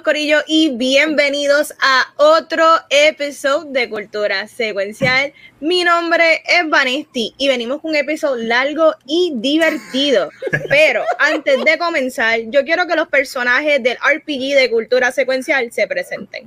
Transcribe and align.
Saludos 0.00 0.14
Corillo 0.14 0.38
y 0.46 0.76
bienvenidos 0.76 1.74
a 1.78 2.06
otro 2.16 2.64
episodio 2.88 3.70
de 3.70 3.90
Cultura 3.90 4.48
Secuencial. 4.48 5.34
Mi 5.60 5.84
nombre 5.84 6.42
es 6.46 6.70
Vanesti 6.70 7.34
y 7.36 7.48
venimos 7.48 7.82
con 7.82 7.90
un 7.90 7.96
episodio 7.96 8.42
largo 8.46 8.94
y 9.06 9.34
divertido. 9.36 10.30
Pero 10.70 11.02
antes 11.18 11.62
de 11.64 11.76
comenzar, 11.76 12.40
yo 12.46 12.64
quiero 12.64 12.86
que 12.86 12.96
los 12.96 13.08
personajes 13.08 13.82
del 13.82 13.98
RPG 13.98 14.54
de 14.58 14.70
Cultura 14.70 15.12
Secuencial 15.12 15.70
se 15.70 15.86
presenten. 15.86 16.46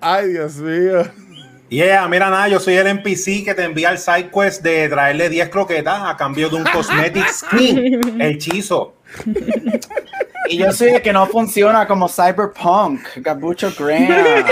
Ay, 0.00 0.30
Dios 0.30 0.56
mío. 0.56 1.04
Yeah, 1.68 2.08
mira 2.08 2.28
nada, 2.28 2.48
yo 2.48 2.58
soy 2.58 2.74
el 2.74 2.88
NPC 2.88 3.44
que 3.44 3.54
te 3.54 3.62
envía 3.62 3.90
el 3.90 3.98
side 3.98 4.30
quest 4.34 4.64
de 4.64 4.88
traerle 4.88 5.28
10 5.28 5.48
croquetas 5.50 6.02
a 6.02 6.16
cambio 6.16 6.48
de 6.48 6.56
un 6.56 6.64
cosmetic 6.72 7.28
skin, 7.28 8.20
el 8.20 8.22
hechizo. 8.22 8.94
Y 10.48 10.56
yo 10.58 10.72
soy 10.72 10.88
el 10.90 11.02
que 11.02 11.12
no 11.12 11.26
funciona 11.26 11.86
como 11.86 12.08
Cyberpunk, 12.08 13.00
Gabucho 13.16 13.72
Graham. 13.78 14.08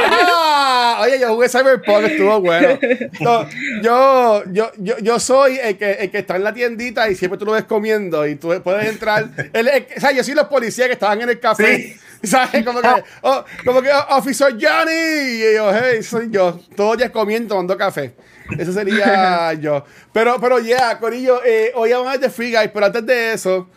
Ah, 0.70 1.00
oye, 1.02 1.18
yo 1.20 1.28
jugué 1.34 1.48
Cyberpunk, 1.48 2.04
estuvo 2.04 2.40
bueno. 2.40 2.78
No, 3.20 3.46
yo, 3.82 4.42
yo, 4.50 4.70
yo, 4.78 4.98
yo 4.98 5.20
soy 5.20 5.58
el 5.58 5.76
que, 5.76 5.92
el 5.92 6.10
que 6.10 6.18
está 6.18 6.36
en 6.36 6.44
la 6.44 6.52
tiendita 6.54 7.08
y 7.10 7.14
siempre 7.14 7.38
tú 7.38 7.44
lo 7.44 7.52
ves 7.52 7.64
comiendo 7.64 8.26
y 8.26 8.36
tú 8.36 8.60
puedes 8.62 8.88
entrar. 8.88 9.28
El, 9.52 9.68
el- 9.68 9.86
o 9.96 10.00
sea, 10.00 10.12
yo 10.12 10.24
soy 10.24 10.34
los 10.34 10.46
policías 10.48 10.86
que 10.86 10.94
estaban 10.94 11.20
en 11.20 11.28
el 11.28 11.38
café. 11.40 11.76
Sí. 11.76 11.96
¿Sabes? 12.26 12.64
Como 12.64 12.80
que, 12.80 12.88
oh, 13.22 13.44
como 13.64 13.82
que, 13.82 13.90
oh, 13.92 14.16
Officer 14.16 14.52
Johnny. 14.52 14.92
Y 14.92 15.54
yo, 15.54 15.70
hey, 15.74 16.02
soy 16.02 16.28
yo. 16.30 16.58
Todos 16.74 16.96
días 16.96 17.10
comiendo, 17.10 17.50
tomando 17.50 17.76
café. 17.76 18.14
Eso 18.58 18.72
sería 18.72 19.52
yo. 19.60 19.84
Pero, 20.12 20.40
pero, 20.40 20.58
yeah, 20.58 20.98
Corillo, 20.98 21.42
eh, 21.44 21.70
hoy 21.74 21.92
vamos 21.92 22.14
a 22.14 22.18
de 22.18 22.30
Free 22.30 22.52
Guy, 22.54 22.68
pero 22.72 22.86
antes 22.86 23.04
de 23.04 23.32
eso, 23.34 23.68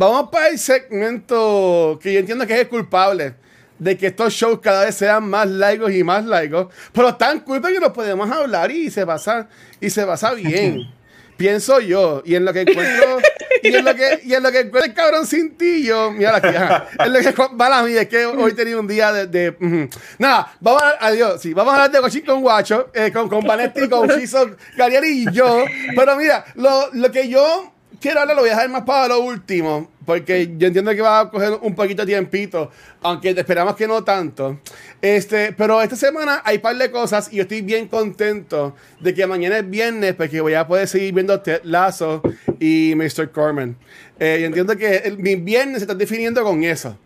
vamos 0.00 0.30
para 0.32 0.48
el 0.48 0.58
segmento 0.58 1.98
que 2.02 2.14
yo 2.14 2.20
entiendo 2.20 2.46
que 2.46 2.54
es 2.54 2.60
el 2.60 2.68
culpable 2.68 3.34
de 3.78 3.98
que 3.98 4.06
estos 4.08 4.32
shows 4.32 4.58
cada 4.60 4.86
vez 4.86 4.94
sean 4.94 5.28
más 5.28 5.46
largos 5.46 5.92
y 5.92 6.02
más 6.02 6.24
largos, 6.24 6.72
pero 6.92 7.14
tan 7.16 7.40
culpa 7.40 7.68
que 7.70 7.80
nos 7.80 7.90
podemos 7.90 8.30
hablar 8.30 8.70
y 8.70 8.90
se 8.90 9.04
pasa, 9.06 9.48
y 9.80 9.90
se 9.90 10.04
pasa 10.06 10.32
bien. 10.32 10.90
Pienso 11.36 11.80
yo, 11.80 12.22
y 12.26 12.34
en 12.34 12.44
lo 12.44 12.52
que 12.52 12.60
encuentro, 12.62 13.18
y 13.62 13.74
en 13.74 13.82
lo 13.82 13.94
que, 13.94 14.20
y 14.24 14.34
en 14.34 14.42
lo 14.42 14.52
que 14.52 14.60
encuentro 14.60 14.84
el 14.90 14.94
cabrón 14.94 15.26
sin 15.26 15.56
ti, 15.56 15.82
yo, 15.84 16.10
mira 16.12 16.36
aquí, 16.36 16.48
ajá. 16.48 16.86
en 16.98 17.12
lo 17.14 17.18
que 17.20 17.34
mala 17.54 17.82
mía, 17.82 18.02
es 18.02 18.08
que 18.08 18.26
hoy 18.26 18.52
tenía 18.52 18.76
un 18.78 18.86
día 18.86 19.10
de, 19.10 19.26
de- 19.26 19.56
ujú. 19.58 19.88
nada, 20.18 20.52
vamos 20.60 20.82
a 20.82 21.06
adiós, 21.06 21.40
sí, 21.40 21.54
vamos 21.54 21.72
a 21.72 21.76
hablar 21.76 21.90
de 21.92 22.00
Cochín 22.00 22.26
con 22.26 22.42
Guacho, 22.42 22.90
eh, 22.92 23.10
con, 23.10 23.26
con 23.30 23.46
Vanetti, 23.46 23.88
con 23.88 24.06
Chizo, 24.10 24.50
Gariari 24.76 25.08
y 25.28 25.32
yo, 25.32 25.64
pero 25.96 26.14
mira, 26.16 26.44
lo, 26.56 26.90
lo 26.92 27.10
que 27.10 27.26
yo 27.30 27.72
quiero 28.00 28.20
hablar 28.20 28.36
lo 28.36 28.42
voy 28.42 28.50
a 28.50 28.54
dejar 28.54 28.70
más 28.70 28.82
para 28.82 29.08
lo 29.08 29.20
último, 29.20 29.90
porque 30.06 30.54
yo 30.56 30.66
entiendo 30.68 30.92
que 30.92 31.02
va 31.02 31.20
a 31.20 31.30
coger 31.30 31.58
un 31.60 31.74
poquito 31.74 32.04
de 32.04 32.12
tiempito, 32.12 32.70
aunque 33.02 33.30
esperamos 33.30 33.76
que 33.76 33.86
no 33.86 34.02
tanto. 34.02 34.58
Este, 35.00 35.52
pero 35.52 35.80
esta 35.82 35.96
semana 35.96 36.42
hay 36.44 36.56
un 36.56 36.62
par 36.62 36.76
de 36.76 36.90
cosas 36.90 37.32
y 37.32 37.36
yo 37.36 37.42
estoy 37.42 37.60
bien 37.60 37.86
contento 37.86 38.74
de 39.00 39.14
que 39.14 39.26
mañana 39.26 39.58
es 39.58 39.68
viernes, 39.68 40.14
porque 40.14 40.40
voy 40.40 40.54
a 40.54 40.66
poder 40.66 40.88
seguir 40.88 41.12
viendo 41.12 41.40
Ted 41.40 41.60
Lasso 41.64 42.22
y 42.58 42.94
Mr. 42.96 43.30
Corman. 43.30 43.76
Eh, 44.18 44.38
yo 44.40 44.46
entiendo 44.46 44.76
que 44.76 45.14
mi 45.18 45.36
viernes 45.36 45.78
se 45.78 45.84
está 45.84 45.94
definiendo 45.94 46.42
con 46.42 46.64
eso. 46.64 46.96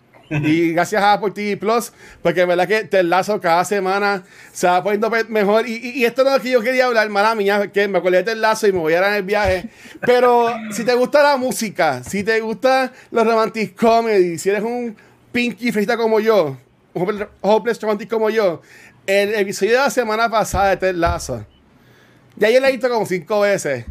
Y 0.42 0.72
gracias 0.72 1.02
a 1.02 1.12
Apple 1.14 1.30
TV 1.30 1.56
Plus, 1.56 1.92
porque 2.22 2.40
es 2.42 2.46
verdad 2.46 2.66
que 2.66 2.84
Ted 2.84 3.04
Lasso 3.04 3.40
cada 3.40 3.64
semana 3.64 4.24
se 4.52 4.66
va 4.66 4.82
poniendo 4.82 5.10
mejor. 5.28 5.66
Y, 5.68 5.74
y- 5.76 5.90
y 6.00 6.04
esto 6.04 6.24
no 6.24 6.30
es 6.30 6.36
lo 6.38 6.42
que 6.42 6.50
yo 6.50 6.60
quería 6.60 6.86
hablar, 6.86 7.08
mala 7.10 7.34
mía, 7.34 7.70
que 7.72 7.86
me 7.88 7.98
acordé 7.98 8.18
de 8.18 8.24
Ted 8.24 8.36
Lasso 8.36 8.66
y 8.66 8.72
me 8.72 8.78
voy 8.78 8.94
a 8.94 9.00
dar 9.00 9.10
en 9.10 9.16
el 9.16 9.22
viaje. 9.22 9.68
Pero 10.00 10.48
si 10.72 10.84
te 10.84 10.94
gusta 10.94 11.22
la 11.22 11.36
música, 11.36 12.02
si 12.02 12.24
te 12.24 12.40
gusta 12.40 12.92
los 13.10 13.26
romantic 13.26 13.74
comedy, 13.78 14.38
si 14.38 14.50
eres 14.50 14.62
un 14.62 14.96
pinky 15.32 15.70
fresita 15.72 15.96
como 15.96 16.20
yo, 16.20 16.56
un 16.94 17.26
hopeless- 17.42 17.80
romantic 17.80 18.08
como 18.10 18.30
yo, 18.30 18.62
el 19.06 19.34
episodio 19.34 19.72
de 19.72 19.78
la 19.78 19.90
semana 19.90 20.30
pasada 20.30 20.70
de 20.70 20.76
Ted 20.78 20.94
Lasso, 20.94 21.44
ya 22.36 22.50
yo 22.50 22.58
la 22.60 22.68
he 22.68 22.72
visto 22.72 22.88
como 22.88 23.06
cinco 23.06 23.40
veces. 23.40 23.84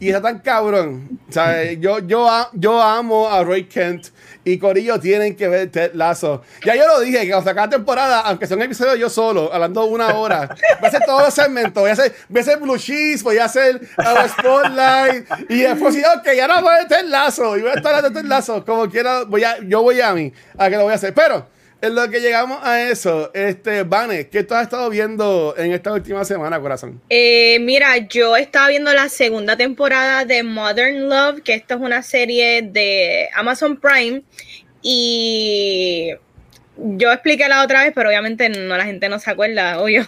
Y 0.00 0.08
está 0.08 0.22
tan 0.22 0.38
cabrón. 0.38 1.20
O 1.28 1.32
sea, 1.32 1.72
yo, 1.74 1.98
yo, 1.98 2.26
yo 2.54 2.80
amo 2.80 3.28
a 3.28 3.44
Roy 3.44 3.64
Kent 3.64 4.06
y 4.44 4.58
Corillo 4.58 4.98
tienen 4.98 5.36
que 5.36 5.46
ver 5.46 5.70
Ted 5.70 5.90
Lasso. 5.92 6.40
Ya 6.64 6.74
yo 6.74 6.86
lo 6.86 7.00
dije, 7.00 7.20
que 7.20 7.28
cuando 7.28 7.50
sacar 7.50 7.68
temporada, 7.68 8.20
aunque 8.20 8.46
sea 8.46 8.56
un 8.56 8.62
episodio 8.62 8.96
yo 8.96 9.10
solo, 9.10 9.52
hablando 9.52 9.84
una 9.84 10.14
hora, 10.14 10.56
voy 10.80 10.86
a 10.86 10.88
hacer 10.88 11.02
todos 11.04 11.22
los 11.24 11.34
segmentos. 11.34 11.82
Voy 11.82 11.90
a 11.90 11.92
hacer, 11.92 12.14
voy 12.30 12.38
a 12.38 12.42
hacer 12.42 12.58
Blue 12.58 12.78
Cheese, 12.78 13.22
voy 13.22 13.36
a 13.36 13.44
hacer 13.44 13.78
uh, 13.98 14.28
Spotlight. 14.28 15.50
Y 15.50 15.60
después, 15.60 15.94
sí, 15.94 16.02
ok, 16.02 16.28
ya 16.34 16.48
no 16.48 16.62
voy 16.62 16.74
a 16.82 16.88
Ted 16.88 17.04
Lasso. 17.04 17.58
Y 17.58 17.60
voy 17.60 17.70
a 17.70 17.74
estar 17.74 17.94
hablando 17.94 18.08
de 18.18 18.22
Ted 18.22 18.28
Lasso. 18.28 18.64
Como 18.64 18.88
quiera, 18.88 19.24
voy 19.24 19.44
a, 19.44 19.58
yo 19.60 19.82
voy 19.82 20.00
a 20.00 20.14
mí, 20.14 20.32
a 20.56 20.70
que 20.70 20.76
lo 20.76 20.84
voy 20.84 20.92
a 20.92 20.96
hacer. 20.96 21.12
Pero. 21.12 21.59
En 21.82 21.94
lo 21.94 22.10
que 22.10 22.20
llegamos 22.20 22.58
a 22.62 22.82
eso, 22.90 23.30
este, 23.32 23.84
Vane, 23.84 24.28
¿qué 24.28 24.44
tú 24.44 24.54
has 24.54 24.64
estado 24.64 24.90
viendo 24.90 25.54
en 25.56 25.72
esta 25.72 25.92
última 25.92 26.24
semana, 26.26 26.60
corazón? 26.60 27.00
Eh, 27.08 27.58
mira, 27.60 27.96
yo 27.96 28.36
estaba 28.36 28.68
viendo 28.68 28.92
la 28.92 29.08
segunda 29.08 29.56
temporada 29.56 30.26
de 30.26 30.42
Modern 30.42 31.08
Love, 31.08 31.40
que 31.42 31.54
esta 31.54 31.74
es 31.74 31.80
una 31.80 32.02
serie 32.02 32.62
de 32.62 33.30
Amazon 33.34 33.78
Prime. 33.78 34.22
Y 34.82 36.10
yo 36.76 37.12
expliqué 37.12 37.48
la 37.48 37.62
otra 37.62 37.84
vez, 37.84 37.92
pero 37.94 38.10
obviamente 38.10 38.48
no 38.48 38.76
la 38.76 38.84
gente 38.84 39.08
no 39.08 39.18
se 39.18 39.30
acuerda, 39.30 39.80
obvio. 39.82 40.06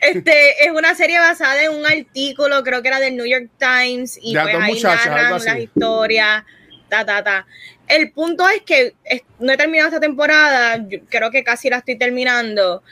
Este 0.00 0.64
es 0.64 0.70
una 0.72 0.94
serie 0.94 1.18
basada 1.18 1.62
en 1.62 1.72
un 1.72 1.86
artículo, 1.86 2.62
creo 2.62 2.82
que 2.82 2.88
era 2.88 3.00
del 3.00 3.16
New 3.16 3.26
York 3.26 3.50
Times, 3.58 4.18
y 4.20 4.34
Ya, 4.34 4.42
pues 4.42 4.54
ahí 4.56 4.82
narran 4.82 5.32
las 5.32 5.58
historias, 5.58 6.44
ta, 6.88 7.04
ta, 7.04 7.24
ta. 7.24 7.46
El 7.88 8.12
punto 8.12 8.46
es 8.48 8.62
que 8.62 8.94
no 9.38 9.52
he 9.52 9.56
terminado 9.56 9.88
esta 9.88 10.00
temporada, 10.00 10.86
creo 11.08 11.30
que 11.30 11.42
casi 11.42 11.70
la 11.70 11.78
estoy 11.78 11.96
terminando, 11.96 12.82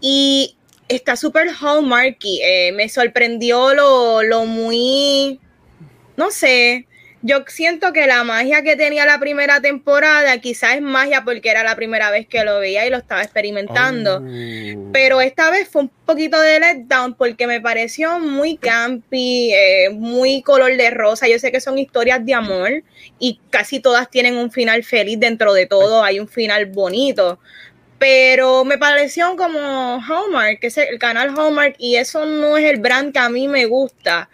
y 0.00 0.56
está 0.88 1.16
súper 1.16 1.48
hallmarky. 1.48 2.40
eh, 2.42 2.72
me 2.72 2.88
sorprendió 2.88 3.74
lo, 3.74 4.22
lo 4.22 4.44
muy, 4.44 5.40
no 6.16 6.30
sé, 6.30 6.86
yo 7.22 7.44
siento 7.46 7.92
que 7.92 8.06
la 8.06 8.24
magia 8.24 8.62
que 8.62 8.74
tenía 8.74 9.06
la 9.06 9.20
primera 9.20 9.60
temporada 9.60 10.38
quizás 10.38 10.74
es 10.74 10.82
magia 10.82 11.22
porque 11.24 11.50
era 11.50 11.62
la 11.62 11.76
primera 11.76 12.10
vez 12.10 12.26
que 12.26 12.42
lo 12.44 12.58
veía 12.58 12.84
y 12.84 12.90
lo 12.90 12.96
estaba 12.96 13.22
experimentando. 13.22 14.16
Oh. 14.16 14.90
Pero 14.92 15.20
esta 15.20 15.50
vez 15.50 15.68
fue 15.68 15.82
un 15.82 15.88
poquito 16.04 16.40
de 16.40 16.58
letdown 16.58 17.14
porque 17.14 17.46
me 17.46 17.60
pareció 17.60 18.18
muy 18.18 18.56
campy, 18.56 19.52
eh, 19.54 19.90
muy 19.90 20.42
color 20.42 20.76
de 20.76 20.90
rosa. 20.90 21.28
Yo 21.28 21.38
sé 21.38 21.52
que 21.52 21.60
son 21.60 21.78
historias 21.78 22.26
de 22.26 22.34
amor 22.34 22.82
y 23.20 23.38
casi 23.50 23.78
todas 23.78 24.10
tienen 24.10 24.36
un 24.36 24.50
final 24.50 24.82
feliz 24.82 25.20
dentro 25.20 25.54
de 25.54 25.66
todo, 25.66 26.02
hay 26.02 26.18
un 26.18 26.28
final 26.28 26.66
bonito. 26.66 27.38
Pero 28.02 28.64
me 28.64 28.78
pareció 28.78 29.36
como 29.36 30.00
Hallmark, 30.04 30.58
que 30.58 30.66
es 30.66 30.76
el 30.76 30.98
canal 30.98 31.28
Hallmark, 31.38 31.76
y 31.78 31.94
eso 31.94 32.26
no 32.26 32.56
es 32.56 32.64
el 32.64 32.80
brand 32.80 33.12
que 33.12 33.20
a 33.20 33.28
mí 33.28 33.46
me 33.46 33.66
gusta. 33.66 34.28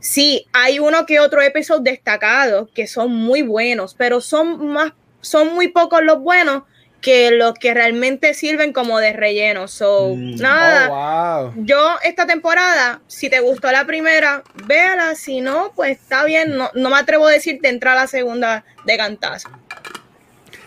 Sí, 0.00 0.48
hay 0.52 0.80
uno 0.80 1.06
que 1.06 1.20
otro 1.20 1.40
episodio 1.40 1.82
destacados 1.82 2.68
que 2.74 2.88
son 2.88 3.14
muy 3.14 3.42
buenos, 3.42 3.94
pero 3.94 4.20
son 4.20 4.66
más, 4.66 4.94
son 5.20 5.54
muy 5.54 5.68
pocos 5.68 6.02
los 6.02 6.18
buenos 6.18 6.64
que 7.00 7.30
los 7.30 7.54
que 7.54 7.72
realmente 7.72 8.34
sirven 8.34 8.72
como 8.72 8.98
de 8.98 9.12
relleno. 9.12 9.68
So, 9.68 10.16
Mm. 10.16 10.34
nada. 10.40 10.88
Oh, 10.90 11.44
wow. 11.52 11.64
Yo 11.64 11.96
esta 12.02 12.26
temporada, 12.26 13.00
si 13.06 13.30
te 13.30 13.38
gustó 13.38 13.70
la 13.70 13.84
primera, 13.86 14.42
véala, 14.66 15.14
si 15.14 15.40
no, 15.40 15.70
pues 15.76 16.00
está 16.00 16.24
bien, 16.24 16.56
no, 16.56 16.68
no 16.74 16.90
me 16.90 16.96
atrevo 16.96 17.28
a 17.28 17.30
decirte 17.30 17.68
entrar 17.68 17.96
a 17.96 18.00
la 18.00 18.06
segunda 18.08 18.64
de 18.84 18.96
cantazo. 18.96 19.48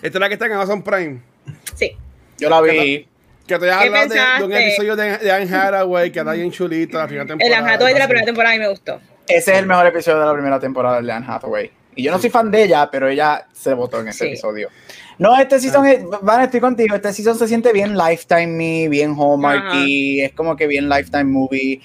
Esta 0.02 0.18
es 0.18 0.22
la 0.22 0.30
que 0.30 0.36
está 0.36 0.46
en 0.46 0.54
Amazon 0.54 0.82
Prime. 0.82 1.22
Sí. 1.76 1.98
Yo 2.40 2.50
la 2.50 2.62
vi. 2.62 3.08
Que 3.48 3.58
te 3.58 3.70
has 3.72 3.78
¿Qué 3.82 3.88
hablado 3.88 4.08
de, 4.10 4.20
de 4.40 4.44
un 4.44 4.54
episodio 4.54 4.96
de, 4.98 5.18
de 5.20 5.32
Anne 5.32 5.56
Hathaway 5.56 6.12
que 6.12 6.20
está 6.20 6.34
bien 6.34 6.52
chulito 6.52 6.98
la 6.98 7.06
primera 7.08 7.24
El 7.24 7.28
temporada. 7.30 7.58
Anjatoy 7.60 7.94
de 7.94 8.00
la 8.00 8.06
primera 8.08 8.26
temporada 8.26 8.56
y 8.56 8.60
me 8.60 8.68
gustó. 8.68 9.00
Ese 9.28 9.54
es 9.54 9.60
el 9.60 9.66
mejor 9.66 9.86
episodio 9.88 10.20
de 10.20 10.26
la 10.26 10.34
primera 10.34 10.60
temporada 10.60 11.02
de 11.02 11.12
Anne 11.12 11.26
Hathaway. 11.30 11.72
Y 11.96 12.04
yo 12.04 12.12
no 12.12 12.20
soy 12.20 12.30
fan 12.30 12.52
de 12.52 12.64
ella, 12.64 12.90
pero 12.92 13.08
ella 13.08 13.48
se 13.54 13.74
votó 13.74 14.02
en 14.02 14.10
ese 14.10 14.20
Sí. 14.20 14.26
episodio. 14.28 14.70
No, 15.18 15.36
este 15.40 15.60
season, 15.60 15.86
es- 15.88 16.02
Van, 16.22 16.42
estoy 16.44 16.60
contigo. 16.60 16.94
Este 16.96 17.12
season 17.14 17.38
se 17.40 17.48
siente 17.48 17.72
bien 17.74 17.98
Lifetime 17.98 18.48
Me, 18.48 18.90
bien 18.90 19.16
Hallmarky. 19.18 20.22
Es 20.22 20.34
como 20.34 20.56
que 20.56 20.68
bien 20.68 20.90
Lifetime 20.90 21.24
Movie. 21.24 21.82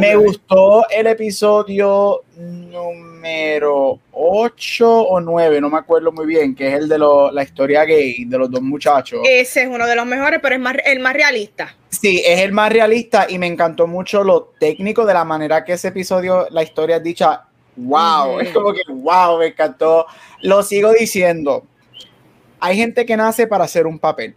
Me 0.00 0.16
gustó 0.16 0.88
el 0.90 1.06
episodio 1.06 2.22
número 2.36 3.98
8 4.12 5.00
o 5.02 5.20
9, 5.20 5.60
no 5.60 5.70
me 5.70 5.78
acuerdo 5.78 6.12
muy 6.12 6.26
bien, 6.26 6.54
que 6.54 6.68
es 6.68 6.74
el 6.74 6.88
de 6.88 6.98
lo- 6.98 7.30
la 7.30 7.42
historia 7.42 7.84
gay 7.84 8.24
de 8.24 8.38
los 8.38 8.50
dos 8.50 8.62
muchachos. 8.62 9.20
Ese 9.28 9.62
es 9.62 9.68
uno 9.68 9.86
de 9.86 9.96
los 9.96 10.06
mejores, 10.06 10.40
pero 10.42 10.54
es 10.54 10.60
más, 10.60 10.76
el 10.84 11.00
más 11.00 11.14
realista. 11.14 11.74
Sí, 11.88 12.22
es 12.24 12.40
el 12.40 12.52
más 12.52 12.72
realista 12.72 13.26
y 13.28 13.38
me 13.38 13.46
encantó 13.46 13.86
mucho 13.86 14.22
lo 14.22 14.52
técnico 14.60 15.04
de 15.06 15.14
la 15.14 15.24
manera 15.24 15.64
que 15.64 15.72
ese 15.72 15.88
episodio, 15.88 16.46
la 16.50 16.62
historia 16.62 16.96
es 16.96 17.02
dicha 17.02 17.42
wow, 17.76 18.40
es 18.40 18.50
como 18.50 18.72
que 18.72 18.80
wow, 18.88 19.38
me 19.38 19.46
encantó. 19.48 20.06
Lo 20.42 20.62
sigo 20.62 20.92
diciendo. 20.92 21.64
Hay 22.60 22.76
gente 22.76 23.04
que 23.04 23.16
nace 23.16 23.46
para 23.46 23.64
hacer 23.64 23.86
un 23.86 23.98
papel. 23.98 24.34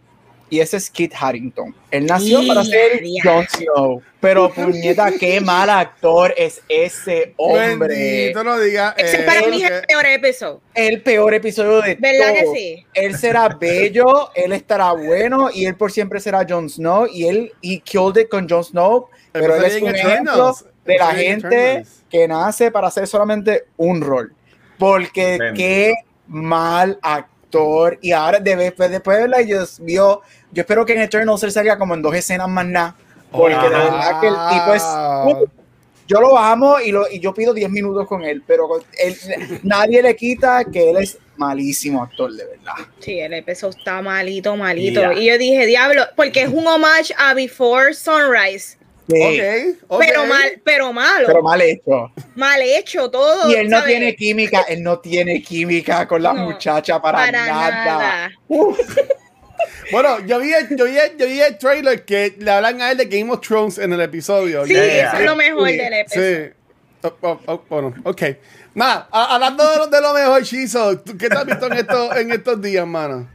Y 0.50 0.58
ese 0.60 0.76
es 0.78 0.90
Kit 0.90 1.12
Harrington. 1.18 1.74
Él 1.92 2.06
nació 2.06 2.44
para 2.46 2.64
ser 2.64 3.00
Jon 3.22 3.46
Snow. 3.48 4.02
Pero 4.18 4.52
puñeta, 4.52 5.12
qué 5.12 5.40
mal 5.40 5.70
actor 5.70 6.34
es 6.36 6.60
ese 6.68 7.32
hombre. 7.36 7.94
Bendito, 7.94 8.42
no 8.44 8.58
diga. 8.58 8.94
Ese 8.98 9.18
para 9.22 9.46
mí 9.46 9.62
es 9.62 9.70
que- 9.70 9.76
el 9.76 9.82
peor 9.86 10.06
episodio. 10.06 10.60
El 10.74 11.02
peor 11.02 11.34
episodio 11.34 11.80
de 11.82 11.94
¿Verdad 11.94 12.34
que 12.34 12.42
todo. 12.42 12.54
sí? 12.54 12.86
Él 12.94 13.16
será 13.16 13.48
bello, 13.48 14.30
él 14.34 14.52
estará 14.52 14.92
bueno 14.92 15.50
y 15.54 15.64
él 15.66 15.76
por 15.76 15.92
siempre 15.92 16.18
será 16.20 16.44
Jon 16.46 16.68
Snow 16.68 17.06
y 17.06 17.26
él 17.28 17.52
y 17.60 17.78
killed 17.80 18.16
it 18.22 18.28
con 18.28 18.48
Jon 18.48 18.64
Snow, 18.64 19.08
pero 19.32 19.54
él 19.56 19.64
es 19.64 19.80
un 19.80 19.94
ejemplo 19.94 20.54
de 20.84 20.98
la 20.98 21.14
gente 21.14 21.84
que 22.10 22.26
nace 22.28 22.70
para 22.72 22.88
hacer 22.88 23.06
solamente 23.06 23.66
un 23.76 24.00
rol. 24.02 24.34
Porque 24.78 25.38
Bendito. 25.38 25.54
qué 25.56 25.94
mal 26.26 26.98
actor. 27.02 27.30
Y 28.00 28.12
ahora 28.12 28.38
de- 28.38 28.56
después, 28.56 28.90
después 28.90 29.16
de 29.16 29.22
verla, 29.22 29.38
Dios 29.38 29.80
mío, 29.80 30.20
yo 30.52 30.60
espero 30.60 30.84
que 30.86 30.92
en 30.94 31.00
Eternals 31.02 31.42
él 31.42 31.52
salga 31.52 31.78
como 31.78 31.94
en 31.94 32.02
dos 32.02 32.14
escenas 32.14 32.48
más 32.48 32.66
nada. 32.66 32.96
Porque 33.30 33.54
de 33.54 33.60
Ajá. 33.60 33.68
verdad 33.84 34.20
que 34.20 34.26
el 34.28 34.34
tipo 34.50 34.74
es 34.74 34.82
yo 36.08 36.20
lo 36.20 36.36
amo 36.36 36.80
y, 36.80 36.90
lo, 36.90 37.08
y 37.08 37.20
yo 37.20 37.32
pido 37.32 37.54
10 37.54 37.70
minutos 37.70 38.04
con 38.08 38.24
él, 38.24 38.42
pero 38.44 38.68
él- 38.98 39.60
nadie 39.62 40.02
le 40.02 40.16
quita 40.16 40.64
que 40.64 40.90
él 40.90 40.96
es 40.96 41.16
malísimo 41.36 42.02
actor, 42.02 42.32
de 42.32 42.44
verdad. 42.46 42.72
Sí, 42.98 43.20
el 43.20 43.32
episodio 43.32 43.78
está 43.78 44.02
malito, 44.02 44.56
malito. 44.56 45.00
Ya. 45.00 45.12
Y 45.14 45.26
yo 45.28 45.38
dije, 45.38 45.66
diablo, 45.66 46.02
porque 46.16 46.42
es 46.42 46.48
un 46.48 46.66
homage 46.66 47.14
a 47.16 47.32
Before 47.34 47.94
Sunrise. 47.94 48.76
Pero 49.10 50.26
mal, 50.26 50.60
pero 50.64 50.92
malo. 50.92 51.26
Pero 51.26 51.42
mal 51.42 51.60
hecho. 51.60 52.12
mal 52.36 52.60
hecho 52.62 53.10
todo. 53.10 53.50
Y 53.50 53.54
él 53.54 53.68
no 53.68 53.78
¿sabes? 53.78 53.92
tiene 53.96 54.14
química, 54.16 54.62
él 54.68 54.82
no 54.82 54.98
tiene 55.00 55.42
química 55.42 56.06
con 56.06 56.22
la 56.22 56.32
No, 56.32 56.44
muchacha 56.44 57.00
para, 57.00 57.18
para 57.18 57.46
nada. 57.46 57.84
nada. 57.84 58.30
Bueno, 59.92 60.24
yo 60.24 60.38
vi, 60.38 60.52
el, 60.52 60.68
yo, 60.76 60.84
vi 60.84 60.96
el, 60.96 61.16
yo 61.16 61.26
vi 61.26 61.40
el 61.40 61.58
trailer 61.58 62.04
que 62.04 62.34
le 62.38 62.50
hablan 62.50 62.80
a 62.80 62.92
él 62.92 62.96
de 62.96 63.06
Game 63.06 63.30
of 63.32 63.40
Thrones 63.40 63.76
en 63.76 63.92
el 63.92 64.00
episodio. 64.00 64.64
Sí, 64.64 64.72
Yeah. 64.72 65.08
eso 65.08 65.16
es 65.16 65.24
lo 65.24 65.34
mejor 65.36 65.68
Sí, 65.68 65.76
del 65.76 65.92
episodio. 65.94 66.46
Sí. 66.46 66.52
Oh, 67.02 67.16
oh, 67.22 67.40
oh, 67.46 67.62
bueno, 67.68 67.94
ok. 68.04 68.22
Nada, 68.74 69.08
hablando 69.10 69.68
de 69.68 69.76
lo, 69.78 69.86
de 69.88 70.00
lo 70.00 70.14
mejor, 70.14 70.42
Shizo, 70.44 70.98
¿tú 71.00 71.18
¿qué 71.18 71.28
te 71.28 71.36
has 71.36 71.44
visto 71.44 71.66
en, 71.66 71.72
estos 71.72 72.16
en 72.16 72.30
estos 72.30 72.62
días, 72.62 72.86
mano? 72.86 73.28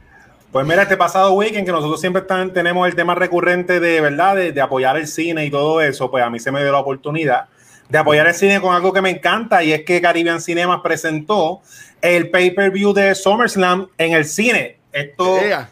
Pues 0.56 0.66
mira, 0.66 0.84
este 0.84 0.96
pasado 0.96 1.32
weekend 1.34 1.66
que 1.66 1.70
nosotros 1.70 2.00
siempre 2.00 2.22
están- 2.22 2.50
tenemos 2.50 2.88
el 2.88 2.94
tema 2.96 3.14
recurrente 3.14 3.78
de 3.78 4.00
verdad, 4.00 4.34
de, 4.36 4.52
de 4.52 4.60
apoyar 4.62 4.96
el 4.96 5.06
cine 5.06 5.44
y 5.44 5.50
todo 5.50 5.82
eso, 5.82 6.10
pues 6.10 6.24
a 6.24 6.30
mí 6.30 6.40
se 6.40 6.50
me 6.50 6.62
dio 6.62 6.72
la 6.72 6.78
oportunidad 6.78 7.48
de 7.90 7.98
apoyar 7.98 8.26
el 8.26 8.32
cine 8.32 8.58
con 8.62 8.74
algo 8.74 8.90
que 8.90 9.02
me 9.02 9.10
encanta 9.10 9.62
y 9.62 9.74
es 9.74 9.82
que 9.84 10.00
Caribbean 10.00 10.40
Cinemas 10.40 10.80
presentó 10.82 11.60
el 12.00 12.30
pay-per-view 12.30 12.94
de 12.94 13.14
SummerSlam 13.14 13.88
en 13.98 14.14
el 14.14 14.24
cine. 14.24 14.78
Esto 14.92 15.42
Yeah. 15.42 15.68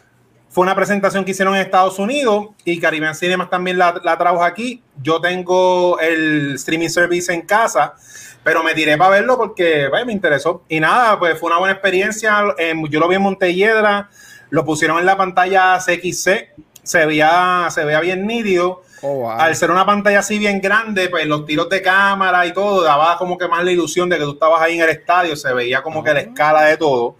fue 0.49 0.61
una 0.61 0.75
presentación 0.75 1.25
que 1.25 1.31
hicieron 1.31 1.55
en 1.55 1.61
Estados 1.61 1.97
Unidos 1.97 2.49
y 2.63 2.79
Caribbean 2.79 3.15
Cinemas 3.15 3.49
también 3.49 3.79
la, 3.79 3.99
la 4.03 4.19
trajo 4.19 4.43
aquí. 4.43 4.83
Yo 5.01 5.19
tengo 5.19 5.97
el 5.99 6.53
streaming 6.57 6.89
service 6.89 7.33
en 7.33 7.41
casa, 7.41 7.95
pero 8.43 8.61
me 8.61 8.75
tiré 8.75 8.99
para 8.99 9.09
verlo 9.09 9.35
porque 9.35 9.87
pues, 9.89 10.05
me 10.05 10.13
interesó. 10.13 10.63
Y 10.69 10.79
nada, 10.79 11.17
pues 11.17 11.39
fue 11.39 11.47
una 11.49 11.57
buena 11.57 11.73
experiencia. 11.73 12.43
Em, 12.59 12.85
yo 12.87 12.99
lo 12.99 13.07
vi 13.07 13.15
en 13.15 13.23
Montelledra, 13.23 14.11
lo 14.55 14.63
pusieron 14.65 14.97
en 14.99 15.05
la 15.05 15.17
pantalla 15.17 15.77
CXC, 15.79 16.49
se 16.81 17.05
veía, 17.05 17.67
se 17.69 17.83
veía 17.83 17.99
bien 17.99 18.25
nítido. 18.25 18.83
Oh, 19.01 19.15
wow. 19.15 19.31
Al 19.31 19.55
ser 19.55 19.69
una 19.69 19.85
pantalla 19.85 20.19
así 20.19 20.39
bien 20.39 20.61
grande, 20.61 21.09
pues 21.09 21.25
los 21.27 21.45
tiros 21.45 21.67
de 21.69 21.81
cámara 21.81 22.45
y 22.45 22.53
todo 22.53 22.81
daba 22.83 23.17
como 23.17 23.37
que 23.37 23.47
más 23.49 23.63
la 23.65 23.71
ilusión 23.71 24.07
de 24.09 24.17
que 24.17 24.23
tú 24.23 24.31
estabas 24.31 24.61
ahí 24.61 24.75
en 24.75 24.81
el 24.81 24.89
estadio, 24.89 25.35
se 25.35 25.53
veía 25.53 25.83
como 25.83 26.03
que 26.03 26.13
la 26.13 26.21
escala 26.21 26.61
de 26.63 26.77
todo. 26.77 27.17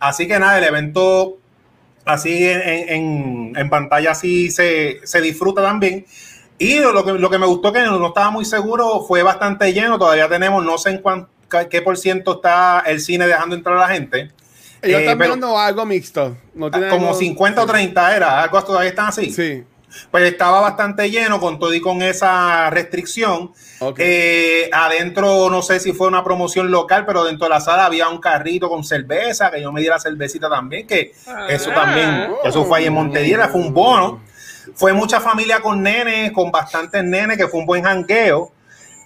Así 0.00 0.26
que 0.26 0.38
nada, 0.40 0.58
el 0.58 0.64
evento 0.64 1.38
así 2.04 2.48
en, 2.48 2.60
en- 2.88 3.52
en- 3.56 3.70
pantalla 3.70 4.10
así 4.10 4.50
se, 4.50 4.98
se 5.04 5.20
disfruta 5.20 5.62
también. 5.62 6.04
Y 6.58 6.80
lo 6.80 7.04
que, 7.04 7.12
lo 7.12 7.30
que 7.30 7.38
me 7.38 7.46
gustó 7.46 7.72
que 7.72 7.80
no 7.82 8.08
estaba 8.08 8.30
muy 8.30 8.44
seguro 8.44 9.04
fue 9.06 9.22
bastante 9.22 9.72
lleno, 9.72 9.98
todavía 9.98 10.28
tenemos 10.28 10.64
no 10.64 10.76
sé 10.78 10.90
en 10.90 10.98
cuán- 10.98 11.28
qué 11.70 11.80
por 11.82 11.96
ciento 11.96 12.36
está 12.36 12.82
el 12.86 12.98
cine 13.00 13.26
dejando 13.28 13.54
entrar 13.54 13.76
a 13.76 13.80
la 13.80 13.88
gente. 13.88 14.30
Ellos 14.82 14.98
Eh, 15.00 15.02
están 15.04 15.18
pero- 15.18 15.30
viendo 15.30 15.58
algo 15.58 15.86
mixto. 15.86 16.36
No 16.54 16.70
Como 16.70 16.84
algo- 16.84 17.14
50 17.14 17.62
o 17.62 17.66
30 17.66 18.14
era, 18.16 18.42
algo 18.42 18.62
todavía 18.64 18.90
están 18.90 19.06
así. 19.06 19.30
Sí. 19.32 19.64
Pues 20.10 20.24
estaba 20.24 20.60
bastante 20.60 21.10
lleno 21.10 21.38
con 21.38 21.58
todo 21.58 21.74
y 21.74 21.80
con 21.80 22.00
esa 22.00 22.70
restricción. 22.70 23.52
Ok. 23.80 23.98
Eh, 24.02 24.70
adentro, 24.72 25.50
no 25.50 25.60
sé 25.60 25.80
si 25.80 25.92
fue 25.92 26.08
una 26.08 26.24
promoción 26.24 26.70
local, 26.70 27.04
pero 27.06 27.24
dentro 27.24 27.44
de 27.44 27.50
la 27.50 27.60
sala 27.60 27.84
había 27.84 28.08
un 28.08 28.18
carrito 28.18 28.70
con 28.70 28.84
cerveza, 28.84 29.50
que 29.50 29.60
yo 29.60 29.70
me 29.70 29.82
di 29.82 29.88
la 29.88 30.00
cervecita 30.00 30.48
también, 30.48 30.86
que 30.86 31.12
eso 31.50 31.70
Ah. 31.72 31.74
también, 31.74 32.30
eso 32.44 32.64
fue 32.64 32.78
ahí 32.78 32.86
en 32.86 32.94
Montevideo, 32.94 33.48
fue 33.50 33.60
un 33.60 33.74
bono. 33.74 34.22
Fue 34.74 34.92
mucha 34.94 35.20
familia 35.20 35.60
con 35.60 35.82
nenes, 35.82 36.32
con 36.32 36.50
bastantes 36.50 37.04
nenes, 37.04 37.36
que 37.36 37.46
fue 37.48 37.60
un 37.60 37.66
buen 37.66 37.84
jangueo. 37.84 38.50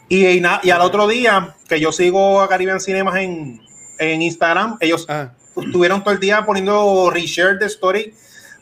Y, 0.08 0.24
y, 0.24 0.42
y 0.62 0.70
al 0.70 0.80
otro 0.82 1.08
día, 1.08 1.56
que 1.68 1.80
yo 1.80 1.90
sigo 1.90 2.40
a 2.40 2.48
Caribbean 2.48 2.78
Cinemas 2.78 3.16
en, 3.16 3.60
en 3.98 4.22
Instagram, 4.22 4.76
ellos 4.80 5.04
Ah. 5.08 5.30
Estuvieron 5.56 6.02
todo 6.02 6.14
el 6.14 6.20
día 6.20 6.44
poniendo 6.44 7.10
reshare 7.10 7.58
de 7.58 7.66
story 7.66 8.14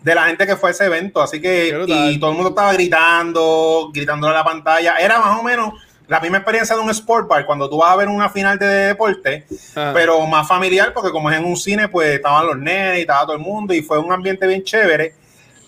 de 0.03 0.15
la 0.15 0.27
gente 0.27 0.47
que 0.47 0.57
fue 0.57 0.71
a 0.71 0.73
ese 0.73 0.85
evento. 0.85 1.23
Así 1.23 1.41
que, 1.41 1.69
y 1.87 2.19
todo 2.19 2.31
el 2.31 2.37
mundo 2.37 2.51
estaba 2.51 2.73
gritando, 2.75 3.91
gritando 3.93 4.29
en 4.29 4.35
la 4.35 4.45
pantalla. 4.45 4.97
Era 4.99 5.19
más 5.19 5.41
o 5.41 5.43
menos 5.43 5.73
la 6.07 6.21
misma 6.21 6.37
experiencia 6.39 6.77
de 6.77 6.83
un 6.83 6.91
sport 6.91 7.27
bar 7.27 7.47
cuando 7.47 7.69
tú 7.71 7.79
vas 7.79 7.93
a 7.93 7.97
ver 7.97 8.09
una 8.09 8.29
final 8.29 8.59
de 8.59 8.67
deporte, 8.67 9.47
Ah. 9.75 9.93
pero 9.95 10.27
más 10.27 10.47
familiar, 10.47 10.93
porque 10.93 11.11
como 11.11 11.31
es 11.31 11.39
en 11.39 11.47
un 11.47 11.57
cine, 11.57 11.89
pues 11.89 12.09
estaban 12.17 12.47
los 12.47 12.59
nenes 12.59 12.99
y 12.99 13.01
estaba 13.03 13.23
todo 13.23 13.37
el 13.37 13.43
mundo 13.43 13.73
y 13.73 13.81
fue 13.81 13.99
un 13.99 14.13
ambiente 14.13 14.47
bien 14.47 14.63
chévere. 14.63 15.15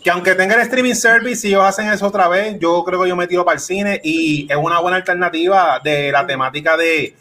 Que 0.05 0.11
aunque 0.11 0.35
tenga 0.35 0.55
el 0.55 0.61
streaming 0.61 0.95
service, 0.95 1.37
si 1.41 1.49
ellos 1.49 1.65
hacen 1.65 1.89
eso 1.91 2.07
otra 2.07 2.29
vez, 2.29 2.59
yo 2.61 2.85
creo 2.85 3.03
que 3.03 3.09
yo 3.09 3.17
me 3.17 3.27
tiro 3.27 3.45
para 3.45 3.55
el 3.57 3.61
cine 3.61 4.01
y 4.05 4.47
es 4.49 4.57
una 4.57 4.79
buena 4.81 4.99
alternativa 4.99 5.81
de 5.83 6.13
la 6.13 6.27
temática 6.27 6.77
de, 6.77 7.17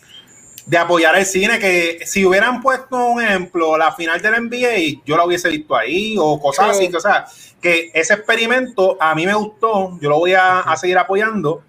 de 0.65 0.77
apoyar 0.77 1.15
el 1.15 1.25
cine, 1.25 1.59
que 1.59 1.99
si 2.05 2.25
hubieran 2.25 2.61
puesto 2.61 2.95
un 3.09 3.21
ejemplo, 3.21 3.77
la 3.77 3.91
final 3.91 4.19
del 4.21 4.33
NBA, 4.49 5.01
yo 5.05 5.15
la 5.15 5.25
hubiese 5.25 5.49
visto 5.49 5.75
ahí, 5.75 6.15
o 6.19 6.39
cosas 6.39 6.75
Sí. 6.77 6.83
así, 6.85 6.91
que, 6.91 6.97
o 6.97 6.99
sea, 6.99 7.25
que 7.61 7.91
ese 7.93 8.15
experimento 8.15 8.97
a 8.99 9.13
mí 9.13 9.25
me 9.27 9.33
gustó, 9.35 9.97
yo 10.01 10.09
lo 10.09 10.17
voy 10.17 10.33
a, 10.33 10.61
a 10.61 10.75
seguir 10.75 10.97
apoyando, 10.97 11.61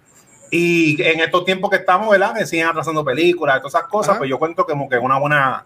y 0.49 0.99
en 1.03 1.19
estos 1.19 1.45
tiempos 1.45 1.69
que 1.69 1.75
estamos, 1.75 2.09
¿verdad? 2.09 2.33
Que 2.35 2.45
siguen 2.47 2.67
atrasando 2.67 3.03
películas, 3.05 3.57
todas 3.59 3.75
esas 3.75 3.87
cosas, 3.87 4.09
Ajá. 4.11 4.17
pues 4.19 4.29
yo 4.29 4.39
cuento 4.39 4.65
como 4.65 4.89
que 4.89 4.95
es 4.95 5.01
una 5.03 5.19
buena 5.19 5.63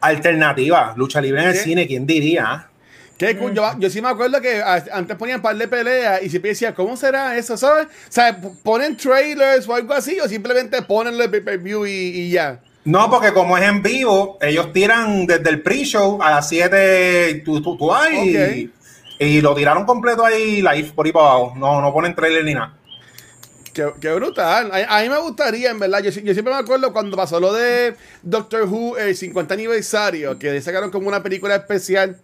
alternativa, 0.00 0.92
lucha 0.96 1.20
libre 1.20 1.42
en 1.42 1.48
el 1.48 1.54
Sí. 1.56 1.64
cine, 1.64 1.86
¿quién 1.86 2.06
diría? 2.06 2.68
Qué 3.18 3.36
cool. 3.36 3.52
Yo, 3.52 3.68
yo 3.78 3.90
sí 3.90 4.00
me 4.00 4.08
acuerdo 4.08 4.40
que 4.40 4.62
antes 4.92 5.16
ponían 5.16 5.42
par 5.42 5.56
de 5.56 5.66
peleas 5.66 6.22
y 6.22 6.30
siempre 6.30 6.50
decía, 6.50 6.72
¿cómo 6.72 6.96
será 6.96 7.36
eso? 7.36 7.56
¿Sabes? 7.56 7.86
O 7.86 8.12
sea, 8.12 8.38
ponen 8.62 8.96
trailers 8.96 9.68
o 9.68 9.74
algo 9.74 9.92
así 9.92 10.20
o 10.20 10.28
simplemente 10.28 10.80
ponen 10.82 11.20
el 11.20 11.28
pay-per-view 11.28 11.84
y, 11.86 11.90
y 11.90 12.30
ya. 12.30 12.60
No, 12.88 13.10
porque 13.10 13.32
como 13.34 13.58
es 13.58 13.64
en 13.64 13.82
vivo, 13.82 14.38
ellos 14.40 14.72
tiran 14.72 15.26
desde 15.26 15.50
el 15.50 15.60
pre-show 15.62 16.22
a 16.22 16.30
las 16.30 16.48
7, 16.48 17.42
tú, 17.44 17.60
tú, 17.60 17.76
tú 17.76 17.88
vas 17.88 18.08
y, 18.12 18.70
y 19.18 19.40
lo 19.42 19.54
tiraron 19.54 19.84
completo 19.84 20.24
ahí 20.24 20.62
live 20.62 20.92
por 20.94 21.04
ahí 21.04 21.12
para 21.12 21.26
abajo. 21.26 21.52
No, 21.56 21.80
no 21.82 21.92
ponen 21.92 22.14
trailer 22.14 22.44
ni 22.44 22.54
nada. 22.54 22.78
Qué, 23.74 23.92
qué 24.00 24.12
brutal. 24.14 24.70
A, 24.72 24.98
a 24.98 25.02
mí 25.02 25.08
me 25.10 25.18
gustaría, 25.18 25.70
en 25.70 25.78
verdad. 25.78 26.02
Yo, 26.02 26.10
si- 26.10 26.22
yo 26.22 26.32
siempre 26.32 26.52
me 26.54 26.58
acuerdo 26.60 26.92
cuando 26.92 27.14
pasó 27.16 27.38
lo 27.38 27.52
de 27.52 27.94
Doctor 28.22 28.62
Who, 28.64 28.96
el 28.96 29.14
50 29.14 29.52
aniversario, 29.54 30.38
que 30.38 30.60
sacaron 30.62 30.90
como 30.90 31.08
una 31.08 31.22
película 31.22 31.56
especial. 31.56 32.16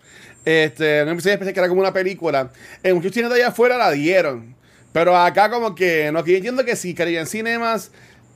Este, 0.47 1.03
una 1.03 1.13
episodio 1.13 1.35
especial 1.35 1.55
que 1.55 1.61
era 1.61 1.69
como 1.69 1.81
una 1.83 1.93
película. 1.93 2.51
En 2.83 2.97
muchos 2.97 3.13
cines 3.13 3.29
de 3.31 3.37
allá 3.37 3.49
afuera 3.49 3.77
la 3.77 3.91
dieron. 3.91 4.55
Pero 4.93 5.17
acá, 5.17 5.51
como 5.51 5.75
que, 5.75 6.11
no, 6.13 6.25
que 6.25 6.31
yo 6.33 6.37
entiendo 6.39 6.65
que 6.65 6.77
sí, 6.77 6.95
Caribbean 6.95 7.27
Cinemas 7.27 7.91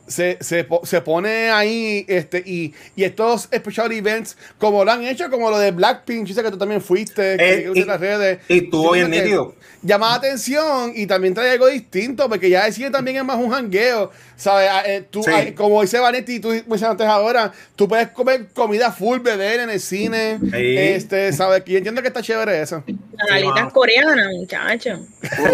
se, 0.08 0.38
se, 0.40 0.66
se 0.82 1.00
pone 1.02 1.50
ahí 1.50 2.04
este, 2.08 2.42
y, 2.44 2.74
y 2.96 3.04
estos 3.04 3.42
special 3.54 3.92
events, 3.92 4.36
como 4.58 4.84
lo 4.84 4.90
han 4.92 5.04
hecho, 5.04 5.30
como 5.30 5.50
lo 5.50 5.58
de 5.58 5.70
Blackpink, 5.70 6.26
yo 6.26 6.34
sé 6.34 6.42
que 6.42 6.50
tú 6.50 6.58
también 6.58 6.80
fuiste, 6.80 7.36
que, 7.36 7.54
Eh, 7.66 7.72
y- 7.74 7.84
las 7.84 8.00
redes. 8.00 8.40
y 8.48 8.60
bien 8.60 8.64
entiendo 8.64 8.92
que 8.92 9.08
nítido. 9.08 9.54
Llama 9.80 10.08
la 10.08 10.14
atención 10.16 10.92
y 10.96 11.06
también 11.06 11.34
trae 11.34 11.50
algo 11.52 11.68
distinto, 11.68 12.28
porque 12.28 12.50
ya 12.50 12.66
el 12.66 12.72
cine 12.72 12.90
también 12.90 13.18
es 13.18 13.24
más 13.24 13.36
un 13.36 13.48
jangueo, 13.50 14.10
¿sabes? 14.36 14.68
Ah, 14.72 14.82
eh, 14.84 15.04
tú, 15.08 15.22
Sí. 15.22 15.30
ah, 15.32 15.44
como 15.54 15.80
dice 15.82 16.00
Vanetti 16.00 16.34
y 16.34 16.40
tú 16.40 16.48
mencionaste 16.66 17.04
ahora, 17.04 17.52
tú 17.76 17.86
puedes 17.86 18.08
comer 18.08 18.48
comida 18.52 18.90
full, 18.90 19.20
beber 19.20 19.60
en 19.60 19.70
el 19.70 19.78
cine, 19.78 20.38
Sí. 20.42 20.50
este, 20.76 21.32
¿sabes? 21.32 21.62
Y 21.66 21.76
entiendo 21.76 22.02
que 22.02 22.08
está 22.08 22.22
chévere 22.22 22.60
eso. 22.60 22.82
Las 23.12 23.30
alitas 23.30 23.72
coreanas, 23.72 24.26
muchacho. 24.36 24.98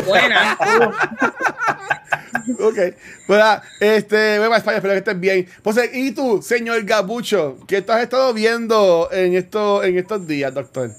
Buenas. 0.07 0.57
Ok, 2.61 2.79
pues 3.27 3.41
ah, 3.43 3.63
este, 3.81 4.39
para 4.41 4.57
España, 4.57 4.77
espero 4.79 4.95
que 4.95 4.99
estés 4.99 5.21
bien. 5.21 5.47
Pues, 5.63 5.79
¿y 5.93 6.13
tú, 6.13 6.43
señor 6.43 6.83
Gabucho? 6.85 7.59
¿Qué 7.67 7.85
has 7.87 8.03
estado 8.03 8.33
viendo 8.33 9.09
en, 9.13 9.35
esto, 9.35 9.85
en 9.85 9.99
estos 9.99 10.27
días, 10.27 10.53
doctor? 10.53 10.91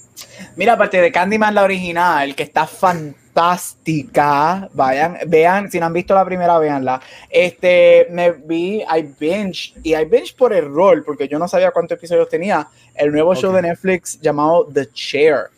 Mira, 0.55 0.73
aparte 0.73 1.01
de 1.01 1.11
Candyman 1.11 1.53
la 1.53 1.63
original, 1.63 2.35
que 2.35 2.43
está 2.43 2.67
fantástica. 2.67 4.69
Vayan, 4.73 5.17
vean, 5.27 5.71
si 5.71 5.79
no 5.79 5.87
han 5.87 5.93
visto 5.93 6.13
la 6.13 6.25
primera, 6.25 6.57
véanla. 6.57 7.01
Este, 7.29 8.07
me 8.11 8.31
vi, 8.31 8.81
I 8.81 9.13
binge, 9.19 9.73
y 9.83 9.95
I 9.95 10.05
binge 10.05 10.33
por 10.37 10.53
error, 10.53 11.03
porque 11.03 11.27
yo 11.27 11.39
no 11.39 11.47
sabía 11.47 11.71
cuántos 11.71 11.97
episodios 11.97 12.29
tenía, 12.29 12.67
el 12.93 13.11
nuevo 13.11 13.35
show 13.35 13.51
de 13.51 13.61
Netflix 13.61 14.19
llamado 14.21 14.67
The 14.73 14.89
Chair. 14.91 15.49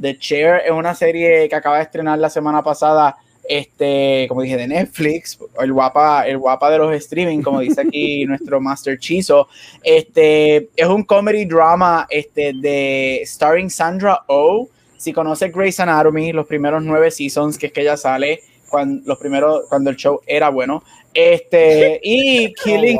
The 0.00 0.18
Chair 0.18 0.62
es 0.64 0.70
una 0.70 0.94
serie 0.94 1.48
que 1.48 1.56
acaba 1.56 1.78
de 1.78 1.84
estrenar 1.84 2.18
la 2.18 2.30
semana 2.30 2.62
pasada, 2.62 3.16
este, 3.48 4.26
como 4.28 4.42
dije, 4.42 4.56
de 4.56 4.68
Netflix, 4.68 5.38
el 5.60 5.72
guapa, 5.72 6.26
el 6.26 6.38
guapa 6.38 6.70
de 6.70 6.78
los 6.78 6.94
streaming, 6.94 7.42
como 7.42 7.60
dice 7.60 7.80
aquí 7.80 8.24
nuestro 8.26 8.60
Master 8.60 8.98
Chizo. 8.98 9.48
Este, 9.82 10.68
es 10.76 10.86
un 10.86 11.04
comedy 11.04 11.44
drama 11.44 12.06
este, 12.10 12.52
de 12.54 13.22
starring 13.24 13.70
Sandra 13.70 14.20
Oh 14.28 14.68
si 15.04 15.12
conoces 15.12 15.52
Grey's 15.52 15.78
Anatomy, 15.80 16.32
los 16.32 16.46
primeros 16.46 16.82
nueve 16.82 17.10
seasons, 17.10 17.58
que 17.58 17.66
es 17.66 17.72
que 17.72 17.82
ella 17.82 17.96
sale 17.98 18.40
cuando, 18.70 19.02
los 19.06 19.18
primeros, 19.18 19.64
cuando 19.68 19.90
el 19.90 19.96
show 19.96 20.20
era 20.26 20.48
bueno, 20.48 20.82
este, 21.12 22.00
y 22.02 22.46
oh, 22.46 22.64
Killing, 22.64 22.98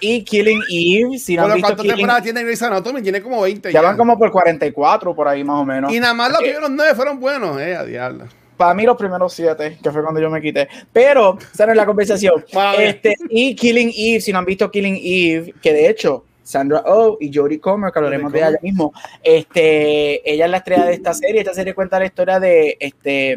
y 0.00 0.24
Killing 0.24 0.62
Eve, 0.70 1.18
si 1.18 1.34
no 1.34 1.44
¿Cuántas 1.44 1.76
temporadas 1.76 2.22
tiene 2.22 2.42
Grey's 2.44 2.62
Anatomy? 2.62 3.00
Tiene 3.00 3.22
como 3.22 3.40
20 3.40 3.72
ya. 3.72 3.80
van 3.80 3.96
como 3.96 4.18
por 4.18 4.30
44, 4.30 5.14
por 5.14 5.26
ahí 5.26 5.42
más 5.42 5.60
o 5.60 5.64
menos. 5.64 5.90
Y 5.90 6.00
nada 6.00 6.12
más 6.12 6.30
los 6.30 6.40
eh, 6.42 6.44
primeros 6.44 6.70
nueve 6.70 6.94
fueron 6.94 7.18
buenos, 7.18 7.58
eh, 7.58 7.76
a 7.76 7.84
diablo. 7.84 8.26
Para 8.62 8.74
mí 8.74 8.84
los 8.84 8.96
primeros 8.96 9.34
siete, 9.34 9.76
que 9.82 9.90
fue 9.90 10.04
cuando 10.04 10.20
yo 10.20 10.30
me 10.30 10.40
quité. 10.40 10.68
Pero, 10.92 11.36
esa 11.52 11.66
no 11.66 11.72
es 11.72 11.76
la 11.76 11.84
conversación. 11.84 12.44
este, 12.78 13.16
y 13.28 13.56
Killing 13.56 13.92
Eve, 13.92 14.20
si 14.20 14.32
no 14.32 14.38
han 14.38 14.44
visto 14.44 14.70
Killing 14.70 15.00
Eve, 15.02 15.52
que 15.60 15.72
de 15.72 15.90
hecho 15.90 16.24
Sandra 16.44 16.84
Oh 16.86 17.18
y 17.20 17.34
Jodie 17.34 17.58
Comer, 17.58 17.90
que 17.90 17.98
hablaremos 17.98 18.30
de 18.30 18.38
ella 18.38 18.58
mismo. 18.62 18.92
Este, 19.20 20.30
ella 20.32 20.44
es 20.44 20.50
la 20.52 20.58
estrella 20.58 20.84
de 20.84 20.92
esta 20.92 21.12
serie. 21.12 21.40
Esta 21.40 21.54
serie 21.54 21.74
cuenta 21.74 21.98
la 21.98 22.06
historia 22.06 22.38
de 22.38 22.76
este, 22.78 23.36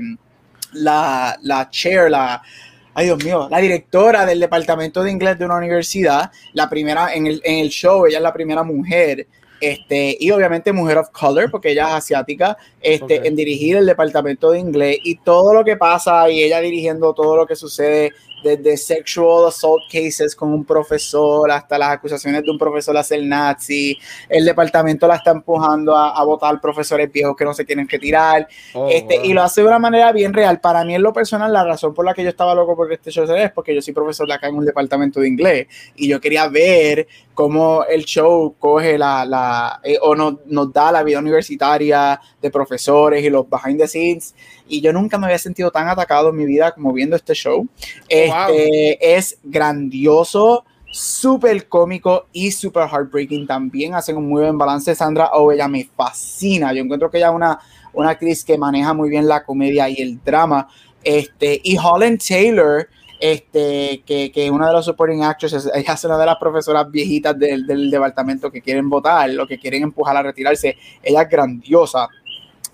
la, 0.74 1.36
la 1.42 1.72
chair, 1.72 2.12
la, 2.12 2.40
ay 2.94 3.06
Dios 3.08 3.24
mío, 3.24 3.48
la 3.50 3.58
directora 3.58 4.28
del 4.28 4.40
departamento 4.40 5.02
de 5.02 5.10
inglés 5.10 5.40
de 5.40 5.46
una 5.46 5.56
universidad, 5.56 6.30
la 6.54 6.70
primera 6.70 7.16
en 7.16 7.26
el, 7.26 7.42
en 7.44 7.62
el 7.62 7.70
show, 7.70 8.06
ella 8.06 8.18
es 8.18 8.24
la 8.24 8.32
primera 8.32 8.62
mujer 8.62 9.26
este, 9.60 10.18
y 10.20 10.32
obviamente 10.32 10.72
mujer 10.72 10.98
of 10.98 11.10
color, 11.10 11.50
porque 11.50 11.72
ella 11.72 11.88
es 11.88 11.94
asiática, 11.96 12.58
este, 12.82 13.28
en 13.28 13.36
dirigir 13.36 13.78
el 13.78 13.86
departamento 13.86 14.52
de 14.52 14.60
inglés 14.60 15.00
y 15.04 15.16
todo 15.18 15.54
lo 15.54 15.64
que 15.64 15.78
pasa 15.78 16.30
y 16.30 16.44
ella 16.44 16.60
dirigiendo 16.62 17.14
todo 17.14 17.36
lo 17.36 17.46
que 17.46 17.56
sucede 17.56 18.14
desde 18.44 18.78
sexual 18.78 19.48
assault 19.48 19.84
cases 19.92 20.36
con 20.36 20.54
un 20.54 20.64
profesor 20.64 21.50
hasta 21.52 21.78
las 21.78 21.90
acusaciones 21.90 22.44
de 22.44 22.52
un 22.52 22.58
profesor 22.58 22.96
a 22.98 23.04
ser 23.04 23.24
nazi. 23.24 23.98
El 24.30 24.46
departamento 24.46 25.08
la 25.08 25.16
está 25.16 25.32
empujando 25.32 25.96
a, 25.96 26.24
votar 26.24 26.60
profesores 26.60 27.12
viejos 27.12 27.36
que 27.36 27.46
no 27.46 27.54
se 27.54 27.66
tienen 27.66 27.88
que 27.88 28.00
tirar. 28.00 28.48
Oh, 28.74 28.88
este, 28.90 29.26
Y 29.26 29.34
lo 29.34 29.44
hace 29.44 29.62
de 29.62 29.68
una 29.68 29.80
manera 29.80 30.12
bien 30.12 30.34
real. 30.34 30.60
Para 30.60 30.84
mí, 30.84 30.96
en 30.96 31.04
lo 31.04 31.14
personal, 31.14 31.52
la 31.54 31.64
razón 31.64 31.94
por 31.94 32.06
la 32.06 32.14
que 32.14 32.24
yo 32.24 32.30
estaba 32.30 32.56
loco 32.56 32.76
por 32.76 32.92
este 32.92 33.12
show 33.12 33.26
es 33.36 33.52
porque 33.52 33.74
yo 33.74 33.82
soy 33.82 33.94
profesor 33.94 34.28
de 34.28 34.34
acá 34.34 34.48
en 34.48 34.56
un 34.56 34.66
departamento 34.66 35.20
de 35.20 35.28
inglés 35.28 35.68
y 35.96 36.08
yo 36.08 36.20
quería 36.20 36.48
ver 36.48 37.08
cómo 37.34 37.84
el 37.84 38.06
show 38.06 38.56
coge 38.58 38.98
la, 38.98 39.26
la 39.26 39.80
eh, 39.84 39.98
o 40.02 40.16
nos, 40.16 40.46
nos 40.46 40.72
da 40.72 40.92
la 40.92 41.04
vida 41.04 41.20
universitaria 41.20 42.20
de 42.42 42.50
profesores 42.50 43.24
y 43.24 43.30
los 43.30 43.46
behind 43.50 43.80
the 43.80 43.88
scenes 43.88 44.34
y 44.68 44.82
yo 44.82 44.92
nunca 44.94 45.18
me 45.18 45.26
había 45.28 45.40
sentido 45.40 45.72
tan 45.72 45.88
atacado 45.88 46.30
en 46.30 46.38
mi 46.38 46.46
vida 46.46 46.72
como 46.72 46.94
viendo 46.94 47.16
este 47.16 47.34
show. 47.34 47.62
Oh, 47.62 47.68
este 48.10 49.16
es 49.16 49.38
grandioso, 49.44 50.64
súper 50.92 51.68
cómico 51.68 52.28
y 52.32 52.52
súper 52.52 52.88
heartbreaking. 52.88 53.46
También 53.46 53.94
hacen 53.94 54.18
un 54.18 54.28
muy 54.28 54.42
buen 54.44 54.58
balance. 54.58 54.96
Sandra 54.96 55.32
Oh, 55.34 55.52
ella 55.52 55.68
me 55.68 55.84
fascina. 55.84 56.74
Yo 56.74 56.82
encuentro 56.82 57.12
que 57.12 57.18
ella 57.18 57.30
es 57.30 57.36
una, 57.36 57.60
una 57.94 58.12
actriz 58.12 58.44
que 58.44 58.58
maneja 58.58 58.94
muy 58.94 59.10
bien 59.10 59.28
la 59.28 59.44
comedia 59.44 59.90
y 59.90 60.02
el 60.02 60.24
drama. 60.24 60.68
Este, 61.04 61.60
y 61.64 61.78
Holland 61.78 62.20
Taylor, 62.26 62.88
este, 63.20 64.04
que, 64.06 64.32
que 64.32 64.50
una 64.50 64.68
de 64.68 64.74
los 64.74 64.86
supporting 64.86 65.24
actresses, 65.24 65.70
ella 65.74 65.94
es 65.94 66.04
una 66.06 66.18
de 66.18 66.26
las 66.26 66.38
profesoras 66.38 66.90
viejitas 66.90 67.38
del, 67.38 67.68
del 67.68 67.92
departamento 67.92 68.52
que 68.52 68.62
quieren 68.62 68.90
votar, 68.90 69.30
lo 69.30 69.46
que 69.46 69.60
quieren 69.60 69.84
empujar 69.84 70.16
a 70.18 70.24
retirarse. 70.24 70.78
Ella 71.04 71.22
es 71.24 71.30
grandiosa. 71.30 72.08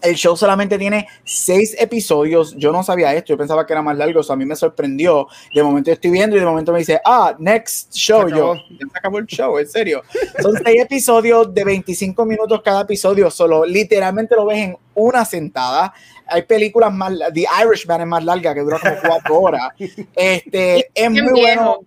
El 0.01 0.15
show 0.15 0.35
solamente 0.35 0.77
tiene 0.77 1.07
seis 1.23 1.75
episodios. 1.79 2.55
Yo 2.57 2.71
no 2.71 2.83
sabía 2.83 3.13
esto, 3.13 3.33
yo 3.33 3.37
pensaba 3.37 3.65
que 3.65 3.73
era 3.73 3.81
más 3.81 3.97
largo, 3.97 4.21
o 4.21 4.31
a 4.31 4.35
mí 4.35 4.45
me 4.45 4.55
sorprendió. 4.55 5.27
De 5.53 5.63
momento 5.63 5.91
estoy 5.91 6.11
viendo 6.11 6.35
y 6.35 6.39
de 6.39 6.45
momento 6.45 6.71
me 6.71 6.79
dice, 6.79 6.99
ah, 7.05 7.35
next 7.37 7.93
show. 7.93 8.27
Yo, 8.27 8.55
ya 8.55 8.87
se 8.91 8.97
acabó 8.97 9.19
el 9.19 9.25
show, 9.27 9.57
en 9.57 9.67
serio. 9.67 10.01
Son 10.41 10.53
seis 10.63 10.81
episodios 10.81 11.53
de 11.53 11.63
25 11.63 12.25
minutos 12.25 12.61
cada 12.63 12.81
episodio, 12.81 13.29
solo 13.29 13.65
literalmente 13.65 14.35
lo 14.35 14.45
ves 14.45 14.59
en 14.59 14.77
una 14.95 15.25
sentada. 15.25 15.93
Hay 16.27 16.43
películas 16.43 16.93
más, 16.93 17.13
The 17.33 17.45
Irishman 17.63 18.01
es 18.01 18.07
más 18.07 18.23
larga, 18.23 18.53
que 18.53 18.61
dura 18.61 18.79
como 18.79 18.95
cuatro 19.05 19.39
horas. 19.39 19.69
Este, 20.15 20.89
es 20.93 21.11
muy 21.11 21.41
bueno 21.41 21.81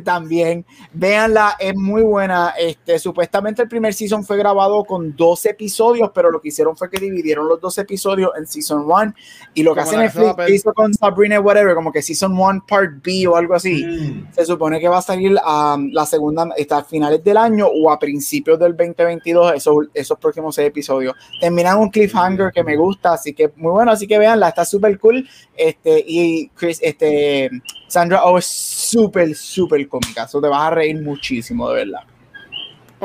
también. 0.00 0.64
Véanla, 0.92 1.56
es 1.58 1.74
muy 1.74 2.02
buena. 2.02 2.54
Este, 2.58 2.98
supuestamente 2.98 3.62
el 3.62 3.68
primer 3.68 3.94
season 3.94 4.24
fue 4.24 4.36
grabado 4.36 4.84
con 4.84 5.14
dos 5.16 5.44
episodios, 5.46 6.10
pero 6.14 6.30
lo 6.30 6.40
que 6.40 6.48
hicieron 6.48 6.76
fue 6.76 6.90
que 6.90 6.98
dividieron 6.98 7.48
los 7.48 7.60
dos 7.60 7.76
episodios 7.78 8.30
en 8.36 8.46
season 8.46 8.84
one 8.88 9.14
y 9.54 9.62
lo 9.62 9.74
que 9.74 9.80
hacen 9.80 10.00
Netflix 10.00 10.50
hizo 10.50 10.72
con 10.72 10.92
Sabrina 10.94 11.40
whatever, 11.40 11.74
como 11.74 11.92
que 11.92 12.02
season 12.02 12.36
one 12.38 12.60
part 12.66 13.02
B 13.02 13.26
o 13.26 13.36
algo 13.36 13.54
así. 13.54 13.84
Mm. 13.84 14.32
Se 14.32 14.44
supone 14.44 14.80
que 14.80 14.88
va 14.88 14.98
a 14.98 15.02
salir 15.02 15.36
a 15.42 15.74
um, 15.74 15.90
la 15.92 16.06
segunda 16.06 16.48
está 16.56 16.78
a 16.78 16.84
finales 16.84 17.22
del 17.22 17.36
año 17.36 17.66
o 17.66 17.90
a 17.90 17.98
principios 17.98 18.58
del 18.58 18.76
2022 18.76 19.54
esos, 19.54 19.86
esos 19.94 20.18
próximos 20.18 20.54
seis 20.54 20.68
episodios. 20.68 21.14
Terminan 21.40 21.78
un 21.78 21.90
cliffhanger 21.90 22.52
que 22.52 22.64
me 22.64 22.76
gusta, 22.76 23.14
así 23.14 23.32
que 23.32 23.52
muy 23.56 23.72
bueno, 23.72 23.92
así 23.92 24.06
que 24.06 24.18
veanla, 24.18 24.48
está 24.48 24.64
súper 24.64 24.98
cool. 24.98 25.28
Este, 25.56 26.04
y 26.06 26.48
Chris, 26.50 26.78
este 26.82 27.50
Sandra 27.94 28.24
Oh 28.24 28.36
es 28.36 28.46
súper, 28.46 29.36
súper 29.36 29.86
cómica. 29.86 30.24
Eso 30.24 30.40
te 30.40 30.48
vas 30.48 30.62
a 30.62 30.70
reír 30.70 31.00
muchísimo, 31.00 31.70
de 31.70 31.84
verdad. 31.84 32.00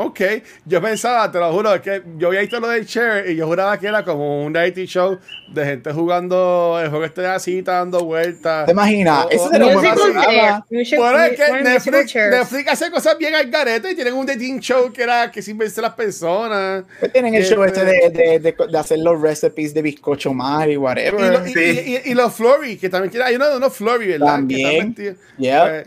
Ok, 0.02 0.20
yo 0.64 0.80
pensaba, 0.80 1.30
te 1.30 1.38
lo 1.38 1.52
juro, 1.52 1.80
que 1.82 2.02
yo 2.16 2.28
había 2.28 2.40
visto 2.40 2.58
lo 2.58 2.68
de 2.68 2.86
Cher 2.86 3.28
y 3.28 3.36
yo 3.36 3.46
juraba 3.46 3.78
que 3.78 3.86
era 3.86 4.02
como 4.04 4.44
un 4.44 4.54
reality 4.54 4.86
show 4.86 5.18
de 5.52 5.64
gente 5.64 5.92
jugando 5.92 6.78
el 6.82 6.88
juego 6.88 7.04
este 7.04 7.26
así, 7.26 7.60
dando 7.60 8.04
vueltas. 8.04 8.66
¿Te 8.66 8.72
imaginas? 8.72 9.26
Eso 9.30 9.48
sería 9.50 9.74
Bueno, 9.74 11.22
es 11.24 11.36
que 11.38 11.62
Netflix, 11.62 12.14
Netflix, 12.14 12.68
hace 12.68 12.90
cosas 12.90 13.18
bien 13.18 13.34
al 13.34 13.50
garete 13.50 13.90
y 13.90 13.94
tienen 13.94 14.14
un 14.14 14.24
dating 14.24 14.60
show 14.60 14.90
que 14.92 15.02
era 15.02 15.30
que 15.30 15.42
sin 15.42 15.58
verse 15.58 15.82
las 15.82 15.94
personas. 15.94 16.84
Pues 16.98 17.12
tienen 17.12 17.34
el 17.34 17.44
show 17.44 17.62
este 17.64 17.84
de, 17.84 18.10
de, 18.10 18.38
de, 18.38 18.54
de, 18.68 18.78
hacer 18.78 19.00
los 19.00 19.20
recipes 19.20 19.74
de 19.74 19.82
bizcocho 19.82 20.32
mar 20.32 20.70
y 20.70 20.76
whatever. 20.76 21.42
Y, 21.46 22.14
los 22.14 22.34
Flurry, 22.34 22.76
que 22.76 22.88
también 22.88 23.22
hay 23.22 23.36
uno 23.36 23.48
de 23.48 23.56
unos 23.56 23.74
Flurry, 23.74 24.08
¿verdad? 24.08 24.26
También. 24.26 24.94
Que 24.94 25.14
yeah. 25.38 25.84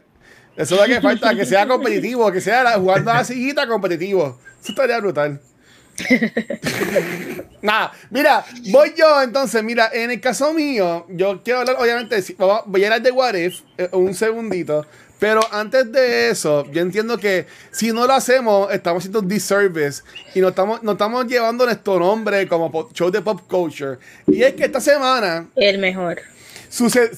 Eso 0.55 0.75
es 0.75 0.81
lo 0.81 0.95
que 0.95 1.01
falta, 1.01 1.35
que 1.35 1.45
sea 1.45 1.67
competitivo, 1.67 2.31
que 2.31 2.41
sea 2.41 2.73
jugando 2.73 3.11
a 3.11 3.15
la 3.15 3.23
sillita 3.23 3.67
competitivo. 3.67 4.37
Eso 4.61 4.71
estaría 4.71 4.99
brutal. 4.99 5.39
Nada, 7.61 7.91
mira, 8.09 8.43
voy 8.71 8.93
yo 8.97 9.21
entonces, 9.21 9.63
mira, 9.63 9.89
en 9.93 10.11
el 10.11 10.19
caso 10.19 10.53
mío, 10.53 11.05
yo 11.09 11.41
quiero 11.43 11.59
hablar, 11.59 11.77
obviamente, 11.79 12.23
voy 12.37 12.83
a 12.83 12.87
hablar 12.87 13.01
de 13.01 13.11
What 13.11 13.35
If, 13.35 13.61
eh, 13.77 13.89
un 13.91 14.13
segundito, 14.13 14.85
pero 15.19 15.41
antes 15.51 15.91
de 15.91 16.29
eso, 16.31 16.69
yo 16.71 16.81
entiendo 16.81 17.17
que 17.17 17.45
si 17.71 17.91
no 17.91 18.07
lo 18.07 18.13
hacemos, 18.13 18.73
estamos 18.73 19.01
haciendo 19.01 19.19
un 19.19 19.27
disservice 19.27 20.03
y 20.35 20.41
nos 20.41 20.49
estamos, 20.49 20.83
nos 20.83 20.93
estamos 20.93 21.27
llevando 21.27 21.65
nuestro 21.65 21.99
nombre 21.99 22.47
como 22.47 22.89
show 22.91 23.09
de 23.09 23.21
pop 23.21 23.39
culture. 23.47 23.97
Y 24.27 24.43
es 24.43 24.53
que 24.53 24.65
esta 24.65 24.81
semana... 24.81 25.47
El 25.55 25.77
mejor 25.77 26.21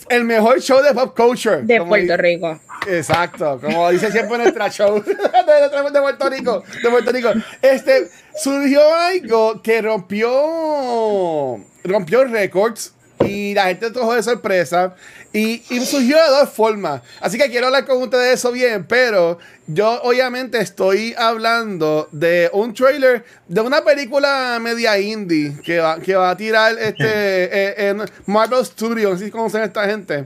el 0.10 0.24
mejor 0.24 0.62
show 0.62 0.82
de 0.82 0.94
pop 0.94 1.16
culture. 1.16 1.62
De 1.64 1.82
Puerto 1.82 2.18
Rico. 2.18 2.60
Exacto, 2.88 3.60
como 3.62 3.90
dice 3.90 4.12
siempre 4.12 4.38
nuestra 4.38 4.70
show 4.70 5.02
de, 5.04 5.14
de, 5.92 6.02
Puerto 6.02 6.30
Rico. 6.30 6.64
De 6.84 6.90
Puerto 6.90 7.12
Rico. 7.12 7.30
Este, 7.62 8.10
surgió 8.38 8.82
algo 8.94 9.62
que 9.62 9.82
rompió, 9.82 11.60
rompió 11.84 12.26
récords 12.26 12.95
y 13.20 13.54
la 13.54 13.66
gente 13.66 13.92
trajo 13.92 14.14
de 14.14 14.24
sorpresa. 14.24 14.96
Y, 15.34 15.60
surgió 15.86 16.18
de 16.18 16.30
dos 16.30 16.50
formas. 16.50 17.02
Así 17.20 17.38
que 17.38 17.50
quiero 17.50 17.68
hablar 17.68 17.86
con 17.86 18.02
ustedes 18.02 18.24
de 18.24 18.34
eso 18.34 18.52
bien, 18.52 18.86
pero 18.86 19.38
yo 19.68 20.02
obviamente 20.04 20.60
estoy 20.60 21.14
hablando 21.18 22.08
de 22.12 22.50
un 22.54 22.74
trailer 22.74 23.26
de 23.48 23.62
una 23.62 23.84
película 23.84 24.58
media 24.62 24.98
indie 24.98 25.58
que 25.64 25.80
va, 25.80 26.00
que 26.00 26.16
va 26.16 26.30
a 26.30 26.38
tirar 26.38 26.78
este 26.80 27.04
eh, 27.06 27.90
en 27.90 28.04
Marvel 28.26 28.66
Studios, 28.66 29.12
no 29.12 29.18
sé 29.18 29.26
si 29.26 29.32
conocen 29.32 29.62
a 29.62 29.66
esta 29.66 29.86
gente. 29.86 30.26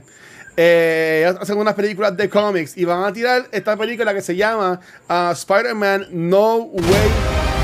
Eh, 0.56 1.32
hacen 1.40 1.56
unas 1.56 1.74
películas 1.74 2.16
de 2.16 2.28
cómics 2.28 2.76
y 2.76 2.84
van 2.84 3.02
a 3.02 3.12
tirar 3.12 3.48
esta 3.50 3.76
película 3.76 4.12
que 4.12 4.20
se 4.20 4.36
llama 4.36 4.80
uh, 5.08 5.32
Spider-Man 5.32 6.08
No 6.10 6.56
Way 6.58 7.10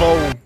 Home. 0.00 0.45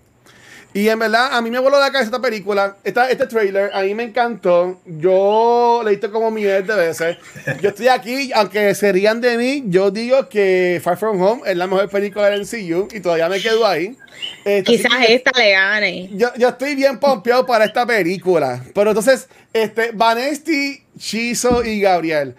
Y 0.73 0.87
en 0.87 0.99
verdad, 0.99 1.29
a 1.33 1.41
mí 1.41 1.51
me 1.51 1.59
voló 1.59 1.79
la 1.79 1.91
cabeza 1.91 2.05
esta 2.05 2.21
película, 2.21 2.77
esta, 2.83 3.09
este 3.09 3.27
trailer, 3.27 3.71
a 3.73 3.81
mí 3.81 3.93
me 3.93 4.03
encantó. 4.03 4.79
Yo 4.85 5.81
le 5.83 5.91
he 5.91 5.93
visto 5.95 6.11
como 6.11 6.31
miles 6.31 6.65
de 6.65 6.75
veces. 6.75 7.17
Yo 7.61 7.69
estoy 7.69 7.89
aquí, 7.89 8.31
aunque 8.33 8.73
se 8.73 8.91
rían 8.91 9.19
de 9.19 9.37
mí, 9.37 9.63
yo 9.67 9.91
digo 9.91 10.29
que 10.29 10.79
Far 10.81 10.97
From 10.97 11.21
Home 11.21 11.41
es 11.45 11.57
la 11.57 11.67
mejor 11.67 11.89
película 11.89 12.29
del 12.29 12.41
MCU 12.41 12.87
y 12.93 12.99
todavía 13.01 13.27
me 13.27 13.41
quedo 13.41 13.67
ahí. 13.67 13.97
Este, 14.45 14.63
Quizás 14.63 14.91
esta 15.09 15.31
le 15.37 15.51
gane. 15.51 16.09
Yo, 16.13 16.29
yo 16.37 16.49
estoy 16.49 16.75
bien 16.75 16.99
pompeado 16.99 17.45
para 17.45 17.65
esta 17.65 17.85
película. 17.85 18.63
Pero 18.73 18.91
entonces, 18.91 19.27
este, 19.53 19.91
Vanesti, 19.93 20.83
Chizo 21.01 21.65
y 21.65 21.81
Gabriel. 21.81 22.35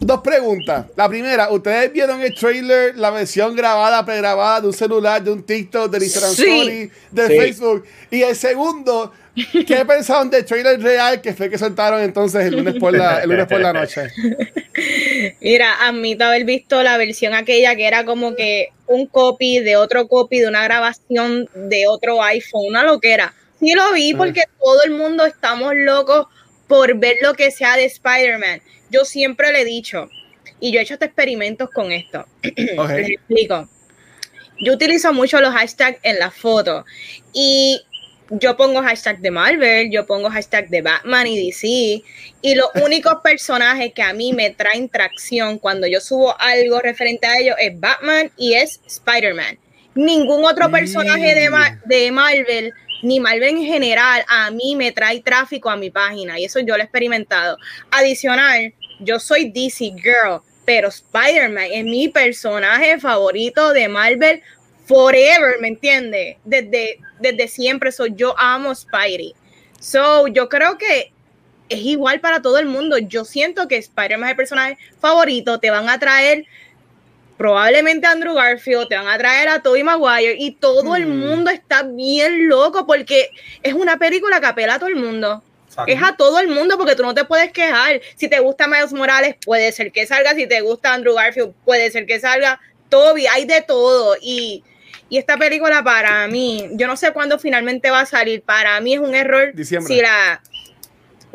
Dos 0.00 0.22
preguntas. 0.22 0.86
La 0.96 1.06
primera, 1.06 1.50
¿ustedes 1.50 1.92
vieron 1.92 2.22
el 2.22 2.34
trailer, 2.34 2.96
la 2.96 3.10
versión 3.10 3.54
grabada, 3.54 4.04
pregrabada 4.06 4.62
de 4.62 4.68
un 4.68 4.72
celular, 4.72 5.22
de 5.22 5.30
un 5.30 5.42
TikTok, 5.42 5.90
de 5.90 6.04
Instagram 6.04 6.32
Story, 6.32 6.90
de 7.10 7.26
Facebook? 7.26 7.84
Y 8.10 8.22
el 8.22 8.34
segundo, 8.34 9.12
¿qué 9.66 9.84
pensaron 9.86 10.30
del 10.30 10.46
trailer 10.46 10.82
real 10.82 11.20
que 11.20 11.34
fue 11.34 11.50
que 11.50 11.58
soltaron 11.58 12.00
entonces 12.00 12.46
el 12.46 12.56
lunes 12.56 12.76
por 12.80 12.96
la, 12.96 13.22
el 13.22 13.28
lunes 13.28 13.46
por 13.46 13.60
la 13.60 13.74
noche? 13.74 14.08
Mira, 15.42 15.74
admito 15.86 16.24
haber 16.24 16.44
visto 16.44 16.82
la 16.82 16.96
versión 16.96 17.34
aquella 17.34 17.76
que 17.76 17.86
era 17.86 18.06
como 18.06 18.34
que 18.34 18.70
un 18.86 19.06
copy 19.06 19.60
de 19.60 19.76
otro 19.76 20.08
copy 20.08 20.40
de 20.40 20.48
una 20.48 20.64
grabación 20.64 21.50
de 21.54 21.86
otro 21.86 22.22
iPhone, 22.22 22.64
una 22.66 22.82
loquera. 22.82 23.34
Sí 23.60 23.74
lo 23.74 23.92
vi 23.92 24.12
ah. 24.12 24.16
porque 24.16 24.44
todo 24.58 24.82
el 24.84 24.92
mundo 24.92 25.26
estamos 25.26 25.74
locos 25.74 26.26
por 26.66 26.96
ver 26.98 27.16
lo 27.22 27.34
que 27.34 27.50
sea 27.50 27.76
de 27.76 27.84
Spider-Man. 27.84 28.60
Yo 28.90 29.04
siempre 29.04 29.52
le 29.52 29.62
he 29.62 29.64
dicho, 29.64 30.08
y 30.60 30.72
yo 30.72 30.80
he 30.80 30.82
hecho 30.82 30.94
hasta 30.94 31.06
experimentos 31.06 31.70
con 31.70 31.92
esto. 31.92 32.26
Les 32.42 33.10
explico. 33.10 33.68
Yo 34.58 34.72
utilizo 34.72 35.12
mucho 35.12 35.40
los 35.40 35.52
hashtags 35.52 35.98
en 36.02 36.18
la 36.18 36.30
foto 36.30 36.84
y 37.34 37.82
yo 38.30 38.56
pongo 38.56 38.82
hashtag 38.82 39.20
de 39.20 39.30
Marvel, 39.30 39.90
yo 39.90 40.06
pongo 40.06 40.30
hashtag 40.30 40.68
de 40.68 40.82
Batman 40.82 41.26
y 41.26 41.46
DC 41.46 42.02
y 42.42 42.54
los 42.54 42.68
únicos 42.82 43.16
personajes 43.22 43.92
que 43.92 44.02
a 44.02 44.14
mí 44.14 44.32
me 44.32 44.50
traen 44.50 44.88
tracción 44.88 45.58
cuando 45.58 45.86
yo 45.86 46.00
subo 46.00 46.34
algo 46.40 46.80
referente 46.80 47.26
a 47.26 47.38
ellos 47.38 47.56
es 47.58 47.78
Batman 47.78 48.30
y 48.36 48.54
es 48.54 48.80
Spider-Man. 48.86 49.58
Ningún 49.94 50.44
otro 50.44 50.70
personaje 50.70 51.34
de, 51.34 51.50
de 51.86 52.10
Marvel 52.10 52.72
ni 53.02 53.20
Marvel 53.20 53.56
en 53.56 53.64
general, 53.64 54.24
a 54.28 54.50
mí 54.50 54.76
me 54.76 54.92
trae 54.92 55.20
tráfico 55.20 55.70
a 55.70 55.76
mi 55.76 55.90
página 55.90 56.38
y 56.38 56.44
eso 56.44 56.60
yo 56.60 56.76
lo 56.76 56.82
he 56.82 56.84
experimentado. 56.84 57.58
Adicional, 57.90 58.72
yo 59.00 59.18
soy 59.18 59.50
DC 59.50 59.92
Girl, 59.96 60.40
pero 60.64 60.88
Spider-Man 60.88 61.68
es 61.72 61.84
mi 61.84 62.08
personaje 62.08 62.98
favorito 62.98 63.72
de 63.72 63.88
Marvel 63.88 64.42
forever, 64.86 65.60
¿me 65.60 65.68
entiendes? 65.68 66.36
Desde, 66.44 66.98
desde 67.20 67.48
siempre, 67.48 67.92
soy 67.92 68.12
yo 68.14 68.38
amo 68.38 68.74
Spidey. 68.74 69.34
So, 69.80 70.26
yo 70.28 70.48
creo 70.48 70.78
que 70.78 71.12
es 71.68 71.80
igual 71.80 72.20
para 72.20 72.42
todo 72.42 72.58
el 72.58 72.66
mundo. 72.66 72.98
Yo 72.98 73.24
siento 73.24 73.68
que 73.68 73.76
Spider-Man 73.76 74.28
es 74.28 74.30
el 74.32 74.36
personaje 74.36 74.78
favorito, 75.00 75.58
te 75.58 75.70
van 75.70 75.88
a 75.88 75.98
traer 75.98 76.46
probablemente 77.36 78.06
Andrew 78.06 78.34
Garfield, 78.34 78.88
te 78.88 78.96
van 78.96 79.08
a 79.08 79.18
traer 79.18 79.48
a 79.48 79.62
Tobey 79.62 79.82
Maguire 79.82 80.36
y 80.38 80.52
todo 80.52 80.96
el 80.96 81.06
hmm. 81.06 81.20
mundo 81.20 81.50
está 81.50 81.82
bien 81.82 82.48
loco 82.48 82.86
porque 82.86 83.30
es 83.62 83.74
una 83.74 83.98
película 83.98 84.40
que 84.40 84.46
apela 84.46 84.74
a 84.74 84.78
todo 84.78 84.88
el 84.88 84.96
mundo. 84.96 85.42
Es 85.86 86.02
a 86.02 86.16
todo 86.16 86.40
el 86.40 86.48
mundo 86.48 86.78
porque 86.78 86.96
tú 86.96 87.02
no 87.02 87.12
te 87.12 87.26
puedes 87.26 87.52
quejar. 87.52 88.00
Si 88.14 88.28
te 88.28 88.40
gusta 88.40 88.66
Miles 88.66 88.94
Morales, 88.94 89.36
puede 89.44 89.70
ser 89.72 89.92
que 89.92 90.06
salga. 90.06 90.34
Si 90.34 90.46
te 90.46 90.62
gusta 90.62 90.94
Andrew 90.94 91.14
Garfield, 91.14 91.52
puede 91.66 91.90
ser 91.90 92.06
que 92.06 92.18
salga. 92.18 92.58
Toby, 92.88 93.26
hay 93.26 93.44
de 93.44 93.60
todo. 93.60 94.16
Y, 94.20 94.64
esta 95.10 95.36
película 95.36 95.84
para 95.84 96.26
mí, 96.28 96.68
yo 96.72 96.86
no 96.86 96.96
sé 96.96 97.12
cuándo 97.12 97.38
finalmente 97.38 97.90
va 97.90 98.00
a 98.00 98.06
salir. 98.06 98.42
Para 98.42 98.80
mí 98.80 98.94
es 98.94 99.00
un 99.00 99.14
error. 99.14 99.52
Si 99.62 100.00
la, 100.00 100.40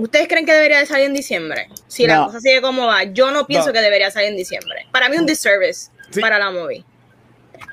¿Ustedes 0.01 0.27
creen 0.27 0.48
que 0.48 0.53
debería 0.53 0.79
de 0.79 0.88
salir 0.88 1.05
en 1.05 1.13
diciembre? 1.13 1.67
Si 1.88 2.08
la 2.08 2.25
cosa 2.25 2.39
sigue 2.39 2.60
como 2.60 2.88
va, 2.88 3.03
yo 3.03 3.29
no 3.29 3.46
pienso 3.46 3.72
que 3.72 3.81
debería 3.81 4.10
salir 4.10 4.29
en 4.29 4.36
diciembre. 4.36 4.88
Para 4.91 5.10
mí 5.10 5.17
un 5.17 5.27
disservice 5.27 5.90
para 6.20 6.39
la 6.39 6.51
movie. 6.51 6.84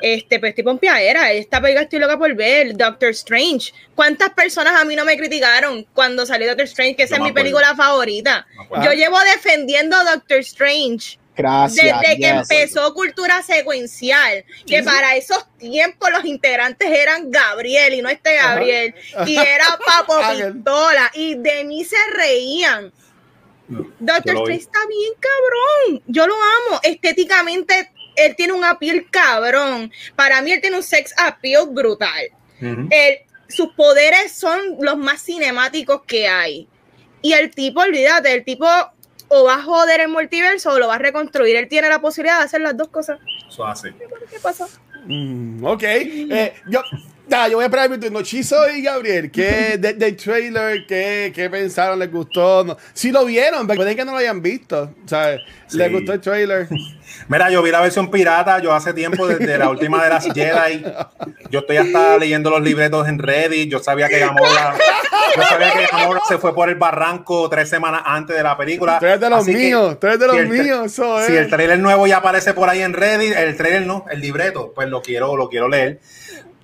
Este, 0.00 0.38
pues 0.38 0.54
tipo 0.54 0.78
era 0.80 1.33
esta 1.33 1.61
película 1.61 1.83
estoy 1.83 1.99
loca 1.99 2.18
por 2.18 2.35
ver, 2.35 2.76
Doctor 2.76 3.11
Strange. 3.11 3.73
¿Cuántas 3.95 4.30
personas 4.30 4.80
a 4.80 4.85
mí 4.85 4.95
no 4.95 5.04
me 5.04 5.16
criticaron 5.16 5.87
cuando 5.92 6.25
salió 6.25 6.47
Doctor 6.49 6.66
Strange? 6.66 6.97
Que 6.97 7.02
esa 7.04 7.16
es 7.16 7.23
mi 7.23 7.33
película 7.33 7.75
favorita. 7.75 8.47
Yo 8.85 8.92
llevo 8.92 9.18
defendiendo 9.21 9.97
a 9.97 10.04
Doctor 10.04 10.38
Strange. 10.38 11.18
Gracias, 11.37 12.00
desde 12.00 12.18
que 12.18 12.28
empezó 12.28 12.92
Cultura 12.95 13.42
Secuencial, 13.45 14.45
que 14.66 14.83
para 14.83 15.14
esos 15.14 15.47
tiempos 15.57 16.11
los 16.11 16.25
integrantes 16.25 16.90
eran 16.90 17.30
Gabriel 17.30 17.95
y 17.95 18.02
no 18.02 18.09
este 18.09 18.35
Gabriel, 18.35 18.92
y 19.25 19.37
era 19.37 19.64
Papo 19.87 20.18
Pistola, 20.33 21.12
y 21.14 21.37
de 21.37 21.62
mí 21.62 21.85
se 21.85 21.97
reían. 22.12 22.92
Doctor 23.68 24.35
Strange 24.35 24.62
está 24.62 24.81
bien 24.88 25.12
cabrón, 25.20 26.03
yo 26.09 26.27
lo 26.27 26.35
amo, 26.35 26.81
estéticamente 26.83 27.92
él 28.18 28.37
tiene 28.37 28.52
un 28.52 28.64
appeal 28.64 29.07
cabrón. 29.11 29.92
Para 30.16 30.42
mí, 30.42 30.52
él 30.52 30.61
tiene 30.61 30.76
un 30.76 30.83
sex 30.83 31.12
appeal 31.16 31.68
brutal. 31.70 32.31
sus 33.48 33.72
poderes 33.74 34.33
son 34.33 34.61
los 34.81 34.96
más 34.98 35.22
cinemáticos 35.22 36.02
que 36.07 36.28
hay. 36.28 36.68
Y 37.22 37.33
el 37.33 37.50
tipo, 37.50 37.81
olvídate, 37.81 38.33
el 38.33 38.44
tipo 38.44 38.66
o 39.28 39.44
va 39.44 39.57
a 39.57 39.62
joder 39.62 40.00
el 40.00 40.09
multiverso 40.09 40.72
o 40.72 40.78
lo 40.78 40.88
va 40.88 40.96
a 40.96 40.98
reconstruir. 40.98 41.57
Él 41.57 41.68
tiene 41.68 41.88
la 41.88 42.00
posibilidad 42.00 42.38
de 42.38 42.44
hacer 42.44 42.61
las 42.61 42.76
dos 42.76 42.88
cosas. 42.88 43.20
Eso 43.48 43.66
hace. 43.66 43.94
¿Qué 44.31 44.38
pasa? 44.42 44.66
Mm, 45.04 45.64
ok. 45.64 45.83
Eh, 45.83 46.54
yo, 46.70 46.83
yo 47.28 47.56
voy 47.56 47.62
a 47.62 47.66
esperar 47.66 47.90
mi 47.90 47.98
turno. 47.98 48.22
Chizo 48.22 48.56
y 48.70 48.82
Gabriel, 48.82 49.30
¿qué 49.30 49.78
del 49.78 50.16
trailer? 50.16 50.86
¿qué, 50.86 51.32
¿Qué, 51.34 51.50
pensaron? 51.50 51.98
¿Les 51.98 52.10
gustó? 52.10 52.64
No. 52.64 52.76
Si 52.92 53.12
lo 53.12 53.24
vieron, 53.24 53.66
pueden 53.66 53.96
que 53.96 54.04
no 54.04 54.12
lo 54.12 54.18
hayan 54.18 54.42
visto. 54.42 54.94
¿sabes? 55.06 55.40
¿Les 55.72 55.92
gustó 55.92 56.14
el 56.14 56.20
trailer? 56.20 56.68
Mira, 57.28 57.50
yo 57.50 57.62
vi 57.62 57.70
la 57.70 57.80
versión 57.80 58.10
pirata, 58.10 58.58
yo 58.60 58.72
hace 58.72 58.92
tiempo, 58.92 59.26
desde 59.26 59.58
la 59.58 59.68
última 59.70 60.02
de 60.02 60.10
las 60.10 60.24
Jedi, 60.26 60.84
yo 61.50 61.60
estoy 61.60 61.78
hasta 61.78 62.18
leyendo 62.18 62.50
los 62.50 62.62
libretos 62.62 63.08
en 63.08 63.18
Reddit, 63.18 63.70
yo 63.70 63.78
sabía 63.78 64.08
que 64.08 64.18
Gamora, 64.18 64.74
yo 65.36 65.42
sabía 65.42 65.72
que 65.72 65.86
Gamora 65.90 66.20
se 66.28 66.38
fue 66.38 66.54
por 66.54 66.68
el 66.68 66.76
barranco 66.76 67.48
tres 67.48 67.68
semanas 67.68 68.02
antes 68.04 68.36
de 68.36 68.42
la 68.42 68.56
película. 68.56 68.98
Tres 68.98 69.20
de 69.20 69.30
los 69.30 69.46
míos, 69.46 69.96
tres 70.00 70.18
de 70.18 70.26
los 70.26 70.36
míos, 70.48 71.00
Si 71.26 71.36
el 71.36 71.48
trailer 71.48 71.78
nuevo 71.78 72.06
ya 72.06 72.18
aparece 72.18 72.54
por 72.54 72.68
ahí 72.68 72.82
en 72.82 72.92
Reddit, 72.92 73.34
el 73.34 73.56
trailer 73.56 73.86
no, 73.86 74.04
el 74.10 74.20
libreto, 74.20 74.72
pues 74.74 74.88
lo 74.88 75.02
quiero, 75.02 75.36
lo 75.36 75.48
quiero 75.48 75.68
leer. 75.68 76.00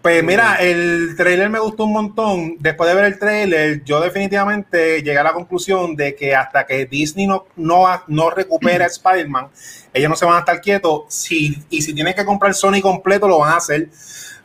Pues 0.04 0.22
mira, 0.22 0.56
el 0.56 1.14
trailer 1.16 1.48
me 1.48 1.58
gustó 1.58 1.84
un 1.84 1.94
montón. 1.94 2.56
Después 2.58 2.90
de 2.90 2.94
ver 2.94 3.06
el 3.06 3.18
trailer, 3.18 3.82
yo 3.84 4.02
definitivamente 4.02 5.02
llegué 5.02 5.16
a 5.16 5.22
la 5.22 5.32
conclusión 5.32 5.96
de 5.96 6.14
que 6.14 6.34
hasta 6.34 6.66
que 6.66 6.84
Disney 6.84 7.26
no, 7.26 7.46
no, 7.56 7.86
no 8.08 8.28
recupera 8.28 8.84
Spider-Man, 9.00 9.48
ellos 9.94 10.10
no 10.10 10.14
se 10.14 10.26
van 10.26 10.36
a 10.36 10.38
estar 10.40 10.60
quietos. 10.60 11.04
Si, 11.08 11.56
y 11.70 11.80
si 11.80 11.94
tienen 11.94 12.12
que 12.12 12.26
comprar 12.26 12.52
Sony 12.52 12.82
completo, 12.82 13.26
lo 13.26 13.38
van 13.38 13.54
a 13.54 13.56
hacer. 13.56 13.88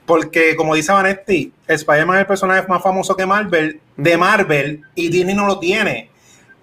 Porque, 0.05 0.55
como 0.55 0.75
dice 0.75 0.93
Vanetti, 0.93 1.51
Spider-Man 1.67 2.15
es 2.15 2.21
el 2.21 2.27
personaje 2.27 2.65
más 2.69 2.81
famoso 2.81 3.13
que 3.17 3.25
Marvel, 3.25 3.81
de 3.97 4.15
Marvel, 4.15 4.83
y 4.95 5.09
Disney 5.09 5.35
no 5.35 5.45
lo 5.45 5.59
tiene. 5.59 6.09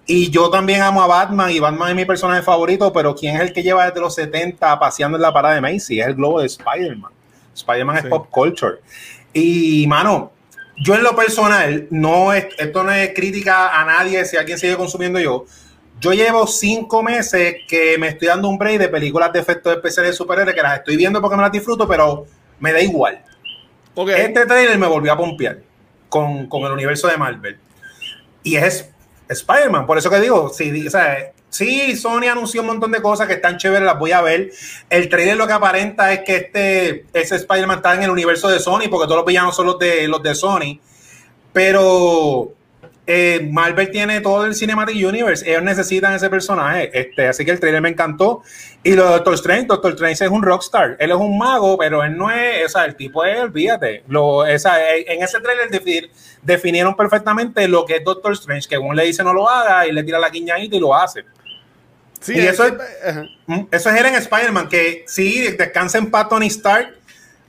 Y 0.07 0.31
yo 0.31 0.49
también 0.49 0.81
amo 0.81 1.03
a 1.03 1.07
Batman, 1.07 1.51
y 1.51 1.59
Batman 1.59 1.89
es 1.89 1.95
mi 1.97 2.05
personaje 2.05 2.41
favorito, 2.41 2.91
pero 2.91 3.13
¿quién 3.13 3.35
es 3.35 3.43
el 3.43 3.53
que 3.53 3.61
lleva 3.61 3.85
desde 3.85 3.99
los 3.99 4.15
70 4.15 4.79
paseando 4.79 5.19
en 5.19 5.21
la 5.21 5.31
parada 5.31 5.53
de 5.53 5.61
Macy? 5.61 5.99
Es 6.01 6.07
el 6.07 6.15
globo 6.15 6.39
de 6.39 6.47
Spider-Man. 6.47 7.11
Spider-Man 7.57 7.97
es 7.97 8.05
pop 8.05 8.27
culture. 8.29 8.77
Y, 9.33 9.85
mano, 9.87 10.31
yo 10.77 10.95
en 10.95 11.03
lo 11.03 11.15
personal, 11.15 11.87
no 11.89 12.33
es, 12.33 12.47
esto 12.57 12.83
no 12.83 12.91
es 12.91 13.13
crítica 13.13 13.79
a 13.79 13.85
nadie 13.85 14.23
si 14.25 14.37
alguien 14.37 14.57
sigue 14.57 14.77
consumiendo 14.77 15.19
yo. 15.19 15.45
Yo 15.99 16.13
llevo 16.13 16.45
cinco 16.45 17.01
meses 17.01 17.55
que 17.67 17.97
me 17.97 18.09
estoy 18.09 18.27
dando 18.27 18.47
un 18.47 18.57
break 18.57 18.79
de 18.79 18.87
películas 18.87 19.33
de 19.33 19.39
efectos 19.39 19.75
especiales 19.75 20.11
de 20.11 20.17
superhéroes 20.17 20.55
que 20.55 20.61
las 20.61 20.79
estoy 20.79 20.95
viendo 20.95 21.19
porque 21.19 21.35
me 21.35 21.41
las 21.41 21.51
disfruto, 21.51 21.87
pero 21.87 22.25
me 22.59 22.71
da 22.71 22.81
igual. 22.81 23.23
Este 23.95 24.45
trailer 24.45 24.77
me 24.77 24.85
volvió 24.85 25.11
a 25.13 25.17
pompear 25.17 25.59
con, 26.07 26.47
con 26.47 26.63
el 26.63 26.71
universo 26.71 27.07
de 27.07 27.17
Marvel. 27.17 27.57
Y 28.43 28.55
es 28.55 28.91
Spider-Man, 29.27 29.87
por 29.87 29.97
eso 29.97 30.11
que 30.11 30.19
digo, 30.19 30.49
si, 30.49 30.85
o 30.85 30.91
sea, 30.91 31.31
Sí, 31.49 31.95
Sony 31.95 32.27
anunció 32.29 32.61
un 32.61 32.67
montón 32.67 32.91
de 32.91 33.01
cosas 33.01 33.27
que 33.27 33.33
están 33.33 33.57
chéveres, 33.57 33.85
las 33.85 33.97
voy 33.97 34.11
a 34.11 34.21
ver. 34.21 34.51
El 34.89 35.09
trailer 35.09 35.37
lo 35.37 35.47
que 35.47 35.53
aparenta 35.53 36.11
es 36.13 36.19
que 36.21 36.35
este 36.35 37.05
ese 37.13 37.35
Spider-Man 37.37 37.77
está 37.77 37.95
en 37.95 38.03
el 38.03 38.09
universo 38.09 38.49
de 38.49 38.59
Sony, 38.59 38.89
porque 38.89 39.05
todos 39.05 39.17
los 39.17 39.25
villanos 39.25 39.55
son 39.55 39.67
los 39.67 39.79
de 39.79 40.07
los 40.07 40.21
de 40.21 40.35
Sony. 40.35 40.79
Pero 41.53 42.53
eh, 43.09 43.47
Marvel 43.49 43.89
tiene 43.89 44.19
todo 44.19 44.45
el 44.45 44.53
Cinematic 44.53 44.95
Universe, 44.95 45.49
ellos 45.49 45.63
necesitan 45.63 46.13
ese 46.13 46.29
personaje. 46.29 46.91
Este, 46.93 47.29
así 47.29 47.45
que 47.45 47.51
el 47.51 47.59
trailer 47.59 47.81
me 47.81 47.87
encantó. 47.87 48.43
Y 48.83 48.95
lo 48.95 49.05
de 49.05 49.11
Doctor 49.11 49.33
Strange, 49.35 49.65
Doctor 49.65 49.93
Strange 49.93 50.25
es 50.25 50.29
un 50.29 50.43
rockstar. 50.43 50.97
Él 50.99 51.11
es 51.11 51.15
un 51.15 51.37
mago, 51.37 51.77
pero 51.77 52.03
él 52.03 52.17
no 52.17 52.29
es, 52.29 52.65
o 52.65 52.69
sea, 52.69 52.83
el 52.83 52.97
tipo 52.97 53.23
es, 53.23 53.39
olvídate. 53.39 54.03
Lo, 54.09 54.45
esa, 54.45 54.93
en 54.93 55.23
ese 55.23 55.39
trailer 55.39 55.69
definieron 56.41 56.97
perfectamente 56.97 57.65
lo 57.69 57.85
que 57.85 57.95
es 57.95 58.03
Doctor 58.03 58.33
Strange, 58.33 58.67
que 58.67 58.77
uno 58.77 58.93
le 58.93 59.05
dice 59.05 59.23
no 59.23 59.33
lo 59.33 59.49
haga 59.49 59.87
y 59.87 59.93
le 59.93 60.03
tira 60.03 60.19
la 60.19 60.29
guiñadita 60.29 60.75
y 60.75 60.79
lo 60.79 60.93
hace. 60.93 61.23
Sí, 62.19 62.33
y 62.35 62.39
eso, 62.39 62.65
es, 62.65 62.73
mm, 63.45 63.67
eso 63.71 63.89
es 63.89 63.95
él 63.95 64.05
en 64.05 64.15
Spider-Man, 64.15 64.67
que 64.67 65.05
sí, 65.07 65.47
descansa 65.57 65.97
en 65.97 66.11
paz 66.11 66.27
Tony 66.27 66.47
Stark, 66.47 66.93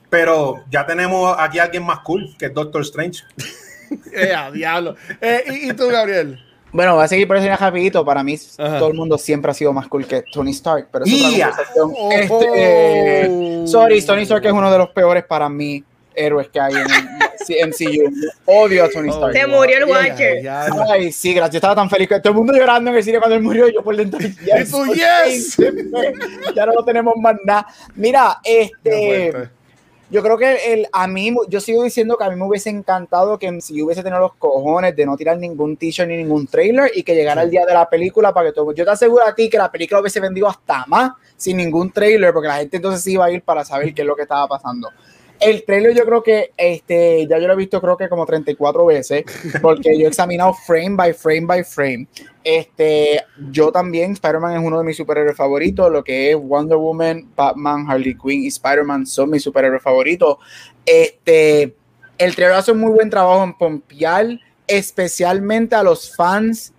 Pero 0.09 0.63
ya 0.71 0.87
tenemos 0.87 1.37
aquí 1.39 1.59
a 1.59 1.65
alguien 1.65 1.85
más 1.85 1.99
cool, 2.01 2.33
que 2.39 2.47
es 2.47 2.55
Doctor 2.55 2.83
Strange. 2.83 3.25
eh, 4.13 4.35
diablo. 4.53 4.97
Eh, 5.21 5.45
¿y, 5.49 5.71
¿y, 5.71 5.73
tú, 5.75 5.89
Gabriel? 5.89 6.39
Bueno, 6.73 6.97
voy 6.97 7.05
a 7.05 7.09
seguir 7.09 7.27
por 7.27 7.37
eso 7.37 7.49
rapidito. 7.57 8.05
Para 8.05 8.23
mí, 8.23 8.37
Ajá. 8.59 8.79
todo 8.79 8.89
el 8.89 8.95
mundo 8.95 9.17
siempre 9.17 9.51
ha 9.51 9.55
sido 9.55 9.73
más 9.73 9.89
cool 9.89 10.07
que 10.07 10.23
Tony 10.33 10.51
Stark. 10.51 10.89
Pero 10.93 11.05
es 11.05 11.11
yeah. 11.11 11.49
otra 11.51 11.65
conversación. 11.75 11.95
Oh, 11.97 12.13
este, 12.13 13.27
oh. 13.29 13.67
Sorry, 13.67 14.03
Tony 14.03 14.23
Stark 14.23 14.45
es 14.45 14.53
uno 14.53 14.71
de 14.71 14.79
los 14.79 14.91
peores 14.91 15.25
para 15.25 15.49
mí 15.49 15.83
héroes 16.15 16.49
que 16.49 16.61
hay 16.61 16.75
en 16.75 17.69
MCU. 17.71 18.13
Odio 18.45 18.85
a 18.85 18.91
Tony 18.91 19.09
Stark. 19.09 19.33
Se 19.33 19.47
murió 19.47 19.79
el 19.79 19.85
Watcher. 19.85 20.49
Ay, 20.91 21.13
sí, 21.13 21.33
gracias. 21.33 21.55
Yo 21.55 21.59
estaba 21.59 21.75
tan 21.75 21.89
feliz 21.89 22.09
que 22.09 22.21
todo 22.21 22.33
el 22.33 22.39
mundo 22.39 22.53
llorando 22.53 22.91
en 22.91 22.97
el 22.97 23.03
cine 23.03 23.19
cuando 23.19 23.37
él 23.37 23.43
murió. 23.43 23.69
Yo 23.69 23.83
por 23.83 23.97
dentro. 23.97 24.19
Yes, 24.21 24.73
yes. 24.95 25.57
ya 26.55 26.67
no 26.67 26.75
lo 26.75 26.85
tenemos 26.85 27.15
más 27.17 27.37
nada. 27.45 27.67
Mira, 27.95 28.39
este. 28.45 29.51
Yo 30.11 30.23
creo 30.23 30.39
que 30.39 30.73
el, 30.73 30.89
a 30.91 31.07
mí, 31.07 31.35
yo 31.49 31.61
sigo 31.61 31.83
diciendo 31.83 32.17
que 32.17 32.25
a 32.25 32.31
mí 32.31 32.37
me 32.37 32.47
hubiese 32.47 32.71
encantado 32.71 33.39
que 33.39 33.61
si 33.61 33.83
hubiese 33.83 34.03
tenido 34.03 34.21
los 34.21 34.35
cojones 34.37 34.97
de 34.97 35.05
no 35.05 35.19
tirar 35.19 35.37
ningún 35.37 35.77
teaser 35.77 36.09
ni 36.09 36.17
ningún 36.17 36.47
trailer 36.47 36.91
y 36.95 37.03
que 37.03 37.15
llegara 37.15 37.43
el 37.43 37.51
día 37.51 37.67
de 37.67 37.75
la 37.75 37.91
película 37.91 38.33
para 38.33 38.49
que 38.49 38.55
todo. 38.55 38.73
Yo 38.73 38.87
te 38.87 38.91
aseguro 38.91 39.27
a 39.27 39.35
ti 39.35 39.51
que 39.51 39.59
la 39.59 39.71
película 39.71 40.01
hubiese 40.01 40.19
vendido 40.19 40.49
hasta 40.49 40.87
más 40.87 41.13
sin 41.37 41.59
ningún 41.59 41.91
trailer, 41.91 42.33
porque 42.33 42.49
la 42.49 42.57
gente 42.57 42.79
entonces 42.79 43.07
iba 43.07 43.27
a 43.27 43.31
ir 43.31 43.43
para 43.43 43.67
saber 43.67 43.93
qué 43.93 44.01
es 44.01 44.09
lo 44.09 44.17
que 44.17 44.23
estaba 44.23 44.49
pasando. 44.49 44.89
El 45.41 45.65
trailer 45.65 45.95
yo 45.95 46.05
creo 46.05 46.23
que 46.23 46.53
este, 46.57 47.27
ya 47.29 47.39
yo 47.39 47.47
lo 47.47 47.53
he 47.53 47.57
visto 47.57 47.81
creo 47.81 47.97
que 47.97 48.09
como 48.09 48.27
34 48.27 48.87
veces, 48.87 49.25
porque 49.63 49.99
yo 49.99 50.07
he 50.07 50.09
examinado 50.09 50.53
frame 50.53 50.97
by 50.97 51.13
frame 51.13 51.47
by 51.47 51.65
frame. 51.65 52.09
Este, 52.43 53.23
yo 53.51 53.71
también, 53.71 54.13
Spider-Man 54.13 54.55
es 54.55 54.67
uno 54.67 54.79
de 54.79 54.85
mis 54.85 54.97
superhéroes 54.97 55.37
favoritos, 55.37 55.91
lo 55.93 56.03
que 56.03 56.31
es 56.31 56.37
Wonder 56.37 56.79
Woman, 56.79 57.31
Batman, 57.37 57.87
Harley 57.89 58.17
Quinn 58.17 58.43
y 58.43 58.49
Spider-Man 58.49 59.07
son 59.07 59.31
mis 59.31 59.43
superhéroes 59.43 59.83
favoritos. 59.83 60.39
Este, 60.85 61.75
el 62.17 62.35
trailer 62.35 62.57
hace 62.57 62.73
un 62.73 62.81
muy 62.81 62.91
buen 62.91 63.11
trabajo 63.11 63.45
en 63.45 63.55
pompear, 63.55 64.27
especialmente 64.67 65.77
a 65.77 65.83
los 65.83 66.17
fans 66.17 66.73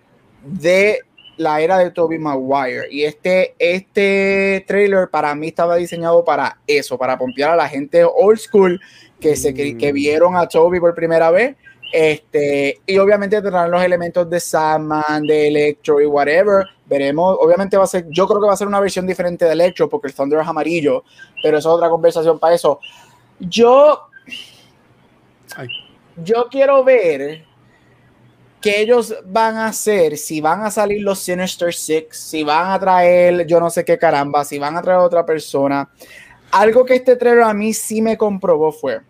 de 0.44 1.00
la 1.40 1.62
era 1.62 1.78
de 1.78 1.92
Toby 1.92 2.20
Maguire. 2.20 2.88
Y 2.92 3.04
este, 3.04 3.56
este 3.58 4.66
trailer 4.68 5.10
para 5.10 5.34
mí 5.36 5.48
estaba 5.48 5.78
diseñado 5.78 6.26
para 6.26 6.60
eso, 6.68 6.98
para 6.98 7.18
pompear 7.18 7.52
a 7.52 7.56
la 7.56 7.70
gente 7.70 8.04
old 8.04 8.38
school 8.38 8.80
que, 9.22 9.38
se, 9.38 9.54
que 9.54 9.92
vieron 9.94 10.36
a 10.36 10.48
Toby 10.48 10.82
por 10.82 10.94
primera 10.94 11.32
vez. 11.32 11.56
Este, 11.94 12.82
y 12.86 12.98
obviamente 12.98 13.42
tendrán 13.42 13.72
los 13.72 13.82
elementos 13.82 14.30
de 14.30 14.40
Sandman, 14.40 15.26
de 15.26 15.48
Electro 15.48 16.02
y 16.02 16.06
whatever. 16.06 16.66
Veremos, 16.86 17.38
obviamente 17.40 17.78
va 17.78 17.86
a 17.86 17.88
ser, 17.88 18.06
yo 18.10 18.28
creo 18.28 18.42
que 18.42 18.48
va 18.48 18.54
a 18.54 18.58
ser 18.58 18.68
una 18.68 18.82
versión 18.82 19.08
diferente 19.08 19.46
de 19.46 19.54
Electro 19.54 19.88
porque 19.88 20.10
el 20.10 20.14
Thunder 20.14 20.42
es 20.42 20.48
amarillo, 20.48 21.06
pero 21.42 21.58
eso 21.58 21.70
es 21.70 21.76
otra 21.76 21.90
conversación 21.90 22.38
para 22.38 22.56
eso. 22.56 22.82
Yo, 23.40 24.10
Ay. 25.56 25.70
yo 26.18 26.48
quiero 26.52 26.84
ver 26.84 27.46
qué 28.62 28.82
ellos 28.82 29.16
van 29.26 29.56
a 29.58 29.68
hacer, 29.68 30.18
si 30.18 30.42
van 30.42 30.62
a 30.64 30.72
salir 30.72 31.02
los 31.02 31.20
Sinister 31.20 31.74
Six, 31.74 32.18
si 32.18 32.44
van 32.44 32.72
a 32.72 32.80
traer 32.80 33.46
yo 33.48 33.60
no 33.60 33.70
sé 33.70 33.86
qué 33.86 33.98
caramba, 33.98 34.44
si 34.44 34.60
van 34.60 34.76
a 34.78 34.82
traer 34.82 35.00
a 35.00 35.04
otra 35.04 35.26
persona. 35.26 35.90
Algo 36.52 36.84
que 36.84 36.96
este 36.96 37.16
trailer 37.16 37.44
a 37.44 37.54
mí 37.54 37.74
sí 37.74 38.02
me 38.02 38.18
comprobó 38.18 38.72
fue, 38.72 39.02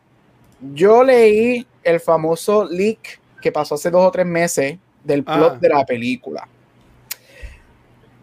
yo 0.73 1.03
leí 1.03 1.65
el 1.83 1.99
famoso 1.99 2.65
leak 2.65 3.19
que 3.41 3.51
pasó 3.51 3.75
hace 3.75 3.89
dos 3.89 4.05
o 4.05 4.11
tres 4.11 4.25
meses 4.25 4.77
del 5.03 5.23
plot 5.23 5.53
Ah. 5.53 5.57
de 5.59 5.69
la 5.69 5.85
película. 5.85 6.47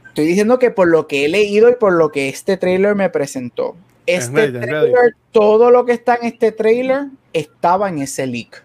Estoy 0.08 0.26
diciendo 0.26 0.58
que 0.58 0.70
por 0.70 0.88
lo 0.88 1.06
que 1.06 1.24
he 1.24 1.28
leído 1.28 1.68
y 1.68 1.74
por 1.74 1.92
lo 1.92 2.10
que 2.10 2.28
este 2.28 2.56
trailer 2.56 2.94
me 2.94 3.10
presentó, 3.10 3.76
este 4.06 4.44
es 4.44 4.52
trailer, 4.52 5.14
todo 5.32 5.70
lo 5.70 5.84
que 5.84 5.92
está 5.92 6.14
en 6.16 6.26
este 6.26 6.52
trailer 6.52 7.06
estaba 7.32 7.88
en 7.88 7.98
ese 7.98 8.26
leak 8.26 8.64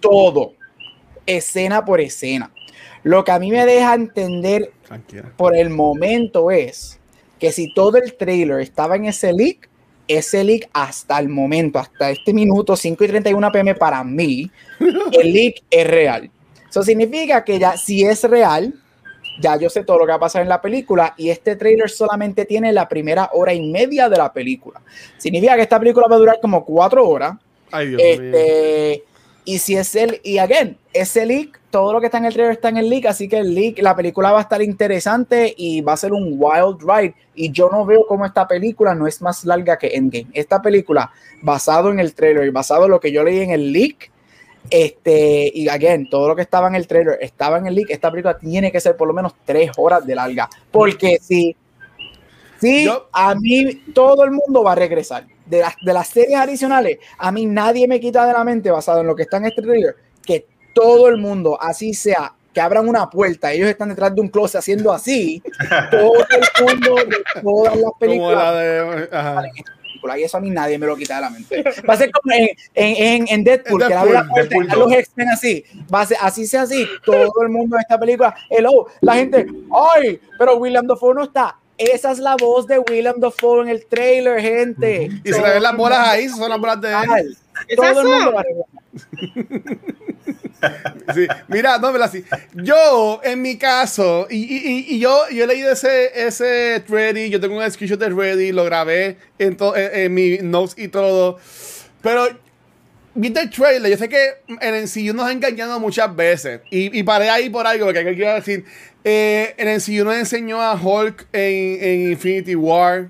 todo, 0.00 0.52
escena 1.26 1.84
por 1.84 2.00
escena. 2.00 2.50
Lo 3.02 3.24
que 3.24 3.32
a 3.32 3.38
mí 3.38 3.50
me 3.50 3.66
deja 3.66 3.94
entender 3.94 4.72
Tranquila. 4.86 5.32
por 5.36 5.56
el 5.56 5.70
momento 5.70 6.50
es 6.50 7.00
que 7.38 7.50
si 7.50 7.72
todo 7.74 7.98
el 7.98 8.14
trailer 8.14 8.60
estaba 8.60 8.96
en 8.96 9.06
ese 9.06 9.32
leak, 9.32 9.68
ese 10.06 10.44
leak 10.44 10.68
hasta 10.72 11.18
el 11.18 11.28
momento, 11.28 11.78
hasta 11.78 12.10
este 12.10 12.32
minuto 12.32 12.76
5 12.76 13.04
y 13.04 13.08
31 13.08 13.50
pm 13.50 13.74
para 13.74 14.04
mí, 14.04 14.50
el 15.12 15.32
leak 15.32 15.62
es 15.70 15.86
real. 15.86 16.30
Eso 16.68 16.82
significa 16.82 17.44
que 17.44 17.58
ya 17.58 17.76
si 17.76 18.04
es 18.04 18.22
real, 18.24 18.74
ya 19.40 19.56
yo 19.56 19.68
sé 19.68 19.82
todo 19.82 19.98
lo 19.98 20.06
que 20.06 20.10
va 20.10 20.16
a 20.16 20.20
pasar 20.20 20.42
en 20.42 20.48
la 20.48 20.60
película 20.60 21.14
y 21.16 21.30
este 21.30 21.56
trailer 21.56 21.90
solamente 21.90 22.44
tiene 22.44 22.72
la 22.72 22.88
primera 22.88 23.30
hora 23.32 23.52
y 23.52 23.68
media 23.70 24.08
de 24.08 24.16
la 24.18 24.32
película. 24.32 24.80
Significa 25.18 25.56
que 25.56 25.62
esta 25.62 25.78
película 25.78 26.06
va 26.08 26.16
a 26.16 26.18
durar 26.18 26.38
como 26.40 26.64
cuatro 26.64 27.08
horas 27.08 27.34
Ay, 27.72 27.88
Dios 27.88 28.02
mío. 28.20 29.02
Y 29.44 29.58
si 29.58 29.76
es 29.76 29.94
el, 29.96 30.20
y 30.22 30.38
again, 30.38 30.76
ese 30.92 31.26
leak, 31.26 31.60
todo 31.70 31.92
lo 31.92 32.00
que 32.00 32.06
está 32.06 32.18
en 32.18 32.26
el 32.26 32.32
trailer 32.32 32.52
está 32.52 32.68
en 32.68 32.76
el 32.76 32.88
leak, 32.88 33.06
así 33.06 33.28
que 33.28 33.38
el 33.38 33.54
leak, 33.54 33.78
la 33.80 33.96
película 33.96 34.30
va 34.30 34.38
a 34.38 34.42
estar 34.42 34.62
interesante 34.62 35.52
y 35.56 35.80
va 35.80 35.94
a 35.94 35.96
ser 35.96 36.12
un 36.12 36.34
wild 36.38 36.80
ride. 36.82 37.14
Y 37.34 37.50
yo 37.50 37.68
no 37.70 37.84
veo 37.84 38.06
cómo 38.06 38.24
esta 38.26 38.46
película 38.46 38.94
no 38.94 39.06
es 39.06 39.20
más 39.22 39.44
larga 39.44 39.78
que 39.78 39.88
Endgame. 39.96 40.28
Esta 40.32 40.60
película, 40.62 41.10
basado 41.40 41.90
en 41.90 41.98
el 41.98 42.14
trailer 42.14 42.46
y 42.46 42.50
basado 42.50 42.84
en 42.84 42.90
lo 42.92 43.00
que 43.00 43.10
yo 43.10 43.24
leí 43.24 43.40
en 43.40 43.50
el 43.50 43.72
leak, 43.72 44.10
este, 44.70 45.50
y 45.54 45.68
again, 45.68 46.08
todo 46.08 46.28
lo 46.28 46.36
que 46.36 46.42
estaba 46.42 46.68
en 46.68 46.76
el 46.76 46.86
trailer 46.86 47.18
estaba 47.20 47.58
en 47.58 47.66
el 47.66 47.74
leak, 47.74 47.90
esta 47.90 48.10
película 48.10 48.38
tiene 48.38 48.70
que 48.70 48.80
ser 48.80 48.96
por 48.96 49.08
lo 49.08 49.14
menos 49.14 49.34
tres 49.44 49.70
horas 49.76 50.06
de 50.06 50.14
larga. 50.14 50.48
Porque 50.70 51.18
si, 51.20 51.56
si 52.60 52.84
Yo- 52.84 53.08
a 53.12 53.34
mí 53.34 53.74
todo 53.92 54.24
el 54.24 54.30
mundo 54.30 54.62
va 54.62 54.72
a 54.72 54.76
regresar. 54.76 55.26
De 55.46 55.60
las, 55.60 55.74
de 55.84 55.92
las 55.92 56.08
series 56.08 56.38
adicionales, 56.38 56.98
a 57.18 57.32
mí 57.32 57.46
nadie 57.46 57.88
me 57.88 58.00
quita 58.00 58.26
de 58.26 58.32
la 58.32 58.44
mente, 58.44 58.70
basado 58.70 59.00
en 59.00 59.06
lo 59.06 59.16
que 59.16 59.22
está 59.22 59.38
en 59.38 59.46
este 59.46 59.62
trailer, 59.62 59.96
que 60.24 60.46
todo 60.74 61.08
el 61.08 61.18
mundo, 61.18 61.58
así 61.60 61.94
sea, 61.94 62.32
que 62.52 62.60
abran 62.60 62.88
una 62.88 63.08
puerta, 63.08 63.52
ellos 63.52 63.68
están 63.68 63.88
detrás 63.88 64.14
de 64.14 64.20
un 64.20 64.28
closet 64.28 64.58
haciendo 64.58 64.92
así, 64.92 65.42
todo 65.90 66.14
el 66.14 66.64
mundo 66.64 66.94
de 66.96 67.40
todas 67.42 67.76
las 67.76 67.92
películas 67.98 68.36
la 68.36 68.52
de. 68.52 69.08
Ajá. 69.10 69.42
y 70.18 70.22
eso 70.22 70.36
a 70.36 70.40
mí 70.40 70.50
nadie 70.50 70.78
me 70.78 70.86
lo 70.86 70.96
quita 70.96 71.16
de 71.16 71.20
la 71.22 71.30
mente. 71.30 71.64
Va 71.88 71.94
a 71.94 71.96
ser 71.96 72.10
como 72.10 72.34
en, 72.34 72.48
en, 72.74 73.22
en, 73.22 73.28
en 73.28 73.44
Deadpool, 73.44 73.82
En 73.82 73.88
que 73.88 73.94
la 73.94 74.04
Deadpool, 74.04 74.28
puerta 74.28 74.48
Deadpool 74.54 74.66
los 74.66 74.90
2. 74.90 74.92
X-Men 74.92 75.28
así. 75.30 75.64
Va 75.92 76.00
a 76.02 76.06
ser, 76.06 76.18
así 76.20 76.46
sea 76.46 76.62
así, 76.62 76.86
todo 77.04 77.32
el 77.42 77.48
mundo 77.48 77.76
en 77.76 77.80
esta 77.80 77.98
película. 77.98 78.34
Hello, 78.50 78.86
la 79.00 79.14
gente, 79.14 79.46
ay, 79.96 80.20
pero 80.38 80.56
William 80.56 80.86
Dafoe 80.86 81.14
no 81.14 81.24
está. 81.24 81.56
Esa 81.78 82.12
es 82.12 82.18
la 82.18 82.36
voz 82.36 82.66
de 82.66 82.78
William 82.78 83.18
Dafoe 83.18 83.62
en 83.62 83.68
el 83.68 83.84
trailer, 83.86 84.40
gente. 84.40 85.10
Y 85.24 85.32
se 85.32 85.40
le 85.42 85.50
ven 85.50 85.62
las 85.62 85.76
bolas 85.76 85.98
ahí, 86.08 86.24
esas 86.24 86.38
son 86.38 86.50
las 86.50 86.60
bolas 86.60 86.80
de 86.80 86.88
él. 86.88 86.94
Ay, 87.08 87.26
¿Esas 87.68 87.90
Todo 87.92 88.00
el 88.02 88.08
mundo 88.08 88.32
va. 88.32 88.44
Sí, 91.12 91.26
mira, 91.48 91.78
no, 91.78 91.88
así. 92.04 92.24
Yo, 92.54 93.20
en 93.24 93.42
mi 93.42 93.56
caso, 93.58 94.28
y, 94.30 94.36
y- 94.36 94.68
y- 94.70 94.94
y 94.94 94.98
yo, 95.00 95.28
yo 95.30 95.42
he 95.42 95.46
leído 95.48 95.72
ese, 95.72 96.12
ese 96.26 96.84
Ready, 96.88 97.30
yo 97.30 97.40
tengo 97.40 97.56
un 97.58 97.68
screenshot 97.68 97.98
de 97.98 98.10
Ready, 98.10 98.52
lo 98.52 98.64
grabé 98.64 99.16
en, 99.40 99.56
to- 99.56 99.74
en, 99.76 99.90
en 99.92 100.14
mi 100.14 100.38
notes 100.38 100.76
y 100.78 100.86
todo. 100.86 101.38
Pero, 102.00 102.28
viste 103.14 103.40
el 103.40 103.50
trailer, 103.50 103.90
yo 103.90 103.98
sé 103.98 104.08
que 104.08 104.34
el 104.60 104.82
MCU 104.82 105.14
nos 105.14 105.26
ha 105.26 105.32
engañado 105.32 105.78
muchas 105.80 106.14
veces. 106.14 106.60
Y, 106.70 106.98
y 106.98 107.02
paré 107.02 107.30
ahí 107.30 107.50
por 107.50 107.66
algo, 107.66 107.86
porque 107.86 108.00
aquí 108.00 108.16
quiero 108.16 108.34
decir. 108.34 108.64
Eh, 109.04 109.54
el 109.56 109.68
MCU 109.68 110.04
nos 110.04 110.14
enseñó 110.14 110.62
a 110.62 110.74
Hulk 110.74 111.26
en, 111.32 111.82
en 111.82 112.12
Infinity 112.12 112.54
War, 112.54 113.08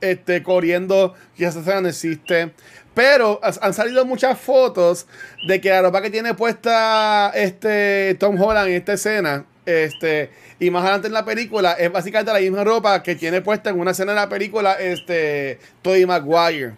este, 0.00 0.42
corriendo, 0.42 1.14
que 1.36 1.46
esa 1.46 1.60
escena 1.60 1.80
no 1.80 1.88
existe. 1.88 2.52
Pero 2.94 3.40
han 3.42 3.72
salido 3.72 4.04
muchas 4.04 4.38
fotos 4.38 5.06
de 5.46 5.60
que 5.60 5.70
la 5.70 5.80
ropa 5.80 6.02
que 6.02 6.10
tiene 6.10 6.34
puesta 6.34 7.32
este 7.34 8.14
Tom 8.20 8.38
Holland 8.38 8.68
en 8.68 8.74
esta 8.74 8.92
escena, 8.92 9.46
este, 9.64 10.30
y 10.58 10.70
más 10.70 10.82
adelante 10.82 11.06
en 11.06 11.14
la 11.14 11.24
película, 11.24 11.72
es 11.72 11.90
básicamente 11.90 12.32
la 12.34 12.40
misma 12.40 12.64
ropa 12.64 13.02
que 13.02 13.14
tiene 13.14 13.40
puesta 13.40 13.70
en 13.70 13.80
una 13.80 13.92
escena 13.92 14.12
de 14.12 14.16
la 14.16 14.28
película, 14.28 14.74
este, 14.74 15.58
Tobey 15.80 16.04
Maguire. 16.04 16.74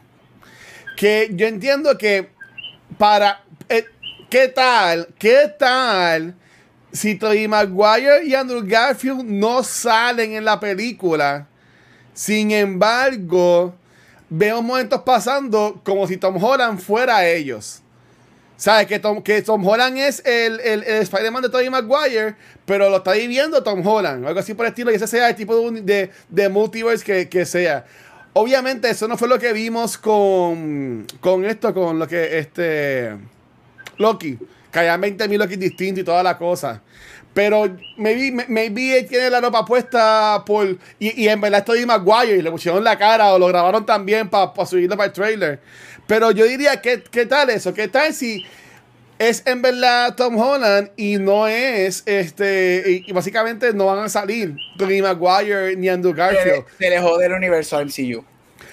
Que 0.96 1.30
yo 1.32 1.48
entiendo 1.48 1.98
que 1.98 2.28
para. 2.98 3.42
eh, 3.68 3.84
¿Qué 4.30 4.48
tal? 4.48 5.08
¿Qué 5.18 5.52
tal? 5.58 6.34
Si 6.92 7.16
Tobey 7.16 7.48
Maguire 7.48 8.24
y 8.24 8.34
Andrew 8.34 8.62
Garfield 8.64 9.24
no 9.24 9.62
salen 9.62 10.32
en 10.34 10.44
la 10.44 10.58
película. 10.60 11.46
Sin 12.12 12.52
embargo, 12.52 13.74
veo 14.30 14.62
momentos 14.62 15.02
pasando 15.02 15.80
como 15.84 16.06
si 16.06 16.16
Tom 16.16 16.42
Holland 16.42 16.80
fuera 16.80 17.26
ellos. 17.26 17.80
¿Sabes? 18.56 18.86
Que 18.86 19.00
Tom, 19.00 19.20
que 19.20 19.42
Tom 19.42 19.66
Holland 19.66 19.98
es 19.98 20.22
el, 20.24 20.60
el, 20.60 20.84
el 20.84 21.02
Spider-Man 21.02 21.42
de 21.42 21.48
Tobey 21.48 21.68
Maguire, 21.68 22.36
pero 22.64 22.88
lo 22.88 22.98
está 22.98 23.12
viviendo 23.12 23.62
Tom 23.64 23.84
Holland. 23.84 24.24
Algo 24.24 24.38
así 24.38 24.54
por 24.54 24.64
el 24.66 24.70
estilo, 24.70 24.92
y 24.92 24.94
ese 24.94 25.08
sea 25.08 25.28
el 25.28 25.34
tipo 25.34 25.70
de, 25.72 26.10
de 26.28 26.48
multiverse 26.48 27.04
que, 27.04 27.28
que 27.28 27.44
sea. 27.44 27.84
Obviamente, 28.34 28.90
eso 28.90 29.06
no 29.06 29.16
fue 29.16 29.28
lo 29.28 29.38
que 29.38 29.52
vimos 29.52 29.96
con, 29.96 31.06
con 31.20 31.44
esto, 31.44 31.72
con 31.72 31.98
lo 31.98 32.06
que 32.06 32.38
este. 32.38 33.16
Loki. 33.96 34.38
Que 34.72 34.80
hayan 34.80 35.00
20.000 35.00 35.38
Loki 35.38 35.56
distintos 35.56 36.02
y 36.02 36.04
toda 36.04 36.22
la 36.22 36.36
cosa. 36.36 36.82
Pero 37.32 37.76
maybe, 37.96 38.44
maybe 38.48 38.98
él 38.98 39.06
tiene 39.06 39.30
la 39.30 39.40
ropa 39.40 39.64
puesta 39.64 40.42
por. 40.44 40.76
Y, 40.98 41.28
en 41.28 41.40
verdad 41.40 41.60
estoy 41.60 41.86
Maguire 41.86 42.36
y 42.36 42.42
le 42.42 42.50
pusieron 42.50 42.82
la 42.82 42.98
cara 42.98 43.32
o 43.34 43.38
lo 43.38 43.46
grabaron 43.46 43.86
también 43.86 44.28
para 44.28 44.52
subirlo 44.66 44.96
para 44.96 45.06
el 45.06 45.12
trailer. 45.12 45.60
Pero 46.08 46.32
yo 46.32 46.44
diría, 46.44 46.80
¿qué, 46.80 47.04
¿qué 47.08 47.26
tal 47.26 47.50
eso? 47.50 47.72
¿Qué 47.72 47.86
tal 47.86 48.12
si 48.12 48.44
es 49.18 49.42
en 49.46 49.62
verdad 49.62 50.14
Tom 50.16 50.36
Holland 50.38 50.90
y 50.96 51.18
no 51.18 51.46
es 51.46 52.02
este 52.06 53.04
y, 53.06 53.12
básicamente 53.12 53.72
no 53.72 53.86
van 53.86 54.00
a 54.00 54.08
salir 54.08 54.56
Tony 54.76 55.00
Maguire 55.00 55.76
ni 55.76 55.88
Andrew 55.88 56.14
Garfield. 56.14 56.64
Se 56.78 56.90
le 56.90 57.00
jode 57.00 57.26
el 57.26 57.32
universo 57.32 57.78
MCU. 57.84 58.24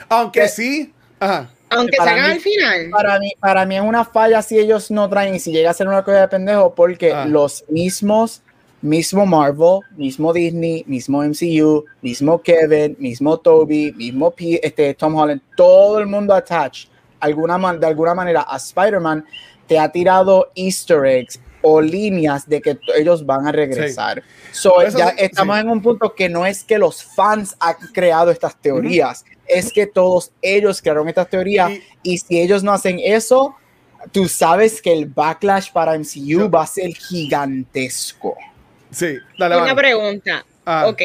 Aunque 0.09 0.47
sí, 0.47 0.93
ajá. 1.19 1.49
Aunque 1.69 1.95
salgan 1.95 2.31
al 2.31 2.39
final. 2.39 2.89
Para 2.89 3.17
mí, 3.19 3.33
para 3.39 3.65
mí 3.65 3.77
es 3.77 3.81
una 3.81 4.03
falla 4.03 4.41
si 4.41 4.59
ellos 4.59 4.91
no 4.91 5.09
traen 5.09 5.35
y 5.35 5.39
si 5.39 5.51
llega 5.51 5.71
a 5.71 5.73
ser 5.73 5.87
una 5.87 6.03
cosa 6.03 6.21
de 6.21 6.27
pendejo, 6.27 6.75
porque 6.75 7.13
ah. 7.13 7.25
los 7.25 7.63
mismos, 7.69 8.41
mismo 8.81 9.25
Marvel, 9.25 9.79
mismo 9.95 10.33
Disney, 10.33 10.83
mismo 10.85 11.23
MCU, 11.23 11.85
mismo 12.01 12.41
Kevin, 12.41 12.97
mismo 12.99 13.37
Toby, 13.37 13.93
mismo 13.93 14.31
P, 14.31 14.59
este, 14.61 14.93
Tom 14.95 15.15
Holland, 15.15 15.41
todo 15.55 15.99
el 15.99 16.07
mundo 16.07 16.33
attach 16.33 16.87
alguna 17.21 17.73
de 17.77 17.87
alguna 17.87 18.13
manera 18.13 18.45
a 18.49 18.57
Spider-Man 18.57 19.23
te 19.71 19.79
ha 19.79 19.89
tirado 19.89 20.51
easter 20.53 21.05
eggs 21.05 21.39
o 21.61 21.79
líneas 21.79 22.45
de 22.45 22.61
que 22.61 22.77
ellos 22.93 23.25
van 23.25 23.47
a 23.47 23.53
regresar. 23.53 24.21
ya 24.93 25.09
estamos 25.17 25.57
en 25.59 25.69
un 25.69 25.81
punto 25.81 26.13
que 26.13 26.27
no 26.27 26.45
es 26.45 26.61
que 26.65 26.77
los 26.77 27.01
fans 27.01 27.55
han 27.57 27.75
creado 27.93 28.31
estas 28.31 28.53
teorías, 28.57 29.23
es 29.47 29.71
que 29.71 29.87
todos 29.87 30.33
ellos 30.41 30.81
crearon 30.81 31.07
estas 31.07 31.29
teorías 31.29 31.71
y, 32.03 32.17
si 32.17 32.41
ellos 32.41 32.63
no 32.63 32.73
hacen 32.73 32.99
eso, 33.01 33.55
tú 34.11 34.27
sabes 34.27 34.81
que 34.81 34.91
el 34.91 35.05
backlash 35.05 35.71
para 35.71 35.97
MCU 35.97 36.49
va 36.49 36.63
a 36.63 36.67
ser 36.67 36.93
gigantesco. 36.93 38.35
Sí, 38.91 39.19
dale. 39.39 39.55
Una 39.55 39.73
pregunta. 39.73 40.45
Ah. 40.65 40.87
Ok 40.89 41.01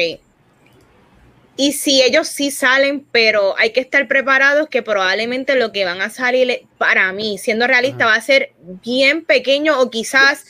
y 1.57 1.73
si 1.73 2.03
ellos 2.03 2.27
sí 2.27 2.51
salen, 2.51 3.05
pero 3.11 3.55
hay 3.57 3.71
que 3.71 3.79
estar 3.79 4.07
preparados 4.07 4.69
que 4.69 4.83
probablemente 4.83 5.55
lo 5.55 5.71
que 5.71 5.85
van 5.85 6.01
a 6.01 6.11
salir, 6.11 6.67
para 6.77 7.11
mí, 7.11 7.39
siendo 7.39 7.65
realista, 7.65 8.05
va 8.05 8.13
a 8.13 8.21
ser 8.21 8.53
bien 8.83 9.25
pequeño 9.25 9.81
o 9.81 9.89
quizás, 9.89 10.45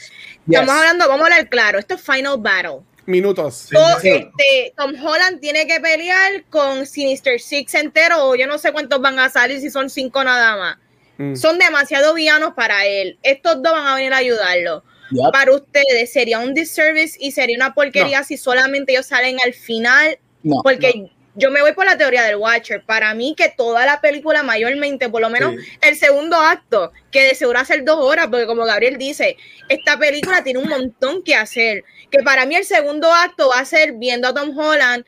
estamos 0.46 0.76
hablando, 0.76 1.08
vamos 1.08 1.22
a 1.22 1.34
hablar 1.34 1.50
claro, 1.50 1.80
esto 1.80 1.96
es 1.96 2.02
Final 2.02 2.36
Battle. 2.40 2.80
Minutos. 3.06 3.70
Este, 4.04 4.74
Tom 4.76 4.94
Holland 5.02 5.40
tiene 5.40 5.66
que 5.66 5.80
pelear 5.80 6.44
con 6.50 6.86
Sinister 6.86 7.40
Six 7.40 7.74
entero, 7.76 8.26
o 8.26 8.36
yo 8.36 8.46
no 8.48 8.58
sé 8.58 8.74
cuántos 8.74 9.00
van 9.00 9.18
a 9.18 9.30
salir, 9.30 9.62
si 9.62 9.70
son 9.70 9.90
cinco 9.90 10.22
nada 10.26 10.58
más. 10.58 10.78
Mm. 11.18 11.36
Son 11.36 11.58
demasiado 11.58 12.14
villanos 12.16 12.54
para 12.54 12.86
él. 12.86 13.18
Estos 13.24 13.64
dos 13.64 13.72
van 13.72 13.88
a 13.88 13.96
venir 13.96 14.12
a 14.12 14.18
ayudarlo. 14.18 14.84
Para 15.32 15.54
ustedes 15.54 16.12
sería 16.12 16.40
un 16.40 16.54
disservice 16.54 17.18
y 17.18 17.32
sería 17.32 17.56
una 17.56 17.74
porquería 17.74 18.26
si 18.26 18.36
solamente 18.36 18.92
ellos 18.92 19.06
salen 19.06 19.38
al 19.46 19.54
final 19.54 20.20
porque 20.64 21.10
yo 21.38 21.52
me 21.52 21.62
voy 21.62 21.74
por 21.74 21.86
la 21.86 21.98
teoría 21.98 22.24
del 22.24 22.38
Watcher. 22.38 22.84
Para 22.84 23.14
mí, 23.14 23.36
que 23.38 23.50
toda 23.50 23.86
la 23.86 24.02
película, 24.02 24.42
mayormente, 24.42 25.08
por 25.08 25.22
lo 25.22 25.30
menos 25.30 25.54
el 25.82 25.96
segundo 25.96 26.36
acto, 26.36 26.92
que 27.12 27.22
de 27.22 27.36
seguro 27.36 27.60
hacer 27.60 27.86
dos 27.86 28.00
horas, 28.00 28.28
porque 28.28 28.48
como 28.48 28.66
Gabriel 28.66 28.98
dice, 28.98 29.38
esta 29.70 30.00
película 30.00 30.44
tiene 30.44 30.60
un 30.60 30.68
montón 30.68 31.24
que 31.24 31.36
hacer. 31.36 31.84
Que 32.10 32.24
para 32.24 32.48
mí, 32.48 32.56
el 32.56 32.66
segundo 32.66 33.14
acto 33.14 33.50
va 33.50 33.60
a 33.60 33.66
ser 33.66 33.94
viendo 33.94 34.28
a 34.28 34.34
Tom 34.34 34.58
Holland 34.58 35.06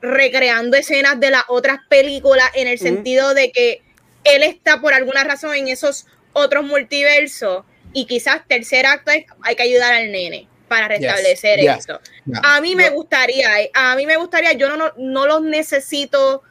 recreando 0.00 0.78
escenas 0.78 1.20
de 1.20 1.30
las 1.30 1.44
otras 1.48 1.80
películas, 1.90 2.50
en 2.54 2.66
el 2.66 2.78
sentido 2.78 3.34
de 3.34 3.52
que 3.52 3.82
él 4.24 4.42
está 4.42 4.80
por 4.80 4.94
alguna 4.94 5.24
razón 5.24 5.54
en 5.54 5.68
esos 5.68 6.06
otros 6.32 6.64
multiversos. 6.64 7.64
Y 7.92 8.06
quizás 8.06 8.46
tercer 8.48 8.86
acto 8.86 9.10
es 9.10 9.26
hay 9.42 9.56
que 9.56 9.64
ayudar 9.64 9.92
al 9.92 10.10
nene 10.10 10.48
para 10.68 10.88
restablecer 10.88 11.58
eso. 11.58 12.00
A 12.42 12.60
mí 12.60 12.74
me 12.74 12.90
gustaría, 12.90 13.48
a 13.74 13.96
mí 13.96 14.06
me 14.06 14.16
gustaría, 14.16 14.52
yo 14.52 14.74
no, 14.76 14.92
no, 14.96 15.26
los 15.26 15.42
necesito 15.42 16.42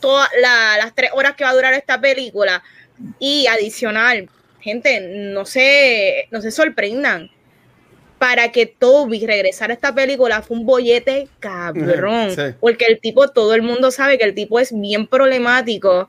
todas 0.00 0.28
las 0.40 0.94
tres 0.94 1.10
horas 1.14 1.34
que 1.34 1.44
va 1.44 1.50
a 1.50 1.54
durar 1.54 1.74
esta 1.74 2.00
película. 2.00 2.62
Y 3.18 3.46
adicional, 3.46 4.28
gente, 4.60 5.00
no 5.00 5.44
se, 5.44 6.28
no 6.30 6.40
se 6.40 6.50
sorprendan. 6.50 7.30
Para 8.18 8.52
que 8.52 8.66
Toby 8.66 9.26
regresara 9.26 9.72
a 9.72 9.74
esta 9.74 9.92
película 9.92 10.42
fue 10.42 10.56
un 10.56 10.64
bollete 10.64 11.28
cabrón. 11.40 12.30
Porque 12.60 12.86
el 12.86 13.00
tipo, 13.00 13.28
todo 13.28 13.54
el 13.54 13.62
mundo 13.62 13.90
sabe 13.90 14.16
que 14.16 14.24
el 14.24 14.34
tipo 14.34 14.60
es 14.60 14.72
bien 14.72 15.08
problemático 15.08 16.08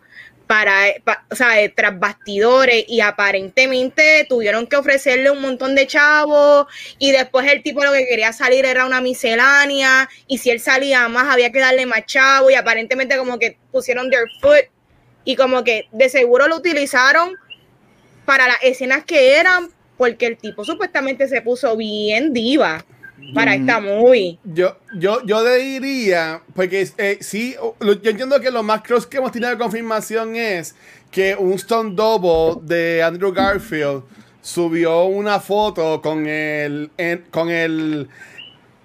para, 0.53 0.83
o 1.31 1.35
sea, 1.35 1.55
tras 1.75 1.99
bastidores 1.99 2.85
y 2.87 3.01
aparentemente 3.01 4.23
tuvieron 4.29 4.67
que 4.67 4.75
ofrecerle 4.75 5.31
un 5.31 5.41
montón 5.41 5.73
de 5.73 5.87
chavos 5.87 6.67
y 6.99 7.11
después 7.11 7.51
el 7.51 7.63
tipo 7.63 7.83
lo 7.83 7.91
que 7.91 8.05
quería 8.05 8.31
salir 8.33 8.63
era 8.63 8.85
una 8.85 9.01
miscelánea 9.01 10.07
y 10.27 10.37
si 10.37 10.51
él 10.51 10.59
salía 10.59 11.07
más 11.07 11.33
había 11.33 11.51
que 11.51 11.59
darle 11.59 11.87
más 11.87 12.05
chavo 12.05 12.51
y 12.51 12.53
aparentemente 12.53 13.17
como 13.17 13.39
que 13.39 13.57
pusieron 13.71 14.11
their 14.11 14.25
foot 14.41 14.69
y 15.25 15.35
como 15.35 15.63
que 15.63 15.87
de 15.91 16.07
seguro 16.07 16.47
lo 16.47 16.57
utilizaron 16.57 17.33
para 18.23 18.45
las 18.45 18.57
escenas 18.61 19.05
que 19.05 19.39
eran 19.39 19.69
porque 19.97 20.27
el 20.27 20.37
tipo 20.37 20.63
supuestamente 20.65 21.27
se 21.27 21.41
puso 21.41 21.75
bien 21.75 22.31
diva 22.31 22.85
para 23.33 23.55
esta 23.55 23.79
movie. 23.79 24.39
Yo, 24.43 24.77
yo, 24.97 25.23
yo 25.25 25.43
diría, 25.55 26.41
porque 26.55 26.87
eh, 26.97 27.17
sí, 27.21 27.55
yo 27.79 28.09
entiendo 28.09 28.39
que 28.39 28.51
lo 28.51 28.63
más 28.63 28.81
cross 28.81 29.05
que 29.05 29.17
hemos 29.17 29.31
tenido 29.31 29.51
de 29.51 29.57
confirmación 29.57 30.35
es 30.35 30.75
que 31.11 31.35
un 31.35 31.53
Stone 31.53 31.95
Double 31.95 32.61
de 32.63 33.03
Andrew 33.03 33.31
Garfield 33.31 34.03
subió 34.41 35.05
una 35.05 35.39
foto 35.39 36.01
con 36.01 36.27
el, 36.27 36.91
con 37.31 37.49
el 37.49 38.09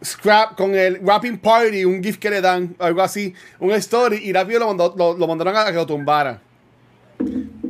scrap, 0.04 0.56
con 0.56 0.74
el 0.74 1.00
wrapping 1.00 1.38
party, 1.38 1.84
un 1.84 2.02
gift 2.02 2.20
que 2.20 2.30
le 2.30 2.40
dan, 2.40 2.76
algo 2.78 3.02
así, 3.02 3.34
un 3.58 3.72
story, 3.72 4.18
y 4.22 4.32
rápido 4.32 4.60
lo, 4.60 5.16
lo, 5.16 5.26
mandaron 5.26 5.56
a 5.56 5.66
que 5.66 5.72
lo 5.72 5.86
tumbara. 5.86 6.40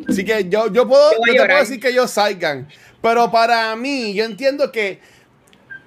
Así 0.07 0.25
que 0.25 0.49
yo, 0.49 0.71
yo 0.73 0.87
puedo, 0.87 1.11
yo 1.13 1.33
te 1.33 1.47
puedo 1.47 1.59
decir 1.59 1.81
que 1.81 1.89
ellos 1.89 2.11
salgan. 2.11 2.69
Pero 3.01 3.31
para 3.31 3.75
mí, 3.77 4.13
yo 4.15 4.25
entiendo 4.25 4.71
que 4.73 5.01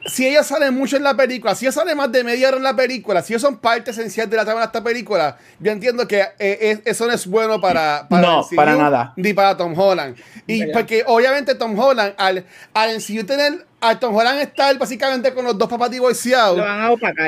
si 0.05 0.27
ella 0.27 0.43
sale 0.43 0.71
mucho 0.71 0.97
en 0.97 1.03
la 1.03 1.15
película, 1.15 1.55
si 1.55 1.65
ella 1.65 1.71
sale 1.71 1.95
más 1.95 2.11
de 2.11 2.23
media 2.23 2.47
hora 2.47 2.57
en 2.57 2.63
la 2.63 2.75
película, 2.75 3.21
si 3.21 3.33
ellos 3.33 3.41
son 3.41 3.57
parte 3.57 3.91
esencial 3.91 4.29
de 4.29 4.37
la 4.37 4.45
trama 4.45 4.61
de 4.61 4.65
esta 4.65 4.83
película, 4.83 5.37
yo 5.59 5.71
entiendo 5.71 6.07
que 6.07 6.23
eh, 6.39 6.81
eso 6.85 7.05
no 7.05 7.13
es 7.13 7.27
bueno 7.27 7.61
para, 7.61 8.07
para 8.09 8.21
no, 8.21 8.47
para 8.55 8.75
nada. 8.75 9.13
ni 9.15 9.33
para 9.33 9.55
Tom 9.57 9.77
Holland. 9.77 10.15
Y 10.47 10.67
porque 10.67 11.03
obviamente 11.05 11.55
Tom 11.55 11.77
Holland, 11.77 12.13
al, 12.17 12.45
al 12.73 12.95
MCU 12.97 13.25
tener 13.25 13.65
a 13.81 13.99
Tom 13.99 14.15
Holland 14.15 14.39
estar 14.41 14.77
básicamente 14.77 15.33
con 15.33 15.43
los 15.43 15.57
dos 15.57 15.67
papás 15.67 15.89
divorciados, 15.89 16.63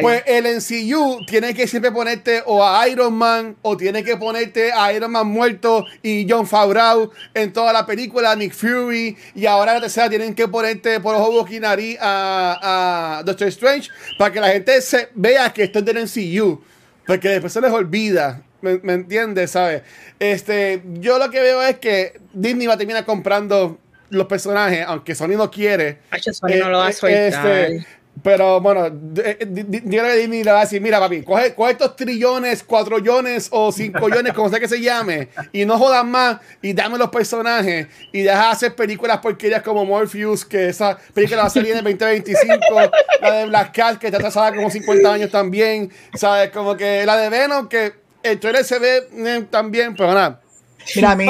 pues 0.02 0.24
el 0.28 0.46
MCU 0.46 1.26
tiene 1.26 1.54
que 1.56 1.68
siempre 1.68 1.92
ponerte 1.92 2.44
o 2.46 2.64
a 2.64 2.88
Iron 2.88 3.14
Man 3.16 3.56
o 3.64 3.76
tiene 3.76 4.04
que 4.04 4.18
ponerte 4.18 4.72
a 4.72 4.94
Iron 4.94 5.12
Man 5.12 5.26
muerto 5.28 5.84
y 6.04 6.28
John 6.30 6.48
Favreau 6.48 7.12
en 7.34 7.52
toda 7.52 7.74
la 7.74 7.88
película, 7.88 8.36
Nick 8.36 8.54
Fury, 8.54 9.18
y 9.34 9.46
ahora 9.48 9.74
la 9.74 9.82
tercera 9.82 10.10
tienen 10.10 10.36
que 10.36 10.48
ponerte 10.48 11.00
por 11.00 11.16
ojo 11.16 11.44
nariz 11.60 11.98
a, 12.00 13.18
a 13.20 13.24
Doctor 13.24 13.48
Strange 13.48 13.90
para 14.20 14.32
que 14.32 14.40
la 14.40 14.50
gente 14.50 14.80
se 14.82 15.10
vea 15.16 15.52
que 15.52 15.64
esto 15.64 15.80
es 15.80 15.86
del 15.86 16.04
MCU, 16.04 16.62
porque 17.08 17.30
después 17.30 17.52
se 17.52 17.62
les 17.62 17.72
olvida. 17.72 18.44
¿Me, 18.62 18.78
¿Me 18.78 18.94
entiendes? 18.94 19.52
¿Sabes? 19.52 19.82
Este, 20.20 20.82
yo 20.86 21.18
lo 21.18 21.30
que 21.30 21.42
veo 21.42 21.62
es 21.64 21.80
que 21.80 22.22
Disney 22.32 22.66
va 22.66 22.76
a 22.76 22.78
terminar 22.78 23.04
comprando 23.04 23.80
los 24.14 24.28
personajes, 24.28 24.86
aunque 24.88 25.16
Sony 25.16 25.36
no 25.36 25.50
quiere. 25.52 26.00
Sony 26.32 26.60
no 26.60 26.70
lo 26.70 26.78
va 26.80 26.88
a 26.88 26.90
eh, 26.90 26.94
soltar. 26.94 27.20
Este, 27.20 27.88
pero 28.22 28.62
bueno, 28.62 28.90
dígale 28.92 30.12
a 30.12 30.16
Disney 30.16 30.44
le 30.44 30.52
va 30.52 30.60
a 30.60 30.64
decir, 30.64 30.80
mira 30.80 31.00
papi, 31.00 31.24
coge, 31.24 31.56
coge 31.56 31.72
estos 31.72 31.96
trillones, 31.96 32.64
cuatro 32.64 32.98
millones 32.98 33.48
o 33.52 33.72
cinco 33.72 34.08
millones, 34.08 34.34
como 34.34 34.50
sea 34.50 34.60
que 34.60 34.68
se 34.68 34.80
llame, 34.80 35.30
y 35.52 35.66
no 35.66 35.80
jodan 35.80 36.12
más, 36.12 36.38
y 36.62 36.74
dame 36.74 37.00
los 37.00 37.10
personajes, 37.10 37.88
y 38.12 38.22
deja 38.22 38.40
de 38.46 38.52
hacer 38.52 38.76
películas 38.76 39.18
porquerías 39.18 39.64
como 39.64 39.84
Morpheus, 39.84 40.46
que 40.46 40.70
esa 40.70 40.98
película 41.14 41.42
va 41.42 41.48
a 41.48 41.50
salir 41.50 41.72
en 41.72 41.78
el 41.80 41.98
2025, 41.98 42.92
la 43.20 43.32
de 43.32 43.46
Black 43.48 43.76
Cat, 43.76 43.98
que 43.98 44.08
está 44.08 44.20
atrasada 44.20 44.56
como 44.56 44.70
50 44.70 45.12
años 45.12 45.32
también, 45.32 45.92
¿sabes? 46.14 46.52
Como 46.52 46.78
que 46.78 47.06
la 47.06 47.18
de 47.18 47.30
Venom, 47.30 47.68
que 47.68 47.94
el 48.22 48.40
trailer 48.40 48.64
se 48.64 48.78
ve 48.78 49.08
eh, 49.12 49.46
también, 49.50 49.96
pero 49.96 50.14
nada. 50.14 50.40
Mira, 50.96 51.12
a 51.12 51.16
mí 51.16 51.26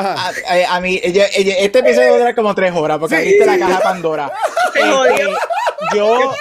a, 0.00 0.76
a, 0.76 0.80
mí, 0.80 1.00
este 1.02 1.78
episodio 1.78 2.18
dura 2.18 2.34
como 2.34 2.54
tres 2.54 2.72
horas 2.74 2.98
porque 2.98 3.16
viste 3.18 3.46
la 3.46 3.58
caja 3.58 3.80
Pandora. 3.80 4.32
Este, 4.74 5.28
yo, 5.94 6.32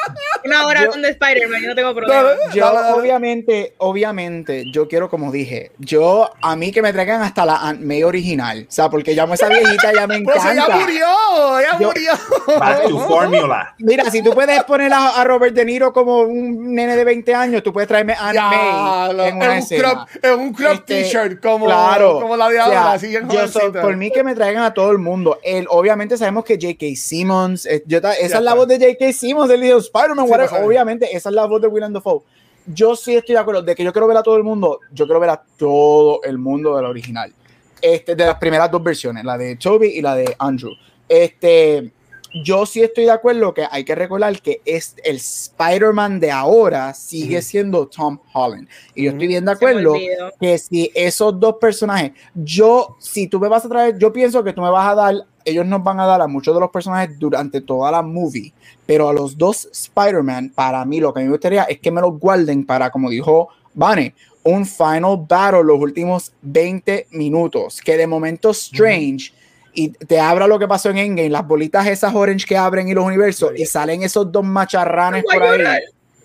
una 0.45 0.65
hora 0.67 0.85
yo- 0.85 0.91
de 1.01 1.09
Spider-Man, 1.09 1.61
yo 1.61 1.69
no 1.69 1.75
tengo 1.75 1.93
problema. 1.95 2.29
Yo, 2.53 2.71
obviamente, 2.95 3.73
obviamente, 3.77 4.63
yo 4.71 4.87
quiero, 4.87 5.09
como 5.09 5.31
dije, 5.31 5.71
yo, 5.79 6.29
a 6.41 6.55
mí 6.55 6.71
que 6.71 6.81
me 6.81 6.93
traigan 6.93 7.21
hasta 7.21 7.45
la 7.45 7.55
Aunt 7.57 7.81
May 7.81 8.03
original, 8.03 8.65
o 8.67 8.71
sea, 8.71 8.89
porque 8.89 9.13
llamo 9.13 9.33
a 9.33 9.35
esa 9.35 9.47
viejita, 9.49 9.91
ya 9.95 10.07
me 10.07 10.19
Pero 10.21 10.41
si 10.41 10.47
encanta. 10.47 10.65
ella 10.75 10.79
murió, 10.85 11.59
ella 11.59 11.77
Yo- 11.79 11.87
murió. 11.87 12.11
Back 12.59 12.87
to 12.87 12.99
formula. 13.07 13.75
Mira, 13.79 14.09
si 14.11 14.21
tú 14.23 14.33
puedes 14.33 14.63
poner 14.63 14.91
a, 14.93 15.19
a 15.21 15.23
Robert 15.23 15.53
De 15.55 15.65
Niro 15.65 15.93
como 15.93 16.19
un 16.21 16.73
nene 16.73 16.95
de 16.95 17.03
20 17.03 17.33
años, 17.35 17.63
tú 17.63 17.71
puedes 17.73 17.87
traerme 17.87 18.13
a 18.13 18.19
Aunt 18.27 18.33
Ya, 18.35 18.49
May 18.49 19.13
lo- 19.15 19.25
en 19.25 19.35
una 19.37 19.45
un 19.51 19.57
escena. 19.57 19.81
crop, 19.83 20.07
es 20.23 20.31
un 20.31 20.53
crop 20.53 20.73
Este, 20.73 21.03
t-shirt 21.03 21.41
como, 21.41 21.65
claro. 21.65 22.19
como 22.21 22.35
la 22.37 22.49
de 22.49 22.59
O 22.59 22.65
sea, 22.65 22.91
ahora, 22.91 22.97
yo 23.29 23.47
soy- 23.47 23.71
por 23.71 23.95
mí 23.95 24.11
que 24.11 24.23
me 24.23 24.35
traigan 24.35 24.63
a 24.63 24.73
todo 24.73 24.91
el 24.91 24.97
mundo. 24.97 25.39
El, 25.43 25.65
obviamente 25.69 26.17
sabemos 26.17 26.43
que 26.45 26.55
J.K. 26.55 26.85
Simmons, 26.95 27.65
eh, 27.65 27.83
yo 27.85 27.97
esa 27.99 28.13
Ya 28.17 28.37
es 28.37 28.41
la 28.41 28.53
voz 28.53 28.67
de 28.67 28.77
J.K. 28.79 29.13
Simmons 29.13 29.49
del 29.49 29.61
video 29.61 29.77
Spider-Man, 29.79 30.27
whatever. 30.31 30.49
sabe. 30.49 30.65
obviamente 30.65 31.15
esa 31.15 31.29
es 31.29 31.35
la 31.35 31.45
voz 31.45 31.61
de 31.61 31.67
Willem 31.67 31.93
Dafoe. 31.93 32.21
Yo 32.65 32.95
sí 32.95 33.15
estoy 33.15 33.33
de 33.33 33.41
acuerdo 33.41 33.61
de 33.61 33.75
que 33.75 33.83
yo 33.83 33.91
quiero 33.91 34.07
ver 34.07 34.17
a 34.17 34.23
todo 34.23 34.37
el 34.37 34.43
mundo, 34.43 34.79
yo 34.91 35.05
quiero 35.05 35.19
ver 35.19 35.29
a 35.31 35.43
todo 35.57 36.21
el 36.23 36.37
mundo 36.37 36.75
de 36.75 36.83
la 36.83 36.89
original. 36.89 37.33
Este, 37.81 38.15
de 38.15 38.25
las 38.25 38.35
primeras 38.35 38.69
dos 38.69 38.83
versiones, 38.83 39.23
la 39.23 39.37
de 39.37 39.55
Toby 39.55 39.87
y 39.87 40.01
la 40.01 40.15
de 40.15 40.35
Andrew. 40.37 40.71
Este, 41.07 41.91
yo 42.33 42.65
sí 42.65 42.81
estoy 42.81 43.05
de 43.05 43.11
acuerdo 43.11 43.53
que 43.53 43.65
hay 43.69 43.83
que 43.83 43.95
recordar 43.95 44.39
que 44.41 44.61
es 44.65 44.95
el 45.03 45.17
Spider-Man 45.17 46.19
de 46.19 46.31
ahora 46.31 46.93
sigue 46.93 47.41
siendo 47.41 47.87
Tom 47.87 48.19
Holland. 48.33 48.67
Y 48.95 49.05
yo 49.05 49.11
estoy 49.11 49.27
bien 49.27 49.45
de 49.45 49.51
acuerdo 49.51 49.93
que 50.39 50.57
si 50.57 50.91
esos 50.93 51.39
dos 51.39 51.55
personajes, 51.55 52.11
yo, 52.35 52.95
si 52.99 53.27
tú 53.27 53.39
me 53.39 53.47
vas 53.47 53.65
a 53.65 53.69
traer, 53.69 53.97
yo 53.97 54.13
pienso 54.13 54.43
que 54.43 54.53
tú 54.53 54.61
me 54.61 54.69
vas 54.69 54.91
a 54.91 54.95
dar, 54.95 55.15
ellos 55.43 55.65
nos 55.65 55.83
van 55.83 55.99
a 55.99 56.05
dar 56.05 56.21
a 56.21 56.27
muchos 56.27 56.53
de 56.53 56.59
los 56.61 56.69
personajes 56.69 57.17
durante 57.17 57.61
toda 57.61 57.91
la 57.91 58.01
movie, 58.01 58.53
pero 58.85 59.09
a 59.09 59.13
los 59.13 59.37
dos 59.37 59.67
Spider-Man, 59.71 60.51
para 60.53 60.85
mí 60.85 60.99
lo 60.99 61.13
que 61.13 61.21
me 61.21 61.29
gustaría 61.29 61.63
es 61.63 61.79
que 61.79 61.91
me 61.91 62.01
los 62.01 62.19
guarden 62.19 62.65
para, 62.65 62.91
como 62.91 63.09
dijo 63.09 63.49
Vane, 63.73 64.13
un 64.43 64.65
final 64.65 65.25
battle 65.27 65.63
los 65.63 65.79
últimos 65.79 66.33
20 66.41 67.07
minutos, 67.11 67.81
que 67.81 67.97
de 67.97 68.07
momento 68.07 68.51
Strange 68.51 69.31
y 69.73 69.89
te 69.89 70.19
abra 70.19 70.47
lo 70.47 70.59
que 70.59 70.67
pasó 70.67 70.89
en 70.89 70.97
Endgame, 70.97 71.29
las 71.29 71.47
bolitas 71.47 71.87
esas 71.87 72.13
orange 72.13 72.45
que 72.45 72.57
abren 72.57 72.87
y 72.87 72.93
los 72.93 73.05
universos, 73.05 73.51
y 73.55 73.65
salen 73.65 74.03
esos 74.03 74.31
dos 74.31 74.43
macharranes 74.43 75.23
por 75.23 75.43
ahí 75.43 75.81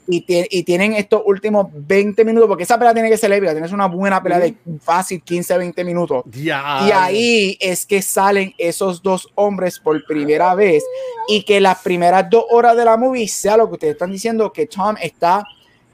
y, 0.07 0.25
y 0.29 0.63
tienen 0.65 0.95
estos 0.95 1.23
últimos 1.25 1.69
20 1.73 2.25
minutos, 2.25 2.49
porque 2.49 2.65
esa 2.65 2.79
pelea 2.79 2.93
tiene 2.93 3.09
que 3.09 3.17
ser 3.17 3.33
épica, 3.33 3.53
tienes 3.53 3.73
una 3.73 3.87
buena 3.87 4.23
pelea 4.23 4.39
de 4.39 4.55
fácil 4.81 5.23
15, 5.23 5.59
20 5.59 5.85
minutos. 5.85 6.25
Ya. 6.31 6.87
Y 6.87 6.93
ahí 6.93 7.59
es 7.61 7.87
que 7.87 8.03
salen 8.03 8.55
esos 8.59 9.03
dos 9.03 9.29
hombres 9.35 9.79
por 9.79 10.05
primera 10.05 10.55
vez 10.55 10.85
y 11.29 11.43
que 11.43 11.61
las 11.61 11.79
primeras 11.79 12.29
dos 12.29 12.45
horas 12.51 12.77
de 12.77 12.85
la 12.85 12.97
movie 12.97 13.29
sea 13.29 13.57
lo 13.57 13.67
que 13.69 13.75
ustedes 13.75 13.93
están 13.95 14.13
diciendo, 14.13 14.53
que 14.53 14.67
Tom 14.67 14.97
está 15.01 15.47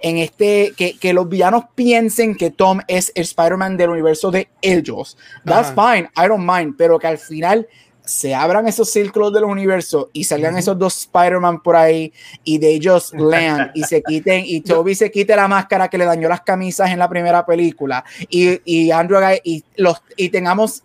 en 0.02 0.18
este, 0.18 0.72
que, 0.76 0.98
que 0.98 1.12
los 1.12 1.28
villanos 1.28 1.64
piensen 1.74 2.34
que 2.34 2.50
Tom 2.50 2.80
es 2.88 3.12
el 3.14 3.22
Spider-Man 3.22 3.76
del 3.76 3.90
universo 3.90 4.30
de 4.30 4.48
ellos. 4.62 5.16
That's 5.44 5.70
Ajá. 5.70 5.94
fine, 5.94 6.10
I 6.16 6.28
don't 6.28 6.46
mind, 6.46 6.74
pero 6.76 6.98
que 6.98 7.06
al 7.06 7.18
final 7.18 7.66
se 8.04 8.34
abran 8.34 8.66
esos 8.66 8.90
círculos 8.90 9.32
del 9.32 9.44
universo 9.44 10.10
y 10.12 10.24
salgan 10.24 10.56
esos 10.56 10.76
dos 10.76 10.98
Spider-Man 10.98 11.62
por 11.62 11.76
ahí 11.76 12.12
y 12.42 12.58
de 12.58 12.70
ellos 12.72 13.12
land 13.16 13.70
y 13.74 13.84
se 13.84 14.02
quiten 14.02 14.42
y 14.44 14.62
Toby 14.62 14.94
se 14.94 15.10
quite 15.10 15.36
la 15.36 15.46
máscara 15.46 15.88
que 15.88 15.96
le 15.96 16.04
dañó 16.04 16.28
las 16.28 16.40
camisas 16.40 16.90
en 16.90 16.98
la 16.98 17.08
primera 17.08 17.46
película 17.46 18.04
y, 18.28 18.60
y 18.64 18.90
Andrew 18.90 19.20
y 19.44 19.62
los 19.76 20.02
y 20.16 20.28
tengamos 20.28 20.82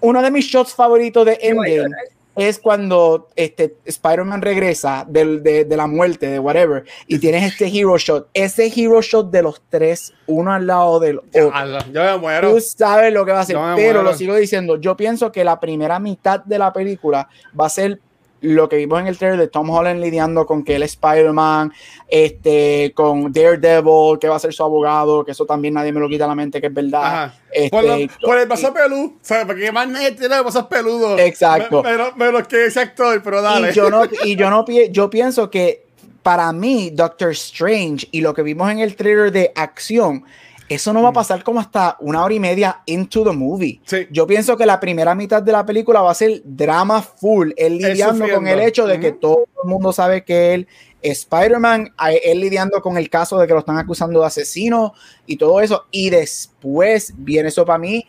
uno 0.00 0.22
de 0.22 0.30
mis 0.30 0.46
shots 0.46 0.74
favoritos 0.74 1.26
de 1.26 1.38
Endgame 1.42 1.76
llorar. 1.76 2.15
Es 2.36 2.58
cuando 2.58 3.28
este 3.34 3.76
Spider-Man 3.84 4.42
regresa 4.42 5.04
del- 5.08 5.42
de, 5.42 5.64
de 5.64 5.76
la 5.76 5.86
muerte, 5.86 6.28
de 6.28 6.38
whatever, 6.38 6.84
y 7.06 7.18
tienes 7.18 7.44
este 7.44 7.66
hero 7.66 7.96
shot. 7.98 8.28
Ese 8.34 8.66
hero 8.74 9.00
shot 9.02 9.30
de 9.30 9.42
los 9.42 9.62
tres, 9.68 10.12
uno 10.26 10.52
al 10.52 10.66
lado 10.66 11.00
del 11.00 11.18
otro. 11.18 11.50
Yo 11.92 12.02
me 12.04 12.18
muero. 12.18 12.52
Tú 12.52 12.60
sabes 12.60 13.12
lo 13.12 13.24
que 13.24 13.32
va 13.32 13.40
a 13.40 13.44
me 13.46 13.54
pero 13.54 13.74
muero. 13.74 14.02
lo 14.02 14.14
sigo 14.14 14.34
diciendo. 14.36 14.76
Yo 14.80 14.96
pienso 14.96 15.32
que 15.32 15.44
la 15.44 15.58
primera 15.58 15.98
mitad 15.98 16.44
de 16.44 16.58
la 16.58 16.72
película 16.72 17.28
va 17.58 17.66
a 17.66 17.70
ser 17.70 18.00
lo 18.42 18.68
que 18.68 18.76
vimos 18.76 19.00
en 19.00 19.06
el 19.06 19.16
trailer 19.18 19.38
de 19.40 19.48
Tom 19.48 19.70
Holland 19.70 20.00
lidiando 20.00 20.46
con 20.46 20.62
que 20.62 20.76
él 20.76 20.82
es 20.82 20.92
Spider-Man, 20.92 21.72
este, 22.08 22.92
con 22.94 23.32
Daredevil, 23.32 24.18
que 24.20 24.28
va 24.28 24.36
a 24.36 24.38
ser 24.38 24.52
su 24.52 24.62
abogado, 24.62 25.24
que 25.24 25.32
eso 25.32 25.46
también 25.46 25.74
nadie 25.74 25.92
me 25.92 26.00
lo 26.00 26.08
quita 26.08 26.24
de 26.24 26.28
la 26.28 26.34
mente, 26.34 26.60
que 26.60 26.68
es 26.68 26.74
verdad. 26.74 27.32
Este, 27.50 27.70
Por, 27.70 27.84
lo- 27.84 27.96
por 28.22 28.38
el 28.38 28.46
vaso 28.46 28.72
peludo, 28.72 29.14
¿sabes? 29.22 29.46
Porque 29.46 29.72
más 29.72 29.88
nadie 29.88 30.12
tiene 30.12 30.40
vasos 30.40 30.66
peludos. 30.66 31.18
Exacto. 31.20 31.82
Me- 31.82 31.92
Menos, 31.92 32.16
menos 32.16 32.46
que 32.48 32.66
ese 32.66 32.80
actor, 32.80 33.20
pero 33.22 33.40
dale. 33.42 33.70
Y 33.70 33.74
yo 33.74 33.90
no, 33.90 34.02
y 34.24 34.36
yo 34.36 34.50
no 34.50 34.64
yo 34.90 35.10
pienso 35.10 35.50
que 35.50 35.84
para 36.22 36.52
mí, 36.52 36.90
Doctor 36.92 37.30
Strange 37.32 38.08
y 38.10 38.20
lo 38.20 38.34
que 38.34 38.42
vimos 38.42 38.70
en 38.70 38.80
el 38.80 38.96
trailer 38.96 39.30
de 39.32 39.52
acción, 39.54 40.24
eso 40.68 40.92
no 40.92 41.02
va 41.02 41.10
a 41.10 41.12
pasar 41.12 41.44
como 41.44 41.60
hasta 41.60 41.96
una 42.00 42.24
hora 42.24 42.34
y 42.34 42.40
media 42.40 42.80
into 42.86 43.22
the 43.24 43.32
movie. 43.32 43.80
Sí. 43.84 44.06
Yo 44.10 44.26
pienso 44.26 44.56
que 44.56 44.66
la 44.66 44.80
primera 44.80 45.14
mitad 45.14 45.42
de 45.42 45.52
la 45.52 45.64
película 45.64 46.00
va 46.00 46.10
a 46.10 46.14
ser 46.14 46.42
drama 46.44 47.02
full, 47.02 47.50
él 47.56 47.78
lidiando 47.78 48.24
con 48.34 48.46
el 48.48 48.60
hecho 48.68 48.86
de 48.86 48.98
que 49.00 49.12
todo 49.12 49.46
el 49.62 49.68
mundo 49.70 49.92
sabe 49.92 50.24
que 50.24 50.54
él 50.54 50.66
es 51.02 51.18
Spider-Man, 51.20 51.92
a- 51.96 52.12
él 52.12 52.40
lidiando 52.40 52.80
con 52.82 52.96
el 52.98 53.08
caso 53.08 53.38
de 53.38 53.46
que 53.46 53.52
lo 53.52 53.60
están 53.60 53.78
acusando 53.78 54.20
de 54.20 54.26
asesino 54.26 54.92
y 55.26 55.36
todo 55.36 55.60
eso, 55.60 55.84
y 55.90 56.10
después 56.10 57.12
viene 57.16 57.48
eso 57.50 57.64
para 57.64 57.78
mí. 57.78 58.04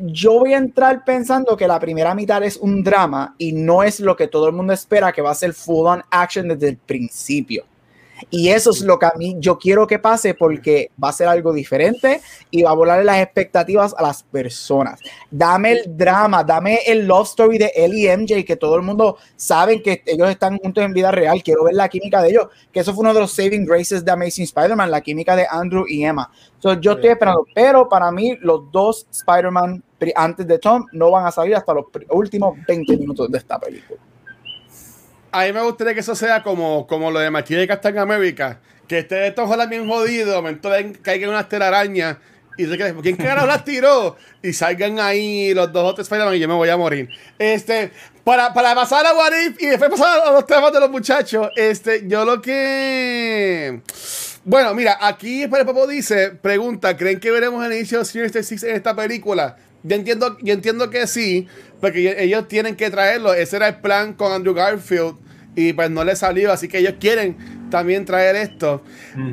Yo 0.00 0.40
voy 0.40 0.54
a 0.54 0.58
entrar 0.58 1.04
pensando 1.04 1.56
que 1.56 1.68
la 1.68 1.78
primera 1.78 2.14
mitad 2.16 2.42
es 2.42 2.56
un 2.56 2.82
drama 2.82 3.34
y 3.38 3.52
no 3.52 3.82
es 3.84 4.00
lo 4.00 4.16
que 4.16 4.26
todo 4.26 4.48
el 4.48 4.52
mundo 4.52 4.72
espera 4.72 5.12
que 5.12 5.22
va 5.22 5.30
a 5.30 5.34
ser 5.34 5.52
full 5.54 5.86
on 5.86 6.02
action 6.10 6.48
desde 6.48 6.70
el 6.70 6.76
principio. 6.78 7.64
Y 8.30 8.48
eso 8.48 8.70
es 8.70 8.80
lo 8.82 8.98
que 8.98 9.06
a 9.06 9.12
mí 9.16 9.36
yo 9.38 9.58
quiero 9.58 9.86
que 9.86 9.98
pase 9.98 10.34
porque 10.34 10.90
va 11.02 11.08
a 11.08 11.12
ser 11.12 11.28
algo 11.28 11.52
diferente 11.52 12.20
y 12.50 12.62
va 12.62 12.70
a 12.70 12.74
volar 12.74 13.04
las 13.04 13.22
expectativas 13.22 13.94
a 13.96 14.02
las 14.02 14.22
personas. 14.22 15.00
Dame 15.30 15.72
el 15.72 15.96
drama, 15.96 16.44
dame 16.44 16.80
el 16.86 17.06
love 17.06 17.28
story 17.28 17.58
de 17.58 17.72
él 17.74 17.94
y 17.94 18.08
MJ, 18.08 18.44
que 18.44 18.56
todo 18.56 18.76
el 18.76 18.82
mundo 18.82 19.16
sabe 19.36 19.82
que 19.82 20.02
ellos 20.06 20.28
están 20.30 20.58
juntos 20.58 20.84
en 20.84 20.92
vida 20.92 21.10
real. 21.10 21.42
Quiero 21.42 21.64
ver 21.64 21.74
la 21.74 21.88
química 21.88 22.22
de 22.22 22.30
ellos, 22.30 22.48
que 22.72 22.80
eso 22.80 22.92
fue 22.94 23.02
uno 23.02 23.14
de 23.14 23.20
los 23.20 23.32
saving 23.32 23.64
graces 23.64 24.04
de 24.04 24.10
Amazing 24.10 24.44
Spider-Man, 24.44 24.90
la 24.90 25.00
química 25.00 25.36
de 25.36 25.46
Andrew 25.50 25.84
y 25.88 26.04
Emma. 26.04 26.30
So, 26.58 26.74
yo 26.80 26.92
estoy 26.92 27.10
esperando, 27.10 27.44
pero 27.54 27.88
para 27.88 28.10
mí 28.10 28.36
los 28.40 28.70
dos 28.70 29.06
Spider-Man 29.10 29.82
antes 30.14 30.46
de 30.46 30.58
Tom 30.58 30.86
no 30.92 31.10
van 31.10 31.26
a 31.26 31.30
salir 31.30 31.54
hasta 31.54 31.74
los 31.74 31.86
últimos 32.10 32.56
20 32.66 32.96
minutos 32.96 33.30
de 33.30 33.38
esta 33.38 33.58
película. 33.58 34.00
A 35.32 35.44
mí 35.44 35.52
me 35.52 35.62
gustaría 35.62 35.94
que 35.94 36.00
eso 36.00 36.14
sea 36.14 36.42
como, 36.42 36.86
como 36.86 37.10
lo 37.10 37.18
de 37.18 37.30
Machine 37.30 37.66
Captain 37.66 37.98
America. 37.98 38.60
Que 38.86 38.98
esté 38.98 39.26
estos 39.26 39.46
ojalá 39.46 39.64
bien 39.66 39.88
jodidos, 39.88 40.28
de 40.28 40.34
momento 40.34 40.70
caigan 41.02 41.30
unas 41.30 41.48
telarañas 41.48 42.18
y 42.58 42.66
se 42.66 42.76
queden, 42.76 43.00
¿quién 43.00 43.16
carajo 43.16 43.46
las 43.46 43.64
tiró? 43.64 44.16
Y 44.42 44.52
salgan 44.52 45.00
ahí 45.00 45.54
los 45.54 45.72
dos 45.72 45.90
o 45.90 45.94
tres 45.94 46.06
Spider-Man 46.06 46.36
y 46.36 46.38
yo 46.38 46.48
me 46.48 46.54
voy 46.54 46.68
a 46.68 46.76
morir. 46.76 47.08
Este, 47.38 47.90
para, 48.24 48.52
para 48.52 48.74
pasar 48.74 49.06
a 49.06 49.14
What 49.14 49.32
If 49.32 49.62
y 49.62 49.66
después 49.66 49.90
pasar 49.90 50.20
a 50.20 50.32
los 50.32 50.46
temas 50.46 50.70
de 50.72 50.80
los 50.80 50.90
muchachos, 50.90 51.48
este, 51.56 52.06
yo 52.06 52.24
lo 52.24 52.42
que. 52.42 53.80
Bueno, 54.44 54.74
mira, 54.74 54.98
aquí 55.00 55.44
el 55.44 55.48
Papo 55.48 55.86
dice, 55.86 56.30
pregunta, 56.30 56.96
¿creen 56.96 57.20
que 57.20 57.30
veremos 57.30 57.64
el 57.64 57.72
inicio 57.72 58.00
de 58.00 58.04
Sinister 58.04 58.44
Six 58.44 58.64
en 58.64 58.76
esta 58.76 58.94
película? 58.94 59.56
Yo 59.82 59.96
entiendo, 59.96 60.36
yo 60.42 60.54
entiendo 60.54 60.90
que 60.90 61.06
sí, 61.06 61.46
porque 61.80 62.14
ellos- 62.18 62.48
tienen 62.48 62.76
que 62.76 62.90
traerlo. 62.90 63.34
Ese 63.34 63.56
era 63.56 63.68
el 63.68 63.76
plan 63.76 64.12
con 64.14 64.32
Andrew 64.32 64.54
Garfield 64.54 65.16
y 65.54 65.72
pues 65.74 65.90
no 65.90 66.02
le 66.04 66.16
salió, 66.16 66.50
así 66.50 66.66
que 66.68 66.78
ellos 66.78 66.94
quieren 66.98 67.36
también 67.70 68.04
traer 68.04 68.36
esto. 68.36 68.82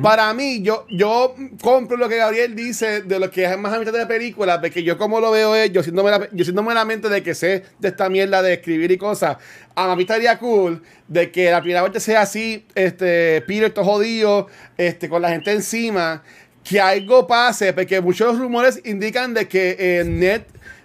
Para 0.02 0.32
mí, 0.34 0.60
yo, 0.62 0.86
yo 0.90 1.34
compro 1.62 1.96
lo 1.96 2.08
que 2.08 2.16
Gabriel 2.16 2.54
dice 2.54 3.02
de 3.02 3.18
lo 3.18 3.30
que 3.30 3.44
es 3.44 3.58
más 3.58 3.72
a 3.72 3.78
mitad 3.78 3.92
de 3.92 3.98
la 4.00 4.08
película, 4.08 4.60
porque 4.60 4.82
yo 4.82 4.98
como 4.98 5.20
lo 5.20 5.30
veo 5.30 5.54
es, 5.54 5.72
yo 5.72 5.82
siéndome 5.82 6.10
la, 6.10 6.28
yo 6.32 6.44
siéndome 6.44 6.74
la 6.74 6.84
mente 6.84 7.08
de 7.08 7.22
que 7.22 7.34
sé 7.34 7.64
de 7.78 7.88
esta 7.88 8.08
mierda 8.10 8.42
de 8.42 8.54
escribir 8.54 8.90
y 8.90 8.98
cosas, 8.98 9.36
a 9.74 9.94
mí 9.96 10.02
estaría 10.02 10.38
cool 10.38 10.82
de 11.08 11.30
que 11.30 11.50
la 11.50 11.60
primera 11.60 11.82
parte 11.82 12.00
sea 12.00 12.22
así, 12.22 12.66
este, 12.74 13.42
Peter 13.46 13.70
todo 13.70 13.84
jodido, 13.84 14.46
este, 14.76 15.08
con 15.08 15.22
la 15.22 15.30
gente 15.30 15.52
encima, 15.52 16.22
que 16.64 16.80
algo 16.80 17.26
pase, 17.26 17.72
porque 17.72 18.00
muchos 18.00 18.38
rumores 18.38 18.80
indican 18.84 19.34
de 19.34 19.48
que 19.48 19.76
eh, 19.78 20.04
Ned 20.04 20.42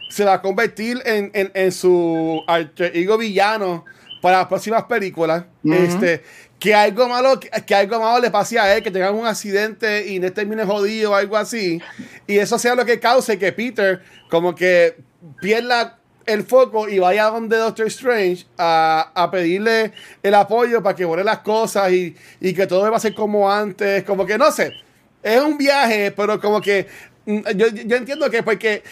se 0.10 0.24
va 0.24 0.34
a 0.36 0.42
convertir 0.42 1.02
en, 1.06 1.32
en, 1.34 1.52
en 1.54 1.72
su 1.72 2.42
alter 2.48 2.96
ego 2.96 3.18
villano 3.18 3.86
para 4.22 4.40
las 4.40 4.48
próximas 4.48 4.84
películas. 4.84 5.46
Este, 5.64 6.24
que 6.58 6.74
algo 6.74 7.08
malo, 7.10 7.40
que, 7.40 7.50
que 7.50 7.76
algo 7.76 8.00
malo 8.00 8.20
le 8.20 8.32
pase 8.32 8.58
a 8.58 8.76
él, 8.76 8.82
que 8.82 8.90
tenga 8.90 9.12
un 9.12 9.28
accidente 9.28 10.08
y 10.08 10.20
Ned 10.20 10.34
termine 10.34 10.64
jodido 10.66 11.12
o 11.12 11.16
algo 11.16 11.38
así. 11.38 11.82
Y 12.26 12.38
eso 12.38 12.58
sea 12.58 12.76
lo 12.76 12.86
que 12.86 13.00
cause 13.00 13.38
que 13.38 13.52
Peter 13.52 14.02
como 14.30 14.56
que 14.56 14.96
pierda 15.42 16.00
el 16.26 16.44
foco 16.44 16.90
y 16.90 16.98
vaya 16.98 17.26
donde 17.26 17.58
Doctor 17.58 17.88
Strange 17.88 18.48
a, 18.58 19.12
a 19.14 19.30
pedirle 19.30 19.92
el 20.24 20.34
apoyo 20.34 20.82
para 20.82 20.96
que 20.96 21.06
borre 21.06 21.24
las 21.24 21.40
cosas 21.40 21.92
y, 21.92 22.16
y 22.42 22.54
que 22.54 22.66
todo 22.66 22.90
va 22.90 22.98
a 22.98 23.00
ser 23.00 23.14
como 23.14 23.52
antes. 23.52 24.04
Como 24.04 24.26
que 24.26 24.38
no 24.38 24.52
sé. 24.52 24.72
Es 25.26 25.42
un 25.42 25.58
viaje, 25.58 26.12
pero 26.12 26.40
como 26.40 26.62
que 26.62 26.86
mm, 27.26 27.40
yo, 27.56 27.68
yo 27.68 27.96
entiendo 27.96 28.30
que 28.30 28.44
porque 28.44 28.84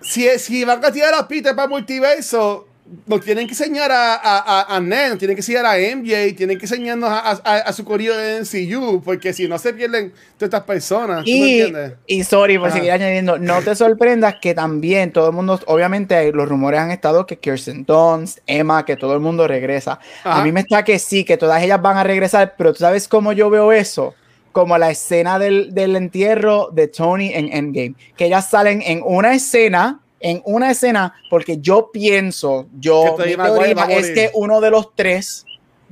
si, 0.00 0.28
si 0.40 0.64
van 0.64 0.84
a 0.84 0.90
tirar 0.90 1.14
a 1.14 1.28
Peter 1.28 1.54
para 1.54 1.68
multiverso, 1.68 2.66
nos 3.06 3.20
tienen 3.20 3.46
que 3.46 3.52
enseñar 3.52 3.92
a, 3.92 4.16
a, 4.16 4.76
a, 4.76 4.80
Ned, 4.80 5.16
tienen 5.18 5.36
que 5.36 5.40
enseñar 5.40 5.64
a 5.64 5.76
MJ, 5.76 6.34
tienen 6.36 6.58
que 6.58 6.64
enseñarnos 6.64 7.08
a, 7.08 7.30
a, 7.30 7.72
su 7.72 7.84
corrido 7.84 8.16
de 8.16 8.40
NCU, 8.40 9.00
porque 9.04 9.32
si 9.32 9.46
no 9.46 9.56
se 9.56 9.72
pierden 9.72 10.10
todas 10.36 10.48
estas 10.48 10.62
personas. 10.64 11.22
Y, 11.24 11.62
y 12.08 12.24
sorry 12.24 12.58
por 12.58 12.72
seguir 12.72 12.90
añadiendo, 12.90 13.38
no 13.38 13.62
te 13.62 13.76
sorprendas 13.76 14.34
que 14.42 14.52
también 14.54 15.12
todo 15.12 15.28
el 15.28 15.32
mundo, 15.32 15.60
obviamente 15.66 16.32
los 16.32 16.48
rumores 16.48 16.80
han 16.80 16.90
estado 16.90 17.24
que 17.24 17.38
Kirsten 17.38 17.84
Dunst, 17.84 18.40
Emma, 18.48 18.84
que 18.84 18.96
todo 18.96 19.14
el 19.14 19.20
mundo 19.20 19.46
regresa. 19.46 20.00
A 20.24 20.42
mí 20.42 20.50
me 20.50 20.60
está 20.60 20.82
que 20.82 20.98
sí, 20.98 21.24
que 21.24 21.36
todas 21.36 21.62
ellas 21.62 21.80
van 21.80 21.96
a 21.96 22.02
regresar, 22.02 22.56
pero 22.58 22.72
tú 22.72 22.80
sabes 22.80 23.06
cómo 23.06 23.32
yo 23.32 23.48
veo 23.48 23.70
eso 23.70 24.14
como 24.52 24.78
la 24.78 24.90
escena 24.90 25.38
del, 25.38 25.74
del 25.74 25.96
entierro 25.96 26.68
de 26.72 26.88
Tony 26.88 27.32
en 27.32 27.52
Endgame, 27.52 27.94
que 28.16 28.26
ellas 28.26 28.48
salen 28.48 28.82
en 28.82 29.02
una 29.04 29.34
escena 29.34 29.98
en 30.22 30.40
una 30.44 30.70
escena, 30.70 31.14
porque 31.28 31.58
yo 31.58 31.90
pienso, 31.92 32.68
yo, 32.78 33.16
mi 33.18 33.34
teoría 33.34 33.86
es 33.90 34.10
que 34.12 34.30
uno 34.34 34.60
de 34.60 34.70
los 34.70 34.94
tres 34.94 35.44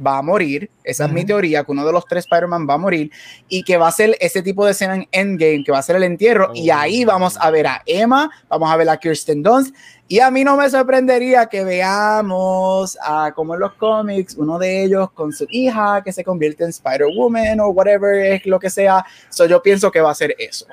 va 0.04 0.18
a 0.18 0.22
morir, 0.22 0.70
esa 0.84 1.06
es 1.06 1.12
mi 1.12 1.24
teoría, 1.24 1.64
que 1.64 1.72
uno 1.72 1.84
de 1.84 1.92
los 1.92 2.04
tres 2.06 2.24
Spider-Man 2.24 2.66
va 2.68 2.74
a 2.74 2.78
morir 2.78 3.10
y 3.48 3.62
que 3.62 3.76
va 3.76 3.88
a 3.88 3.92
ser 3.92 4.16
ese 4.20 4.42
tipo 4.42 4.64
de 4.64 4.72
escena 4.72 4.94
en 4.94 5.08
Endgame, 5.12 5.62
que 5.64 5.72
va 5.72 5.78
a 5.78 5.82
ser 5.82 5.96
el 5.96 6.02
entierro, 6.02 6.50
y 6.54 6.70
oh. 6.70 6.76
ahí 6.76 7.04
vamos 7.04 7.36
a 7.40 7.50
ver 7.50 7.66
a 7.66 7.82
Emma, 7.86 8.30
vamos 8.48 8.70
a 8.70 8.76
ver 8.76 8.88
a 8.88 8.96
Kirsten 8.96 9.42
Dunst, 9.42 9.74
y 10.08 10.18
a 10.18 10.30
mí 10.30 10.42
no 10.42 10.56
me 10.56 10.68
sorprendería 10.68 11.46
que 11.46 11.62
veamos 11.62 12.98
a, 13.02 13.32
como 13.32 13.54
en 13.54 13.60
los 13.60 13.74
cómics, 13.74 14.34
uno 14.36 14.58
de 14.58 14.84
ellos 14.84 15.10
con 15.12 15.32
su 15.32 15.46
hija 15.50 16.02
que 16.04 16.12
se 16.12 16.24
convierte 16.24 16.64
en 16.64 16.70
Spider-Woman 16.70 17.60
o 17.60 17.68
whatever 17.68 18.14
es 18.32 18.46
lo 18.46 18.58
que 18.58 18.70
sea, 18.70 19.04
so 19.28 19.46
yo 19.46 19.62
pienso 19.62 19.90
que 19.90 20.00
va 20.00 20.10
a 20.10 20.14
ser 20.14 20.34
eso. 20.38 20.66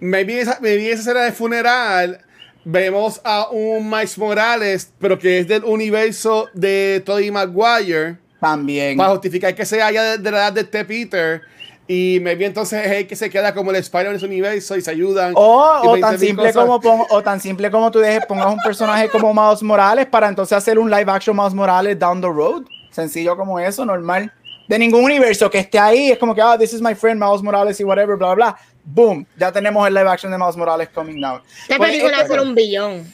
Maybe 0.00 0.40
esa, 0.40 0.58
maybe 0.60 0.90
esa 0.90 1.00
escena 1.00 1.22
de 1.22 1.32
funeral 1.32 2.20
vemos 2.64 3.20
a 3.24 3.48
un 3.50 3.88
Miles 3.88 4.18
Morales, 4.18 4.92
pero 4.98 5.18
que 5.18 5.38
es 5.38 5.48
del 5.48 5.64
universo 5.64 6.48
de 6.54 7.02
Tobey 7.04 7.30
Maguire. 7.30 8.18
También. 8.44 8.96
Para 8.96 9.10
justificar 9.10 9.54
que 9.54 9.64
se 9.64 9.82
haya 9.82 10.18
de, 10.18 10.30
la 10.30 10.38
edad 10.38 10.52
de 10.52 10.60
este 10.62 10.84
Peter. 10.84 11.42
Y 11.86 12.18
me 12.22 12.34
vi 12.34 12.46
entonces 12.46 12.86
es 12.86 13.06
que 13.06 13.14
se 13.14 13.28
queda 13.28 13.52
como 13.52 13.70
el 13.70 13.76
Spider-Man 13.76 14.12
en 14.12 14.16
ese 14.16 14.26
universo 14.26 14.76
y 14.76 14.80
se 14.80 14.90
ayudan. 14.90 15.32
O, 15.36 15.96
tan 16.00 16.18
simple 16.18 16.52
como 16.52 16.80
o 17.10 17.22
tan 17.22 17.40
simple 17.40 17.70
como 17.70 17.90
tú 17.90 17.98
dejes, 17.98 18.24
pongas 18.26 18.46
un 18.46 18.58
personaje 18.60 19.08
como 19.08 19.34
Miles 19.34 19.62
Morales 19.62 20.06
para 20.06 20.28
entonces 20.28 20.56
hacer 20.56 20.78
un 20.78 20.90
live 20.90 21.10
action 21.10 21.36
Miles 21.36 21.52
Morales 21.52 21.98
down 21.98 22.20
the 22.20 22.28
road. 22.28 22.64
Sencillo 22.90 23.36
como 23.36 23.58
eso, 23.58 23.84
normal. 23.84 24.32
De 24.66 24.78
ningún 24.78 25.04
universo 25.04 25.50
que 25.50 25.58
esté 25.58 25.78
ahí, 25.78 26.10
es 26.12 26.18
como 26.18 26.34
que, 26.34 26.40
ah, 26.40 26.56
this 26.56 26.72
is 26.72 26.80
my 26.80 26.94
friend 26.94 27.22
Miles 27.22 27.42
Morales 27.42 27.78
y 27.80 27.84
whatever, 27.84 28.16
bla, 28.16 28.34
bla 28.34 28.56
boom, 28.84 29.26
ya 29.36 29.50
tenemos 29.50 29.86
el 29.88 29.94
live 29.94 30.08
action 30.08 30.30
de 30.30 30.38
Miles 30.38 30.56
Morales 30.56 30.88
coming 30.94 31.20
down. 31.20 31.40
Esta 31.62 31.76
pues, 31.76 31.90
película 31.90 32.18
va 32.18 32.24
a 32.24 32.26
ser 32.26 32.40
un 32.40 32.54
billón. 32.54 33.12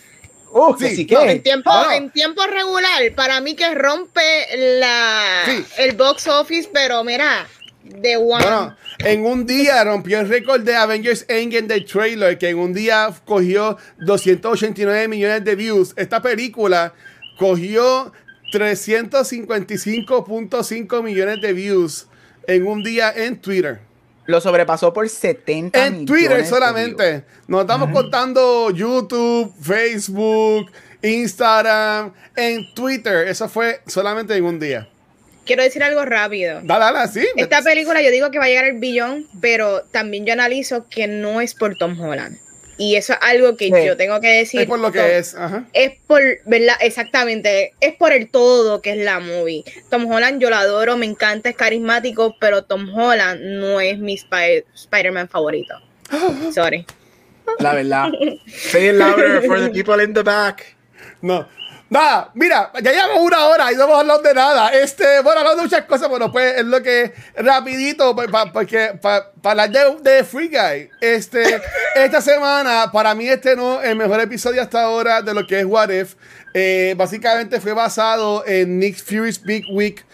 Uh, 0.52 0.74
en, 0.80 1.42
tiempo, 1.42 1.70
en 1.92 2.10
tiempo 2.10 2.44
regular, 2.44 3.14
para 3.14 3.40
mí 3.40 3.54
que 3.54 3.72
rompe 3.72 4.20
la, 4.80 5.44
el 5.78 5.94
box 5.94 6.26
office, 6.26 6.68
pero 6.72 7.04
mira, 7.04 7.46
de 7.84 8.16
one. 8.16 8.42
Bueno, 8.42 8.76
en 8.98 9.24
un 9.24 9.46
día 9.46 9.84
rompió 9.84 10.18
el 10.18 10.28
récord 10.28 10.62
de 10.62 10.74
Avengers 10.74 11.24
Endgame 11.28 11.68
del 11.68 11.84
trailer, 11.84 12.36
que 12.36 12.48
en 12.48 12.58
un 12.58 12.74
día 12.74 13.14
cogió 13.24 13.78
289 14.00 15.06
millones 15.06 15.44
de 15.44 15.54
views. 15.54 15.94
Esta 15.96 16.20
película 16.20 16.94
cogió 17.38 18.12
355.5 18.52 21.02
millones 21.02 21.40
de 21.40 21.52
views 21.52 22.08
en 22.46 22.66
un 22.66 22.82
día 22.82 23.12
en 23.14 23.40
Twitter. 23.40 23.80
Lo 24.30 24.40
sobrepasó 24.40 24.92
por 24.92 25.08
70 25.08 25.86
En 25.86 26.06
Twitter 26.06 26.46
solamente. 26.46 27.24
Nos 27.48 27.62
estamos 27.62 27.90
contando 27.90 28.70
YouTube, 28.70 29.52
Facebook, 29.60 30.70
Instagram. 31.02 32.12
En 32.36 32.72
Twitter. 32.72 33.26
Eso 33.26 33.48
fue 33.48 33.80
solamente 33.86 34.36
en 34.36 34.44
un 34.44 34.60
día. 34.60 34.88
Quiero 35.44 35.64
decir 35.64 35.82
algo 35.82 36.04
rápido. 36.04 36.60
Dale, 36.62 36.96
dale, 36.96 37.08
sí. 37.12 37.26
Esta 37.34 37.60
película 37.62 38.00
yo 38.02 38.10
digo 38.12 38.30
que 38.30 38.38
va 38.38 38.44
a 38.44 38.48
llegar 38.48 38.66
al 38.66 38.78
billón, 38.78 39.26
pero 39.40 39.82
también 39.90 40.24
yo 40.24 40.32
analizo 40.32 40.86
que 40.88 41.08
no 41.08 41.40
es 41.40 41.54
por 41.54 41.76
Tom 41.76 42.00
Holland. 42.00 42.38
Y 42.80 42.96
eso 42.96 43.12
es 43.12 43.18
algo 43.20 43.58
que 43.58 43.68
yo 43.68 43.94
tengo 43.98 44.22
que 44.22 44.28
decir. 44.28 44.62
Es 44.62 44.66
por 44.66 44.78
lo 44.78 44.90
que 44.90 45.18
es. 45.18 45.36
Es 45.74 45.92
por, 46.06 46.22
¿verdad? 46.46 46.76
Exactamente. 46.80 47.74
Es 47.78 47.94
por 47.94 48.10
el 48.10 48.30
todo 48.30 48.80
que 48.80 48.92
es 48.92 49.04
la 49.04 49.20
movie. 49.20 49.64
Tom 49.90 50.10
Holland 50.10 50.40
yo 50.40 50.48
lo 50.48 50.56
adoro, 50.56 50.96
me 50.96 51.04
encanta, 51.04 51.50
es 51.50 51.56
carismático, 51.56 52.36
pero 52.40 52.64
Tom 52.64 52.88
Holland 52.88 53.42
no 53.42 53.82
es 53.82 53.98
mi 53.98 54.14
Spider-Man 54.14 55.28
favorito. 55.28 55.74
Sorry. 56.54 56.86
La 57.58 57.74
verdad. 57.74 58.08
Say 58.46 58.88
it 58.88 58.94
louder 58.94 59.42
for 59.42 59.60
the 59.60 59.68
people 59.68 60.02
in 60.02 60.14
the 60.14 60.22
back. 60.22 60.74
No, 61.20 61.46
Nada, 61.90 62.30
mira, 62.34 62.70
ya 62.84 62.92
llevamos 62.92 63.24
una 63.24 63.46
hora 63.46 63.72
y 63.72 63.74
no 63.74 63.82
hemos 63.82 63.98
hablado 63.98 64.22
de 64.22 64.32
nada. 64.32 64.68
Este, 64.68 65.20
bueno, 65.22 65.40
hablando 65.40 65.56
de 65.56 65.62
muchas 65.64 65.84
cosas, 65.86 66.08
bueno, 66.08 66.30
pues 66.30 66.58
es 66.58 66.64
lo 66.64 66.80
que 66.80 67.12
rapidito, 67.34 68.14
pues, 68.14 68.28
porque 68.52 68.96
para 69.02 69.32
hablar 69.42 70.00
de, 70.00 70.22
Free 70.22 70.48
Guy, 70.48 70.88
este, 71.00 71.60
esta 71.96 72.20
semana, 72.20 72.92
para 72.92 73.12
mí 73.16 73.26
este 73.26 73.56
no 73.56 73.82
el 73.82 73.96
mejor 73.96 74.20
episodio 74.20 74.62
hasta 74.62 74.82
ahora 74.82 75.20
de 75.20 75.34
lo 75.34 75.48
que 75.48 75.58
es 75.58 75.66
What 75.66 75.90
If. 75.90 76.14
Eh, 76.54 76.94
básicamente 76.96 77.60
fue 77.60 77.72
basado 77.72 78.46
en 78.46 78.78
Nick 78.78 79.02
Fury's 79.02 79.42
Big 79.42 79.64
Week, 79.72 80.04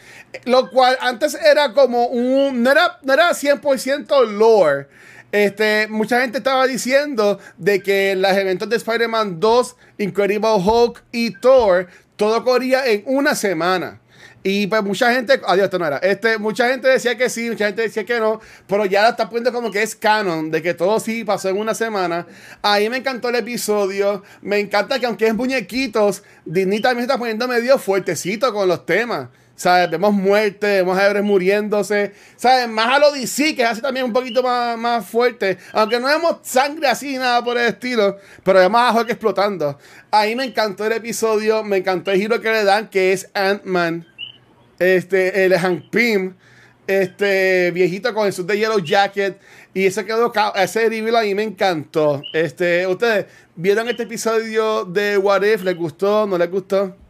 lo 0.47 0.70
cual 0.70 0.97
antes 1.03 1.35
era 1.35 1.74
como 1.74 2.07
un, 2.07 2.62
no 2.62 2.70
era, 2.70 2.99
no 3.03 3.12
era 3.12 3.33
100% 3.33 4.27
lore. 4.31 4.89
Este, 5.33 5.89
mucha 5.89 6.20
gente 6.20 6.39
estaba 6.39 6.66
diciendo 6.66 7.39
de 7.59 7.83
que 7.83 8.14
los 8.16 8.33
eventos 8.33 8.68
de 8.68 8.77
Spider-Man 8.77 9.41
2, 9.41 9.77
Incredible 9.99 10.55
Hulk 10.55 11.03
y 11.12 11.33
Thor, 11.41 11.89
todo 12.16 12.45
corría 12.45 12.87
en 12.87 13.03
una 13.07 13.35
semana. 13.35 14.01
Y 14.49 14.68
pues 14.68 14.81
mucha 14.85 15.12
gente, 15.12 15.41
adiós. 15.45 15.68
Este, 16.03 16.39
mucha 16.39 16.68
gente 16.68 16.87
decía 16.87 17.18
que 17.18 17.29
sí, 17.29 17.51
mucha 17.51 17.66
gente 17.66 17.83
decía 17.83 18.07
que 18.07 18.20
no, 18.20 18.41
pero 18.68 18.87
ya 18.87 19.09
está 19.09 19.29
poniendo 19.29 19.53
como 19.53 19.72
que 19.72 19.83
es 19.83 19.97
canon, 19.97 20.53
de 20.53 20.62
que 20.62 20.72
todo 20.72 21.01
sí 21.01 21.24
pasó 21.24 21.49
en 21.49 21.59
una 21.59 21.74
semana. 21.74 22.29
Ahí 22.62 22.89
me 22.89 22.99
encantó 22.99 23.29
el 23.31 23.35
episodio. 23.35 24.22
Me 24.43 24.61
encanta 24.61 25.01
que 25.01 25.07
aunque 25.07 25.27
es 25.27 25.35
muñequitos, 25.35 26.22
Disney 26.45 26.79
también 26.79 27.03
está 27.03 27.18
poniendo 27.18 27.49
medio 27.49 27.77
fuertecito 27.77 28.53
con 28.53 28.68
los 28.68 28.87
temas. 28.87 29.31
¿Sabes? 29.57 29.91
Vemos 29.91 30.13
muerte, 30.13 30.67
vemos 30.67 30.99
a 30.99 31.07
héroes 31.07 31.25
muriéndose. 31.25 32.13
¿Sabes? 32.37 32.69
Más 32.69 32.95
a 32.95 32.99
lo 32.99 33.11
DC, 33.11 33.57
que 33.57 33.63
es 33.63 33.69
así 33.69 33.81
también 33.81 34.05
un 34.05 34.13
poquito 34.13 34.43
más, 34.43 34.77
más 34.77 35.07
fuerte. 35.07 35.57
Aunque 35.73 35.99
no 35.99 36.07
vemos 36.09 36.37
sangre 36.43 36.89
así, 36.89 37.17
nada 37.17 37.43
por 37.43 37.57
el 37.57 37.69
estilo. 37.69 38.19
Pero 38.45 38.59
vemos 38.59 38.81
a 38.81 38.93
Hulk 38.93 39.09
explotando. 39.09 39.79
Ahí 40.11 40.37
me 40.37 40.45
encantó 40.45 40.85
el 40.85 40.93
episodio. 40.93 41.65
Me 41.65 41.79
encantó 41.79 42.11
el 42.11 42.19
giro 42.19 42.39
que 42.41 42.51
le 42.51 42.65
dan, 42.65 42.89
que 42.89 43.15
es 43.15 43.31
Ant-Man. 43.33 44.07
Este, 44.79 45.47
el 45.47 45.55
Hank 45.59 45.89
Pym. 45.91 46.35
Este, 46.87 47.71
viejito 47.73 48.13
con 48.13 48.27
el 48.27 48.35
suit 48.35 48.47
de 48.47 48.59
Yellow 48.59 48.81
Jacket. 48.81 49.41
Y 49.73 49.87
ese 49.87 50.05
quedó, 50.05 50.31
ese 50.55 50.89
reveal 50.91 51.17
a 51.17 51.23
mí 51.23 51.35
me 51.35 51.45
encantó. 51.45 52.21
Este, 52.35 52.87
¿ustedes 52.87 53.25
vieron 53.55 53.89
este 53.89 54.03
episodio 54.03 54.85
de 54.85 55.17
What 55.17 55.43
If? 55.45 55.65
¿Les 55.65 55.77
gustó? 55.77 56.27
¿No 56.27 56.37
les 56.37 56.51
gustó? 56.51 57.06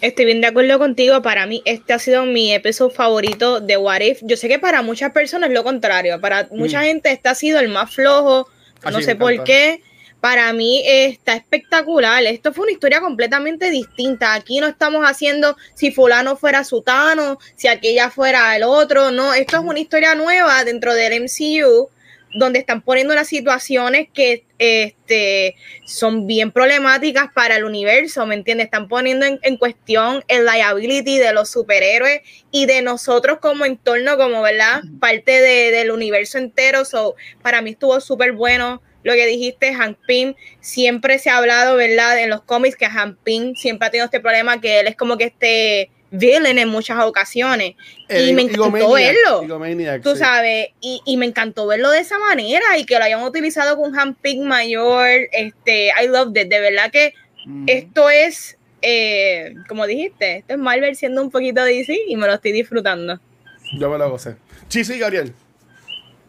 Estoy 0.00 0.24
bien 0.24 0.40
de 0.40 0.48
acuerdo 0.48 0.78
contigo. 0.78 1.22
Para 1.22 1.46
mí, 1.46 1.62
este 1.64 1.92
ha 1.92 1.98
sido 1.98 2.24
mi 2.24 2.52
episodio 2.52 2.90
favorito 2.90 3.60
de 3.60 3.76
What 3.76 4.00
If. 4.00 4.20
Yo 4.22 4.36
sé 4.36 4.48
que 4.48 4.58
para 4.58 4.82
muchas 4.82 5.12
personas 5.12 5.50
es 5.50 5.54
lo 5.54 5.64
contrario. 5.64 6.20
Para 6.20 6.48
mucha 6.50 6.80
mm. 6.80 6.84
gente, 6.84 7.12
este 7.12 7.28
ha 7.28 7.34
sido 7.34 7.60
el 7.60 7.68
más 7.68 7.94
flojo. 7.94 8.48
no 8.90 9.00
sé 9.00 9.16
por 9.16 9.44
qué. 9.44 9.82
Para 10.20 10.52
mí 10.52 10.82
está 10.86 11.34
espectacular. 11.34 12.22
Esto 12.24 12.52
fue 12.52 12.64
una 12.64 12.72
historia 12.72 13.00
completamente 13.00 13.70
distinta. 13.70 14.34
Aquí 14.34 14.60
no 14.60 14.68
estamos 14.68 15.04
haciendo 15.04 15.56
si 15.74 15.90
fulano 15.90 16.36
fuera 16.36 16.62
Sutano, 16.62 17.38
si 17.56 17.66
aquella 17.66 18.08
fuera 18.10 18.54
el 18.54 18.62
otro. 18.62 19.10
No, 19.10 19.34
esto 19.34 19.56
es 19.56 19.64
una 19.64 19.80
historia 19.80 20.14
nueva 20.14 20.64
dentro 20.64 20.94
del 20.94 21.22
MCU 21.22 21.88
donde 22.34 22.58
están 22.58 22.82
poniendo 22.82 23.12
unas 23.12 23.28
situaciones 23.28 24.08
que 24.12 24.44
este, 24.58 25.56
son 25.84 26.26
bien 26.26 26.52
problemáticas 26.52 27.30
para 27.34 27.56
el 27.56 27.64
universo, 27.64 28.26
¿me 28.26 28.34
entiendes? 28.34 28.66
Están 28.66 28.88
poniendo 28.88 29.26
en, 29.26 29.56
cuestión 29.56 30.24
el 30.28 30.46
liability 30.46 31.18
de 31.18 31.32
los 31.32 31.50
superhéroes 31.50 32.20
y 32.50 32.66
de 32.66 32.82
nosotros 32.82 33.38
como 33.40 33.64
entorno, 33.64 34.16
como, 34.16 34.42
¿verdad? 34.42 34.82
Parte 35.00 35.40
del 35.40 35.90
universo 35.90 36.38
entero. 36.38 36.84
So, 36.84 37.16
para 37.42 37.60
mí 37.60 37.70
estuvo 37.70 38.00
súper 38.00 38.32
bueno 38.32 38.82
lo 39.02 39.14
que 39.14 39.26
dijiste, 39.26 39.74
Hank 39.74 39.98
Pym. 40.06 40.34
Siempre 40.60 41.18
se 41.18 41.30
ha 41.30 41.38
hablado, 41.38 41.76
¿verdad? 41.76 42.20
En 42.20 42.30
los 42.30 42.42
cómics 42.42 42.76
que 42.76 42.86
Hank 42.86 43.18
Pym 43.24 43.54
siempre 43.56 43.88
ha 43.88 43.90
tenido 43.90 44.04
este 44.06 44.20
problema 44.20 44.60
que 44.60 44.80
él 44.80 44.86
es 44.86 44.96
como 44.96 45.16
que 45.16 45.24
este 45.24 45.90
villain 46.12 46.58
en 46.58 46.68
muchas 46.68 47.02
ocasiones. 47.04 47.74
y 48.08 48.32
me 48.32 48.42
encantó 48.42 48.92
verlo. 48.92 50.00
tú 50.02 50.14
sabes, 50.14 50.68
y, 50.80 51.00
y, 51.04 51.16
me 51.16 51.26
encantó 51.26 51.66
verlo 51.66 51.90
de 51.90 52.00
esa 52.00 52.18
manera 52.18 52.78
y 52.78 52.84
que 52.84 52.98
lo 52.98 53.04
hayan 53.04 53.22
utilizado 53.22 53.76
con 53.76 53.98
Han 53.98 54.14
Pig 54.14 54.40
mayor. 54.40 55.08
Este, 55.32 55.88
I 55.88 56.06
love 56.08 56.36
it. 56.36 56.48
De 56.48 56.60
verdad 56.60 56.90
que 56.92 57.14
esto 57.66 58.08
es, 58.10 58.56
eh, 58.82 59.54
como 59.68 59.86
dijiste, 59.86 60.38
esto 60.38 60.54
es 60.54 60.58
Marvel 60.58 60.94
siendo 60.94 61.22
un 61.22 61.30
poquito 61.30 61.64
DC 61.64 61.96
y 62.06 62.16
me 62.16 62.26
lo 62.26 62.34
estoy 62.34 62.52
disfrutando. 62.52 63.18
Yo 63.78 63.90
me 63.90 63.98
lo 63.98 64.10
gocé. 64.10 64.36
Sí, 64.68 64.84
sí, 64.84 64.98
Gabriel. 64.98 65.32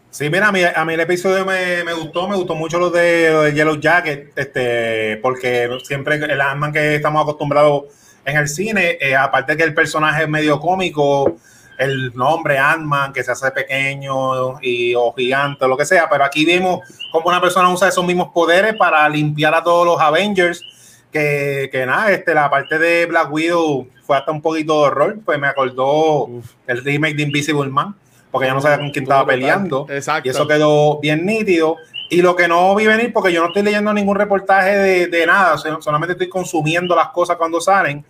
Sí, 0.09 0.29
mira, 0.29 0.49
a 0.49 0.51
mí, 0.51 0.61
a 0.63 0.85
mí 0.85 0.93
el 0.93 0.99
episodio 0.99 1.43
me, 1.43 1.83
me, 1.83 1.91
gustó, 1.93 2.27
me 2.27 2.35
gustó 2.35 2.53
mucho 2.53 2.77
lo 2.77 2.91
de, 2.91 3.51
Yellow 3.55 3.79
Jacket, 3.79 4.31
este, 4.37 5.17
porque 5.17 5.67
siempre 5.83 6.15
el 6.17 6.39
ant 6.39 6.71
que 6.71 6.95
estamos 6.95 7.23
acostumbrados 7.23 7.85
en 8.25 8.37
el 8.37 8.47
cine, 8.47 8.97
eh, 8.99 9.15
aparte 9.15 9.57
que 9.57 9.63
el 9.63 9.73
personaje 9.73 10.23
es 10.23 10.29
medio 10.29 10.59
cómico, 10.59 11.35
el 11.77 12.13
nombre 12.13 12.57
Ant-Man 12.57 13.13
que 13.13 13.23
se 13.23 13.31
hace 13.31 13.51
pequeño 13.51 14.59
y 14.61 14.93
o 14.95 15.13
gigante, 15.13 15.67
lo 15.67 15.77
que 15.77 15.85
sea, 15.85 16.07
pero 16.09 16.23
aquí 16.23 16.45
vimos 16.45 16.79
como 17.11 17.29
una 17.29 17.41
persona 17.41 17.69
usa 17.69 17.87
esos 17.87 18.05
mismos 18.05 18.29
poderes 18.33 18.75
para 18.75 19.07
limpiar 19.09 19.53
a 19.55 19.63
todos 19.63 19.85
los 19.85 19.99
Avengers, 19.99 20.63
que, 21.11 21.69
que 21.71 21.85
nada, 21.85 22.11
este, 22.11 22.33
la 22.33 22.49
parte 22.49 22.79
de 22.79 23.05
Black 23.05 23.31
Widow 23.31 23.87
fue 24.05 24.17
hasta 24.17 24.31
un 24.31 24.41
poquito 24.41 24.81
de 24.81 24.87
horror, 24.87 25.19
pues 25.23 25.39
me 25.39 25.47
acordó 25.47 26.27
el 26.67 26.83
remake 26.83 27.15
de 27.15 27.23
Invisible 27.23 27.69
Man, 27.69 27.95
porque 28.31 28.47
ya 28.47 28.53
no 28.53 28.61
sabía 28.61 28.79
con 28.79 28.91
quién 28.91 29.03
estaba 29.03 29.25
peleando, 29.25 29.85
Exacto. 29.89 30.27
y 30.27 30.31
eso 30.31 30.47
quedó 30.47 30.99
bien 30.99 31.25
nítido. 31.25 31.77
Y 32.09 32.21
lo 32.21 32.35
que 32.35 32.47
no 32.47 32.75
vi 32.75 32.85
venir, 32.85 33.11
porque 33.11 33.31
yo 33.31 33.41
no 33.41 33.47
estoy 33.47 33.63
leyendo 33.63 33.91
ningún 33.93 34.15
reportaje 34.15 34.77
de, 34.77 35.07
de 35.07 35.25
nada, 35.25 35.57
solamente 35.57 36.13
estoy 36.13 36.29
consumiendo 36.29 36.95
las 36.95 37.09
cosas 37.09 37.37
cuando 37.37 37.59
salen. 37.59 38.05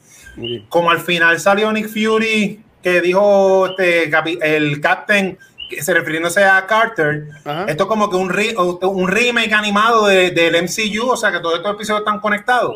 Como 0.70 0.90
al 0.92 1.00
final 1.00 1.40
salió 1.40 1.72
Nick 1.72 1.88
Fury, 1.90 2.64
que 2.82 3.02
dijo 3.02 3.68
este, 3.68 4.12
el 4.58 4.82
Captain, 4.82 5.38
que 5.70 5.82
se 5.82 5.94
refiriéndose 5.94 6.44
a 6.44 6.66
Carter, 6.68 7.28
Ajá. 7.46 7.66
esto 7.68 7.84
es 7.84 7.88
como 7.90 8.10
que 8.10 8.16
un, 8.18 8.30
re- 8.30 8.56
un 8.58 9.08
remake 9.08 9.54
animado 9.54 10.08
de- 10.08 10.32
del 10.32 10.56
MCU, 10.64 11.10
o 11.10 11.18
sea 11.18 11.32
que 11.32 11.40
todos 11.40 11.56
estos 11.58 11.74
episodios 11.76 12.02
están 12.02 12.20
conectados. 12.20 12.76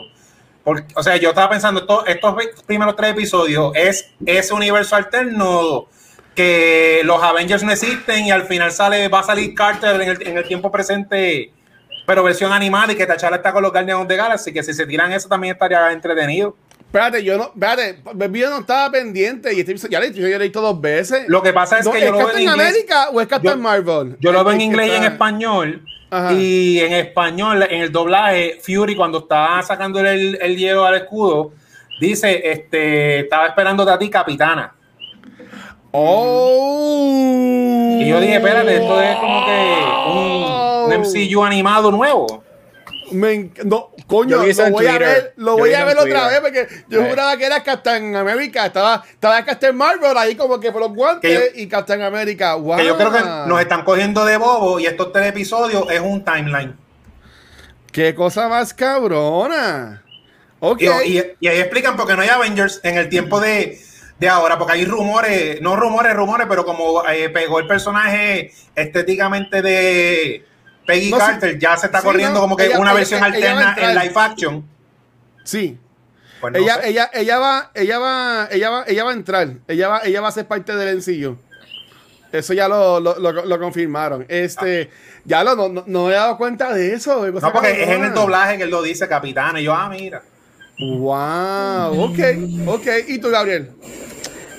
Porque, 0.64 0.84
o 0.96 1.04
sea, 1.04 1.16
yo 1.18 1.30
estaba 1.30 1.50
pensando, 1.50 1.80
esto- 1.82 2.06
estos 2.06 2.36
primeros 2.66 2.96
tres 2.96 3.12
episodios 3.12 3.72
es 3.76 4.10
ese 4.26 4.54
universo 4.54 4.96
alterno 4.96 5.88
que 6.36 7.02
los 7.04 7.22
Avengers 7.24 7.64
no 7.64 7.72
existen 7.72 8.26
y 8.26 8.32
al 8.32 8.44
final 8.44 8.72
sale, 8.72 9.08
va 9.08 9.20
a 9.20 9.24
salir 9.24 9.56
Carter 9.56 10.00
en 10.02 10.10
el, 10.10 10.28
en 10.28 10.38
el 10.38 10.48
tiempo 10.48 10.72
presente, 10.72 11.52
pero 12.06 12.22
versión 12.24 12.52
animada 12.54 12.94
y 12.94 12.96
que 12.96 13.08
T'Challa 13.08 13.38
está 13.38 13.52
con 13.52 13.64
los 13.64 13.72
Guardians 13.72 14.08
the 14.08 14.16
Galaxy, 14.16 14.54
que 14.54 14.62
si 14.64 14.74
se 14.74 14.86
tiran 14.86 15.12
eso 15.12 15.28
también 15.28 15.54
estaría 15.54 15.92
entretenido. 15.92 16.56
Espérate, 16.88 17.24
yo 17.24 17.38
no, 17.38 17.52
espérate, 17.54 18.00
yo 18.40 18.50
no 18.50 18.60
estaba 18.60 18.90
pendiente 18.92 19.54
y 19.54 19.60
episodio- 19.60 19.92
ya 19.92 20.00
le 20.00 20.14
yo 20.14 20.28
ya 20.28 20.38
visto 20.38 20.62
dos 20.62 20.80
veces. 20.80 21.26
Lo 21.28 21.42
que 21.44 21.52
pasa 21.54 21.80
es 21.80 21.86
No, 21.86 21.92
que 21.92 22.02
yo 22.02 22.12
lo 22.12 22.18
veo 22.20 22.32
en 22.32 22.40
inglés. 22.40 22.54
America 22.70 23.10
o 23.12 23.22
es 23.22 23.28
Captain 23.28 23.56
Yo- 23.56 23.62
Marvel? 23.62 24.16
Yo 24.20 24.32
lo 24.32 24.44
veo 24.44 24.54
en 24.54 24.62
inglés 24.62 24.88
y 24.88 24.92
en 24.92 24.96
está- 25.04 25.14
español. 25.14 25.84
Ajá. 26.10 26.34
Y 26.34 26.80
en 26.80 26.94
español, 26.94 27.64
en 27.70 27.82
el 27.82 27.92
doblaje, 27.92 28.60
Fury, 28.66 28.96
cuando 28.96 29.20
estaba 29.20 29.62
sacando 29.64 30.00
el, 30.00 30.40
el 30.42 30.56
hielo 30.58 30.86
al 30.86 30.96
escudo, 30.96 31.52
dice: 32.00 32.42
este, 32.50 33.20
Estaba 33.20 33.48
esperándote 33.48 33.92
a 33.92 34.00
ti, 34.00 34.10
capitana. 34.10 34.74
Oh. 35.92 37.98
Y 38.00 38.08
yo 38.08 38.22
dije: 38.22 38.38
Espérate, 38.38 38.78
esto 38.78 39.02
es 39.02 39.16
como 39.18 39.46
que 39.46 39.78
un, 40.14 40.94
un 40.94 41.02
MCU 41.02 41.44
animado 41.44 41.92
nuevo. 41.92 42.46
Me 43.12 43.52
no, 43.64 43.92
coño, 44.08 44.38
lo 44.44 44.70
voy 44.72 44.86
a 44.88 44.98
ver, 45.00 45.34
lo 45.38 45.52
Yo 45.54 45.58
voy 45.58 45.74
a 45.74 45.86
ver 45.86 45.98
otra 45.98 46.28
vez 46.28 46.40
porque 46.42 46.68
yo 46.90 47.02
Eh. 47.02 47.10
juraba 47.10 47.38
que 47.38 47.46
era 47.46 47.64
Captain 47.64 48.16
America, 48.16 48.66
estaba, 48.66 49.04
estaba 49.10 49.44
Captain 49.46 49.76
Marvel 49.76 50.18
ahí 50.18 50.36
como 50.36 50.60
que 50.60 50.72
por 50.72 50.82
los 50.82 50.94
guantes 50.94 51.52
y 51.56 51.68
Captain 51.68 52.02
America. 52.02 52.56
Wow. 52.56 52.78
Que 52.78 52.86
yo 52.86 52.98
creo 52.98 53.12
que 53.12 53.20
nos 53.48 53.62
están 53.62 53.84
cogiendo 53.84 54.26
de 54.26 54.38
bobo 54.38 54.80
y 54.80 54.86
estos 54.86 55.12
tres 55.12 55.28
episodios 55.28 55.86
es 55.92 56.00
un 56.00 56.24
timeline. 56.26 56.76
Qué 57.92 58.14
cosa 58.14 58.48
más 58.48 58.74
cabrona. 58.74 60.04
Ok. 60.60 60.82
Y, 61.06 61.18
y- 61.20 61.24
y 61.40 61.48
ahí 61.48 61.60
explican 61.60 61.96
por 61.96 62.08
qué 62.08 62.16
no 62.16 62.22
hay 62.22 62.30
Avengers 62.30 62.80
en 62.84 62.98
el 62.98 63.10
tiempo 63.10 63.40
de, 63.40 63.80
de 64.20 64.30
ahora, 64.30 64.58
porque 64.58 64.74
hay 64.74 64.86
rumores, 64.86 65.62
no 65.62 65.76
rumores, 65.76 66.14
rumores, 66.16 66.48
pero 66.50 66.66
como 66.66 67.08
eh, 67.08 67.30
pegó 67.30 67.60
el 67.60 67.68
personaje 67.68 68.52
estéticamente 68.76 69.62
de 69.62 70.46
Peggy 70.88 71.12
No, 71.12 71.18
sí. 71.20 71.26
Carter, 71.26 71.60
ya 71.60 71.78
se 71.78 71.86
está 71.86 72.00
Sí, 72.00 72.06
corriendo 72.06 72.34
no, 72.36 72.40
como 72.42 72.56
que 72.58 72.66
ella- 72.66 72.80
una 72.80 72.90
ella- 72.92 72.98
versión 72.98 73.20
ella 73.20 73.52
alterna 73.52 73.76
en 73.78 73.96
live 74.00 74.14
action. 74.16 74.66
sí. 75.44 75.78
Pues 76.42 76.54
no 76.54 76.60
ella, 76.60 76.80
ella, 76.84 77.10
ella 77.14 77.40
va, 77.40 77.72
ella 77.74 77.98
va, 78.00 78.48
ella 78.52 78.70
va, 78.70 78.84
ella 78.88 79.04
va 79.04 79.10
a 79.10 79.14
entrar. 79.14 79.54
Ella 79.68 79.88
va, 79.88 80.02
ella 80.04 80.22
va 80.22 80.28
a 80.28 80.32
ser 80.32 80.46
parte 80.48 80.76
del 80.76 80.90
encillo. 80.90 81.38
Eso 82.32 82.54
ya 82.54 82.68
lo, 82.68 83.00
lo, 83.00 83.18
lo- 83.18 83.46
lo 83.46 83.60
confirmaron. 83.60 84.24
Este, 84.30 84.92
ya 85.26 85.44
lo, 85.44 85.56
no, 85.56 85.84
no, 85.88 86.12
he 86.12 86.14
dado 86.14 86.38
cuenta 86.38 86.72
de 86.74 86.94
eso. 86.94 87.26
no, 87.26 87.52
porque 87.54 87.82
es 87.84 87.90
en 87.90 88.04
el 88.04 88.14
doblaje 88.14 88.58
que 88.58 88.64
él 88.64 88.70
lo 88.70 88.84
dice, 88.84 89.08
capitán. 89.08 89.58
Y 89.58 89.64
yo, 89.64 89.74
ah, 89.74 89.90
mira. 89.90 90.22
Wow, 90.80 92.04
ok, 92.04 92.20
ok. 92.68 92.88
¿Y 93.08 93.18
tú, 93.18 93.30
Gabriel? 93.30 93.72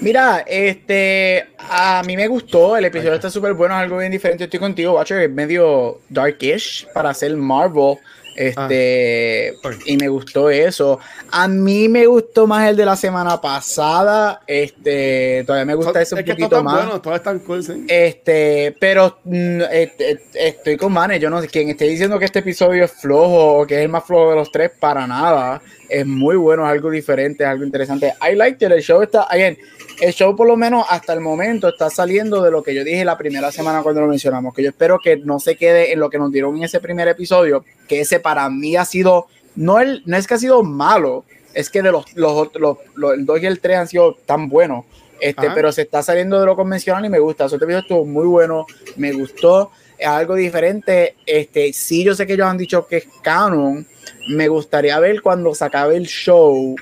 Mira, 0.00 0.44
este, 0.46 1.46
a 1.58 2.02
mí 2.06 2.16
me 2.16 2.28
gustó, 2.28 2.76
el 2.76 2.84
episodio 2.84 3.14
está 3.14 3.30
súper 3.30 3.54
bueno, 3.54 3.74
es 3.74 3.80
algo 3.82 3.98
bien 3.98 4.12
diferente, 4.12 4.44
estoy 4.44 4.60
contigo, 4.60 4.92
Watcher, 4.94 5.22
es 5.22 5.30
medio 5.30 5.98
darkish 6.08 6.86
para 6.94 7.10
hacer 7.10 7.36
Marvel, 7.36 7.96
este, 8.36 9.52
Ah. 9.64 9.70
y 9.84 9.96
me 9.96 10.06
gustó 10.06 10.48
eso. 10.48 11.00
A 11.32 11.48
mí 11.48 11.88
me 11.88 12.06
gustó 12.06 12.46
más 12.46 12.70
el 12.70 12.76
de 12.76 12.86
la 12.86 12.94
semana 12.94 13.40
pasada, 13.40 14.40
este, 14.46 15.42
todavía 15.44 15.64
me 15.64 15.74
gusta 15.74 16.00
eso 16.00 16.14
un 16.14 16.20
es 16.20 16.24
que 16.24 16.30
poquito 16.34 16.62
más. 16.62 16.88
están 17.16 17.40
cool, 17.40 17.64
sí. 17.64 17.84
Este, 17.88 18.76
pero 18.78 19.18
mm, 19.24 19.62
este, 19.72 20.20
estoy 20.34 20.76
con 20.76 20.92
Manes. 20.92 21.18
Yo 21.20 21.28
no 21.30 21.40
sé 21.42 21.48
quien 21.48 21.68
esté 21.70 21.86
diciendo 21.86 22.16
que 22.20 22.26
este 22.26 22.38
episodio 22.38 22.84
es 22.84 22.92
flojo 22.92 23.58
o 23.58 23.66
que 23.66 23.74
es 23.74 23.80
el 23.80 23.88
más 23.88 24.04
flojo 24.04 24.30
de 24.30 24.36
los 24.36 24.52
tres, 24.52 24.70
para 24.78 25.04
nada. 25.08 25.60
Es 25.88 26.06
muy 26.06 26.36
bueno, 26.36 26.64
es 26.66 26.70
algo 26.72 26.90
diferente, 26.90 27.44
es 27.44 27.48
algo 27.48 27.64
interesante. 27.64 28.12
I 28.20 28.34
liked 28.34 28.66
it. 28.66 28.72
El 28.72 28.82
show 28.82 29.00
está, 29.02 29.22
again, 29.22 29.56
el 30.00 30.12
show 30.12 30.36
por 30.36 30.46
lo 30.46 30.56
menos 30.56 30.84
hasta 30.90 31.12
el 31.14 31.20
momento 31.20 31.68
está 31.68 31.88
saliendo 31.90 32.42
de 32.42 32.50
lo 32.50 32.62
que 32.62 32.74
yo 32.74 32.84
dije 32.84 33.04
la 33.04 33.16
primera 33.16 33.50
semana 33.50 33.82
cuando 33.82 34.02
lo 34.02 34.06
mencionamos. 34.08 34.52
Que 34.54 34.62
yo 34.62 34.68
espero 34.68 34.98
que 35.02 35.16
no 35.16 35.38
se 35.40 35.56
quede 35.56 35.92
en 35.92 36.00
lo 36.00 36.10
que 36.10 36.18
nos 36.18 36.30
dieron 36.30 36.56
en 36.56 36.64
ese 36.64 36.80
primer 36.80 37.08
episodio, 37.08 37.64
que 37.88 38.00
ese 38.00 38.20
para 38.20 38.48
mí 38.50 38.76
ha 38.76 38.84
sido, 38.84 39.28
no, 39.56 39.80
el, 39.80 40.02
no 40.04 40.16
es 40.18 40.26
que 40.26 40.34
ha 40.34 40.38
sido 40.38 40.62
malo, 40.62 41.24
es 41.54 41.70
que 41.70 41.80
de 41.80 41.90
los, 41.90 42.04
los, 42.14 42.50
los, 42.54 42.76
los- 42.94 43.14
el 43.14 43.24
2 43.24 43.42
y 43.42 43.46
el 43.46 43.60
3 43.60 43.76
han 43.78 43.88
sido 43.88 44.14
tan 44.26 44.48
buenos. 44.48 44.84
Este, 45.20 45.46
Ajá. 45.46 45.54
pero 45.54 45.72
se 45.72 45.82
está 45.82 46.00
saliendo 46.02 46.38
de 46.38 46.46
lo 46.46 46.54
convencional 46.54 47.04
y 47.04 47.08
me 47.08 47.18
gusta. 47.18 47.44
Este 47.46 47.56
episodio 47.56 47.78
estuvo 47.78 48.04
muy 48.04 48.26
bueno, 48.26 48.66
me 48.96 49.10
gustó, 49.12 49.72
es 49.98 50.06
algo 50.06 50.34
diferente. 50.36 51.16
Este, 51.26 51.72
sí, 51.72 52.04
yo 52.04 52.14
sé 52.14 52.24
que 52.26 52.34
ellos 52.34 52.46
han 52.46 52.58
dicho 52.58 52.86
que 52.86 52.98
es 52.98 53.08
canon. 53.22 53.84
Me 54.28 54.48
gustaría 54.48 54.98
ver 55.00 55.22
cuando 55.22 55.54
se 55.54 55.64
acabe 55.64 55.96
el 55.96 56.06
show 56.06 56.76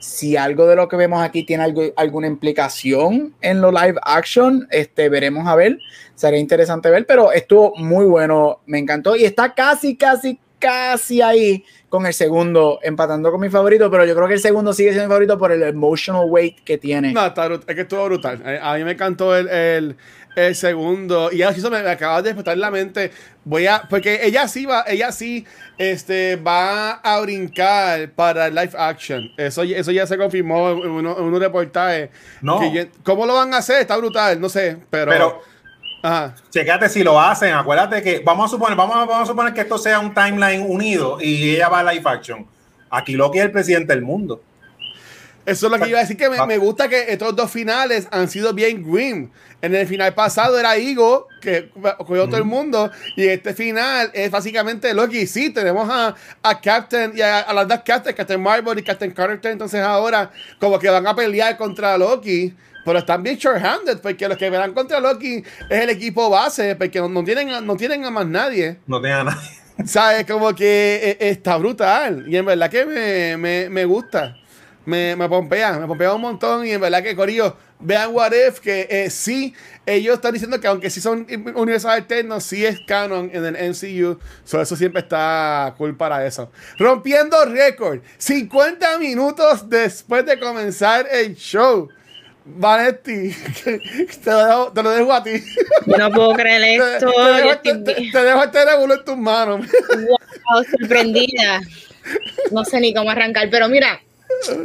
si 0.00 0.36
algo 0.36 0.66
de 0.66 0.76
lo 0.76 0.88
que 0.88 0.96
vemos 0.96 1.22
aquí 1.22 1.44
tiene 1.44 1.62
algo, 1.62 1.82
alguna 1.96 2.26
implicación 2.26 3.34
en 3.40 3.60
lo 3.60 3.70
live 3.70 4.00
action. 4.02 4.66
Este, 4.70 5.08
veremos 5.08 5.46
a 5.46 5.54
ver. 5.54 5.78
Sería 6.14 6.40
interesante 6.40 6.90
ver, 6.90 7.06
pero 7.06 7.32
estuvo 7.32 7.74
muy 7.76 8.06
bueno, 8.06 8.60
me 8.66 8.78
encantó 8.78 9.14
y 9.16 9.24
está 9.24 9.54
casi, 9.54 9.96
casi, 9.96 10.38
casi 10.58 11.22
ahí 11.22 11.64
con 11.88 12.06
el 12.06 12.14
segundo, 12.14 12.78
empatando 12.82 13.30
con 13.30 13.40
mi 13.40 13.48
favorito, 13.48 13.90
pero 13.90 14.04
yo 14.04 14.14
creo 14.14 14.28
que 14.28 14.34
el 14.34 14.40
segundo 14.40 14.72
sigue 14.72 14.90
siendo 14.90 15.08
mi 15.08 15.10
favorito 15.10 15.36
por 15.36 15.50
el 15.50 15.62
emotional 15.62 16.26
weight 16.28 16.60
que 16.60 16.78
tiene. 16.78 17.12
No, 17.12 17.26
está 17.26 17.46
es 17.46 17.64
que 17.64 17.80
estuvo 17.80 18.04
brutal. 18.04 18.40
Eh, 18.44 18.60
A 18.62 18.76
mí 18.76 18.84
me 18.84 18.92
encantó 18.92 19.36
el, 19.36 19.96
el 20.36 20.54
segundo. 20.54 21.30
Y 21.32 21.42
eso 21.42 21.70
me, 21.70 21.82
me 21.82 21.90
acaba 21.90 22.22
de 22.22 22.28
despertar 22.28 22.56
la 22.58 22.70
mente. 22.70 23.10
Voy 23.44 23.66
a. 23.66 23.82
Porque 23.88 24.20
ella 24.22 24.46
sí 24.48 24.66
va, 24.66 24.84
ella 24.86 25.12
sí 25.12 25.44
este, 25.78 26.36
va 26.36 26.92
a 26.92 27.20
brincar 27.20 28.10
para 28.10 28.48
live 28.48 28.72
action. 28.78 29.30
Eso, 29.36 29.62
eso 29.62 29.90
ya 29.90 30.06
se 30.06 30.16
confirmó 30.18 30.70
en, 30.70 30.90
uno- 30.90 31.16
en 31.18 31.24
unos 31.24 31.40
reportajes. 31.40 32.10
No. 32.40 32.72
Yo- 32.72 32.84
¿Cómo 33.02 33.26
lo 33.26 33.34
van 33.34 33.52
a 33.54 33.58
hacer? 33.58 33.80
Está 33.80 33.96
brutal, 33.96 34.40
no 34.40 34.48
sé. 34.48 34.76
Pero. 34.90 35.10
Pero 35.10 35.42
ajá. 36.02 36.34
Checate 36.50 36.88
si 36.88 37.02
lo 37.02 37.20
hacen. 37.20 37.52
Acuérdate 37.54 38.02
que 38.02 38.20
vamos 38.24 38.46
a 38.46 38.48
suponer, 38.48 38.76
vamos 38.76 38.96
a, 38.96 39.00
vamos 39.00 39.22
a 39.22 39.26
suponer 39.26 39.52
que 39.52 39.60
esto 39.62 39.78
sea 39.78 39.98
un 40.00 40.14
timeline 40.14 40.64
unido 40.68 41.18
y 41.20 41.54
ella 41.56 41.68
va 41.68 41.80
a 41.80 41.92
live 41.92 42.04
action. 42.08 42.46
Aquí 42.90 43.12
Loki 43.14 43.38
es 43.38 43.44
el 43.44 43.52
presidente 43.52 43.92
del 43.94 44.02
mundo. 44.02 44.42
Eso 45.46 45.66
es 45.66 45.72
lo 45.72 45.78
que 45.78 45.88
iba 45.88 45.98
a 45.98 46.02
decir, 46.02 46.16
que 46.16 46.28
me, 46.28 46.36
Ah. 46.38 46.46
me 46.46 46.58
gusta 46.58 46.88
que 46.88 47.12
estos 47.12 47.34
dos 47.34 47.50
finales 47.50 48.06
han 48.10 48.28
sido 48.28 48.52
bien 48.52 48.82
grim. 48.90 49.30
En 49.62 49.74
el 49.74 49.86
final 49.86 50.14
pasado 50.14 50.58
era 50.58 50.76
Igo, 50.78 51.28
que 51.40 51.70
cogió 51.98 52.26
todo 52.26 52.36
el 52.38 52.44
mundo, 52.44 52.90
y 53.16 53.26
este 53.26 53.52
final 53.54 54.10
es 54.14 54.30
básicamente 54.30 54.92
Loki. 54.94 55.26
Sí, 55.26 55.50
tenemos 55.50 55.88
a, 55.90 56.14
a 56.42 56.60
Captain 56.60 57.12
y 57.16 57.20
a, 57.20 57.40
a 57.40 57.52
las 57.54 57.66
dos 57.68 57.80
Captains, 57.84 58.16
Captain 58.16 58.40
Marvel 58.40 58.78
y 58.78 58.82
Captain 58.82 59.10
Carter, 59.10 59.50
entonces 59.52 59.80
ahora 59.82 60.30
como 60.58 60.78
que 60.78 60.88
van 60.88 61.06
a 61.06 61.14
pelear 61.14 61.56
contra 61.56 61.96
Loki. 61.98 62.54
Pero 62.82 62.98
están 62.98 63.22
bien 63.22 63.36
short-handed, 63.36 63.98
porque 63.98 64.26
los 64.26 64.38
que 64.38 64.48
verán 64.48 64.72
contra 64.72 65.00
Loki 65.00 65.42
es 65.68 65.80
el 65.82 65.90
equipo 65.90 66.30
base, 66.30 66.74
porque 66.76 66.98
no, 66.98 67.10
no 67.10 67.22
tienen, 67.22 67.50
a- 67.50 67.60
no 67.60 67.76
tienen 67.76 68.04
a 68.06 68.10
más 68.10 68.26
nadie. 68.26 68.78
No 68.86 69.00
tenga 69.02 69.24
nada. 69.24 69.38
¿Sabes? 69.84 70.24
Como 70.26 70.54
que 70.54 71.00
eh, 71.20 71.28
está 71.28 71.58
brutal. 71.58 72.24
Y 72.26 72.36
en 72.38 72.46
verdad 72.46 72.70
que 72.70 72.86
me, 72.86 73.36
me, 73.36 73.68
me 73.68 73.84
gusta. 73.84 74.34
Me, 74.90 75.14
me 75.14 75.28
pompea, 75.28 75.78
me 75.78 75.86
pompea 75.86 76.12
un 76.12 76.20
montón. 76.20 76.66
Y 76.66 76.72
en 76.72 76.80
verdad 76.80 77.02
que, 77.02 77.14
Corillo, 77.14 77.56
vean 77.78 78.12
What 78.12 78.32
If, 78.32 78.58
que 78.58 78.88
eh, 78.90 79.08
sí, 79.10 79.54
ellos 79.86 80.16
están 80.16 80.32
diciendo 80.32 80.60
que 80.60 80.66
aunque 80.66 80.90
sí 80.90 81.00
son 81.00 81.26
universos 81.54 81.90
alternos, 81.90 82.42
sí 82.42 82.66
es 82.66 82.80
canon 82.86 83.30
en 83.32 83.46
el 83.46 83.70
MCU. 83.70 84.18
So, 84.44 84.60
eso 84.60 84.74
siempre 84.74 85.02
está 85.02 85.74
cool 85.78 85.96
para 85.96 86.26
eso. 86.26 86.50
Rompiendo 86.78 87.44
récord. 87.44 88.00
50 88.18 88.98
minutos 88.98 89.68
después 89.70 90.26
de 90.26 90.38
comenzar 90.40 91.06
el 91.10 91.36
show. 91.36 91.88
Vanetti, 92.44 93.30
te 93.64 94.30
lo 94.30 94.44
dejo, 94.46 94.72
te 94.72 94.82
lo 94.82 94.90
dejo 94.90 95.12
a 95.12 95.22
ti. 95.22 95.30
Yo 95.86 95.96
no 95.98 96.10
puedo 96.10 96.32
creer 96.32 96.80
esto. 96.94 97.10
te 97.12 97.32
dejo, 97.32 97.50
estoy 97.50 97.84
te- 97.84 98.24
dejo 98.24 98.42
este 98.44 98.62
en 98.62 99.04
tus 99.04 99.16
manos. 99.16 99.66
wow, 99.66 100.64
sorprendida. 100.78 101.60
No 102.50 102.64
sé 102.64 102.80
ni 102.80 102.92
cómo 102.94 103.10
arrancar, 103.10 103.48
pero 103.50 103.68
mira, 103.68 104.00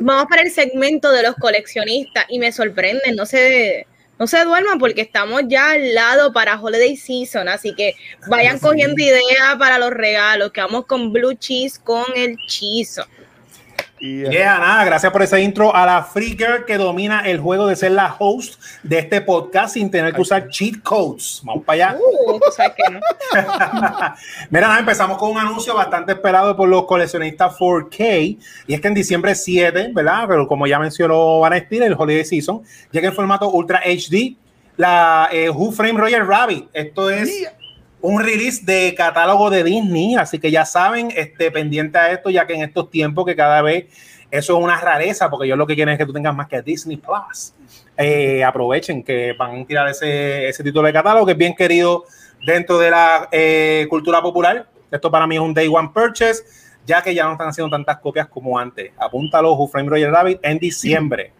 vamos 0.02 0.26
para 0.30 0.42
el 0.42 0.52
segmento 0.52 1.12
de 1.12 1.24
los 1.24 1.36
coleccionistas 1.36 2.26
y 2.30 2.40
me 2.40 2.52
sorprenden, 2.52 3.16
no 3.16 3.26
se, 3.26 3.88
no 4.18 4.28
se 4.28 4.44
duerman 4.44 4.80
porque 4.80 5.02
estamos 5.02 5.44
ya 5.48 5.72
al 5.72 5.94
lado 5.94 6.34
para 6.34 6.60
Holiday 6.60 6.96
Season, 6.96 7.48
así 7.48 7.74
que 7.76 7.96
vayan 8.28 8.60
cogiendo 8.60 9.02
ideas 9.02 9.56
para 9.60 9.78
los 9.78 9.92
regalos, 9.92 10.52
que 10.52 10.62
vamos 10.62 10.86
con 10.86 11.12
Blue 11.12 11.34
Cheese 11.34 11.80
con 11.80 12.06
el 12.16 12.38
chizo. 12.48 13.06
Yeah. 14.06 14.30
yeah, 14.30 14.60
nada, 14.60 14.86
gracias 14.86 15.12
por 15.12 15.24
ese 15.24 15.42
intro 15.42 15.76
a 15.76 15.84
la 15.86 16.04
Free 16.04 16.36
Girl 16.38 16.64
que 16.66 16.78
domina 16.78 17.22
el 17.22 17.40
juego 17.40 17.66
de 17.66 17.76
ser 17.76 17.94
la 17.94 18.16
host 18.20 18.62
de 18.84 19.00
este 19.00 19.22
podcast 19.22 19.74
sin 19.74 19.90
tener 19.90 20.14
que 20.14 20.22
usar 20.22 20.48
cheat 20.50 20.84
codes. 20.84 21.42
Vamos 21.44 21.64
para 21.64 21.90
allá. 21.90 21.98
Uh, 22.00 22.40
no. 22.92 23.00
Mira, 24.52 24.68
nada, 24.68 24.80
empezamos 24.80 25.18
con 25.18 25.32
un 25.32 25.40
anuncio 25.40 25.74
bastante 25.74 26.12
esperado 26.12 26.56
por 26.56 26.70
los 26.70 26.86
coleccionistas 26.86 27.56
4K 27.58 28.38
y 28.68 28.74
es 28.74 28.80
que 28.80 28.88
en 28.88 28.94
diciembre 28.94 29.34
7, 29.34 29.90
¿verdad? 29.92 30.26
Pero 30.28 30.48
como 30.48 30.68
ya 30.68 30.78
mencionó 30.78 31.40
Vanessa, 31.40 31.66
el 31.72 31.96
Holiday 31.98 32.26
Season 32.26 32.62
llega 32.92 33.08
en 33.08 33.16
formato 33.16 33.50
Ultra 33.50 33.82
HD 33.84 34.36
la 34.78 35.30
eh, 35.32 35.50
Who 35.50 35.72
Frame 35.72 36.00
Royal 36.00 36.28
Rabbit. 36.28 36.70
Esto 36.74 37.10
es 37.10 37.48
un 38.06 38.22
release 38.22 38.64
de 38.64 38.94
catálogo 38.96 39.50
de 39.50 39.64
Disney, 39.64 40.16
así 40.16 40.38
que 40.38 40.52
ya 40.52 40.64
saben, 40.64 41.12
este, 41.16 41.50
pendiente 41.50 41.98
a 41.98 42.12
esto, 42.12 42.30
ya 42.30 42.46
que 42.46 42.54
en 42.54 42.62
estos 42.62 42.92
tiempos 42.92 43.26
que 43.26 43.36
cada 43.36 43.64
vez 43.64 43.86
eso 44.30 44.58
es 44.58 44.64
una 44.64 44.80
rareza, 44.80 45.30
porque 45.30 45.48
yo 45.48 45.56
lo 45.56 45.66
que 45.66 45.74
quieren 45.74 45.94
es 45.94 45.98
que 45.98 46.06
tú 46.06 46.14
tengas 46.14 46.36
más 46.36 46.48
que 46.48 46.62
Disney 46.62 46.98
Plus. 46.98 47.54
Eh, 47.98 48.44
aprovechen 48.44 49.02
que 49.04 49.34
van 49.34 49.62
a 49.62 49.66
tirar 49.66 49.88
ese, 49.88 50.48
ese 50.48 50.64
título 50.64 50.86
de 50.86 50.94
catálogo 50.94 51.26
que 51.26 51.32
es 51.32 51.38
bien 51.38 51.56
querido 51.56 52.06
dentro 52.46 52.78
de 52.78 52.92
la 52.92 53.28
eh, 53.32 53.88
cultura 53.90 54.22
popular. 54.22 54.68
Esto 54.92 55.10
para 55.10 55.26
mí 55.26 55.36
es 55.36 55.42
un 55.42 55.54
day 55.54 55.68
one 55.68 55.90
purchase, 55.92 56.44
ya 56.86 57.02
que 57.02 57.16
ya 57.16 57.24
no 57.24 57.32
están 57.32 57.48
haciendo 57.48 57.76
tantas 57.76 57.98
copias 57.98 58.28
como 58.28 58.60
antes. 58.60 58.92
Apúntalo, 58.98 59.54
Who 59.54 59.68
Frame 59.68 59.90
Roger 59.90 60.12
Rabbit, 60.12 60.40
en 60.44 60.60
diciembre. 60.60 61.34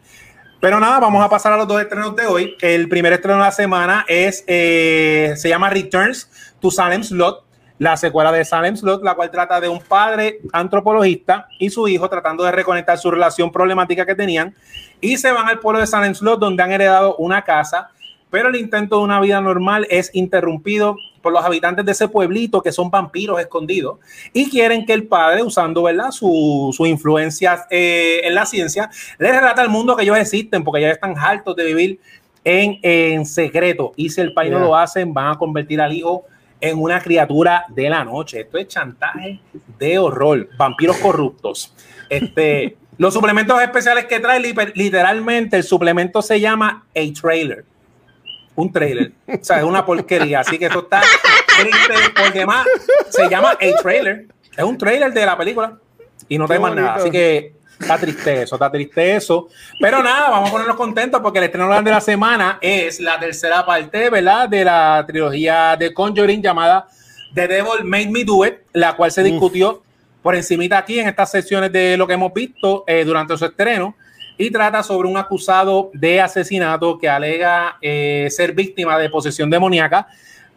Pero 0.60 0.80
nada, 0.80 1.00
vamos 1.00 1.24
a 1.24 1.30
pasar 1.30 1.54
a 1.54 1.58
los 1.58 1.68
dos 1.68 1.80
estrenos 1.80 2.16
de 2.16 2.26
hoy. 2.26 2.56
El 2.60 2.90
primer 2.90 3.14
estreno 3.14 3.38
de 3.38 3.44
la 3.44 3.52
semana 3.52 4.06
es, 4.08 4.44
eh, 4.48 5.34
se 5.36 5.50
llama 5.50 5.70
Returns 5.70 6.28
to 6.60 6.72
Salem 6.72 7.04
Slot, 7.04 7.44
la 7.78 7.98
secuela 7.98 8.32
de 8.32 8.46
Salem 8.46 8.76
Slot, 8.76 9.04
la 9.04 9.16
cual 9.16 9.32
trata 9.32 9.60
de 9.60 9.68
un 9.68 9.80
padre 9.80 10.40
antropologista 10.54 11.48
y 11.60 11.70
su 11.70 11.88
hijo 11.88 12.10
tratando 12.10 12.44
de 12.44 12.52
reconectar 12.52 12.98
su 12.98 13.12
relación 13.12 13.52
problemática 13.52 14.06
que 14.06 14.16
tenían 14.16 14.56
y 15.02 15.18
se 15.18 15.32
van 15.32 15.48
al 15.48 15.60
pueblo 15.60 15.80
de 15.80 15.88
Salem 15.88 16.16
Slot 16.16 16.40
donde 16.40 16.64
han 16.64 16.72
heredado 16.72 17.16
una 17.18 17.44
casa, 17.44 17.90
pero 18.30 18.50
el 18.50 18.56
intento 18.56 18.98
de 18.98 19.04
una 19.04 19.20
vida 19.20 19.42
normal 19.42 19.86
es 19.90 20.10
interrumpido 20.14 20.98
por 21.22 21.34
los 21.34 21.44
habitantes 21.44 21.84
de 21.86 21.92
ese 21.92 22.08
pueblito 22.08 22.62
que 22.62 22.72
son 22.72 22.92
vampiros 22.92 23.40
escondidos 23.40 23.98
y 24.32 24.50
quieren 24.50 24.86
que 24.86 24.94
el 24.94 25.08
padre, 25.08 25.42
usando 25.42 25.84
¿verdad? 25.84 26.12
su, 26.12 26.72
su 26.72 26.86
influencia 26.86 27.66
eh, 27.70 28.22
en 28.24 28.36
la 28.36 28.46
ciencia, 28.46 28.90
les 29.18 29.36
relata 29.36 29.62
al 29.62 29.70
mundo 29.70 29.96
que 29.96 30.04
ellos 30.04 30.18
existen 30.18 30.64
porque 30.64 30.82
ya 30.82 30.92
están 30.92 31.18
hartos 31.18 31.56
de 31.56 31.66
vivir 31.66 32.00
en, 32.44 32.78
en 32.84 33.26
secreto. 33.26 33.92
Y 33.96 34.12
si 34.12 34.22
el 34.22 34.34
país 34.34 34.52
no 34.52 34.60
lo 34.60 34.76
hacen, 34.76 35.14
van 35.14 35.34
a 35.34 35.38
convertir 35.38 35.82
al 35.82 35.94
hijo 35.94 36.26
en 36.66 36.82
una 36.82 37.00
criatura 37.02 37.66
de 37.70 37.90
la 37.90 38.04
noche. 38.04 38.42
Esto 38.42 38.58
es 38.58 38.68
chantaje 38.68 39.40
de 39.78 39.98
horror, 39.98 40.50
vampiros 40.58 40.98
corruptos. 40.98 41.74
Este, 42.10 42.78
los 42.98 43.14
suplementos 43.14 43.62
especiales 43.62 44.06
que 44.06 44.20
trae, 44.20 44.40
literalmente, 44.40 45.58
el 45.58 45.64
suplemento 45.64 46.22
se 46.22 46.40
llama 46.40 46.86
A 46.96 47.22
Trailer 47.22 47.66
un 48.56 48.72
trailer. 48.72 49.12
O 49.28 49.44
sea, 49.44 49.58
es 49.58 49.64
una 49.64 49.86
porquería. 49.86 50.40
Así 50.40 50.58
que 50.58 50.66
esto 50.66 50.80
está 50.80 51.02
triste 51.60 51.94
porque 52.18 52.46
más 52.46 52.66
se 53.10 53.30
llama 53.30 53.52
a 53.52 53.82
trailer. 53.82 54.28
Es 54.56 54.64
un 54.64 54.78
trailer 54.78 55.14
de 55.14 55.26
la 55.26 55.38
película 55.38 55.78
y 56.28 56.38
no 56.38 56.48
tenemos 56.48 56.76
nada. 56.76 56.96
Así 56.96 57.12
que 57.12 57.55
está 57.80 57.98
triste 57.98 58.44
eso, 58.44 58.56
está 58.56 58.72
triste 58.72 59.16
eso. 59.16 59.48
Pero 59.80 60.02
nada, 60.02 60.30
vamos 60.30 60.50
a 60.50 60.52
ponernos 60.52 60.76
contentos 60.76 61.22
porque 61.22 61.40
el 61.40 61.46
estreno 61.46 61.82
de 61.82 61.92
la 61.92 62.02
semana 62.02 62.58
es 62.62 63.00
la 63.00 63.20
tercera 63.20 63.66
parte, 63.66 64.10
¿verdad? 64.10 64.50
De 64.50 64.64
la 64.64 65.04
trilogía 65.08 65.76
de 65.78 65.94
Conjuring 65.94 66.42
llamada 66.42 66.88
The 67.34 67.48
Devil 67.48 67.84
Made 67.84 68.08
Me 68.08 68.24
Do 68.24 68.46
It, 68.46 68.56
la 68.74 68.96
cual 68.96 69.12
se 69.12 69.24
discutió 69.24 69.84
por 70.22 70.36
encimita 70.36 70.78
aquí 70.78 71.00
en 71.00 71.08
estas 71.08 71.30
sesiones 71.30 71.72
de 71.72 71.98
lo 71.98 72.08
que 72.08 72.14
hemos 72.14 72.34
visto 72.34 72.84
eh, 72.88 73.04
durante 73.04 73.38
su 73.38 73.46
estreno 73.46 73.96
y 74.38 74.52
trata 74.52 74.84
sobre 74.84 75.08
un 75.08 75.18
acusado 75.18 75.92
de 75.94 76.22
asesinato 76.22 76.98
que 76.98 77.08
alega 77.08 77.78
eh, 77.82 78.28
ser 78.32 78.54
víctima 78.54 78.98
de 78.98 79.10
posesión 79.10 79.50
demoníaca, 79.50 80.08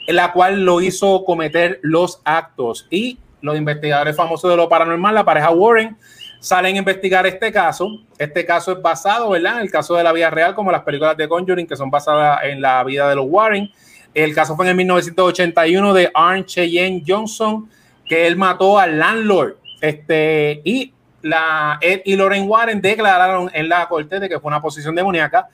en 0.07 0.17
la 0.17 0.33
cual 0.33 0.65
lo 0.65 0.81
hizo 0.81 1.25
cometer 1.25 1.79
los 1.83 2.21
actos. 2.25 2.87
Y 2.91 3.19
los 3.41 3.57
investigadores 3.57 4.17
famosos 4.17 4.51
de 4.51 4.57
lo 4.57 4.69
paranormal, 4.69 5.15
la 5.15 5.25
pareja 5.25 5.51
Warren, 5.51 5.97
salen 6.41 6.77
a 6.77 6.79
investigar 6.79 7.27
este 7.27 7.53
caso. 7.53 8.01
Este 8.19 8.45
caso 8.45 8.73
es 8.73 8.83
basado, 8.83 9.31
¿verdad? 9.31 9.57
En 9.57 9.63
el 9.63 9.71
caso 9.71 9.95
de 9.97 10.05
la 10.05 10.13
vida 10.13 10.31
real, 10.31 10.55
como 10.55 10.73
las 10.73 10.83
películas 10.83 11.17
de 11.17 11.29
Conjuring, 11.29 11.67
que 11.67 11.77
son 11.77 11.91
basadas 11.91 12.41
en 12.45 12.61
la 12.61 12.83
vida 12.85 13.09
de 13.09 13.17
los 13.17 13.27
Warren. 13.29 13.71
El 14.15 14.35
caso 14.35 14.57
fue 14.57 14.67
en 14.67 14.71
el 14.71 14.77
1981 14.77 15.95
de 15.95 16.11
Arne 16.15 16.45
Cheyenne 16.45 17.03
Johnson, 17.07 17.69
que 18.07 18.27
él 18.27 18.37
mató 18.37 18.79
al 18.79 18.99
landlord. 18.99 19.57
Este, 19.81 20.61
y 20.65 20.93
la 21.23 21.79
Ed 21.81 22.03
y 22.05 22.17
Lauren 22.17 22.49
Warren 22.49 22.81
declararon 22.81 23.51
en 23.53 23.69
la 23.69 23.89
corte 23.89 24.19
de 24.21 24.29
que 24.29 24.41
fue 24.41 24.49
una 24.49 24.61
posición 24.61 24.95
demoníaca 24.95 25.49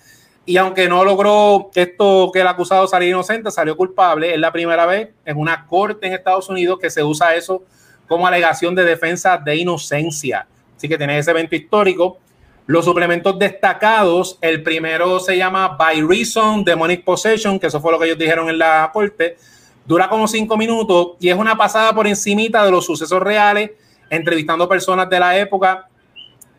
y 0.47 0.59
aunque 0.59 0.89
no 0.89 1.05
logró 1.05 1.71
esto 1.75 2.31
que 2.33 2.41
el 2.41 2.47
acusado 2.47 2.87
saliera 2.87 3.17
inocente, 3.17 3.51
salió 3.51 3.77
culpable, 3.77 4.35
es 4.35 4.39
la 4.39 4.53
primera 4.53 4.85
vez 4.85 5.09
en 5.25 5.39
una 5.39 5.67
corte 5.67 6.07
en 6.07 6.13
Estados 6.13 6.49
Unidos 6.51 6.79
que 6.79 6.91
se 6.91 7.03
usa 7.03 7.35
eso 7.35 7.65
como 8.07 8.27
alegación 8.27 8.75
de 8.75 8.85
defensa 8.85 9.39
de 9.39 9.57
inocencia. 9.57 10.47
Así 10.85 10.89
que 10.91 10.99
tiene 10.99 11.17
ese 11.17 11.31
evento 11.31 11.57
histórico. 11.57 12.19
Los 12.67 12.85
suplementos 12.85 13.39
destacados, 13.39 14.37
el 14.43 14.63
primero 14.63 15.19
se 15.19 15.35
llama 15.35 15.79
By 15.79 16.03
Reason 16.03 16.63
Demonic 16.63 17.05
Possession, 17.05 17.59
que 17.59 17.69
eso 17.69 17.81
fue 17.81 17.91
lo 17.91 17.99
que 17.99 18.05
ellos 18.05 18.19
dijeron 18.19 18.51
en 18.51 18.59
la 18.59 18.91
corte. 18.93 19.39
Dura 19.87 20.11
como 20.11 20.29
cinco 20.29 20.59
minutos 20.59 21.13
y 21.21 21.31
es 21.31 21.37
una 21.37 21.57
pasada 21.57 21.95
por 21.95 22.07
encimita 22.07 22.63
de 22.67 22.71
los 22.71 22.85
sucesos 22.85 23.19
reales 23.19 23.71
entrevistando 24.11 24.69
personas 24.69 25.09
de 25.09 25.19
la 25.19 25.39
época 25.39 25.89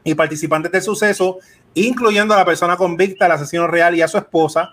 y 0.04 0.16
participantes 0.16 0.72
del 0.72 0.82
suceso, 0.82 1.38
incluyendo 1.76 2.34
a 2.34 2.38
la 2.38 2.46
persona 2.46 2.78
convicta, 2.78 3.28
el 3.28 3.34
asesino 3.34 3.68
real 3.68 3.94
y 3.94 4.02
a 4.02 4.08
su 4.08 4.18
esposa. 4.18 4.72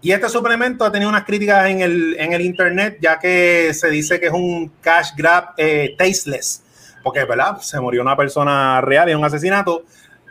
Y 0.00 0.12
este 0.12 0.28
suplemento 0.28 0.84
ha 0.84 0.92
tenido 0.92 1.10
unas 1.10 1.24
críticas 1.24 1.68
en 1.68 1.80
el, 1.80 2.14
en 2.20 2.34
el 2.34 2.40
internet, 2.42 2.98
ya 3.00 3.18
que 3.18 3.74
se 3.74 3.90
dice 3.90 4.20
que 4.20 4.26
es 4.26 4.32
un 4.32 4.70
cash 4.80 5.10
grab 5.16 5.54
eh, 5.56 5.96
tasteless, 5.98 6.62
porque 7.02 7.24
¿verdad? 7.24 7.58
se 7.60 7.80
murió 7.80 8.02
una 8.02 8.16
persona 8.16 8.80
real 8.80 9.08
y 9.10 9.14
un 9.14 9.24
asesinato, 9.24 9.84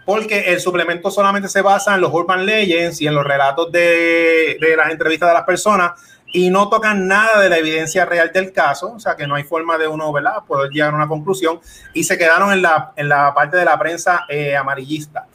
porque 0.06 0.52
el 0.54 0.60
suplemento 0.60 1.12
solamente 1.12 1.48
se 1.48 1.62
basa 1.62 1.96
en 1.96 2.02
los 2.02 2.14
urban 2.14 2.46
legends 2.46 3.02
y 3.02 3.08
en 3.08 3.16
los 3.16 3.24
relatos 3.24 3.72
de, 3.72 4.58
de 4.60 4.76
las 4.76 4.92
entrevistas 4.92 5.30
de 5.30 5.34
las 5.34 5.44
personas, 5.44 5.92
y 6.34 6.50
no 6.50 6.70
tocan 6.70 7.08
nada 7.08 7.42
de 7.42 7.50
la 7.50 7.58
evidencia 7.58 8.06
real 8.06 8.32
del 8.34 8.52
caso, 8.54 8.94
o 8.94 9.00
sea 9.00 9.16
que 9.16 9.28
no 9.28 9.36
hay 9.36 9.44
forma 9.44 9.78
de 9.78 9.88
uno, 9.88 10.12
¿verdad?, 10.12 10.44
poder 10.48 10.72
llegar 10.72 10.94
a 10.94 10.96
una 10.96 11.08
conclusión 11.08 11.60
y 11.94 12.04
se 12.04 12.18
quedaron 12.18 12.52
en 12.54 12.62
la, 12.62 12.94
en 12.96 13.10
la 13.10 13.34
parte 13.34 13.58
de 13.58 13.66
la 13.66 13.78
prensa 13.78 14.26
eh, 14.30 14.56
amarillista. 14.56 15.28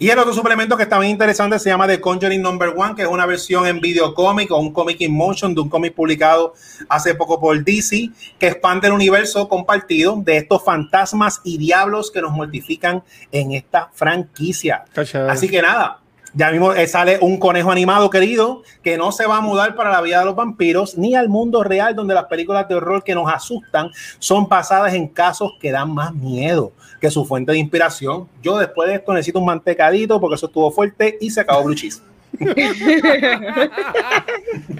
Y 0.00 0.10
el 0.10 0.18
otro 0.20 0.32
suplemento 0.32 0.76
que 0.76 0.84
está 0.84 0.96
muy 0.96 1.08
interesante 1.08 1.58
se 1.58 1.70
llama 1.70 1.88
The 1.88 2.00
Conjuring 2.00 2.40
Number 2.40 2.72
One, 2.76 2.94
que 2.94 3.02
es 3.02 3.08
una 3.08 3.26
versión 3.26 3.66
en 3.66 3.80
video 3.80 4.14
cómic 4.14 4.48
o 4.52 4.58
un 4.58 4.72
cómic 4.72 5.00
in 5.00 5.12
motion 5.12 5.52
de 5.56 5.60
un 5.60 5.68
cómic 5.68 5.92
publicado 5.92 6.54
hace 6.88 7.16
poco 7.16 7.40
por 7.40 7.64
DC, 7.64 8.10
que 8.38 8.46
expande 8.46 8.86
el 8.86 8.92
universo 8.92 9.48
compartido 9.48 10.14
de 10.18 10.36
estos 10.36 10.62
fantasmas 10.62 11.40
y 11.42 11.58
diablos 11.58 12.12
que 12.12 12.22
nos 12.22 12.30
mortifican 12.30 13.02
en 13.32 13.50
esta 13.50 13.90
franquicia. 13.92 14.84
Así 15.28 15.48
que 15.48 15.62
nada, 15.62 15.98
ya 16.32 16.52
mismo 16.52 16.72
eh, 16.74 16.86
sale 16.86 17.18
un 17.20 17.36
conejo 17.36 17.72
animado 17.72 18.08
querido 18.08 18.62
que 18.84 18.96
no 18.96 19.10
se 19.10 19.26
va 19.26 19.38
a 19.38 19.40
mudar 19.40 19.74
para 19.74 19.90
la 19.90 20.00
vida 20.00 20.20
de 20.20 20.26
los 20.26 20.36
vampiros 20.36 20.96
ni 20.96 21.16
al 21.16 21.28
mundo 21.28 21.64
real 21.64 21.96
donde 21.96 22.14
las 22.14 22.26
películas 22.26 22.68
de 22.68 22.76
horror 22.76 23.02
que 23.02 23.16
nos 23.16 23.32
asustan 23.32 23.90
son 24.20 24.48
basadas 24.48 24.94
en 24.94 25.08
casos 25.08 25.52
que 25.60 25.72
dan 25.72 25.92
más 25.92 26.14
miedo 26.14 26.72
que 27.00 27.10
su 27.10 27.24
fuente 27.24 27.52
de 27.52 27.58
inspiración. 27.58 28.28
Yo 28.42 28.58
después 28.58 28.88
de 28.88 28.96
esto 28.96 29.12
necesito 29.12 29.38
un 29.38 29.46
mantecadito 29.46 30.20
porque 30.20 30.34
eso 30.36 30.46
estuvo 30.46 30.70
fuerte 30.70 31.16
y 31.20 31.30
se 31.30 31.40
acabó 31.40 31.64
Blue 31.64 31.74
Cheese. 31.74 32.02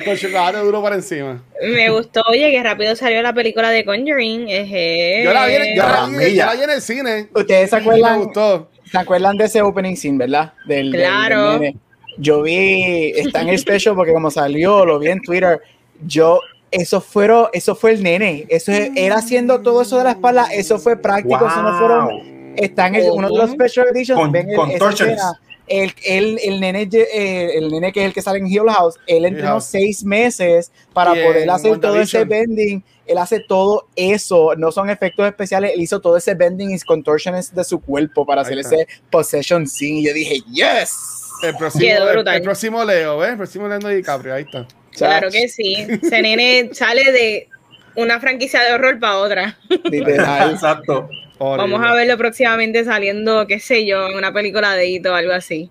Con 0.04 0.16
chocolate 0.16 0.58
duro 0.58 0.82
para 0.82 0.96
encima. 0.96 1.42
Me 1.62 1.88
gustó, 1.90 2.22
oye, 2.28 2.50
que 2.50 2.62
rápido 2.62 2.94
salió 2.94 3.22
la 3.22 3.32
película 3.32 3.70
de 3.70 3.84
Conjuring. 3.84 4.48
Yo 4.48 5.32
la 5.32 5.46
vi, 5.46 5.54
yo 5.74 5.82
la 5.82 6.06
vi, 6.06 6.34
yo 6.34 6.46
la 6.46 6.54
vi 6.54 6.62
en 6.62 6.70
el 6.70 6.82
cine. 6.82 7.28
¿Ustedes 7.34 7.70
se 7.70 7.76
acuerdan? 7.76 8.18
Me 8.18 8.24
gustó 8.24 8.68
¿Se 8.90 8.98
acuerdan 8.98 9.36
de 9.36 9.44
ese 9.44 9.62
opening 9.62 9.96
scene, 9.96 10.18
verdad? 10.18 10.52
Del, 10.66 10.92
claro. 10.92 11.60
yo 12.16 12.42
vi, 12.42 13.12
está 13.16 13.42
en 13.42 13.50
el 13.50 13.58
special 13.58 13.94
porque 13.94 14.12
como 14.12 14.30
salió, 14.30 14.84
lo 14.84 14.98
vi 14.98 15.08
en 15.08 15.20
Twitter, 15.20 15.60
yo, 16.06 16.40
eso 16.70 17.00
fueron, 17.00 17.48
eso 17.52 17.74
fue 17.74 17.92
el 17.92 18.02
nene, 18.02 18.46
eso 18.48 18.72
era 18.72 19.16
haciendo 19.16 19.60
todo 19.60 19.82
eso 19.82 19.98
de 19.98 20.04
la 20.04 20.10
espalda, 20.12 20.48
eso 20.52 20.78
fue 20.78 20.96
práctico, 20.96 21.46
eso 21.46 21.62
no 21.62 21.78
fueron, 21.78 22.54
está 22.56 22.88
en 22.88 23.10
uno 23.10 23.28
de 23.30 23.36
los 23.36 23.50
special 23.50 23.86
editions, 23.94 24.20
con, 24.20 24.32
ven 24.32 24.54
con 24.54 24.70
el, 25.68 25.92
el, 26.04 26.38
el, 26.42 26.60
nene, 26.60 26.88
eh, 26.92 27.50
el 27.54 27.70
nene 27.70 27.92
que 27.92 28.00
es 28.00 28.06
el 28.06 28.14
que 28.14 28.22
sale 28.22 28.38
en 28.38 28.46
Hill 28.46 28.68
House, 28.68 28.96
él 29.06 29.24
entrenó 29.24 29.60
seis 29.60 30.02
meses 30.02 30.72
para 30.92 31.10
poder 31.10 31.48
hacer 31.50 31.78
todo 31.78 32.00
ese 32.00 32.24
bending. 32.24 32.82
Él 33.06 33.16
hace 33.16 33.40
todo 33.40 33.88
eso, 33.96 34.54
no 34.56 34.70
son 34.70 34.90
efectos 34.90 35.26
especiales, 35.26 35.72
él 35.74 35.80
hizo 35.80 35.98
todo 36.00 36.18
ese 36.18 36.34
bending 36.34 36.74
y 36.74 36.78
contortions 36.80 37.54
de 37.54 37.64
su 37.64 37.80
cuerpo 37.80 38.26
para 38.26 38.42
hacer 38.42 38.58
ese 38.58 38.86
possession 39.10 39.66
scene. 39.66 40.00
Y 40.00 40.06
yo 40.06 40.12
dije, 40.12 40.40
yes. 40.52 40.92
El 41.42 41.56
próximo, 41.56 41.84
el, 41.86 42.42
próximo 42.42 42.84
Leo, 42.84 43.18
¿ves? 43.18 43.30
El 43.30 43.36
próximo 43.36 43.68
Leonardo 43.68 43.88
DiCaprio, 43.88 44.34
ahí 44.34 44.42
está. 44.42 44.66
Claro 44.98 45.30
que 45.30 45.48
sí. 45.48 45.86
Ese 46.02 46.22
nene 46.22 46.70
sale 46.72 47.12
de 47.12 47.48
una 47.94 48.20
franquicia 48.20 48.62
de 48.62 48.72
horror 48.74 48.98
para 48.98 49.18
otra. 49.18 49.58
Exacto. 49.84 51.08
Vamos 51.38 51.80
a 51.84 51.94
verlo 51.94 52.16
próximamente 52.18 52.84
saliendo, 52.84 53.46
qué 53.46 53.60
sé 53.60 53.86
yo, 53.86 54.08
en 54.08 54.16
una 54.16 54.32
película 54.32 54.74
de 54.74 54.88
hito 54.88 55.12
o 55.12 55.14
algo 55.14 55.32
así. 55.32 55.70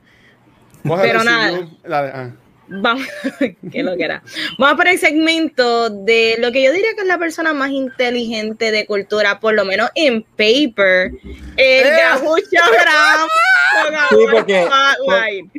Pero 0.84 1.24
nada. 1.24 1.68
Ah. 1.90 2.32
Vamos, 2.70 3.08
que 3.72 3.84
lo 3.84 3.96
que 3.96 4.04
era. 4.04 4.24
Vamos 4.58 4.78
para 4.78 4.92
el 4.92 5.00
segmento 5.00 5.90
de 5.90 6.36
lo 6.40 6.52
que 6.52 6.64
yo 6.64 6.72
diría 6.72 6.94
que 6.96 7.02
es 7.02 7.08
la 7.08 7.18
persona 7.18 7.54
más 7.54 7.72
inteligente 7.72 8.72
de 8.72 8.86
cultura, 8.86 9.40
por 9.40 9.54
lo 9.54 9.66
menos 9.66 9.90
en 9.96 10.24
paper, 10.24 11.12
el 11.56 11.88
¡Eh! 11.88 11.92
Gabucho 12.02 12.44
Sí, 14.10 14.16
porque, 14.32 14.68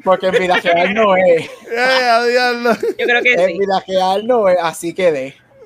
porque 0.04 0.26
en 0.26 0.38
vida 0.38 0.56
real 0.56 0.94
no 0.94 1.16
es. 1.16 1.50
Eh, 1.70 2.74
yo 2.98 3.06
creo 3.06 3.22
que 3.22 3.32
en 3.34 3.38
sí. 3.38 3.52
En 3.52 3.58
vida 3.58 3.84
real 3.86 4.26
no 4.26 4.48
es, 4.48 4.58
así 4.60 4.94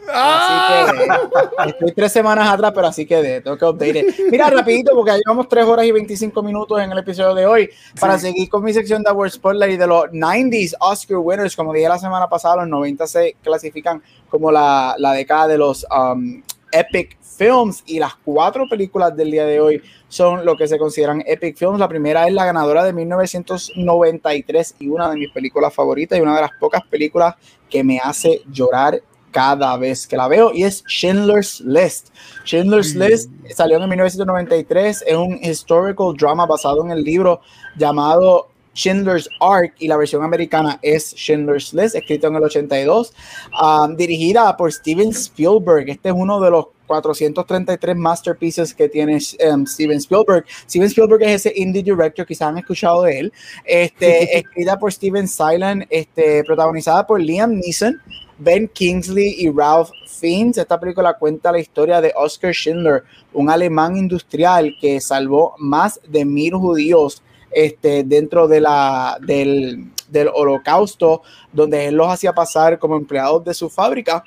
Así 0.09 0.95
que 0.95 1.09
¡Ah! 1.09 1.67
estoy 1.67 1.93
tres 1.93 2.13
semanas 2.13 2.49
atrás, 2.49 2.73
pero 2.75 2.87
así 2.87 3.07
quedé. 3.07 3.41
Tengo 3.41 3.57
que 3.57 3.65
update. 3.65 4.07
Mira, 4.31 4.51
rapidito, 4.51 4.93
porque 4.95 5.13
llevamos 5.13 5.49
tres 5.49 5.65
horas 5.65 5.87
y 5.87 5.93
25 5.93 6.43
minutos 6.43 6.81
en 6.81 6.91
el 6.91 6.99
episodio 6.99 7.35
de 7.35 7.47
hoy. 7.47 7.71
Para 8.01 8.19
seguir 8.19 8.49
con 8.49 8.65
mi 8.65 8.73
sección 8.73 9.03
de 9.03 9.11
Award 9.11 9.31
Spotlight 9.31 9.75
y 9.75 9.77
de 9.77 9.87
los 9.87 10.05
90s 10.07 10.75
Oscar 10.81 11.19
winners, 11.19 11.57
como 11.57 11.73
dije 11.73 11.89
la 11.89 11.99
semana 11.99 12.29
pasada, 12.29 12.57
los 12.57 12.69
90 12.69 13.07
se 13.07 13.37
clasifican 13.43 14.03
como 14.29 14.51
la, 14.51 14.95
la 14.99 15.13
década 15.13 15.49
de 15.49 15.59
los 15.59 15.87
um, 15.91 16.43
epic 16.73 17.19
films 17.23 17.83
y 17.87 17.99
las 17.99 18.15
cuatro 18.17 18.69
películas 18.69 19.17
del 19.17 19.31
día 19.31 19.47
de 19.47 19.61
hoy 19.61 19.83
son 20.09 20.45
lo 20.45 20.57
que 20.57 20.69
se 20.69 20.79
consideran 20.79 21.23
epic 21.27 21.57
films. 21.57 21.79
La 21.79 21.89
primera 21.89 22.27
es 22.27 22.35
la 22.35 22.45
ganadora 22.45 22.85
de 22.85 22.93
1993 22.93 24.77
y 24.79 24.89
una 24.89 25.11
de 25.11 25.17
mis 25.17 25.31
películas 25.31 25.73
favoritas 25.75 26.19
y 26.19 26.23
una 26.23 26.35
de 26.35 26.43
las 26.43 26.51
pocas 26.59 26.83
películas 26.89 27.35
que 27.69 27.83
me 27.83 27.99
hace 27.99 28.43
llorar 28.51 29.03
cada 29.33 29.77
vez 29.77 30.07
que 30.07 30.17
la 30.17 30.29
veo 30.29 30.53
y 30.55 30.63
es 30.63 30.85
Schindler's 30.87 31.61
List. 31.61 32.11
Schindler's 32.45 32.95
mm. 32.95 32.99
List 32.99 33.31
salió 33.55 33.83
en 33.83 33.89
1993, 33.89 35.05
es 35.07 35.17
un 35.17 35.39
historical 35.43 36.15
drama 36.17 36.47
basado 36.47 36.85
en 36.85 36.93
el 36.93 37.03
libro 37.03 37.41
llamado 37.77 38.53
Schindler's 38.75 39.29
Ark 39.41 39.75
y 39.79 39.89
la 39.89 39.97
versión 39.97 40.23
americana 40.23 40.79
es 40.83 41.15
Schindler's 41.15 41.73
List, 41.73 41.95
escrito 41.95 42.29
en 42.29 42.37
el 42.37 42.45
82, 42.45 43.13
um, 43.61 43.97
dirigida 43.97 44.57
por 44.57 44.73
Steven 44.73 45.11
Spielberg. 45.11 45.89
Este 45.91 46.09
es 46.09 46.15
uno 46.17 46.41
de 46.41 46.51
los 46.51 46.67
433 46.87 47.97
masterpieces 47.97 48.75
que 48.75 48.89
tiene 48.89 49.19
um, 49.51 49.67
Steven 49.67 49.99
Spielberg. 49.99 50.45
Steven 50.69 50.89
Spielberg 50.89 51.23
es 51.23 51.47
ese 51.47 51.53
indie 51.57 51.83
director, 51.83 52.27
quizás 52.27 52.49
han 52.49 52.59
escuchado 52.59 53.03
de 53.03 53.19
él. 53.19 53.33
Este, 53.65 54.39
escrita 54.39 54.79
por 54.79 54.93
Steven 54.93 55.29
Silent, 55.29 55.85
este, 55.91 56.45
protagonizada 56.45 57.07
por 57.07 57.21
Liam 57.21 57.55
Neeson, 57.55 58.01
Ben 58.43 58.69
Kingsley 58.69 59.37
y 59.39 59.51
Ralph 59.51 59.91
Fiennes. 60.07 60.59
Esta 60.59 60.79
película 60.79 61.15
cuenta 61.15 61.53
la 61.53 61.61
historia 61.61 62.01
de 62.01 62.13
Oscar 62.17 62.53
Schindler, 62.53 63.05
un 63.33 63.49
alemán 63.49 63.97
industrial 63.97 64.77
que 64.81 65.01
salvó 65.01 65.55
más 65.59 66.01
de 66.09 66.25
mil 66.25 66.55
judíos 66.55 67.23
este, 67.51 68.03
dentro 68.03 68.49
de 68.49 68.61
la, 68.61 69.19
del, 69.21 69.91
del 70.09 70.29
holocausto, 70.35 71.23
donde 71.53 71.87
él 71.87 71.95
los 71.95 72.09
hacía 72.09 72.33
pasar 72.33 72.79
como 72.79 72.97
empleados 72.97 73.45
de 73.45 73.55
su 73.55 73.69
fábrica 73.71 74.25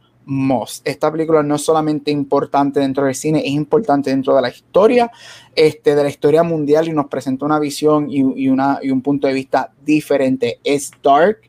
esta 0.83 1.11
película 1.11 1.43
no 1.43 1.53
es 1.53 1.61
solamente 1.61 2.09
importante 2.09 2.79
dentro 2.79 3.05
del 3.05 3.13
cine, 3.13 3.41
es 3.45 3.51
importante 3.51 4.09
dentro 4.09 4.35
de 4.35 4.41
la 4.41 4.49
historia, 4.49 5.11
este, 5.55 5.93
de 5.93 6.01
la 6.01 6.09
historia 6.09 6.41
mundial 6.41 6.87
y 6.87 6.93
nos 6.93 7.05
presenta 7.05 7.45
una 7.45 7.59
visión 7.59 8.09
y, 8.09 8.21
y, 8.35 8.49
una, 8.49 8.79
y 8.81 8.89
un 8.89 9.01
punto 9.01 9.27
de 9.27 9.33
vista 9.33 9.71
diferente. 9.85 10.59
Es 10.63 10.91
dark, 11.03 11.41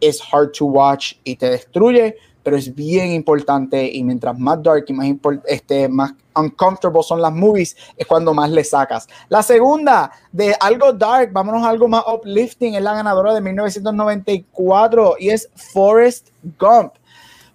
es 0.00 0.20
hard 0.32 0.52
to 0.52 0.66
watch 0.66 1.14
y 1.24 1.36
te 1.36 1.50
destruye, 1.50 2.16
pero 2.42 2.56
es 2.56 2.74
bien 2.74 3.12
importante 3.12 3.90
y 3.92 4.02
mientras 4.02 4.38
más 4.38 4.62
dark 4.62 4.84
y 4.88 4.92
más, 4.92 5.08
este, 5.46 5.88
más 5.88 6.14
uncomfortable 6.34 7.02
son 7.02 7.20
las 7.20 7.32
movies, 7.32 7.76
es 7.96 8.06
cuando 8.06 8.32
más 8.32 8.50
le 8.50 8.64
sacas. 8.64 9.06
La 9.28 9.42
segunda, 9.42 10.10
de 10.32 10.54
algo 10.60 10.92
dark, 10.92 11.32
vámonos 11.32 11.64
a 11.64 11.68
algo 11.68 11.88
más 11.88 12.04
uplifting, 12.06 12.74
es 12.74 12.82
la 12.82 12.94
ganadora 12.94 13.34
de 13.34 13.40
1994 13.40 15.16
y 15.18 15.30
es 15.30 15.48
Forrest 15.54 16.28
Gump. 16.58 16.94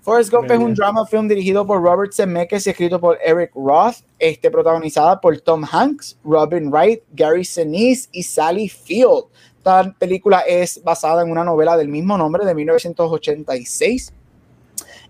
Forrest 0.03 0.31
Gump 0.31 0.51
es 0.51 0.59
un 0.59 0.73
drama 0.73 1.05
film 1.05 1.29
dirigido 1.29 1.65
por 1.65 1.81
Robert 1.81 2.13
Zemeckis 2.13 2.67
y 2.67 2.71
escrito 2.71 2.99
por 2.99 3.17
Eric 3.23 3.51
Roth, 3.55 4.03
este, 4.19 4.51
protagonizada 4.51 5.21
por 5.21 5.39
Tom 5.39 5.63
Hanks, 5.63 6.17
Robin 6.25 6.69
Wright, 6.69 7.01
Gary 7.13 7.45
Sinise 7.45 8.09
y 8.11 8.21
Sally 8.21 8.67
Field. 8.67 9.27
Esta 9.63 9.95
película 9.97 10.41
es 10.41 10.83
basada 10.83 11.23
en 11.23 11.31
una 11.31 11.45
novela 11.45 11.77
del 11.77 11.87
mismo 11.87 12.17
nombre 12.17 12.45
de 12.45 12.53
1986. 12.53 14.11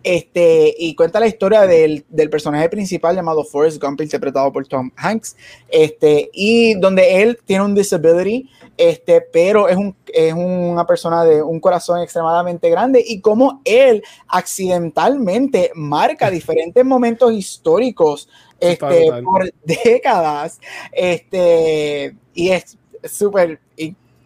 Este, 0.04 0.76
y 0.78 0.93
cuenta 0.93 1.20
la 1.20 1.26
historia 1.26 1.62
del, 1.62 2.06
del, 2.08 2.30
personaje 2.30 2.70
principal 2.70 3.16
llamado 3.16 3.43
Forrest 3.43 3.82
Gump, 3.82 4.01
interpretado 4.01 4.54
por 4.54 4.68
Tom 4.68 4.91
Hanks, 4.95 5.36
este, 5.70 6.30
y 6.34 6.76
donde 6.76 7.24
él 7.24 7.39
tiene 7.45 7.64
un 7.64 7.74
disability, 7.74 8.47
este, 8.78 9.22
pero 9.22 9.68
es, 9.68 9.76
un, 9.76 9.95
es 10.14 10.34
una 10.34 10.86
persona 10.86 11.24
de 11.24 11.41
un 11.41 11.60
corazón 11.60 12.04
extremadamente 12.04 12.70
grande, 12.70 13.04
y 13.04 13.22
como 13.22 13.60
él 13.66 14.04
accidentalmente 14.28 15.72
marca 15.74 16.30
diferentes 16.30 16.86
momentos 16.86 17.34
históricos 17.34 18.30
este, 18.60 19.10
por 19.24 19.51
décadas, 19.64 20.60
este, 20.91 22.16
y 22.36 22.49
es 22.49 22.78
súper 23.04 23.60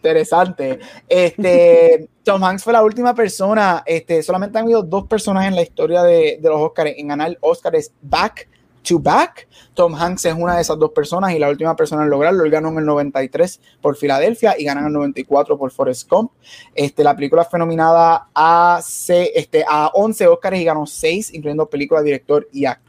interesante. 0.07 0.79
Este, 1.07 2.09
Tom 2.23 2.43
Hanks 2.43 2.63
fue 2.63 2.73
la 2.73 2.83
última 2.83 3.13
persona, 3.13 3.83
este, 3.85 4.23
solamente 4.23 4.57
han 4.57 4.65
habido 4.65 4.83
dos 4.83 5.07
personas 5.07 5.45
en 5.45 5.55
la 5.55 5.61
historia 5.61 6.03
de, 6.03 6.39
de 6.41 6.49
los 6.49 6.59
Oscars 6.59 6.91
en 6.97 7.07
ganar 7.07 7.37
Oscars 7.41 7.91
back 8.01 8.47
to 8.87 8.99
back. 8.99 9.47
Tom 9.73 9.93
Hanks 9.93 10.25
es 10.25 10.33
una 10.33 10.55
de 10.55 10.61
esas 10.61 10.79
dos 10.79 10.91
personas 10.91 11.33
y 11.33 11.39
la 11.39 11.49
última 11.49 11.75
persona 11.75 12.03
en 12.03 12.09
lograrlo. 12.09 12.45
Él 12.45 12.51
ganó 12.51 12.69
en 12.69 12.79
el 12.79 12.85
93 12.85 13.59
por 13.81 13.95
Filadelfia 13.95 14.55
y 14.57 14.63
ganó 14.63 14.81
en 14.81 14.87
el 14.87 14.93
94 14.93 15.57
por 15.57 15.71
Forrest 15.71 16.09
Gump. 16.09 16.31
Este, 16.73 17.03
la 17.03 17.15
película 17.15 17.43
fue 17.43 17.59
nominada 17.59 18.29
a, 18.33 18.79
este, 19.07 19.65
a 19.67 19.87
11 19.93 20.27
Oscars 20.27 20.57
y 20.57 20.63
ganó 20.63 20.85
6, 20.85 21.33
incluyendo 21.33 21.69
película, 21.69 22.01
director 22.01 22.47
y 22.51 22.65
actor. 22.65 22.86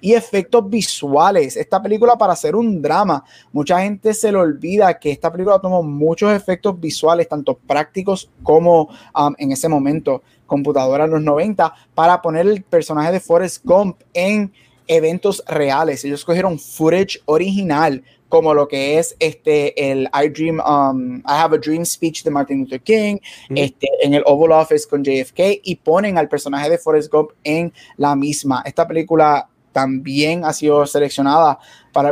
Y 0.00 0.14
efectos 0.14 0.68
visuales. 0.68 1.56
Esta 1.56 1.82
película, 1.82 2.16
para 2.16 2.32
hacer 2.32 2.56
un 2.56 2.82
drama, 2.82 3.24
mucha 3.52 3.80
gente 3.80 4.14
se 4.14 4.32
le 4.32 4.38
olvida 4.38 4.98
que 4.98 5.10
esta 5.10 5.30
película 5.30 5.58
tomó 5.58 5.82
muchos 5.82 6.32
efectos 6.32 6.78
visuales, 6.78 7.28
tanto 7.28 7.54
prácticos 7.54 8.30
como 8.42 8.88
um, 9.14 9.34
en 9.38 9.52
ese 9.52 9.68
momento 9.68 10.22
computadora 10.46 11.04
en 11.04 11.10
los 11.10 11.22
90, 11.22 11.72
para 11.94 12.22
poner 12.22 12.46
el 12.46 12.62
personaje 12.62 13.12
de 13.12 13.20
Forrest 13.20 13.64
Gump 13.64 14.00
en 14.14 14.52
eventos 14.86 15.42
reales. 15.46 16.04
Ellos 16.04 16.24
cogieron 16.24 16.58
footage 16.58 17.20
original 17.26 18.02
como 18.28 18.54
lo 18.54 18.66
que 18.66 18.98
es 18.98 19.16
este 19.18 19.90
el 19.90 20.08
I 20.12 20.28
Dream 20.28 20.60
um, 20.60 21.18
I 21.18 21.22
Have 21.26 21.56
a 21.56 21.58
Dream 21.58 21.84
speech 21.84 22.22
de 22.22 22.30
Martin 22.30 22.60
Luther 22.60 22.80
King, 22.80 23.18
este 23.54 23.88
en 24.02 24.14
el 24.14 24.22
Oval 24.26 24.52
Office 24.52 24.88
con 24.88 25.04
JFK 25.04 25.60
y 25.62 25.76
ponen 25.76 26.18
al 26.18 26.28
personaje 26.28 26.70
de 26.70 26.78
Forrest 26.78 27.12
Gump 27.12 27.30
en 27.44 27.72
la 27.96 28.16
misma. 28.16 28.62
Esta 28.64 28.86
película 28.86 29.48
también 29.72 30.42
ha 30.44 30.54
sido 30.54 30.86
seleccionada 30.86 31.58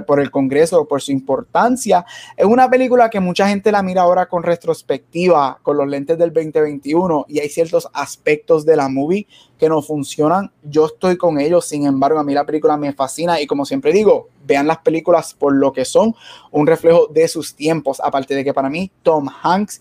por 0.07 0.20
el 0.20 0.30
Congreso 0.30 0.87
por 0.87 1.03
su 1.03 1.12
importancia. 1.12 2.05
Es 2.37 2.47
una 2.47 2.68
película 2.70 3.11
que 3.11 3.20
mucha 3.20 3.49
gente 3.49 3.70
la 3.70 3.82
mira 3.82 4.03
ahora 4.03 4.26
con 4.26 4.43
retrospectiva, 4.43 5.59
con 5.62 5.76
los 5.76 5.87
lentes 5.87 6.16
del 6.16 6.32
2021, 6.32 7.26
y 7.28 7.41
hay 7.41 7.49
ciertos 7.49 7.89
aspectos 7.93 8.64
de 8.64 8.76
la 8.76 8.89
movie 8.89 9.26
que 9.59 9.68
no 9.68 9.82
funcionan. 9.82 10.51
Yo 10.62 10.87
estoy 10.87 11.16
con 11.16 11.39
ellos, 11.39 11.66
sin 11.66 11.87
embargo, 11.87 12.18
a 12.18 12.24
mí 12.24 12.32
la 12.32 12.47
película 12.47 12.76
me 12.76 12.93
fascina 12.93 13.41
y 13.41 13.47
como 13.47 13.64
siempre 13.66 13.93
digo, 13.93 14.28
vean 14.47 14.66
las 14.66 14.78
películas 14.78 15.35
por 15.35 15.55
lo 15.55 15.72
que 15.72 15.85
son, 15.85 16.14
un 16.51 16.66
reflejo 16.66 17.07
de 17.09 17.28
sus 17.28 17.55
tiempos, 17.55 18.01
aparte 18.01 18.35
de 18.35 18.45
que 18.45 18.55
para 18.55 18.70
mí 18.70 18.91
Tom 19.03 19.28
Hanks, 19.43 19.80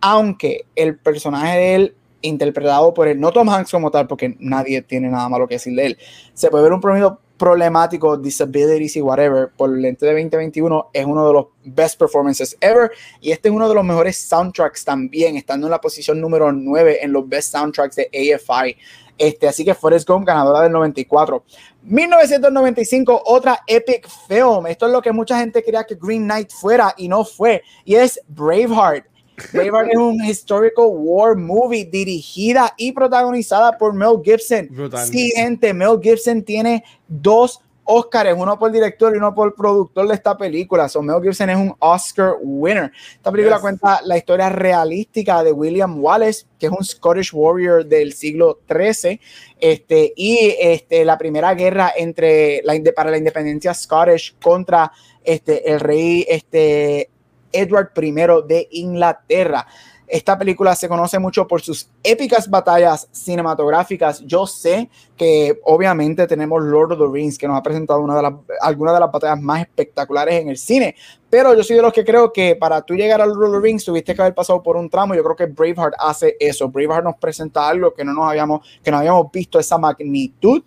aunque 0.00 0.64
el 0.74 0.96
personaje 0.96 1.58
de 1.58 1.74
él 1.74 1.94
interpretado 2.22 2.94
por 2.94 3.08
él, 3.08 3.20
no 3.20 3.32
Tom 3.32 3.48
Hanks 3.48 3.70
como 3.70 3.90
tal, 3.90 4.06
porque 4.06 4.36
nadie 4.38 4.80
tiene 4.82 5.08
nada 5.08 5.28
malo 5.28 5.46
que 5.46 5.56
decir 5.56 5.74
de 5.74 5.86
él. 5.86 5.98
Se 6.34 6.48
puede 6.48 6.64
ver 6.64 6.72
un 6.72 6.80
promedio 6.80 7.20
problemático, 7.42 8.16
disabilities 8.16 8.94
y 8.94 9.02
whatever, 9.02 9.50
por 9.56 9.68
el 9.70 9.82
lente 9.82 10.06
de 10.06 10.12
2021, 10.12 10.90
es 10.92 11.04
uno 11.04 11.26
de 11.26 11.32
los 11.32 11.46
best 11.64 11.98
performances 11.98 12.56
ever. 12.60 12.92
Y 13.20 13.32
este 13.32 13.48
es 13.48 13.54
uno 13.54 13.68
de 13.68 13.74
los 13.74 13.84
mejores 13.84 14.16
soundtracks 14.16 14.84
también, 14.84 15.36
estando 15.36 15.66
en 15.66 15.72
la 15.72 15.80
posición 15.80 16.20
número 16.20 16.52
9 16.52 17.00
en 17.02 17.12
los 17.12 17.28
best 17.28 17.50
soundtracks 17.50 17.96
de 17.96 18.08
AFI. 18.14 18.76
Este, 19.18 19.48
así 19.48 19.64
que 19.64 19.74
Forrest 19.74 20.08
Gump, 20.08 20.24
ganadora 20.24 20.60
del 20.60 20.70
94. 20.70 21.42
1995, 21.82 23.22
otra 23.26 23.58
epic 23.66 24.06
film. 24.28 24.68
Esto 24.68 24.86
es 24.86 24.92
lo 24.92 25.02
que 25.02 25.10
mucha 25.10 25.36
gente 25.40 25.64
quería 25.64 25.82
que 25.82 25.96
Green 26.00 26.22
Knight 26.22 26.52
fuera 26.52 26.94
y 26.96 27.08
no 27.08 27.24
fue. 27.24 27.64
Y 27.84 27.96
es 27.96 28.20
Braveheart. 28.28 29.06
Braveheart 29.52 29.88
es 29.90 29.98
un 29.98 30.24
historical 30.24 30.86
war 30.90 31.36
movie 31.36 31.84
dirigida 31.84 32.72
y 32.76 32.92
protagonizada 32.92 33.76
por 33.76 33.94
Mel 33.94 34.20
Gibson. 34.22 34.68
Sí, 35.10 35.30
gente, 35.34 35.72
Mel 35.72 35.98
Gibson 36.02 36.42
tiene 36.42 36.84
dos 37.08 37.60
Oscars, 37.84 38.34
uno 38.36 38.58
por 38.58 38.70
director 38.70 39.12
y 39.14 39.18
uno 39.18 39.34
por 39.34 39.54
productor 39.54 40.06
de 40.06 40.14
esta 40.14 40.36
película. 40.36 40.88
So, 40.88 41.02
Mel 41.02 41.20
Gibson 41.22 41.50
es 41.50 41.56
un 41.56 41.74
Oscar 41.78 42.34
winner. 42.40 42.92
Esta 43.14 43.32
película 43.32 43.60
cuenta 43.60 44.00
la 44.04 44.16
historia 44.16 44.48
realística 44.48 45.42
de 45.42 45.52
William 45.52 46.02
Wallace, 46.02 46.46
que 46.58 46.66
es 46.66 46.72
un 46.72 46.84
Scottish 46.84 47.32
warrior 47.32 47.84
del 47.84 48.12
siglo 48.12 48.60
XIII, 48.68 49.20
este, 49.58 50.12
y 50.16 50.54
este, 50.60 51.04
la 51.04 51.18
primera 51.18 51.54
guerra 51.54 51.92
entre 51.96 52.62
la, 52.62 52.74
para 52.94 53.10
la 53.10 53.18
independencia 53.18 53.74
Scottish 53.74 54.36
contra 54.40 54.92
este, 55.24 55.70
el 55.70 55.80
rey 55.80 56.24
este, 56.28 57.10
Edward 57.52 57.90
I 57.96 58.12
de 58.46 58.68
Inglaterra. 58.72 59.66
Esta 60.12 60.38
película 60.38 60.76
se 60.76 60.90
conoce 60.90 61.18
mucho 61.18 61.48
por 61.48 61.62
sus 61.62 61.88
épicas 62.02 62.50
batallas 62.50 63.08
cinematográficas. 63.12 64.20
Yo 64.26 64.46
sé 64.46 64.90
que 65.16 65.58
obviamente 65.64 66.26
tenemos 66.26 66.62
Lord 66.62 66.92
of 66.92 66.98
the 66.98 67.06
Rings, 67.10 67.38
que 67.38 67.48
nos 67.48 67.56
ha 67.56 67.62
presentado 67.62 68.00
una 68.00 68.16
de 68.16 68.22
las, 68.22 68.34
algunas 68.60 68.92
de 68.92 69.00
las 69.00 69.10
batallas 69.10 69.40
más 69.40 69.62
espectaculares 69.62 70.42
en 70.42 70.50
el 70.50 70.58
cine, 70.58 70.96
pero 71.30 71.54
yo 71.54 71.64
soy 71.64 71.76
de 71.76 71.82
los 71.82 71.94
que 71.94 72.04
creo 72.04 72.30
que 72.30 72.56
para 72.56 72.82
tú 72.82 72.94
llegar 72.94 73.22
al 73.22 73.30
Lord 73.30 73.46
of 73.46 73.52
the 73.52 73.60
Rings 73.60 73.86
tuviste 73.86 74.14
que 74.14 74.20
haber 74.20 74.34
pasado 74.34 74.62
por 74.62 74.76
un 74.76 74.90
tramo. 74.90 75.14
Yo 75.14 75.24
creo 75.24 75.34
que 75.34 75.46
Braveheart 75.46 75.94
hace 75.98 76.36
eso. 76.38 76.68
Braveheart 76.68 77.04
nos 77.04 77.16
presenta 77.16 77.66
algo 77.66 77.94
que 77.94 78.04
no 78.04 78.12
nos 78.12 78.28
habíamos, 78.28 78.68
que 78.84 78.90
no 78.90 78.98
habíamos 78.98 79.32
visto 79.32 79.58
esa 79.58 79.78
magnitud 79.78 80.62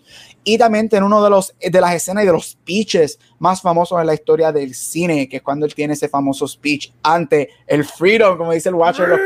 y 0.48 0.60
también 0.60 0.88
en 0.92 1.04
uno 1.04 1.24
de 1.24 1.30
los 1.30 1.54
de 1.60 1.82
las 1.82 1.96
escenas 1.96 2.24
y 2.24 2.28
de 2.28 2.32
los 2.32 2.52
speeches 2.52 3.20
más 3.40 3.62
famosos 3.62 4.00
en 4.00 4.06
la 4.06 4.14
historia 4.14 4.52
del 4.52 4.76
cine, 4.76 5.28
que 5.28 5.38
es 5.38 5.42
cuando 5.42 5.66
él 5.66 5.74
tiene 5.74 5.96
ese 5.96 6.08
famoso 6.08 6.48
speech 6.48 6.92
ante 7.02 7.50
el 7.66 7.84
freedom, 7.84 8.38
como 8.38 8.54
dice 8.54 8.70
el 8.70 8.76
Watcher, 8.76 9.10
los 9.10 9.20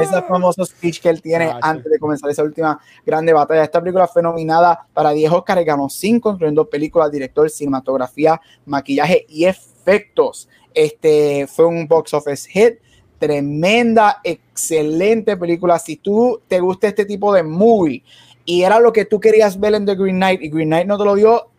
ese 0.00 0.22
famoso 0.22 0.64
speech 0.64 1.00
que 1.00 1.08
él 1.08 1.20
tiene 1.20 1.52
antes 1.60 1.90
de 1.90 1.98
comenzar 1.98 2.30
esa 2.30 2.44
última 2.44 2.78
grande 3.04 3.32
batalla. 3.32 3.64
Esta 3.64 3.80
película 3.80 4.06
fue 4.06 4.22
nominada 4.22 4.86
para 4.92 5.10
10 5.10 5.32
Oscars, 5.32 5.64
ganó 5.64 5.88
5, 5.88 6.32
incluyendo 6.32 6.68
película, 6.68 7.08
director, 7.08 7.50
cinematografía, 7.50 8.40
maquillaje 8.66 9.26
y 9.28 9.46
efectos. 9.46 10.48
Este 10.74 11.46
fue 11.46 11.64
un 11.64 11.88
box 11.88 12.14
office 12.14 12.48
hit 12.48 12.78
tremenda, 13.18 14.20
excelente 14.22 15.36
película. 15.36 15.78
Si 15.78 15.96
tú 15.96 16.40
te 16.46 16.60
gusta 16.60 16.88
este 16.88 17.04
tipo 17.04 17.32
de 17.32 17.42
movie 17.42 18.04
y 18.46 18.62
era 18.62 18.80
lo 18.80 18.92
que 18.92 19.04
tú 19.04 19.20
querías 19.20 19.60
ver 19.60 19.74
en 19.74 19.84
The 19.84 19.96
Green 19.96 20.16
Knight 20.16 20.40
y 20.40 20.48
Green 20.48 20.68
Knight 20.68 20.86
no 20.86 20.96
te 20.96 21.04
lo 21.04 21.14
dio, 21.16 21.50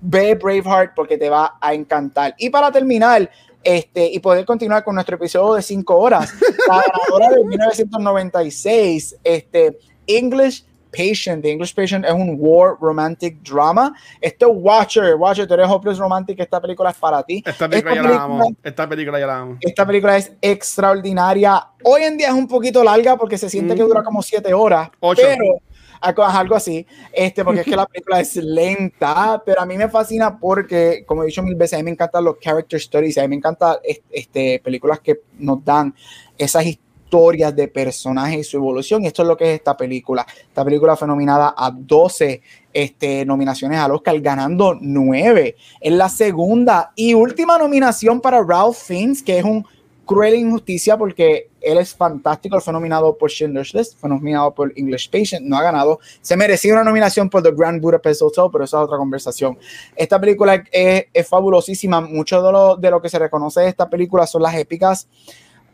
ve 0.00 0.34
Braveheart 0.36 0.92
porque 0.94 1.18
te 1.18 1.28
va 1.28 1.58
a 1.60 1.74
encantar. 1.74 2.34
Y 2.38 2.48
para 2.48 2.70
terminar, 2.70 3.28
este, 3.62 4.06
y 4.06 4.18
poder 4.20 4.46
continuar 4.46 4.82
con 4.84 4.94
nuestro 4.94 5.16
episodio 5.16 5.54
de 5.54 5.62
5 5.62 5.98
horas, 5.98 6.32
la 6.68 6.82
ganadora 6.86 7.36
de 7.36 7.44
1996, 7.44 9.16
este, 9.22 9.78
English 10.06 10.64
Patient. 10.90 11.42
The 11.42 11.52
English 11.52 11.74
Patient 11.74 12.04
es 12.04 12.12
un 12.12 12.36
war 12.38 12.76
romantic 12.80 13.40
drama. 13.42 13.94
Esto 14.20 14.50
Watcher, 14.50 15.14
Watcher, 15.14 15.46
tú 15.46 15.54
eres 15.54 15.68
hopeless 15.68 15.98
romantic, 15.98 16.40
esta 16.40 16.60
película 16.60 16.90
es 16.90 16.96
para 16.96 17.22
ti. 17.22 17.42
Esta 17.46 17.68
película, 17.68 17.94
ya 17.94 18.02
la 18.02 18.22
amo. 18.22 18.56
Esta 18.62 18.88
película 18.88 19.20
ya 19.20 19.26
la 19.26 19.38
amo. 19.38 19.58
Esta 19.60 19.86
película 19.86 20.16
es 20.16 20.32
extraordinaria. 20.40 21.68
Hoy 21.84 22.02
en 22.02 22.16
día 22.16 22.28
es 22.28 22.34
un 22.34 22.48
poquito 22.48 22.82
larga 22.82 23.16
porque 23.16 23.38
se 23.38 23.48
siente 23.48 23.74
que 23.74 23.82
dura 23.82 24.02
como 24.02 24.22
7 24.22 24.52
horas. 24.52 24.90
Ocho. 25.00 25.22
Pero 25.24 25.60
algo 26.00 26.54
así, 26.54 26.86
este, 27.12 27.44
porque 27.44 27.60
es 27.60 27.66
que 27.66 27.76
la 27.76 27.86
película 27.92 28.20
es 28.20 28.36
lenta, 28.36 29.42
pero 29.44 29.60
a 29.60 29.66
mí 29.66 29.76
me 29.76 29.88
fascina 29.88 30.38
porque, 30.38 31.04
como 31.06 31.22
he 31.22 31.26
dicho 31.26 31.42
mil 31.42 31.54
veces, 31.54 31.74
a 31.74 31.76
mí 31.78 31.84
me 31.84 31.90
encantan 31.90 32.24
los 32.24 32.38
character 32.38 32.78
stories, 32.78 33.18
a 33.18 33.22
mí 33.22 33.28
me 33.28 33.36
encantan 33.36 33.76
este, 34.10 34.60
películas 34.64 35.00
que 35.00 35.20
nos 35.38 35.64
dan 35.64 35.94
esas 36.38 36.64
historias 36.64 37.54
de 37.54 37.68
personajes 37.68 38.40
y 38.40 38.44
su 38.44 38.56
evolución, 38.56 39.02
y 39.02 39.08
esto 39.08 39.22
es 39.22 39.28
lo 39.28 39.36
que 39.36 39.52
es 39.52 39.58
esta 39.58 39.76
película. 39.76 40.26
Esta 40.48 40.64
película 40.64 40.96
fue 40.96 41.08
nominada 41.08 41.54
a 41.56 41.70
12 41.70 42.40
este, 42.72 43.24
nominaciones 43.26 43.78
al 43.78 43.90
Oscar, 43.90 44.18
ganando 44.20 44.78
9. 44.80 45.56
Es 45.80 45.92
la 45.92 46.08
segunda 46.08 46.92
y 46.94 47.14
última 47.14 47.58
nominación 47.58 48.20
para 48.20 48.42
Ralph 48.42 48.76
Fiennes, 48.76 49.22
que 49.22 49.38
es 49.38 49.44
un 49.44 49.66
cruel 50.10 50.34
injusticia 50.34 50.98
porque 50.98 51.50
él 51.60 51.78
es 51.78 51.94
fantástico, 51.94 52.60
fue 52.60 52.72
nominado 52.72 53.16
por 53.16 53.30
Schindler's 53.30 53.72
List, 53.72 53.96
fue 53.96 54.10
nominado 54.10 54.52
por 54.52 54.72
English 54.74 55.08
Patient, 55.08 55.46
no 55.46 55.56
ha 55.56 55.62
ganado, 55.62 56.00
se 56.20 56.36
merecía 56.36 56.72
una 56.72 56.82
nominación 56.82 57.30
por 57.30 57.44
The 57.44 57.52
Grand 57.52 57.80
Budapest 57.80 58.20
Hotel, 58.22 58.46
pero 58.50 58.64
esa 58.64 58.78
es 58.78 58.84
otra 58.86 58.98
conversación. 58.98 59.56
Esta 59.94 60.20
película 60.20 60.64
es, 60.72 61.04
es 61.14 61.28
fabulosísima, 61.28 62.00
mucho 62.00 62.42
de 62.42 62.50
lo, 62.50 62.74
de 62.74 62.90
lo 62.90 63.00
que 63.00 63.08
se 63.08 63.20
reconoce 63.20 63.60
de 63.60 63.68
esta 63.68 63.88
película 63.88 64.26
son 64.26 64.42
las 64.42 64.56
épicas 64.56 65.06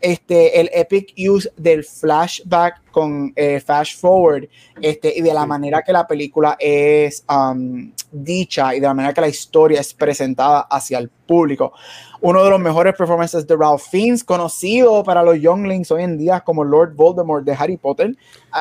este, 0.00 0.60
el 0.60 0.70
epic 0.72 1.14
use 1.16 1.50
del 1.56 1.84
flashback 1.84 2.90
con 2.90 3.32
eh, 3.36 3.60
flash 3.60 3.96
forward 3.96 4.48
este, 4.80 5.12
y 5.16 5.20
de 5.20 5.34
la 5.34 5.46
manera 5.46 5.82
que 5.82 5.92
la 5.92 6.06
película 6.06 6.56
es 6.58 7.24
um, 7.28 7.92
dicha 8.10 8.74
y 8.74 8.80
de 8.80 8.86
la 8.86 8.94
manera 8.94 9.12
que 9.12 9.20
la 9.20 9.28
historia 9.28 9.80
es 9.80 9.92
presentada 9.94 10.60
hacia 10.70 10.98
el 10.98 11.08
público. 11.08 11.72
Uno 12.20 12.42
de 12.42 12.50
los 12.50 12.60
mejores 12.60 12.94
performances 12.94 13.46
de 13.46 13.56
Ralph 13.56 13.82
Fiennes, 13.90 14.24
conocido 14.24 15.02
para 15.04 15.22
los 15.22 15.40
younglings 15.40 15.90
hoy 15.90 16.02
en 16.02 16.16
día 16.16 16.40
como 16.40 16.64
Lord 16.64 16.94
Voldemort 16.94 17.44
de 17.44 17.52
Harry 17.52 17.76
Potter. 17.76 18.16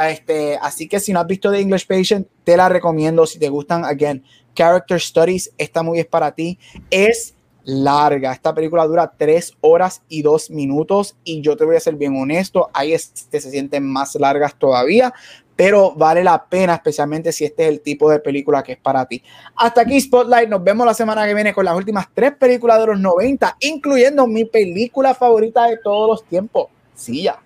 Este, 0.07 0.57
así 0.61 0.87
que 0.87 0.99
si 0.99 1.13
no 1.13 1.19
has 1.19 1.27
visto 1.27 1.51
The 1.51 1.59
English 1.59 1.87
Patient, 1.87 2.27
te 2.43 2.57
la 2.57 2.67
recomiendo. 2.69 3.25
Si 3.25 3.39
te 3.39 3.49
gustan, 3.49 3.85
again, 3.85 4.23
Character 4.55 4.99
Studies, 4.99 5.51
esta 5.57 5.83
movie 5.83 6.01
es 6.01 6.07
para 6.07 6.33
ti. 6.33 6.59
Es 6.89 7.34
larga. 7.65 8.31
Esta 8.31 8.53
película 8.53 8.85
dura 8.85 9.11
tres 9.17 9.53
horas 9.61 10.03
y 10.07 10.21
dos 10.21 10.49
minutos 10.49 11.17
y 11.23 11.41
yo 11.41 11.57
te 11.57 11.65
voy 11.65 11.75
a 11.75 11.79
ser 11.79 11.95
bien 11.95 12.15
honesto, 12.15 12.69
hay 12.73 12.93
este 12.93 13.41
se 13.41 13.51
sienten 13.51 13.85
más 13.85 14.15
largas 14.15 14.57
todavía, 14.57 15.13
pero 15.55 15.93
vale 15.95 16.23
la 16.23 16.45
pena, 16.45 16.75
especialmente 16.75 17.31
si 17.31 17.45
este 17.45 17.63
es 17.63 17.69
el 17.69 17.81
tipo 17.81 18.09
de 18.09 18.19
película 18.19 18.61
que 18.61 18.73
es 18.73 18.77
para 18.77 19.05
ti. 19.05 19.23
Hasta 19.55 19.81
aquí 19.81 19.99
Spotlight, 19.99 20.49
nos 20.49 20.63
vemos 20.63 20.85
la 20.85 20.93
semana 20.93 21.25
que 21.25 21.33
viene 21.33 21.53
con 21.53 21.65
las 21.65 21.75
últimas 21.75 22.07
tres 22.13 22.33
películas 22.35 22.79
de 22.79 22.87
los 22.87 22.99
90, 22.99 23.57
incluyendo 23.61 24.27
mi 24.27 24.45
película 24.45 25.13
favorita 25.13 25.65
de 25.67 25.77
todos 25.77 26.09
los 26.09 26.23
tiempos, 26.25 26.67
sí 26.93 27.23
ya. 27.23 27.44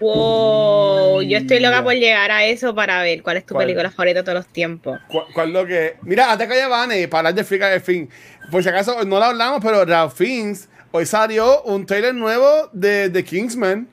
Wow, 0.00 1.22
yo 1.22 1.38
estoy 1.38 1.60
loca 1.60 1.82
por 1.82 1.94
llegar 1.94 2.30
a 2.30 2.44
eso 2.44 2.74
para 2.74 3.02
ver 3.02 3.22
cuál 3.22 3.36
es 3.36 3.46
tu 3.46 3.54
película 3.54 3.90
favorita 3.90 4.20
de 4.20 4.24
todos 4.24 4.38
los 4.38 4.46
tiempos. 4.48 4.98
¿Cuál, 5.32 5.52
lo 5.52 5.66
que? 5.66 5.96
Mira, 6.02 6.32
hasta 6.32 6.48
que 6.48 6.66
Vane, 6.66 7.08
para 7.08 7.20
hablar 7.20 7.34
de 7.34 7.44
Free 7.44 7.58
Guy 7.58 7.80
fin. 7.80 8.10
Por 8.50 8.62
si 8.62 8.68
acaso 8.68 9.04
no 9.04 9.18
lo 9.18 9.24
hablamos, 9.24 9.60
pero 9.62 9.84
Ralph 9.84 10.14
Fiennes 10.14 10.68
hoy 10.90 11.06
salió 11.06 11.62
un 11.62 11.86
trailer 11.86 12.14
nuevo 12.14 12.68
de 12.72 13.08
The 13.10 13.24
Kingsman. 13.24 13.88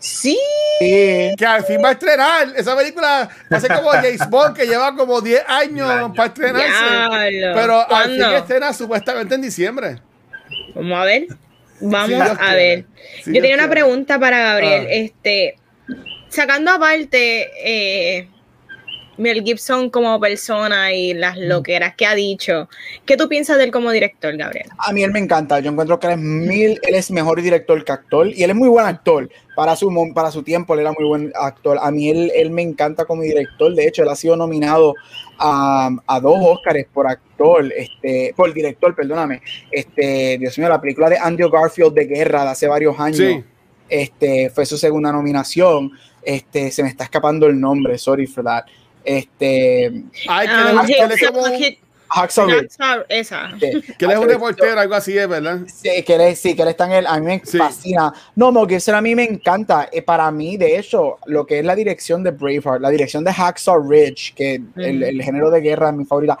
Sí. 0.00 0.38
Que 0.78 1.46
al 1.46 1.64
fin 1.64 1.80
va 1.82 1.90
a 1.90 1.92
estrenar. 1.92 2.52
Esa 2.56 2.76
película 2.76 3.28
va 3.50 3.56
a 3.56 3.60
ser 3.60 3.74
como 3.74 3.90
James 3.90 4.28
Bond, 4.28 4.56
que 4.56 4.66
lleva 4.66 4.94
como 4.94 5.20
10 5.20 5.44
años 5.48 6.12
para 6.14 6.28
estrenarse. 6.28 7.52
pero 7.54 7.90
al 7.90 8.10
fin 8.10 8.22
estrena 8.22 8.72
supuestamente 8.72 9.34
en 9.34 9.42
diciembre. 9.42 9.98
Vamos 10.74 10.98
a 10.98 11.04
ver. 11.04 11.26
Vamos 11.82 12.38
a 12.38 12.54
ver. 12.54 12.84
Yo 13.26 13.32
tenía 13.34 13.54
una 13.54 13.68
pregunta 13.68 14.18
para 14.18 14.40
Gabriel. 14.40 14.86
Ah. 14.88 14.92
Este, 14.92 15.56
sacando 16.28 16.70
aparte 16.70 17.50
eh, 17.64 18.28
Mel 19.18 19.42
Gibson 19.42 19.90
como 19.90 20.18
persona 20.18 20.92
y 20.92 21.14
las 21.14 21.36
mm. 21.36 21.42
loqueras 21.42 21.94
que 21.94 22.06
ha 22.06 22.14
dicho, 22.14 22.68
¿qué 23.04 23.16
tú 23.16 23.28
piensas 23.28 23.58
de 23.58 23.64
él 23.64 23.70
como 23.70 23.90
director, 23.90 24.36
Gabriel? 24.36 24.68
A 24.78 24.92
mí 24.92 25.02
él 25.02 25.12
me 25.12 25.18
encanta. 25.18 25.60
Yo 25.60 25.70
encuentro 25.70 25.98
que 25.98 26.06
él 26.06 26.12
es 26.14 26.18
mil, 26.18 26.80
él 26.82 26.94
es 26.94 27.10
mejor 27.10 27.40
director 27.42 27.84
que 27.84 27.92
actor 27.92 28.28
y 28.28 28.42
él 28.42 28.50
es 28.50 28.56
muy 28.56 28.68
buen 28.68 28.86
actor. 28.86 29.28
Para 29.54 29.76
su, 29.76 29.92
para 30.14 30.30
su 30.30 30.42
tiempo 30.42 30.74
él 30.74 30.80
era 30.80 30.92
muy 30.92 31.06
buen 31.06 31.32
actor. 31.34 31.78
A 31.80 31.90
mí 31.90 32.08
él, 32.08 32.32
él 32.34 32.50
me 32.50 32.62
encanta 32.62 33.04
como 33.04 33.22
director. 33.22 33.74
De 33.74 33.86
hecho, 33.86 34.02
él 34.02 34.08
ha 34.08 34.16
sido 34.16 34.36
nominado 34.36 34.94
a, 35.38 35.90
a, 36.06 36.20
dos 36.20 36.36
Oscars 36.40 36.86
por 36.92 37.06
actor, 37.06 37.70
este, 37.76 38.32
por 38.34 38.52
director, 38.54 38.94
perdóname. 38.94 39.42
Este, 39.70 40.38
Dios 40.38 40.56
mío, 40.58 40.68
la 40.68 40.80
película 40.80 41.10
de 41.10 41.18
Andrew 41.18 41.50
Garfield 41.50 41.92
de 41.92 42.06
Guerra 42.06 42.44
de 42.44 42.50
hace 42.50 42.66
varios 42.66 42.98
años. 42.98 43.44
Este, 43.88 44.48
fue 44.48 44.64
su 44.64 44.78
segunda 44.78 45.12
nominación. 45.12 45.92
Este, 46.22 46.70
se 46.70 46.82
me 46.82 46.88
está 46.88 47.04
escapando 47.04 47.46
el 47.46 47.60
nombre, 47.60 47.98
sorry 47.98 48.26
for 48.26 48.44
that. 48.44 48.64
Este. 49.04 50.04
Ay, 50.28 50.48
que 50.48 50.54
um, 50.54 51.08
le, 51.08 51.14
es 51.14 51.30
como. 51.30 51.44
Hacksaw 52.08 52.48
Esa. 53.08 53.54
Que 53.58 54.04
él 54.04 54.10
es 54.10 54.18
un 54.18 54.28
reportero, 54.28 54.78
algo 54.78 54.94
así 54.94 55.16
es, 55.16 55.26
¿verdad? 55.26 55.60
Sí, 55.66 56.02
que 56.02 56.14
él, 56.14 56.36
sí, 56.36 56.54
que 56.54 56.62
él 56.62 56.68
está 56.68 56.84
en 56.84 56.92
el. 56.92 57.06
A 57.06 57.18
mí 57.18 57.26
me 57.26 57.40
fascina. 57.40 58.12
No, 58.36 58.52
no, 58.52 58.66
que 58.66 58.78
a 58.86 59.00
mí 59.00 59.14
me 59.14 59.24
encanta. 59.24 59.88
Eh, 59.90 60.02
para 60.02 60.30
mí, 60.30 60.58
de 60.58 60.78
hecho, 60.78 61.18
lo 61.26 61.46
que 61.46 61.60
es 61.60 61.64
la 61.64 61.74
dirección 61.74 62.22
de 62.22 62.32
Braveheart, 62.32 62.82
la 62.82 62.90
dirección 62.90 63.24
de 63.24 63.32
Hacksaw 63.32 63.88
Ridge, 63.88 64.34
que 64.34 64.56
el, 64.76 64.98
mm. 64.98 65.02
el, 65.02 65.22
género 65.22 65.50
de 65.50 65.60
guerra 65.62 65.88
es 65.88 65.94
mi 65.94 66.04
favorita. 66.04 66.38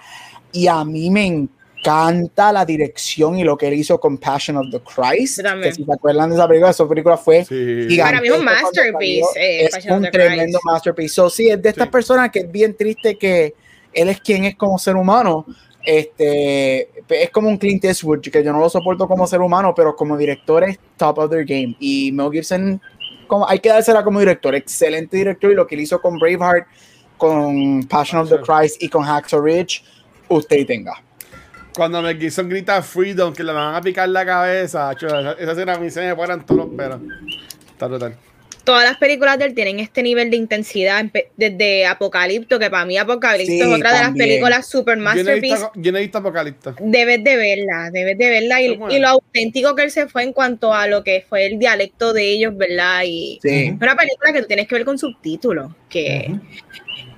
Y 0.52 0.66
a 0.66 0.84
mí 0.84 1.08
me 1.08 1.24
encanta 1.24 1.61
la 1.84 2.64
dirección 2.64 3.38
y 3.38 3.44
lo 3.44 3.56
que 3.56 3.68
él 3.68 3.74
hizo 3.74 3.98
con 3.98 4.18
Passion 4.18 4.56
of 4.56 4.66
the 4.70 4.80
Christ. 4.80 5.40
Que 5.62 5.72
si 5.72 5.84
se 5.84 5.92
acuerdan 5.92 6.30
de 6.30 6.36
esa 6.36 6.48
película, 6.48 6.70
esa 6.70 6.88
película 6.88 7.16
fue 7.16 7.44
gigante. 7.44 7.98
Para 7.98 8.20
mí 8.20 8.30
un 8.30 8.44
masterpiece. 8.44 9.26
Eh, 9.36 9.64
es 9.66 9.86
un 9.86 10.02
tremendo 10.10 10.58
masterpiece. 10.64 11.14
So, 11.14 11.30
sí, 11.30 11.48
es 11.48 11.60
de 11.60 11.68
estas 11.68 11.88
personas 11.88 12.30
que 12.30 12.40
es 12.40 12.50
bien 12.50 12.76
triste 12.76 13.16
que 13.16 13.54
él 13.92 14.08
es 14.08 14.20
quien 14.20 14.44
es 14.44 14.56
como 14.56 14.78
ser 14.78 14.96
humano. 14.96 15.44
Este 15.84 16.88
es 17.08 17.30
como 17.30 17.48
un 17.48 17.58
Clint 17.58 17.84
Eastwood, 17.84 18.20
que 18.20 18.44
yo 18.44 18.52
no 18.52 18.60
lo 18.60 18.70
soporto 18.70 19.08
como 19.08 19.26
ser 19.26 19.40
humano, 19.40 19.74
pero 19.74 19.96
como 19.96 20.16
director 20.16 20.64
es 20.64 20.78
top 20.96 21.18
of 21.18 21.30
their 21.30 21.44
game. 21.44 21.76
Y 21.80 22.12
Mel 22.12 22.30
Gibson, 22.30 22.80
como, 23.26 23.48
hay 23.48 23.58
que 23.58 23.68
dársela 23.68 24.04
como 24.04 24.20
director, 24.20 24.54
excelente 24.54 25.16
director. 25.16 25.50
Y 25.50 25.54
lo 25.54 25.66
que 25.66 25.74
él 25.74 25.80
hizo 25.80 26.00
con 26.00 26.18
Braveheart, 26.18 26.66
con 27.18 27.82
Passion 27.84 28.20
of 28.20 28.30
the 28.30 28.38
Christ 28.38 28.82
y 28.82 28.88
con 28.88 29.02
Hacksaw 29.02 29.40
Ridge, 29.40 29.84
usted 30.28 30.66
tenga. 30.66 31.02
Cuando 31.74 32.02
Mel 32.02 32.18
Gibson 32.18 32.48
grita 32.48 32.82
Freedom, 32.82 33.32
que 33.32 33.42
le 33.42 33.52
van 33.52 33.74
a 33.74 33.80
picar 33.80 34.08
la 34.08 34.26
cabeza, 34.26 34.92
esa 34.92 35.32
escena 35.52 35.74
a 35.74 35.78
mí 35.78 35.90
se 35.90 36.00
me 36.00 36.14
fueran 36.14 36.44
todos 36.44 36.66
los 36.66 36.76
pelos. 36.76 37.00
Está 37.72 37.88
total 37.88 38.16
todas 38.64 38.84
las 38.84 38.96
películas 38.96 39.38
de 39.38 39.46
él 39.46 39.54
tienen 39.54 39.80
este 39.80 40.02
nivel 40.02 40.30
de 40.30 40.36
intensidad 40.36 41.04
desde 41.36 41.86
Apocalipto, 41.86 42.58
que 42.58 42.70
para 42.70 42.84
mí 42.84 42.96
Apocalipto 42.96 43.52
es 43.52 43.66
otra 43.66 43.92
de 43.92 44.00
las 44.00 44.14
películas 44.14 44.66
super 44.66 44.96
masterpiece. 44.98 45.66
Yo 45.74 45.92
no 45.92 45.98
he 45.98 46.02
visto, 46.02 46.18
Apocalipto. 46.18 46.74
Debes 46.80 47.22
de 47.24 47.36
verla, 47.36 47.90
debes 47.92 48.18
de 48.18 48.28
verla 48.28 48.60
y, 48.60 48.98
lo 48.98 49.08
auténtico 49.08 49.74
que 49.74 49.84
él 49.84 49.90
se 49.90 50.06
fue 50.06 50.22
en 50.22 50.32
cuanto 50.32 50.72
a 50.72 50.86
lo 50.86 51.02
que 51.02 51.24
fue 51.28 51.46
el 51.46 51.58
dialecto 51.58 52.12
de 52.12 52.24
ellos, 52.24 52.56
¿verdad? 52.56 53.02
Y 53.04 53.40
es 53.42 53.72
una 53.72 53.96
película 53.96 54.32
que 54.32 54.42
tú 54.42 54.46
tienes 54.46 54.68
que 54.68 54.74
ver 54.74 54.84
con 54.84 54.98
subtítulos, 54.98 55.72
que, 55.88 56.32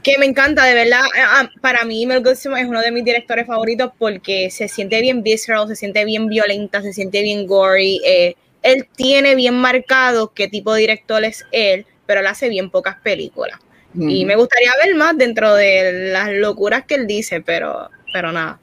que 0.04 0.18
me 0.18 0.26
encanta, 0.26 0.64
de 0.66 0.74
verdad. 0.74 1.00
Ah, 1.18 1.50
para 1.60 1.84
mí 1.84 2.06
Mel 2.06 2.22
Gibson 2.22 2.56
es 2.56 2.66
uno 2.66 2.80
de 2.80 2.92
mis 2.92 3.04
directores 3.04 3.46
favoritos 3.46 3.90
porque 3.98 4.50
se 4.50 4.68
siente 4.68 5.00
bien 5.00 5.22
visceral, 5.22 5.66
se 5.66 5.74
siente 5.74 6.04
bien 6.04 6.28
violenta, 6.28 6.82
se 6.82 6.92
siente 6.92 7.22
bien 7.22 7.46
gory. 7.46 8.00
Eh, 8.04 8.36
él 8.62 8.86
tiene 8.94 9.34
bien 9.34 9.54
marcado 9.54 10.32
qué 10.32 10.46
tipo 10.46 10.74
de 10.74 10.82
director 10.82 11.24
es 11.24 11.44
él, 11.50 11.86
pero 12.06 12.20
él 12.20 12.26
hace 12.26 12.48
bien 12.48 12.70
pocas 12.70 12.96
películas. 13.00 13.58
Y 13.96 14.24
me 14.24 14.34
gustaría 14.34 14.72
ver 14.84 14.96
más 14.96 15.16
dentro 15.16 15.54
de 15.54 16.10
las 16.10 16.28
locuras 16.32 16.84
que 16.84 16.96
él 16.96 17.06
dice, 17.06 17.40
pero, 17.40 17.88
pero 18.12 18.32
nada. 18.32 18.58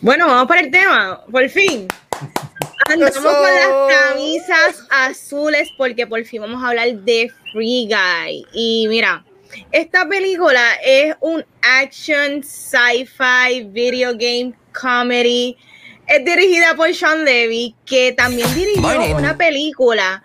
Bueno, 0.00 0.26
vamos 0.26 0.48
para 0.48 0.62
el 0.62 0.70
tema, 0.70 1.22
por 1.30 1.46
fin. 1.50 1.86
Andamos 2.88 3.18
con 3.18 3.42
las 3.42 3.94
camisas 3.94 4.86
azules 4.90 5.68
porque 5.76 6.06
por 6.06 6.24
fin 6.24 6.40
vamos 6.40 6.64
a 6.64 6.68
hablar 6.70 6.94
de 6.94 7.30
Free 7.52 7.86
Guy. 7.86 8.46
Y 8.54 8.86
mira, 8.88 9.22
esta 9.72 10.08
película 10.08 10.62
es 10.84 11.14
un 11.20 11.44
action, 11.62 12.42
sci-fi, 12.42 13.64
video 13.64 14.12
game, 14.12 14.54
comedy 14.72 15.56
es 16.06 16.24
dirigida 16.24 16.74
por 16.76 16.92
Sean 16.94 17.24
Levy, 17.24 17.74
que 17.86 18.12
también 18.12 18.52
dirigió 18.54 19.16
una 19.16 19.36
película 19.36 20.22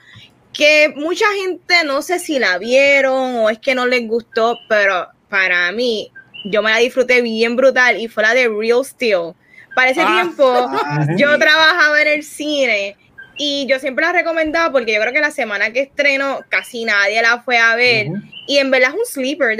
que 0.51 0.93
mucha 0.95 1.25
gente 1.41 1.83
no 1.85 2.01
sé 2.01 2.19
si 2.19 2.39
la 2.39 2.57
vieron 2.57 3.35
o 3.35 3.49
es 3.49 3.59
que 3.59 3.75
no 3.75 3.85
les 3.85 4.05
gustó, 4.07 4.57
pero 4.67 5.07
para 5.29 5.71
mí 5.71 6.11
yo 6.45 6.61
me 6.61 6.71
la 6.71 6.77
disfruté 6.77 7.21
bien 7.21 7.55
brutal 7.55 7.99
y 7.99 8.07
fue 8.07 8.23
la 8.23 8.33
de 8.33 8.49
Real 8.49 8.83
Steel. 8.83 9.33
Para 9.75 9.91
ese 9.91 10.01
ah. 10.01 10.21
tiempo 10.21 10.69
yo 11.17 11.37
trabajaba 11.37 12.01
en 12.01 12.07
el 12.07 12.23
cine 12.23 12.97
y 13.41 13.65
yo 13.67 13.79
siempre 13.79 14.05
la 14.05 14.11
recomendaba 14.11 14.69
porque 14.69 14.93
yo 14.93 14.99
creo 14.99 15.13
que 15.13 15.21
la 15.21 15.31
semana 15.31 15.71
que 15.71 15.79
estreno 15.79 16.41
casi 16.49 16.83
nadie 16.83 17.21
la 17.21 17.41
fue 17.41 17.57
a 17.57 17.73
ver 17.75 18.07
y 18.45 18.57
en 18.57 18.69
verdad 18.69 18.89
es 18.89 18.95
un 18.95 19.05
sleeper, 19.05 19.57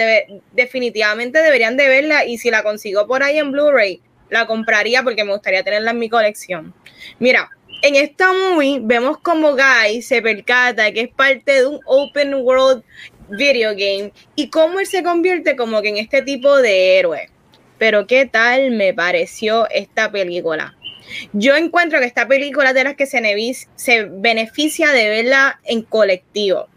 definitivamente 0.52 1.42
deberían 1.42 1.78
de 1.78 1.88
verla 1.88 2.26
y 2.26 2.38
si 2.38 2.52
la 2.52 2.62
consigo 2.62 3.08
por 3.08 3.24
ahí 3.24 3.38
en 3.40 3.54
Blu-ray 3.54 4.02
la 4.30 4.46
compraría 4.48 5.02
porque 5.02 5.24
me 5.24 5.32
gustaría 5.32 5.64
tenerla 5.64 5.92
en 5.92 6.00
mi 6.00 6.10
colección. 6.10 6.74
Mira, 7.20 7.50
en 7.82 7.96
esta 7.96 8.34
movie 8.34 8.80
vemos 8.82 9.18
como 9.20 9.54
Guy 9.54 10.02
se 10.02 10.22
percata 10.22 10.92
que 10.92 11.02
es 11.02 11.10
parte 11.10 11.54
de 11.54 11.66
un 11.66 11.80
open 11.86 12.34
world 12.34 12.84
video 13.30 13.72
game 13.72 14.12
y 14.36 14.50
cómo 14.50 14.82
él 14.82 14.88
se 14.88 15.04
convierte 15.04 15.56
como 15.56 15.82
que 15.82 15.88
en 15.88 15.98
este 15.98 16.22
tipo 16.22 16.58
de 16.58 17.00
héroe. 17.00 17.30
Pero 17.78 18.08
qué 18.08 18.26
tal 18.26 18.72
me 18.72 18.94
pareció 18.94 19.70
esta 19.70 20.12
película. 20.12 20.76
Yo 21.34 21.56
encuentro 21.56 22.00
que 22.00 22.06
esta 22.06 22.28
película 22.28 22.74
de 22.74 22.84
las 22.84 22.96
que 22.96 23.06
se, 23.06 23.22
se 23.76 24.04
beneficia 24.06 24.92
de 24.92 25.10
verla 25.10 25.60
en 25.66 25.82
colectivo 25.82 26.68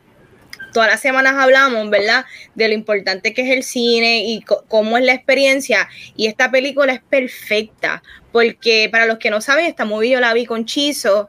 todas 0.72 0.90
las 0.90 1.00
semanas 1.00 1.34
hablamos, 1.36 1.88
¿verdad? 1.90 2.24
De 2.54 2.68
lo 2.68 2.74
importante 2.74 3.32
que 3.32 3.42
es 3.42 3.50
el 3.50 3.62
cine 3.62 4.24
y 4.24 4.42
cómo 4.42 4.98
es 4.98 5.04
la 5.04 5.12
experiencia. 5.12 5.88
Y 6.16 6.26
esta 6.26 6.50
película 6.50 6.92
es 6.92 7.02
perfecta, 7.02 8.02
porque 8.32 8.88
para 8.90 9.06
los 9.06 9.18
que 9.18 9.30
no 9.30 9.40
saben, 9.40 9.66
esta 9.66 9.84
movie 9.84 10.10
yo 10.10 10.20
la 10.20 10.34
vi 10.34 10.46
con 10.46 10.64
Chizo 10.64 11.28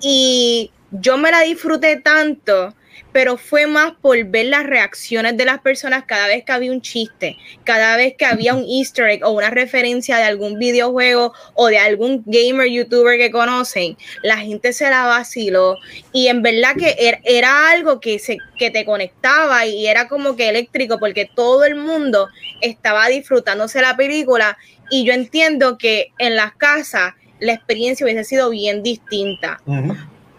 y 0.00 0.70
yo 0.90 1.16
me 1.16 1.30
la 1.30 1.40
disfruté 1.40 1.96
tanto 1.96 2.74
pero 3.12 3.36
fue 3.36 3.66
más 3.66 3.92
por 4.00 4.22
ver 4.24 4.46
las 4.46 4.64
reacciones 4.64 5.36
de 5.36 5.44
las 5.44 5.60
personas 5.60 6.04
cada 6.06 6.26
vez 6.26 6.44
que 6.44 6.52
había 6.52 6.72
un 6.72 6.80
chiste, 6.80 7.36
cada 7.64 7.96
vez 7.96 8.14
que 8.16 8.24
había 8.24 8.54
un 8.54 8.64
easter 8.64 9.08
egg 9.08 9.24
o 9.24 9.30
una 9.30 9.50
referencia 9.50 10.16
de 10.16 10.24
algún 10.24 10.58
videojuego 10.58 11.32
o 11.54 11.66
de 11.66 11.78
algún 11.78 12.22
gamer 12.26 12.68
youtuber 12.68 13.18
que 13.18 13.30
conocen, 13.30 13.96
la 14.22 14.38
gente 14.38 14.72
se 14.72 14.88
la 14.88 15.04
vaciló. 15.06 15.76
Y 16.12 16.28
en 16.28 16.42
verdad 16.42 16.74
que 16.76 16.96
er, 16.98 17.20
era 17.24 17.70
algo 17.70 18.00
que, 18.00 18.18
se, 18.18 18.38
que 18.58 18.70
te 18.70 18.84
conectaba 18.84 19.66
y 19.66 19.86
era 19.86 20.08
como 20.08 20.34
que 20.36 20.48
eléctrico 20.48 20.98
porque 20.98 21.28
todo 21.34 21.64
el 21.64 21.74
mundo 21.74 22.28
estaba 22.60 23.08
disfrutándose 23.08 23.80
la 23.82 23.96
película. 23.96 24.56
Y 24.90 25.04
yo 25.04 25.12
entiendo 25.12 25.78
que 25.78 26.12
en 26.18 26.36
las 26.36 26.54
casas 26.54 27.14
la 27.40 27.52
experiencia 27.52 28.04
hubiese 28.04 28.24
sido 28.24 28.50
bien 28.50 28.82
distinta. 28.82 29.60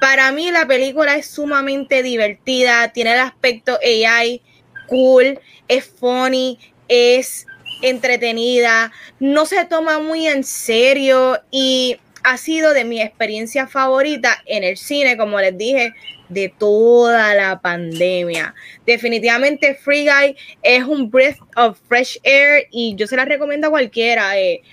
Para 0.03 0.33
mí 0.33 0.51
la 0.51 0.67
película 0.67 1.15
es 1.15 1.27
sumamente 1.27 2.03
divertida, 2.03 2.91
tiene 2.91 3.13
el 3.13 3.19
aspecto 3.19 3.79
AI 3.81 4.41
cool, 4.85 5.39
es 5.69 5.85
funny, 5.85 6.59
es 6.89 7.47
entretenida, 7.81 8.91
no 9.21 9.45
se 9.45 9.63
toma 9.63 9.99
muy 9.99 10.27
en 10.27 10.43
serio 10.43 11.39
y 11.51 12.01
ha 12.21 12.35
sido 12.35 12.73
de 12.73 12.83
mi 12.83 13.01
experiencia 13.01 13.65
favorita 13.65 14.43
en 14.45 14.65
el 14.65 14.75
cine, 14.75 15.15
como 15.15 15.39
les 15.39 15.57
dije, 15.57 15.93
de 16.27 16.49
toda 16.49 17.33
la 17.33 17.61
pandemia. 17.61 18.53
Definitivamente 18.85 19.73
Free 19.73 20.05
Guy 20.05 20.35
es 20.63 20.83
un 20.83 21.09
breath 21.09 21.39
of 21.55 21.79
fresh 21.87 22.19
air 22.23 22.67
y 22.71 22.93
yo 22.97 23.07
se 23.07 23.15
la 23.15 23.23
recomiendo 23.23 23.67
a 23.67 23.69
cualquiera. 23.69 24.37
Eh, 24.37 24.63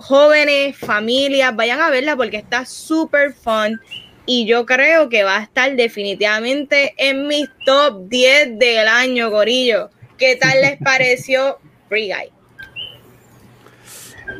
jóvenes, 0.00 0.76
familias, 0.76 1.56
vayan 1.56 1.80
a 1.80 1.88
verla 1.88 2.14
porque 2.14 2.36
está 2.36 2.66
súper 2.66 3.32
fun 3.32 3.80
y 4.28 4.44
yo 4.44 4.66
creo 4.66 5.08
que 5.08 5.24
va 5.24 5.38
a 5.38 5.42
estar 5.42 5.74
definitivamente 5.74 6.92
en 6.98 7.26
mis 7.26 7.48
top 7.64 8.08
10 8.10 8.58
del 8.58 8.86
año, 8.86 9.30
Gorillo. 9.30 9.88
¿Qué 10.18 10.36
tal 10.36 10.60
les 10.60 10.76
pareció 10.84 11.58
Free 11.88 12.12
Guy? 12.12 12.30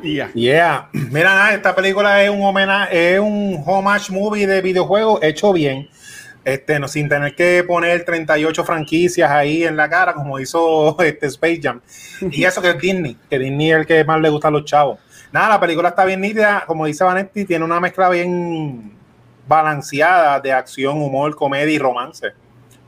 Yeah. 0.03 0.30
yeah. 0.34 0.91
Mira, 0.93 1.55
esta 1.55 1.74
película 1.74 2.22
es 2.22 2.28
un 2.28 2.43
homenaje, 2.43 3.14
es 3.14 3.18
un 3.18 3.62
homage 3.64 4.12
movie 4.12 4.47
de 4.47 4.61
videojuegos 4.61 5.22
hecho 5.22 5.55
bien. 5.55 5.89
Este, 6.45 6.78
no, 6.78 6.86
sin 6.86 7.09
tener 7.09 7.34
que 7.34 7.64
poner 7.66 8.05
38 8.05 8.64
franquicias 8.64 9.30
ahí 9.30 9.64
en 9.64 9.74
la 9.74 9.89
cara, 9.89 10.12
como 10.12 10.39
hizo 10.39 10.99
este 11.03 11.28
Space 11.28 11.61
Jam. 11.62 11.80
Y 12.30 12.45
eso 12.45 12.61
que 12.61 12.68
es 12.70 12.78
Disney, 12.78 13.16
que 13.30 13.39
Disney 13.39 13.70
es 13.70 13.78
el 13.78 13.86
que 13.86 14.05
más 14.05 14.20
le 14.20 14.28
gusta 14.28 14.49
a 14.49 14.51
los 14.51 14.66
chavos. 14.66 14.99
Nada, 15.32 15.49
la 15.49 15.61
película 15.61 15.89
está 15.89 16.05
bien 16.05 16.20
nítida, 16.20 16.64
como 16.66 16.84
dice 16.84 17.05
Vanetti, 17.05 17.47
tiene 17.47 17.64
una 17.64 17.80
mezcla 17.80 18.11
bien 18.11 18.97
balanceada 19.49 20.38
de 20.40 20.53
acción, 20.53 21.01
humor, 21.01 21.34
comedia 21.34 21.74
y 21.74 21.78
romance. 21.78 22.28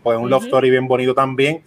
Pues 0.02 0.18
un 0.18 0.30
love 0.30 0.44
story 0.44 0.70
bien 0.70 0.86
bonito 0.86 1.14
también. 1.14 1.62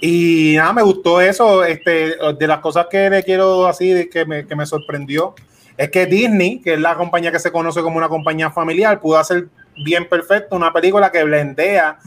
Y 0.00 0.54
nada, 0.56 0.72
me 0.72 0.82
gustó 0.82 1.20
eso. 1.20 1.64
Este, 1.64 2.16
de 2.38 2.46
las 2.46 2.58
cosas 2.60 2.86
que 2.90 3.10
le 3.10 3.22
quiero 3.22 3.66
así, 3.66 4.08
que 4.10 4.24
me, 4.24 4.46
que 4.46 4.54
me 4.54 4.66
sorprendió, 4.66 5.34
es 5.76 5.90
que 5.90 6.06
Disney, 6.06 6.60
que 6.60 6.74
es 6.74 6.80
la 6.80 6.94
compañía 6.94 7.32
que 7.32 7.38
se 7.38 7.50
conoce 7.50 7.82
como 7.82 7.98
una 7.98 8.08
compañía 8.08 8.50
familiar, 8.50 9.00
pudo 9.00 9.18
hacer 9.18 9.48
bien 9.84 10.08
perfecto 10.08 10.56
una 10.56 10.72
película 10.72 11.10
que 11.10 11.24
blendea 11.24 11.98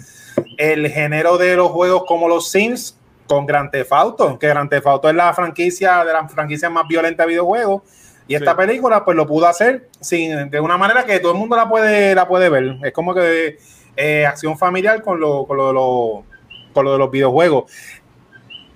el 0.58 0.88
género 0.90 1.38
de 1.38 1.56
los 1.56 1.70
juegos 1.72 2.04
como 2.08 2.28
los 2.28 2.50
Sims 2.50 2.98
con 3.28 3.46
Grand 3.46 3.70
Theft 3.70 3.92
Auto, 3.92 4.40
que 4.40 4.48
Grand 4.48 4.70
Theft 4.70 4.88
Auto 4.88 5.10
es 5.10 5.16
la 5.16 5.34
franquicia 5.34 6.04
de 6.06 6.14
las 6.14 6.32
franquicias 6.32 6.72
más 6.72 6.88
violentas 6.88 7.26
de 7.26 7.32
videojuegos. 7.32 7.82
Y 8.28 8.36
esta 8.36 8.56
película, 8.56 9.06
pues 9.06 9.16
lo 9.16 9.26
pudo 9.26 9.48
hacer 9.48 9.90
sin, 10.02 10.50
de 10.50 10.60
una 10.60 10.78
manera 10.78 11.06
que 11.06 11.20
todo 11.20 11.32
el 11.32 11.38
mundo 11.38 11.56
la 11.56 11.70
puede, 11.70 12.14
la 12.14 12.28
puede 12.28 12.50
ver. 12.50 12.78
Es 12.84 12.92
como 12.92 13.14
que 13.14 13.58
eh, 13.96 14.26
acción 14.26 14.58
familiar 14.58 15.02
con 15.02 15.20
lo, 15.20 15.46
con 15.46 15.58
lo 15.58 15.68
de 15.68 15.74
los 15.74 16.38
con 16.74 16.86
lo 16.86 16.92
de 16.92 17.00
los 17.00 17.10
videojuegos. 17.10 17.72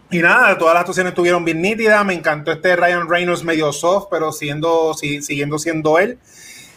Y 0.10 0.20
nada, 0.20 0.58
todas 0.58 0.74
las 0.74 0.82
actuaciones 0.82 1.12
estuvieron 1.12 1.46
bien 1.46 1.62
nítidas. 1.62 2.04
Me 2.04 2.14
encantó 2.14 2.52
este 2.52 2.76
Ryan 2.76 3.08
Reynolds 3.08 3.44
medio 3.44 3.72
soft, 3.72 4.08
pero 4.10 4.32
siendo, 4.32 4.94
siguiendo 4.94 5.60
siendo 5.60 6.00
él. 6.00 6.18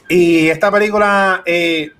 Y 0.09 0.49
esta 0.49 0.71
película, 0.71 1.43
eh, 1.47 1.91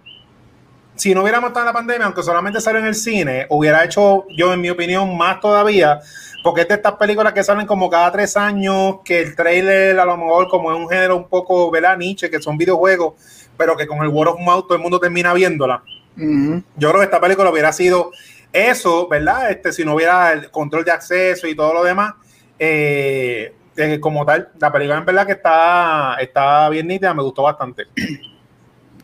si 0.97 1.15
no 1.15 1.23
hubiéramos 1.23 1.49
estado 1.49 1.65
en 1.65 1.67
la 1.67 1.73
pandemia, 1.73 2.07
aunque 2.07 2.23
solamente 2.23 2.61
salió 2.61 2.81
en 2.81 2.87
el 2.87 2.95
cine, 2.95 3.47
hubiera 3.51 3.85
hecho, 3.85 4.27
yo 4.37 4.53
en 4.53 4.61
mi 4.61 4.71
opinión, 4.71 5.17
más 5.17 5.41
todavía. 5.41 6.01
Porque 6.43 6.63
es 6.63 6.69
de 6.69 6.75
estas 6.75 6.95
películas 6.95 7.33
que 7.33 7.43
salen 7.43 7.67
como 7.67 7.89
cada 7.89 8.13
tres 8.13 8.37
años, 8.37 8.97
que 9.05 9.23
el 9.23 9.35
trailer 9.35 9.99
a 9.99 10.05
lo 10.05 10.17
mejor 10.17 10.49
como 10.49 10.71
es 10.71 10.79
un 10.79 10.89
género 10.89 11.17
un 11.17 11.29
poco, 11.29 11.71
¿verdad? 11.71 11.97
Nietzsche, 11.97 12.31
que 12.31 12.41
son 12.41 12.59
videojuegos, 12.59 13.15
pero 13.57 13.77
que 13.77 13.87
con 13.87 14.03
el 14.03 14.09
word 14.09 14.29
of 14.29 14.41
mouth 14.41 14.67
todo 14.67 14.77
el 14.77 14.83
mundo 14.83 15.01
termina 15.01 15.33
viéndola. 15.33 15.83
Yo 16.17 16.91
creo 16.91 17.01
que 17.01 17.05
esta 17.05 17.21
película 17.21 17.51
hubiera 17.51 17.73
sido 17.73 18.13
eso, 18.53 19.09
¿verdad? 19.09 19.51
Este, 19.51 19.73
si 19.73 19.85
no 19.85 19.95
hubiera 19.95 20.33
el 20.33 20.51
control 20.51 20.85
de 20.85 20.93
acceso 20.93 21.49
y 21.49 21.57
todo 21.57 21.75
lo 21.75 21.83
demás, 21.83 22.15
eh, 22.59 23.53
eh, 23.77 23.99
como 23.99 24.25
tal, 24.25 24.51
la 24.61 24.71
película 24.71 24.99
en 24.99 25.05
verdad 25.05 25.27
que 25.27 25.33
está, 25.33 26.17
está 26.21 26.69
bien 26.69 26.87
nítida, 26.87 27.13
me 27.15 27.23
gustó 27.23 27.43
bastante. 27.43 27.87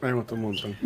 Me 0.00 0.12
gustó 0.12 0.34
un 0.34 0.42
montón. 0.42 0.76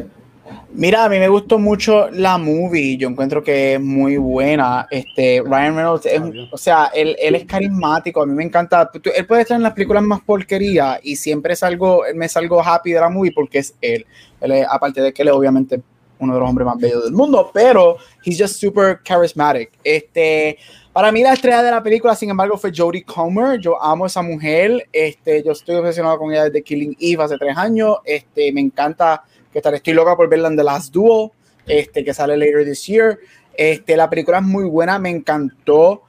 Mira, 0.73 1.05
a 1.05 1.09
mí 1.09 1.19
me 1.19 1.29
gustó 1.29 1.59
mucho 1.59 2.11
la 2.11 2.37
movie, 2.37 2.97
yo 2.97 3.09
encuentro 3.09 3.43
que 3.43 3.75
es 3.75 3.81
muy 3.81 4.17
buena. 4.17 4.87
Este, 4.91 5.41
Ryan 5.45 5.77
Reynolds, 5.77 6.07
o 6.51 6.59
sea, 6.59 6.91
él, 6.95 7.17
él, 7.21 7.37
es 7.37 7.45
carismático, 7.45 8.23
a 8.23 8.27
mí 8.27 8.35
me 8.35 8.45
encanta. 8.45 8.91
Él 9.15 9.27
puede 9.27 9.43
estar 9.43 9.57
en 9.57 9.63
las 9.63 9.73
películas 9.73 10.03
más 10.03 10.21
porquería 10.23 10.99
y 11.03 11.17
siempre 11.17 11.55
salgo, 11.55 12.03
me 12.15 12.29
salgo 12.29 12.61
happy 12.61 12.93
de 12.93 13.01
la 13.01 13.09
movie 13.09 13.33
porque 13.33 13.59
es 13.59 13.75
él. 13.81 14.05
él 14.41 14.67
aparte 14.69 15.01
de 15.01 15.13
que 15.13 15.23
él 15.23 15.29
es 15.29 15.35
obviamente 15.35 15.81
uno 16.19 16.35
de 16.35 16.41
los 16.41 16.49
hombres 16.49 16.67
más 16.67 16.79
bellos 16.79 17.05
del 17.05 17.13
mundo, 17.13 17.51
pero 17.53 17.97
he's 18.25 18.41
just 18.41 18.57
super 18.57 19.01
charismatic. 19.03 19.73
Este, 19.83 20.59
para 20.93 21.11
mí 21.13 21.23
la 21.23 21.33
estrella 21.33 21.63
de 21.63 21.71
la 21.71 21.83
película, 21.83 22.15
sin 22.15 22.31
embargo, 22.31 22.57
fue 22.57 22.73
Jodie 22.75 23.05
Comer. 23.05 23.61
Yo 23.61 23.81
amo 23.83 24.05
a 24.05 24.07
esa 24.07 24.23
mujer. 24.23 24.89
Este, 24.93 25.43
yo 25.43 25.53
estoy 25.53 25.77
obsesionado 25.77 26.19
con 26.19 26.33
ella 26.33 26.45
desde 26.45 26.63
Killing 26.63 26.97
Eve 27.01 27.25
hace 27.25 27.37
tres 27.39 27.57
años. 27.57 27.99
Este, 28.05 28.53
me 28.53 28.61
encanta 28.61 29.25
que 29.55 29.61
estar, 29.61 29.73
estoy 29.73 29.95
loca 29.95 30.15
por 30.15 30.29
verla 30.29 30.49
en 30.49 30.57
The 30.57 30.65
Last 30.65 30.93
Duel, 30.93 31.31
este, 31.67 32.05
que 32.05 32.13
sale 32.13 32.37
later 32.37 32.65
this 32.65 32.87
year. 32.87 33.19
Este, 33.57 33.97
la 33.97 34.11
película 34.11 34.39
es 34.39 34.45
muy 34.45 34.65
buena, 34.65 34.99
me 34.99 35.09
encantó. 35.09 36.03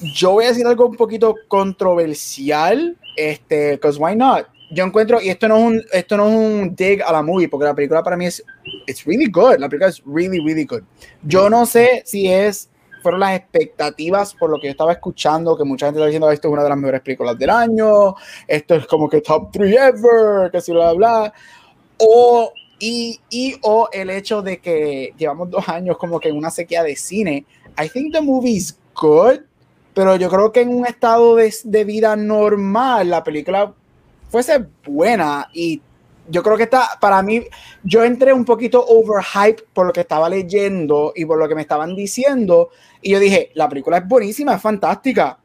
Yo 0.00 0.32
voy 0.32 0.46
a 0.46 0.48
decir 0.48 0.66
algo 0.66 0.86
un 0.86 0.96
poquito 0.96 1.36
controversial, 1.46 2.96
este, 3.16 3.72
because 3.72 4.00
why 4.00 4.16
not? 4.16 4.46
yo 4.72 4.84
encuentro, 4.84 5.20
y 5.20 5.28
esto 5.28 5.48
no 5.48 5.58
es 5.58 5.64
un, 5.64 5.84
esto 5.92 6.16
no 6.16 6.28
es 6.28 6.34
un 6.34 6.74
dig 6.74 7.02
a 7.02 7.12
la 7.12 7.22
movie, 7.22 7.48
porque 7.48 7.66
la 7.66 7.74
película 7.74 8.02
para 8.02 8.16
mí 8.16 8.26
es, 8.26 8.42
it's 8.86 9.04
really 9.04 9.30
good, 9.30 9.58
la 9.58 9.68
película 9.68 9.90
es 9.90 10.02
really, 10.06 10.40
really 10.42 10.64
good. 10.64 10.82
Yo 11.22 11.50
no 11.50 11.66
sé 11.66 12.02
si 12.06 12.26
es, 12.32 12.70
fueron 13.02 13.20
las 13.20 13.36
expectativas 13.36 14.32
por 14.34 14.48
lo 14.48 14.58
que 14.58 14.68
yo 14.68 14.70
estaba 14.70 14.92
escuchando, 14.92 15.58
que 15.58 15.64
mucha 15.64 15.86
gente 15.86 15.98
está 15.98 16.06
diciendo, 16.06 16.30
esto 16.30 16.48
es 16.48 16.52
una 16.52 16.62
de 16.62 16.70
las 16.70 16.78
mejores 16.78 17.02
películas 17.02 17.38
del 17.38 17.50
año, 17.50 18.14
esto 18.48 18.76
es 18.76 18.86
como 18.86 19.10
que 19.10 19.20
top 19.20 19.50
3 19.52 19.76
ever, 19.76 20.50
que 20.50 20.60
si 20.62 20.72
bla, 20.72 20.94
bla, 20.94 21.32
o, 22.04 22.52
y, 22.78 23.20
y, 23.30 23.56
o 23.62 23.88
el 23.92 24.10
hecho 24.10 24.42
de 24.42 24.58
que 24.58 25.14
llevamos 25.16 25.50
dos 25.50 25.68
años 25.68 25.96
como 25.96 26.18
que 26.18 26.28
en 26.28 26.36
una 26.36 26.50
sequía 26.50 26.82
de 26.82 26.96
cine, 26.96 27.46
I 27.82 27.88
think 27.88 28.12
the 28.12 28.20
movie 28.20 28.52
is 28.52 28.76
good, 29.00 29.40
pero 29.94 30.16
yo 30.16 30.28
creo 30.28 30.52
que 30.52 30.62
en 30.62 30.70
un 30.70 30.86
estado 30.86 31.36
de, 31.36 31.54
de 31.64 31.84
vida 31.84 32.16
normal, 32.16 33.10
la 33.10 33.22
película 33.22 33.72
fuese 34.30 34.66
buena 34.84 35.48
y 35.52 35.80
yo 36.28 36.42
creo 36.42 36.56
que 36.56 36.62
está, 36.64 36.88
para 37.00 37.22
mí, 37.22 37.42
yo 37.82 38.04
entré 38.04 38.32
un 38.32 38.44
poquito 38.44 38.84
overhype 38.84 39.64
por 39.72 39.86
lo 39.86 39.92
que 39.92 40.00
estaba 40.00 40.28
leyendo 40.28 41.12
y 41.14 41.24
por 41.24 41.38
lo 41.38 41.48
que 41.48 41.54
me 41.54 41.62
estaban 41.62 41.94
diciendo 41.94 42.70
y 43.00 43.10
yo 43.10 43.18
dije, 43.18 43.50
la 43.54 43.68
película 43.68 43.98
es 43.98 44.08
buenísima, 44.08 44.54
es 44.54 44.62
fantástica, 44.62 45.38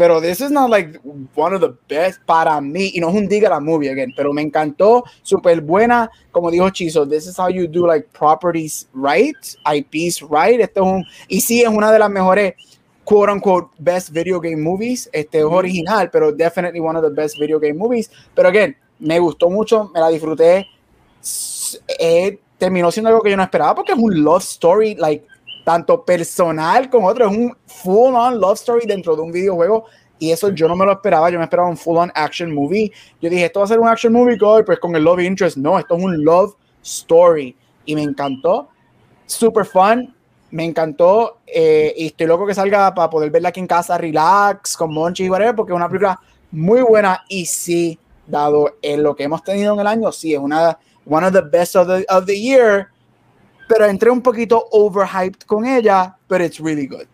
pero 0.00 0.18
this 0.18 0.40
is 0.40 0.50
not 0.50 0.70
like 0.70 0.98
one 1.34 1.52
of 1.52 1.60
the 1.60 1.76
best 1.86 2.22
para 2.24 2.58
mí 2.58 2.90
y 2.94 3.00
no 3.00 3.10
es 3.10 3.14
un 3.16 3.28
diga 3.28 3.50
la 3.50 3.60
movie 3.60 3.90
again, 3.90 4.14
pero 4.16 4.32
me 4.32 4.40
encantó, 4.40 5.04
súper 5.20 5.60
buena, 5.60 6.10
como 6.32 6.50
dijo 6.50 6.70
Chizo, 6.70 7.06
this 7.06 7.26
is 7.26 7.38
how 7.38 7.50
you 7.50 7.68
do 7.68 7.86
like 7.86 8.08
properties 8.18 8.88
right, 8.94 9.36
IPs 9.70 10.22
right, 10.22 10.58
esto 10.58 10.80
es 10.80 10.86
un, 10.86 11.04
y 11.28 11.42
sí 11.42 11.60
es 11.60 11.68
una 11.68 11.92
de 11.92 11.98
las 11.98 12.08
mejores 12.08 12.54
quote 13.04 13.30
unquote 13.30 13.68
best 13.78 14.08
video 14.08 14.40
game 14.40 14.56
movies. 14.56 15.06
Este 15.12 15.40
es 15.40 15.44
original, 15.44 16.08
pero 16.10 16.32
definitely 16.32 16.80
one 16.80 16.96
of 16.96 17.04
the 17.04 17.10
best 17.10 17.38
video 17.38 17.60
game 17.60 17.74
movies. 17.74 18.10
Pero 18.34 18.48
again, 18.48 18.74
me 19.00 19.18
gustó 19.18 19.50
mucho, 19.50 19.90
me 19.92 20.00
la 20.00 20.08
disfruté. 20.08 20.66
Eh, 21.98 22.38
terminó 22.56 22.90
siendo 22.90 23.10
algo 23.10 23.20
que 23.20 23.30
yo 23.30 23.36
no 23.36 23.42
esperaba 23.42 23.74
porque 23.74 23.92
es 23.92 23.98
un 23.98 24.24
love 24.24 24.42
story, 24.42 24.94
like 24.94 25.26
tanto 25.70 26.04
personal 26.04 26.90
como 26.90 27.06
otro, 27.06 27.30
es 27.30 27.36
un 27.36 27.56
full 27.64 28.12
on 28.12 28.40
love 28.40 28.54
story 28.54 28.86
dentro 28.86 29.14
de 29.14 29.22
un 29.22 29.30
videojuego. 29.30 29.84
Y 30.18 30.32
eso 30.32 30.50
yo 30.50 30.66
no 30.66 30.74
me 30.74 30.84
lo 30.84 30.92
esperaba, 30.92 31.30
yo 31.30 31.38
me 31.38 31.44
esperaba 31.44 31.68
un 31.68 31.76
full 31.76 31.96
on 31.96 32.10
action 32.14 32.52
movie. 32.52 32.90
Yo 33.20 33.30
dije, 33.30 33.44
esto 33.44 33.60
va 33.60 33.66
a 33.66 33.68
ser 33.68 33.78
un 33.78 33.86
action 33.86 34.12
movie, 34.12 34.36
pues 34.66 34.80
con 34.80 34.96
el 34.96 35.04
love 35.04 35.20
interest. 35.20 35.56
No, 35.56 35.78
esto 35.78 35.96
es 35.96 36.02
un 36.02 36.24
love 36.24 36.54
story. 36.82 37.56
Y 37.84 37.94
me 37.94 38.02
encantó. 38.02 38.68
Super 39.26 39.64
fun 39.64 40.12
me 40.50 40.64
encantó 40.64 41.38
eh, 41.46 41.94
y 41.96 42.06
estoy 42.06 42.26
loco 42.26 42.44
que 42.44 42.54
salga 42.54 42.92
para 42.92 43.08
poder 43.08 43.30
verla 43.30 43.50
aquí 43.50 43.60
en 43.60 43.68
casa, 43.68 43.96
relax, 43.96 44.76
con 44.76 44.92
Monchi 44.92 45.26
y 45.26 45.30
whatever, 45.30 45.54
porque 45.54 45.72
es 45.72 45.76
una 45.76 45.88
película 45.88 46.20
muy 46.50 46.82
buena 46.82 47.22
y 47.28 47.46
sí, 47.46 47.96
dado 48.26 48.76
en 48.82 49.04
lo 49.04 49.14
que 49.14 49.22
hemos 49.22 49.44
tenido 49.44 49.74
en 49.74 49.80
el 49.80 49.86
año, 49.86 50.10
sí, 50.10 50.34
es 50.34 50.40
una 50.40 50.76
one 51.06 51.24
of 51.24 51.32
the 51.32 51.42
best 51.42 51.76
of 51.76 51.86
the, 51.86 52.04
of 52.08 52.26
the 52.26 52.36
year, 52.36 52.88
pero 53.70 53.86
entré 53.86 54.10
un 54.10 54.20
poquito 54.20 54.66
overhyped 54.72 55.42
con 55.46 55.64
ella, 55.64 56.16
pero 56.26 56.44
it's 56.44 56.58
really 56.58 56.88
good. 56.88 57.06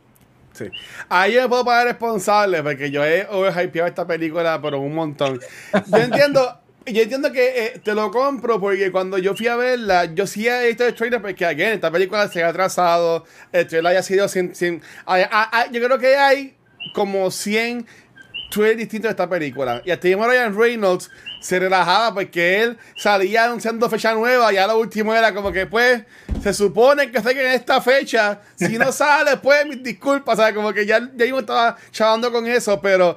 Sí. 0.54 0.64
Ahí 1.10 1.34
yo 1.34 1.46
puedo 1.50 1.66
pagar 1.66 1.86
responsable 1.86 2.62
porque 2.62 2.90
yo 2.90 3.04
he 3.04 3.26
overhypeado 3.26 3.86
esta 3.86 4.06
película 4.06 4.58
por 4.58 4.74
un 4.74 4.94
montón. 4.94 5.38
Yo 5.86 5.98
entiendo 5.98 6.60
yo 6.86 7.02
entiendo 7.02 7.30
que 7.30 7.66
eh, 7.66 7.80
te 7.84 7.94
lo 7.94 8.10
compro 8.10 8.58
porque 8.58 8.90
cuando 8.90 9.18
yo 9.18 9.34
fui 9.34 9.48
a 9.48 9.56
verla, 9.56 10.06
yo 10.06 10.26
sí 10.26 10.48
he 10.48 10.68
visto 10.68 10.86
el 10.86 10.94
trailer 10.94 11.20
porque, 11.20 11.44
again, 11.44 11.72
esta 11.72 11.90
película 11.90 12.26
se 12.28 12.42
ha 12.42 12.48
atrasado, 12.48 13.24
el 13.52 13.66
trailer 13.66 13.90
haya 13.90 14.02
sido 14.02 14.26
sin... 14.26 14.54
sin 14.54 14.80
yo 15.72 15.84
creo 15.84 15.98
que 15.98 16.16
hay 16.16 16.56
como 16.94 17.30
100 17.30 17.86
trailers 18.50 18.78
distintos 18.78 19.08
de 19.08 19.10
esta 19.10 19.28
película. 19.28 19.82
Y 19.84 19.90
hasta 19.90 20.08
Ryan 20.08 20.56
Reynolds 20.56 21.10
se 21.40 21.58
relajaba 21.58 22.14
porque 22.14 22.62
él 22.62 22.78
salía 22.96 23.44
anunciando 23.44 23.88
fecha 23.88 24.14
nueva. 24.14 24.52
Ya 24.52 24.66
lo 24.66 24.78
último 24.78 25.14
era 25.14 25.32
como 25.34 25.52
que, 25.52 25.66
pues, 25.66 26.02
se 26.42 26.52
supone 26.52 27.10
que 27.10 27.22
que 27.22 27.40
en 27.40 27.52
esta 27.52 27.80
fecha. 27.80 28.40
Si 28.56 28.78
no 28.78 28.90
sale, 28.92 29.36
pues, 29.36 29.66
mis 29.66 29.82
disculpas. 29.82 30.38
O 30.38 30.42
sea, 30.42 30.54
como 30.54 30.72
que 30.72 30.86
ya, 30.86 31.10
ya 31.14 31.26
yo 31.26 31.38
estaba 31.38 31.76
chavando 31.90 32.32
con 32.32 32.46
eso, 32.46 32.80
pero 32.80 33.16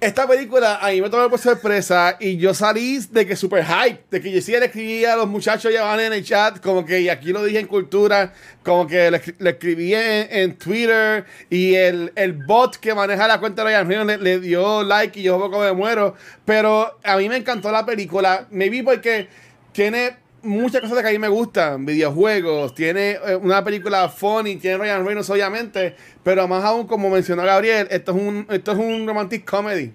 esta 0.00 0.26
película 0.26 0.78
a 0.80 0.90
mí 0.90 1.02
me 1.02 1.10
tomó 1.10 1.28
por 1.28 1.38
sorpresa 1.38 2.16
y 2.18 2.38
yo 2.38 2.54
salí 2.54 2.98
de 3.10 3.26
que 3.26 3.36
super 3.36 3.64
hype, 3.64 4.00
de 4.10 4.20
que 4.22 4.32
yo 4.32 4.40
sí 4.40 4.52
le 4.52 4.64
escribía 4.64 5.12
a 5.12 5.16
los 5.16 5.28
muchachos 5.28 5.70
ya 5.70 5.82
van 5.82 6.00
en 6.00 6.14
el 6.14 6.24
chat, 6.24 6.58
como 6.60 6.86
que, 6.86 7.02
y 7.02 7.10
aquí 7.10 7.32
lo 7.32 7.44
dije 7.44 7.58
en 7.58 7.66
cultura, 7.66 8.32
como 8.62 8.86
que 8.86 9.10
le, 9.10 9.50
escribí 9.50 9.92
en, 9.94 10.56
Twitter 10.56 11.26
y 11.50 11.74
el, 11.74 12.12
el, 12.16 12.32
bot 12.32 12.76
que 12.76 12.94
maneja 12.94 13.28
la 13.28 13.40
cuenta 13.40 13.62
de 13.62 13.84
Ryan 13.84 14.06
le, 14.06 14.16
le 14.16 14.40
dio 14.40 14.82
like 14.82 15.20
y 15.20 15.24
yo 15.24 15.38
poco 15.38 15.60
me 15.60 15.72
muero, 15.72 16.14
pero 16.46 16.98
a 17.04 17.18
mí 17.18 17.28
me 17.28 17.36
encantó 17.36 17.70
la 17.70 17.84
película, 17.84 18.46
me 18.50 18.70
vi 18.70 18.82
porque 18.82 19.28
tiene 19.72 20.16
muchas 20.42 20.80
cosas 20.80 21.02
que 21.02 21.08
a 21.08 21.12
mí 21.12 21.18
me 21.18 21.28
gustan, 21.28 21.84
videojuegos, 21.84 22.74
tiene 22.74 23.12
eh, 23.12 23.36
una 23.36 23.62
película 23.62 24.08
funny, 24.08 24.56
tiene 24.56 24.78
Ryan 24.78 25.04
Reynolds 25.04 25.30
obviamente, 25.30 25.94
pero 26.22 26.46
más 26.48 26.64
aún 26.64 26.86
como 26.86 27.10
mencionó 27.10 27.42
Gabriel, 27.42 27.88
esto 27.90 28.12
es 28.12 28.18
un, 28.22 28.46
esto 28.50 28.72
es 28.72 28.78
un 28.78 29.06
romantic 29.06 29.48
comedy. 29.48 29.92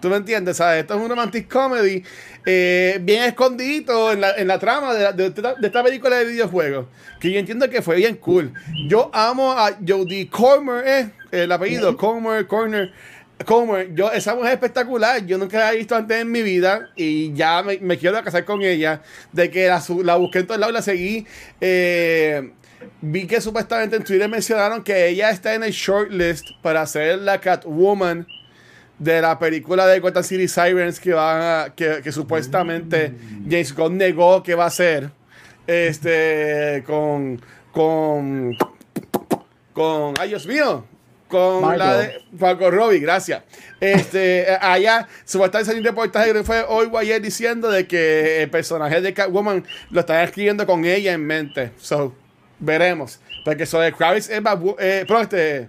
¿Tú 0.00 0.08
me 0.08 0.16
entiendes? 0.16 0.56
¿sabes? 0.56 0.80
Esto 0.80 0.94
es 0.94 1.00
un 1.00 1.08
romantic 1.08 1.48
comedy 1.48 2.02
eh, 2.46 2.98
bien 3.02 3.24
escondido 3.24 4.12
en 4.12 4.20
la, 4.20 4.34
en 4.36 4.48
la 4.48 4.58
trama 4.58 4.94
de, 4.94 5.12
de, 5.12 5.30
de, 5.30 5.54
esta 5.62 5.82
película 5.82 6.16
de 6.16 6.24
videojuegos. 6.24 6.86
Que 7.20 7.30
yo 7.30 7.38
entiendo 7.38 7.68
que 7.68 7.82
fue 7.82 7.96
bien 7.96 8.16
cool. 8.16 8.52
Yo 8.88 9.10
amo 9.12 9.52
a 9.52 9.76
Jodie 9.86 10.28
Comer, 10.28 10.84
eh, 10.86 11.10
el 11.32 11.52
apellido, 11.52 11.96
Comer, 11.96 12.46
Corner. 12.46 12.92
Comer, 13.44 13.94
yo, 13.94 14.10
esa 14.10 14.34
mujer 14.34 14.50
es 14.50 14.54
espectacular. 14.54 15.24
Yo 15.24 15.38
nunca 15.38 15.58
la 15.58 15.72
he 15.72 15.76
visto 15.76 15.94
antes 15.96 16.20
en 16.20 16.30
mi 16.30 16.42
vida 16.42 16.90
y 16.96 17.32
ya 17.34 17.62
me, 17.62 17.78
me 17.78 17.98
quiero 17.98 18.22
casar 18.22 18.44
con 18.44 18.62
ella. 18.62 19.02
De 19.32 19.50
que 19.50 19.68
la, 19.68 19.82
la 20.04 20.16
busqué 20.16 20.40
en 20.40 20.46
todos 20.46 20.60
lados 20.60 20.72
y 20.72 20.76
la 20.76 20.82
seguí. 20.82 21.26
Eh, 21.60 22.52
vi 23.02 23.26
que 23.26 23.40
supuestamente 23.40 23.96
en 23.96 24.04
Twitter 24.04 24.28
mencionaron 24.28 24.82
que 24.82 25.08
ella 25.08 25.30
está 25.30 25.54
en 25.54 25.64
el 25.64 25.72
shortlist 25.72 26.46
para 26.62 26.86
ser 26.86 27.18
la 27.18 27.40
Catwoman 27.40 28.26
de 29.00 29.20
la 29.20 29.38
película 29.38 29.86
de 29.86 29.98
Gotham 29.98 30.22
City 30.22 30.46
Sirens 30.46 31.00
que 31.00 31.12
va 31.12 31.72
que, 31.74 32.00
que, 32.04 32.12
supuestamente 32.12 33.14
James 33.44 33.74
Gunn 33.74 33.96
negó 33.96 34.42
que 34.42 34.54
va 34.54 34.66
a 34.66 34.70
ser 34.70 35.10
este 35.66 36.84
con 36.86 37.40
con 37.72 38.56
con 39.72 40.14
ay 40.20 40.28
Dios 40.28 40.46
mío 40.46 40.84
con 41.28 41.78
la 41.78 41.96
de 41.96 42.22
Marco 42.32 42.70
Robbie, 42.70 42.98
gracias. 42.98 43.44
Este, 43.78 44.46
allá 44.60 45.06
supuestamente 45.24 45.66
salió 45.66 45.80
un 45.80 45.86
reportaje 45.86 46.32
que 46.32 46.42
fue 46.42 46.64
hoy 46.68 46.88
o 46.92 46.98
ayer 46.98 47.22
diciendo 47.22 47.70
de 47.70 47.86
que 47.86 48.42
el 48.42 48.50
personaje 48.50 49.00
de 49.00 49.14
Catwoman 49.14 49.64
lo 49.90 50.00
están 50.00 50.24
escribiendo 50.24 50.66
con 50.66 50.84
ella 50.84 51.12
en 51.12 51.24
mente. 51.24 51.70
So, 51.78 52.14
veremos. 52.58 53.20
Porque 53.44 53.62
eso 53.62 53.78
de 53.78 53.92
Kravitz 53.92 54.28
es 54.28 54.42
eh, 54.80 55.04
pero 55.06 55.20
este 55.20 55.68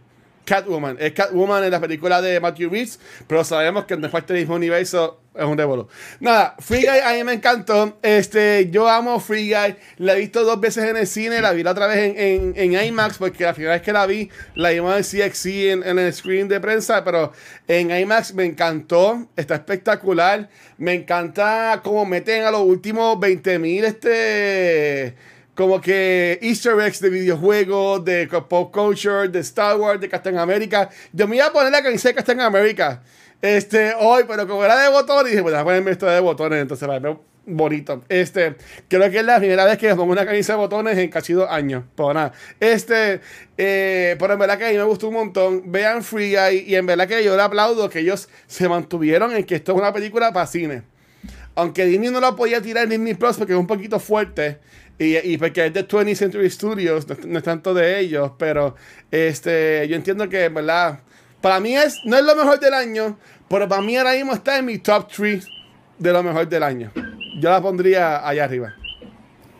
Catwoman. 0.51 0.97
Es 0.99 1.13
Catwoman 1.13 1.63
en 1.63 1.71
la 1.71 1.79
película 1.79 2.21
de 2.21 2.37
Matthew 2.41 2.69
Reeves, 2.69 2.99
pero 3.25 3.41
sabemos 3.45 3.85
que 3.85 3.95
después 3.95 4.27
del 4.27 4.39
mismo 4.39 4.55
universo 4.55 5.21
es 5.33 5.45
un 5.45 5.57
revolo. 5.57 5.87
Nada, 6.19 6.57
Free 6.59 6.81
Guy 6.81 6.99
a 7.05 7.13
mí 7.13 7.23
me 7.23 7.31
encantó. 7.31 7.97
Este, 8.01 8.69
yo 8.69 8.89
amo 8.89 9.17
Free 9.21 9.49
Guy. 9.49 9.77
La 9.99 10.13
he 10.13 10.19
visto 10.19 10.43
dos 10.43 10.59
veces 10.59 10.89
en 10.89 10.97
el 10.97 11.07
cine, 11.07 11.41
la 11.41 11.53
vi 11.53 11.63
la 11.63 11.71
otra 11.71 11.87
vez 11.87 11.99
en, 11.99 12.53
en, 12.57 12.73
en 12.75 12.85
IMAX, 12.85 13.17
porque 13.17 13.45
la 13.45 13.53
primera 13.53 13.75
vez 13.75 13.81
que 13.81 13.93
la 13.93 14.05
vi, 14.05 14.29
la 14.55 14.71
vimos 14.71 14.93
en 14.93 15.03
CXC 15.29 15.45
en, 15.45 15.83
en, 15.87 15.99
el 15.99 16.11
screen 16.11 16.49
de 16.49 16.59
prensa, 16.59 17.01
pero 17.05 17.31
en 17.69 17.89
IMAX 17.89 18.33
me 18.33 18.43
encantó. 18.43 19.29
Está 19.37 19.55
espectacular. 19.55 20.49
Me 20.77 20.95
encanta 20.95 21.79
cómo 21.81 22.05
meten 22.05 22.43
a 22.43 22.51
los 22.51 22.61
últimos 22.63 23.17
20 23.17 23.57
mil 23.57 23.85
este 23.85 25.15
como 25.55 25.81
que 25.81 26.39
easter 26.41 26.79
eggs 26.79 26.99
de 26.99 27.09
videojuegos, 27.09 28.03
de 28.05 28.27
pop 28.27 28.73
culture, 28.73 29.27
de 29.27 29.39
Star 29.39 29.77
Wars, 29.77 29.99
de 29.99 30.09
Captain 30.09 30.37
America. 30.37 30.89
Yo 31.11 31.27
me 31.27 31.37
iba 31.37 31.47
a 31.47 31.51
poner 31.51 31.71
la 31.71 31.83
camisa 31.83 32.09
de 32.09 32.15
Captain 32.15 32.39
America 32.41 33.01
este, 33.41 33.93
hoy, 33.99 34.23
pero 34.27 34.47
como 34.47 34.63
era 34.63 34.79
de 34.79 34.89
botones, 34.89 35.31
dije, 35.31 35.41
pues 35.41 35.53
voy 35.53 35.61
a 35.61 35.63
ponerme 35.63 35.91
esto 35.91 36.05
de 36.05 36.19
botones, 36.19 36.61
entonces 36.61 36.87
va 36.87 36.95
a 36.95 37.17
bonito. 37.43 38.03
Este, 38.07 38.55
creo 38.87 39.09
que 39.09 39.17
es 39.17 39.25
la 39.25 39.39
primera 39.39 39.65
vez 39.65 39.77
que 39.79 39.87
me 39.87 39.95
pongo 39.95 40.11
una 40.11 40.25
camisa 40.25 40.53
de 40.53 40.57
botones 40.57 40.97
en 40.97 41.09
casi 41.09 41.33
dos 41.33 41.49
años. 41.49 41.83
Por 41.95 42.13
nada. 42.13 42.33
Este, 42.59 43.19
eh, 43.57 44.15
pero 44.19 44.33
en 44.33 44.39
verdad 44.39 44.59
que 44.59 44.65
a 44.65 44.69
mí 44.69 44.77
me 44.77 44.83
gustó 44.83 45.07
un 45.07 45.15
montón. 45.15 45.71
Vean 45.71 46.03
Free 46.03 46.35
Guy 46.35 46.65
y 46.67 46.75
en 46.75 46.85
verdad 46.85 47.07
que 47.07 47.23
yo 47.23 47.35
le 47.35 47.41
aplaudo 47.41 47.89
que 47.89 47.99
ellos 47.99 48.29
se 48.45 48.69
mantuvieron 48.69 49.35
en 49.35 49.43
que 49.43 49.55
esto 49.55 49.71
es 49.71 49.77
una 49.79 49.91
película 49.91 50.31
para 50.31 50.45
cine. 50.45 50.83
Aunque 51.55 51.85
Disney 51.85 52.11
no 52.11 52.19
la 52.19 52.35
podía 52.35 52.61
tirar 52.61 52.83
en 52.83 52.91
Disney 52.91 53.15
Plus 53.15 53.37
porque 53.37 53.53
es 53.53 53.59
un 53.59 53.67
poquito 53.67 53.99
fuerte. 53.99 54.59
Y, 55.01 55.17
y, 55.17 55.37
porque 55.39 55.65
es 55.65 55.73
de 55.73 55.87
20th 55.87 56.15
Century 56.15 56.47
Studios, 56.47 57.07
no, 57.07 57.17
no, 57.25 57.37
es 57.39 57.43
tanto 57.43 57.73
de 57.73 57.99
ellos, 57.99 58.33
pero 58.37 58.75
este, 59.09 59.87
yo 59.87 59.95
entiendo 59.95 60.29
que, 60.29 60.47
verdad, 60.49 60.99
para 61.41 61.59
mí 61.59 61.75
es, 61.75 62.01
no 62.05 62.17
es 62.17 62.23
lo 62.23 62.35
mejor 62.35 62.59
del 62.59 62.75
año, 62.75 63.17
pero 63.49 63.67
para 63.67 63.81
mí 63.81 63.97
ahora 63.97 64.13
mismo 64.13 64.33
está 64.33 64.59
en 64.59 64.65
mi 64.65 64.77
top 64.77 65.07
3 65.11 65.47
de 65.97 66.13
lo 66.13 66.21
mejor 66.21 66.47
del 66.47 66.61
año. 66.61 66.91
Yo 67.39 67.49
la 67.49 67.59
pondría 67.59 68.27
allá 68.27 68.43
arriba. 68.43 68.75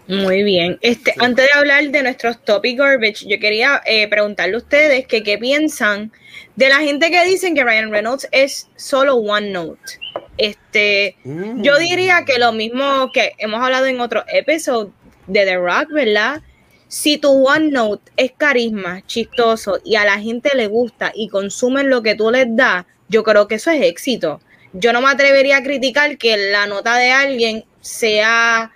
Muy 0.08 0.44
bien. 0.44 0.78
Este, 0.82 1.12
sí. 1.12 1.20
Antes 1.20 1.48
de 1.48 1.58
hablar 1.58 1.90
de 1.90 2.04
nuestros 2.04 2.44
topic 2.46 2.78
garbage, 2.78 3.26
yo 3.28 3.40
quería 3.40 3.82
eh, 3.88 4.08
preguntarle 4.10 4.54
a 4.54 4.58
ustedes 4.58 5.08
que 5.08 5.24
qué 5.24 5.40
piensan 5.40 6.12
de 6.56 6.70
la 6.70 6.82
gente 6.82 7.10
que 7.10 7.26
dicen 7.26 7.56
que 7.56 7.64
Ryan 7.64 7.90
Reynolds 7.90 8.28
es 8.32 8.68
solo 8.76 9.16
One 9.16 9.50
Note. 9.50 10.00
Este, 10.38 11.16
mm. 11.24 11.64
yo 11.64 11.80
diría 11.80 12.26
que 12.26 12.38
lo 12.38 12.52
mismo 12.52 13.12
que 13.12 13.32
hemos 13.40 13.60
hablado 13.64 13.88
en 13.88 14.00
otro 14.02 14.24
episodio 14.28 14.94
de 15.28 15.46
The 15.46 15.58
Rock, 15.58 15.92
¿verdad? 15.92 16.42
Si 16.88 17.18
tu 17.18 17.48
OneNote 17.48 18.12
es 18.18 18.34
carisma, 18.38 19.06
chistoso 19.06 19.80
y 19.84 19.96
a 19.96 20.04
la 20.04 20.20
gente 20.20 20.52
le 20.56 20.68
gusta 20.68 21.12
y 21.16 21.30
consumen 21.30 21.90
lo 21.90 22.04
que 22.04 22.16
tú 22.16 22.32
les 22.32 22.48
das, 22.56 22.86
yo 23.08 23.24
creo 23.24 23.48
que 23.48 23.56
eso 23.56 23.72
es 23.72 23.82
éxito. 23.82 24.42
Yo 24.74 24.94
no 24.94 25.02
me 25.02 25.10
atrevería 25.10 25.58
a 25.58 25.64
criticar 25.64 26.18
que 26.18 26.36
la 26.36 26.66
nota 26.68 26.98
de 26.98 27.12
alguien 27.12 27.66
sea 27.82 28.72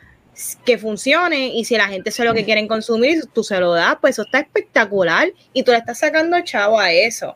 que 0.66 0.78
funcione 0.78 1.48
y 1.48 1.66
si 1.66 1.78
la 1.78 1.88
gente 1.88 2.12
sabe 2.12 2.30
lo 2.30 2.36
que 2.36 2.46
quieren 2.46 2.68
consumir, 2.68 3.26
tú 3.34 3.44
se 3.44 3.60
lo 3.60 3.74
das, 3.74 3.98
pues 4.02 4.16
eso 4.16 4.24
está 4.24 4.40
espectacular 4.40 5.30
y 5.54 5.64
tú 5.64 5.72
le 5.72 5.78
estás 5.78 6.00
sacando 6.00 6.40
chavo 6.42 6.80
a 6.80 6.92
eso. 6.92 7.36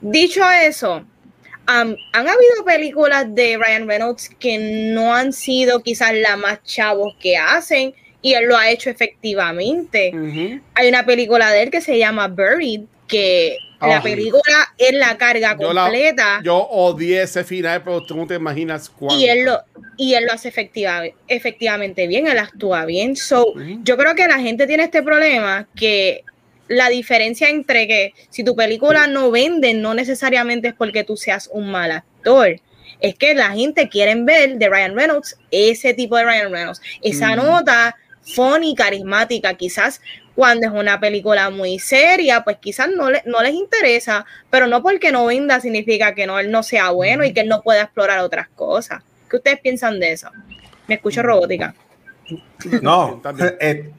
Dicho 0.00 0.42
eso, 0.50 0.96
um, 0.96 1.96
han 2.12 2.28
habido 2.28 2.64
películas 2.64 3.34
de 3.34 3.56
Ryan 3.56 3.88
Reynolds 3.88 4.30
que 4.38 4.58
no 4.92 5.14
han 5.14 5.32
sido 5.32 5.82
quizás 5.82 6.12
las 6.14 6.38
más 6.38 6.62
chavos 6.64 7.14
que 7.18 7.36
hacen, 7.36 7.94
y 8.24 8.32
él 8.32 8.46
lo 8.46 8.56
ha 8.56 8.70
hecho 8.70 8.88
efectivamente. 8.88 10.10
Uh 10.14 10.16
-huh. 10.16 10.60
Hay 10.76 10.88
una 10.88 11.04
película 11.04 11.50
de 11.50 11.64
él 11.64 11.70
que 11.70 11.82
se 11.82 11.98
llama 11.98 12.26
Buried, 12.26 12.84
que 13.06 13.58
oh, 13.80 13.86
la 13.86 14.02
película 14.02 14.72
es 14.78 14.94
la 14.94 15.18
carga 15.18 15.54
yo 15.60 15.66
completa. 15.68 16.38
La, 16.38 16.42
yo 16.42 16.56
odié 16.56 17.20
ese 17.24 17.44
final, 17.44 17.82
pero 17.84 18.02
tú 18.02 18.16
no 18.16 18.26
te 18.26 18.36
imaginas 18.36 18.88
cuánto. 18.88 19.20
Y 19.20 19.28
él 19.28 19.44
lo, 19.44 19.60
y 19.98 20.14
él 20.14 20.24
lo 20.24 20.32
hace 20.32 20.48
efectiva, 20.48 21.02
efectivamente 21.28 22.06
bien, 22.06 22.26
él 22.26 22.38
actúa 22.38 22.86
bien. 22.86 23.14
So, 23.14 23.48
uh 23.48 23.56
-huh. 23.56 23.80
yo 23.84 23.98
creo 23.98 24.14
que 24.14 24.26
la 24.26 24.38
gente 24.38 24.66
tiene 24.66 24.84
este 24.84 25.02
problema 25.02 25.68
que 25.76 26.24
la 26.68 26.88
diferencia 26.88 27.50
entre 27.50 27.86
que 27.86 28.14
si 28.30 28.42
tu 28.42 28.56
película 28.56 29.06
no 29.06 29.30
vende, 29.30 29.74
no 29.74 29.92
necesariamente 29.92 30.68
es 30.68 30.74
porque 30.74 31.04
tú 31.04 31.18
seas 31.18 31.50
un 31.52 31.70
mal 31.70 31.90
actor 31.90 32.58
es 33.00 33.14
que 33.16 33.34
la 33.34 33.50
gente 33.50 33.88
quiere 33.88 34.14
ver 34.14 34.56
de 34.56 34.68
Ryan 34.68 34.96
Reynolds 34.96 35.36
ese 35.50 35.92
tipo 35.92 36.16
de 36.16 36.24
Ryan 36.24 36.50
Reynolds, 36.50 36.80
esa 37.02 37.32
mm. 37.32 37.36
nota 37.36 37.96
funny, 38.24 38.74
carismática, 38.74 39.54
quizás 39.54 40.00
cuando 40.34 40.66
es 40.66 40.72
una 40.72 40.98
película 40.98 41.50
muy 41.50 41.78
seria, 41.78 42.42
pues 42.42 42.58
quizás 42.58 42.88
no, 42.88 43.10
le, 43.10 43.22
no 43.26 43.42
les 43.42 43.54
interesa, 43.54 44.24
pero 44.50 44.66
no 44.66 44.82
porque 44.82 45.12
no 45.12 45.26
venda 45.26 45.60
significa 45.60 46.14
que 46.14 46.26
no, 46.26 46.38
él 46.38 46.50
no 46.50 46.62
sea 46.62 46.90
bueno 46.90 47.24
y 47.24 47.32
que 47.32 47.40
él 47.40 47.48
no 47.48 47.62
pueda 47.62 47.82
explorar 47.82 48.20
otras 48.20 48.48
cosas. 48.48 49.02
¿Qué 49.30 49.36
ustedes 49.36 49.60
piensan 49.60 50.00
de 50.00 50.12
eso? 50.12 50.28
Me 50.88 50.96
escucho 50.96 51.22
robótica. 51.22 51.74
No, 52.82 53.22
eh, 53.60 53.90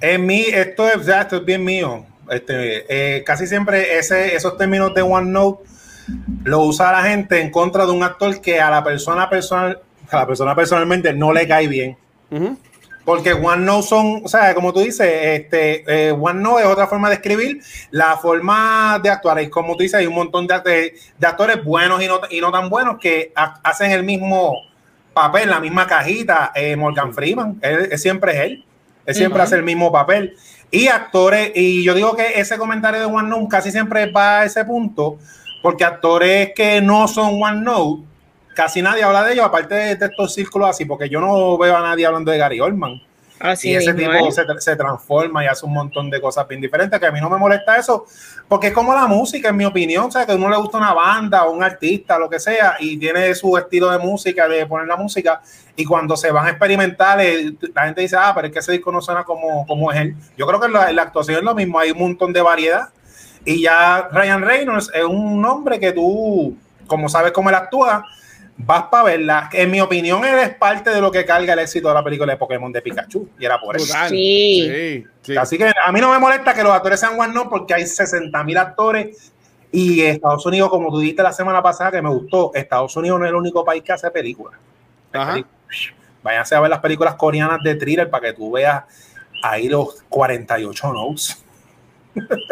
en 0.00 0.26
mí, 0.26 0.44
esto 0.48 0.88
es, 0.88 1.06
ya, 1.06 1.22
esto 1.22 1.36
es 1.36 1.44
bien 1.44 1.64
mío. 1.64 2.06
Este, 2.30 2.84
eh, 2.88 3.24
casi 3.24 3.46
siempre 3.46 3.98
ese, 3.98 4.34
esos 4.34 4.56
términos 4.56 4.94
de 4.94 5.02
OneNote 5.02 5.64
lo 6.44 6.60
usa 6.60 6.92
la 6.92 7.02
gente 7.02 7.40
en 7.40 7.50
contra 7.50 7.86
de 7.86 7.92
un 7.92 8.02
actor 8.02 8.40
que 8.40 8.60
a 8.60 8.70
la 8.70 8.84
persona 8.84 9.28
personal, 9.28 9.80
a 10.10 10.16
la 10.16 10.26
persona 10.26 10.54
personalmente 10.54 11.12
no 11.12 11.32
le 11.32 11.48
cae 11.48 11.66
bien. 11.66 11.96
Uh 12.30 12.36
-huh. 12.36 12.56
Porque 13.04 13.34
OneNote 13.34 13.86
son, 13.86 14.22
o 14.24 14.28
sea, 14.28 14.54
como 14.54 14.72
tú 14.72 14.80
dices, 14.80 15.06
este, 15.06 16.08
eh, 16.08 16.12
OneNote 16.12 16.62
es 16.62 16.68
otra 16.68 16.86
forma 16.86 17.08
de 17.08 17.16
escribir, 17.16 17.60
la 17.90 18.16
forma 18.16 18.98
de 19.02 19.10
actuar. 19.10 19.42
Y 19.42 19.50
como 19.50 19.76
tú 19.76 19.82
dices, 19.82 20.00
hay 20.00 20.06
un 20.06 20.14
montón 20.14 20.46
de, 20.46 20.60
de, 20.60 20.94
de 21.18 21.26
actores 21.26 21.62
buenos 21.62 22.02
y 22.02 22.06
no, 22.06 22.20
y 22.30 22.40
no, 22.40 22.50
tan 22.50 22.70
buenos 22.70 22.96
que 22.98 23.32
ha, 23.36 23.60
hacen 23.62 23.90
el 23.90 24.04
mismo 24.04 24.54
papel, 25.12 25.50
la 25.50 25.60
misma 25.60 25.86
cajita. 25.86 26.52
Eh, 26.54 26.76
Morgan 26.76 27.12
Freeman, 27.12 27.58
él, 27.60 27.88
él, 27.92 27.98
siempre 27.98 28.32
es 28.32 28.38
él. 28.40 28.64
Él 29.04 29.14
siempre 29.14 29.38
uh 29.38 29.42
-huh. 29.42 29.46
hace 29.46 29.56
el 29.56 29.62
mismo 29.62 29.92
papel. 29.92 30.34
Y 30.70 30.88
actores, 30.88 31.52
y 31.54 31.84
yo 31.84 31.94
digo 31.94 32.16
que 32.16 32.40
ese 32.40 32.56
comentario 32.56 33.00
de 33.00 33.06
OneNote 33.06 33.48
casi 33.50 33.70
siempre 33.70 34.10
va 34.10 34.40
a 34.40 34.44
ese 34.46 34.64
punto, 34.64 35.18
porque 35.62 35.84
actores 35.84 36.52
que 36.54 36.80
no 36.80 37.06
son 37.06 37.40
OneNote 37.40 38.13
casi 38.54 38.82
nadie 38.82 39.02
habla 39.02 39.24
de 39.24 39.34
ellos, 39.34 39.44
aparte 39.44 39.74
de, 39.74 39.96
de, 39.96 40.06
estos 40.06 40.34
círculos 40.34 40.70
así, 40.70 40.84
porque 40.84 41.08
yo 41.08 41.20
no 41.20 41.58
veo 41.58 41.76
a 41.76 41.80
nadie 41.80 42.06
hablando 42.06 42.30
de 42.30 42.38
Gary 42.38 42.60
Oldman. 42.60 43.00
Así 43.40 43.70
y 43.70 43.74
ese 43.74 43.92
mismo, 43.92 44.12
tipo 44.12 44.28
¿eh? 44.28 44.32
se, 44.32 44.44
se, 44.60 44.76
transforma 44.76 45.44
y 45.44 45.48
hace 45.48 45.66
un 45.66 45.72
montón 45.72 46.08
de 46.08 46.20
cosas 46.20 46.46
bien 46.46 46.60
diferentes, 46.60 46.98
que 46.98 47.06
a 47.06 47.10
mí 47.10 47.20
no 47.20 47.28
me 47.28 47.36
molesta 47.36 47.76
eso, 47.76 48.06
porque 48.48 48.68
es 48.68 48.72
como 48.72 48.94
la 48.94 49.06
música, 49.06 49.48
en 49.48 49.56
mi 49.56 49.64
opinión, 49.64 50.06
o 50.06 50.10
sea, 50.10 50.24
que 50.24 50.32
a 50.32 50.36
uno 50.36 50.48
le 50.48 50.56
gusta 50.56 50.78
una 50.78 50.94
banda 50.94 51.44
o 51.44 51.50
un 51.50 51.62
artista, 51.62 52.18
lo 52.18 52.30
que 52.30 52.38
sea, 52.38 52.76
y 52.78 52.96
tiene 52.96 53.34
su 53.34 53.56
estilo 53.58 53.90
de 53.90 53.98
música, 53.98 54.46
de 54.46 54.64
poner 54.66 54.86
la 54.86 54.96
música, 54.96 55.42
y 55.74 55.84
cuando 55.84 56.16
se 56.16 56.30
van 56.30 56.46
a 56.46 56.50
experimentar, 56.50 57.18
la 57.74 57.84
gente 57.84 58.00
dice, 58.02 58.16
ah, 58.18 58.32
pero 58.34 58.46
es 58.46 58.52
que 58.52 58.60
ese 58.60 58.72
disco 58.72 58.92
no 58.92 59.02
suena 59.02 59.24
como, 59.24 59.66
como 59.66 59.90
es 59.90 60.00
él. 60.00 60.14
Yo 60.38 60.46
creo 60.46 60.60
que 60.60 60.68
la, 60.68 60.92
la 60.92 61.02
actuación 61.02 61.38
es 61.38 61.44
lo 61.44 61.54
mismo, 61.54 61.78
hay 61.78 61.90
un 61.90 61.98
montón 61.98 62.32
de 62.32 62.40
variedad, 62.40 62.90
y 63.44 63.62
ya 63.62 64.08
Ryan 64.12 64.42
Reynolds 64.42 64.90
es 64.94 65.04
un 65.04 65.44
hombre 65.44 65.80
que 65.80 65.92
tú, 65.92 66.56
como 66.86 67.08
sabes 67.08 67.32
cómo 67.32 67.50
él 67.50 67.56
actúa, 67.56 68.06
vas 68.56 68.84
para 68.84 69.04
verla. 69.04 69.50
En 69.52 69.70
mi 69.70 69.80
opinión, 69.80 70.24
él 70.24 70.38
es 70.38 70.54
parte 70.54 70.90
de 70.90 71.00
lo 71.00 71.10
que 71.10 71.24
carga 71.24 71.52
el 71.52 71.58
éxito 71.58 71.88
de 71.88 71.94
la 71.94 72.04
película 72.04 72.32
de 72.32 72.38
Pokémon 72.38 72.72
de 72.72 72.82
Pikachu. 72.82 73.28
Y 73.38 73.44
era 73.44 73.60
por 73.60 73.76
eso. 73.76 73.94
Sí. 74.08 74.70
Sí, 74.70 75.06
sí. 75.22 75.36
Así 75.36 75.58
que 75.58 75.72
a 75.84 75.92
mí 75.92 76.00
no 76.00 76.10
me 76.10 76.18
molesta 76.18 76.54
que 76.54 76.62
los 76.62 76.72
actores 76.72 77.00
sean 77.00 77.18
one 77.18 77.32
no 77.32 77.48
porque 77.48 77.74
hay 77.74 77.86
60 77.86 78.42
mil 78.44 78.58
actores 78.58 79.32
y 79.76 80.02
Estados 80.02 80.46
Unidos, 80.46 80.70
como 80.70 80.88
tú 80.88 81.00
dijiste 81.00 81.20
la 81.20 81.32
semana 81.32 81.60
pasada 81.60 81.90
que 81.90 82.00
me 82.00 82.08
gustó, 82.08 82.52
Estados 82.54 82.96
Unidos 82.96 83.18
no 83.18 83.24
es 83.24 83.30
el 83.30 83.34
único 83.34 83.64
país 83.64 83.82
que 83.82 83.92
hace 83.92 84.08
películas. 84.08 84.60
Hay 85.12 85.20
Ajá. 85.20 85.32
películas. 85.32 85.56
Váyanse 86.22 86.54
a 86.54 86.60
ver 86.60 86.70
las 86.70 86.78
películas 86.78 87.16
coreanas 87.16 87.58
de 87.62 87.74
thriller 87.74 88.08
para 88.08 88.28
que 88.28 88.32
tú 88.34 88.52
veas 88.52 88.84
ahí 89.42 89.68
los 89.68 90.04
48 90.08 90.92
notes. 90.92 91.43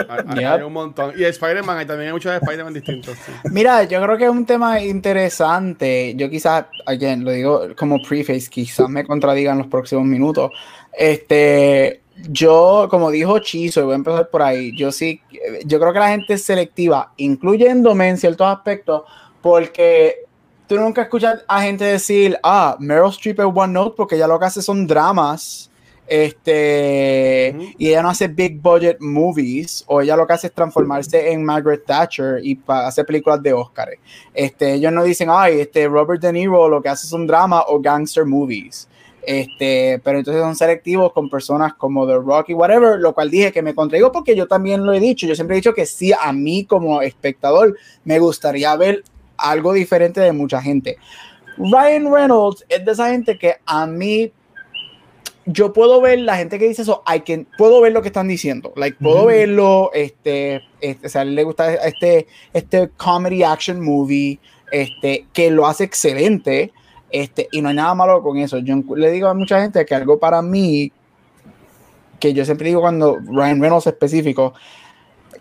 Hay, 0.08 0.40
Yep. 0.40 0.52
hay 0.52 0.62
un 0.62 0.72
montón. 0.72 1.12
Y 1.16 1.24
Spider-Man, 1.24 1.78
hay 1.78 1.86
también 1.86 2.08
hay 2.08 2.12
muchos 2.12 2.32
Spider-Man 2.34 2.74
distintos. 2.74 3.16
sí. 3.24 3.32
Mira, 3.50 3.84
yo 3.84 4.02
creo 4.02 4.16
que 4.18 4.24
es 4.24 4.30
un 4.30 4.44
tema 4.46 4.80
interesante. 4.80 6.14
Yo 6.16 6.28
quizás, 6.28 6.66
again, 6.86 7.24
lo 7.24 7.30
digo 7.30 7.68
como 7.76 8.00
preface, 8.02 8.48
quizás 8.50 8.88
me 8.88 9.04
contradigan 9.04 9.58
los 9.58 9.66
próximos 9.68 10.04
minutos. 10.04 10.50
Este, 10.92 12.02
yo, 12.28 12.88
como 12.90 13.10
dijo 13.10 13.38
Chizo, 13.38 13.80
y 13.80 13.84
voy 13.84 13.92
a 13.92 13.96
empezar 13.96 14.28
por 14.28 14.42
ahí, 14.42 14.76
yo 14.76 14.92
sí, 14.92 15.20
yo 15.64 15.80
creo 15.80 15.92
que 15.92 15.98
la 15.98 16.08
gente 16.10 16.34
es 16.34 16.44
selectiva, 16.44 17.12
incluyéndome 17.16 18.08
en 18.08 18.18
ciertos 18.18 18.46
aspectos, 18.46 19.02
porque 19.40 20.16
tú 20.68 20.76
nunca 20.76 21.02
escuchas 21.02 21.42
a 21.48 21.62
gente 21.62 21.84
decir, 21.84 22.38
ah, 22.42 22.76
Meryl 22.78 23.10
Streep 23.10 23.40
es 23.40 23.46
One 23.46 23.72
Note 23.72 23.94
porque 23.96 24.16
ella 24.16 24.26
lo 24.26 24.38
que 24.38 24.46
hace 24.46 24.62
son 24.62 24.86
dramas. 24.86 25.70
Este, 26.12 27.54
y 27.78 27.88
ella 27.88 28.02
no 28.02 28.10
hace 28.10 28.28
big 28.28 28.60
budget 28.60 28.98
movies, 29.00 29.84
o 29.86 30.00
ella 30.00 30.16
lo 30.16 30.26
que 30.26 30.34
hace 30.34 30.48
es 30.48 30.52
transformarse 30.52 31.32
en 31.32 31.44
Margaret 31.44 31.84
Thatcher 31.86 32.40
y 32.42 32.54
pa- 32.54 32.86
hace 32.86 33.04
películas 33.04 33.42
de 33.42 33.52
Oscar. 33.52 33.88
Este, 34.34 34.74
ellos 34.74 34.92
no 34.92 35.04
dicen, 35.04 35.28
ay, 35.30 35.60
este 35.60 35.86
Robert 35.88 36.20
De 36.20 36.32
Niro 36.32 36.68
lo 36.68 36.82
que 36.82 36.88
hace 36.88 37.06
son 37.06 37.26
drama 37.26 37.64
o 37.68 37.80
gangster 37.80 38.24
movies. 38.24 38.88
Este, 39.24 40.00
pero 40.02 40.18
entonces 40.18 40.42
son 40.42 40.56
selectivos 40.56 41.12
con 41.12 41.30
personas 41.30 41.74
como 41.74 42.06
The 42.06 42.14
Rock 42.14 42.50
y 42.50 42.54
whatever, 42.54 42.98
lo 42.98 43.14
cual 43.14 43.30
dije 43.30 43.52
que 43.52 43.62
me 43.62 43.74
contraigo 43.74 44.10
porque 44.10 44.34
yo 44.34 44.46
también 44.48 44.84
lo 44.84 44.92
he 44.92 45.00
dicho. 45.00 45.26
Yo 45.26 45.34
siempre 45.34 45.56
he 45.56 45.60
dicho 45.60 45.74
que 45.74 45.86
sí, 45.86 46.12
a 46.12 46.32
mí 46.32 46.64
como 46.64 47.02
espectador 47.02 47.76
me 48.04 48.18
gustaría 48.18 48.74
ver 48.76 49.04
algo 49.36 49.72
diferente 49.72 50.20
de 50.20 50.32
mucha 50.32 50.60
gente. 50.60 50.98
Ryan 51.56 52.12
Reynolds 52.12 52.64
es 52.68 52.84
de 52.84 52.92
esa 52.92 53.10
gente 53.10 53.38
que 53.38 53.56
a 53.64 53.86
mí 53.86 54.32
yo 55.46 55.72
puedo 55.72 56.00
ver 56.00 56.20
la 56.20 56.36
gente 56.36 56.58
que 56.58 56.68
dice 56.68 56.82
eso, 56.82 57.02
I 57.12 57.20
can, 57.20 57.46
puedo 57.58 57.80
ver 57.80 57.92
lo 57.92 58.02
que 58.02 58.08
están 58.08 58.28
diciendo, 58.28 58.72
like, 58.76 58.96
puedo 59.00 59.26
verlo, 59.26 59.90
este, 59.92 60.62
este, 60.80 61.06
o 61.06 61.10
sea, 61.10 61.24
le 61.24 61.42
gusta 61.44 61.74
este, 61.74 62.26
este 62.52 62.88
comedy 62.96 63.42
action 63.42 63.80
movie, 63.80 64.38
este, 64.70 65.26
que 65.32 65.50
lo 65.50 65.66
hace 65.66 65.84
excelente, 65.84 66.72
este, 67.10 67.48
y 67.52 67.60
no 67.60 67.68
hay 67.68 67.74
nada 67.74 67.94
malo 67.94 68.22
con 68.22 68.38
eso. 68.38 68.58
Yo 68.58 68.76
le 68.96 69.10
digo 69.10 69.28
a 69.28 69.34
mucha 69.34 69.60
gente 69.60 69.84
que 69.84 69.94
algo 69.94 70.18
para 70.18 70.42
mí, 70.42 70.92
que 72.18 72.32
yo 72.32 72.44
siempre 72.44 72.68
digo 72.68 72.80
cuando 72.80 73.18
Ryan 73.18 73.60
Reynolds 73.60 73.86
específico, 73.86 74.54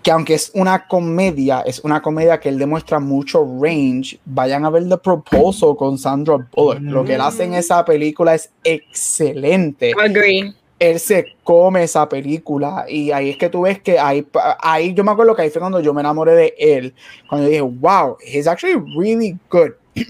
que 0.03 0.11
aunque 0.11 0.33
es 0.33 0.51
una 0.53 0.87
comedia, 0.87 1.61
es 1.61 1.79
una 1.79 2.01
comedia 2.01 2.39
que 2.39 2.49
él 2.49 2.57
demuestra 2.57 2.99
mucho 2.99 3.45
range. 3.61 4.19
Vayan 4.25 4.65
a 4.65 4.69
ver 4.69 4.87
The 4.87 4.97
Proposal 4.97 5.75
con 5.75 5.97
Sandra 5.97 6.47
Bullock. 6.51 6.81
Lo 6.81 7.05
que 7.05 7.15
él 7.15 7.21
hace 7.21 7.43
en 7.43 7.53
esa 7.53 7.83
película 7.85 8.35
es 8.35 8.49
excelente. 8.63 9.93
Agree. 9.99 10.53
Él 10.79 10.99
se 10.99 11.35
come 11.43 11.83
esa 11.83 12.09
película 12.09 12.85
y 12.89 13.11
ahí 13.11 13.29
es 13.29 13.37
que 13.37 13.49
tú 13.49 13.61
ves 13.61 13.79
que 13.79 13.99
ahí, 13.99 14.25
ahí 14.61 14.95
yo 14.95 15.03
me 15.03 15.11
acuerdo 15.11 15.35
que 15.35 15.43
ahí 15.43 15.51
fue 15.51 15.59
cuando 15.59 15.79
yo 15.79 15.93
me 15.93 16.01
enamoré 16.01 16.33
de 16.33 16.55
él. 16.57 16.95
Cuando 17.29 17.47
dije, 17.47 17.61
wow, 17.61 18.17
he's 18.25 18.47
actually 18.47 18.81
really 18.97 19.37
good. 19.49 19.71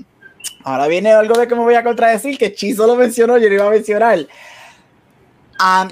Ahora 0.63 0.87
viene 0.87 1.11
algo 1.11 1.37
de 1.37 1.47
que 1.47 1.55
me 1.55 1.61
voy 1.61 1.75
a 1.75 1.83
contradecir, 1.83 2.37
que 2.37 2.53
Chizo 2.53 2.87
lo 2.87 2.95
mencionó, 2.95 3.37
yo 3.37 3.49
lo 3.49 3.55
iba 3.55 3.67
a 3.67 3.71
mencionar. 3.71 4.27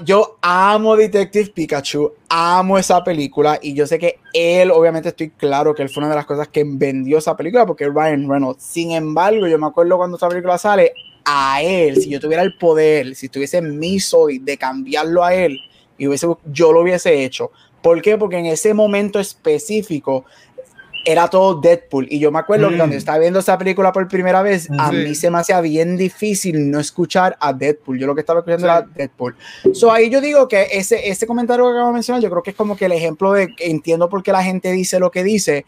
Yo 0.04 0.36
amo 0.42 0.96
Detective 0.96 1.52
Pikachu, 1.54 2.12
amo 2.28 2.76
esa 2.76 3.04
película 3.04 3.58
y 3.62 3.72
yo 3.72 3.86
sé 3.86 4.00
que 4.00 4.18
él, 4.32 4.70
obviamente 4.72 5.10
estoy 5.10 5.30
claro 5.30 5.74
que 5.74 5.82
él 5.82 5.88
fue 5.88 6.00
una 6.00 6.10
de 6.10 6.16
las 6.16 6.26
cosas 6.26 6.48
que 6.48 6.64
vendió 6.66 7.18
esa 7.18 7.36
película 7.36 7.66
porque 7.66 7.88
Ryan 7.88 8.28
Reynolds. 8.28 8.64
Sin 8.64 8.90
embargo, 8.90 9.46
yo 9.46 9.58
me 9.58 9.68
acuerdo 9.68 9.96
cuando 9.96 10.16
esa 10.16 10.28
película 10.28 10.58
sale, 10.58 10.92
a 11.24 11.62
él, 11.62 12.02
si 12.02 12.10
yo 12.10 12.18
tuviera 12.18 12.42
el 12.42 12.56
poder, 12.56 13.14
si 13.14 13.28
tuviese 13.28 13.58
en 13.58 14.00
soy 14.00 14.38
de 14.38 14.56
cambiarlo 14.56 15.22
a 15.22 15.34
él, 15.34 15.60
yo 15.98 16.72
lo 16.72 16.80
hubiese 16.80 17.22
hecho. 17.22 17.52
¿Por 17.80 18.02
qué? 18.02 18.18
Porque 18.18 18.38
en 18.38 18.46
ese 18.46 18.74
momento 18.74 19.20
específico 19.20 20.24
era 21.04 21.28
todo 21.28 21.60
Deadpool. 21.60 22.06
Y 22.10 22.18
yo 22.18 22.30
me 22.30 22.38
acuerdo 22.38 22.68
que 22.68 22.74
Mm. 22.74 22.78
cuando 22.78 22.96
estaba 22.96 23.18
viendo 23.18 23.38
esa 23.38 23.56
película 23.56 23.90
por 23.92 24.06
primera 24.08 24.42
vez, 24.42 24.68
a 24.78 24.90
Sí. 24.90 24.96
mí 24.96 25.14
se 25.14 25.30
me 25.30 25.38
hacía 25.38 25.60
bien 25.60 25.96
difícil 25.96 26.70
no 26.70 26.78
escuchar 26.78 27.36
a 27.40 27.52
Deadpool. 27.52 27.98
Yo 27.98 28.06
lo 28.06 28.14
que 28.14 28.20
estaba 28.20 28.40
escuchando 28.40 28.66
Sí. 28.66 28.70
era 28.70 28.82
Deadpool. 28.94 29.34
So 29.72 29.90
ahí 29.92 30.10
yo 30.10 30.20
digo 30.20 30.46
que 30.48 30.66
ese, 30.72 31.08
ese 31.08 31.26
comentario 31.26 31.64
que 31.66 31.70
acabo 31.72 31.86
de 31.88 31.94
mencionar, 31.94 32.22
yo 32.22 32.28
creo 32.30 32.42
que 32.42 32.50
es 32.50 32.56
como 32.56 32.76
que 32.76 32.84
el 32.84 32.92
ejemplo 32.92 33.32
de 33.32 33.54
que 33.54 33.70
entiendo 33.70 34.08
por 34.08 34.22
qué 34.22 34.32
la 34.32 34.42
gente 34.44 34.70
dice 34.72 34.98
lo 34.98 35.10
que 35.10 35.24
dice. 35.24 35.64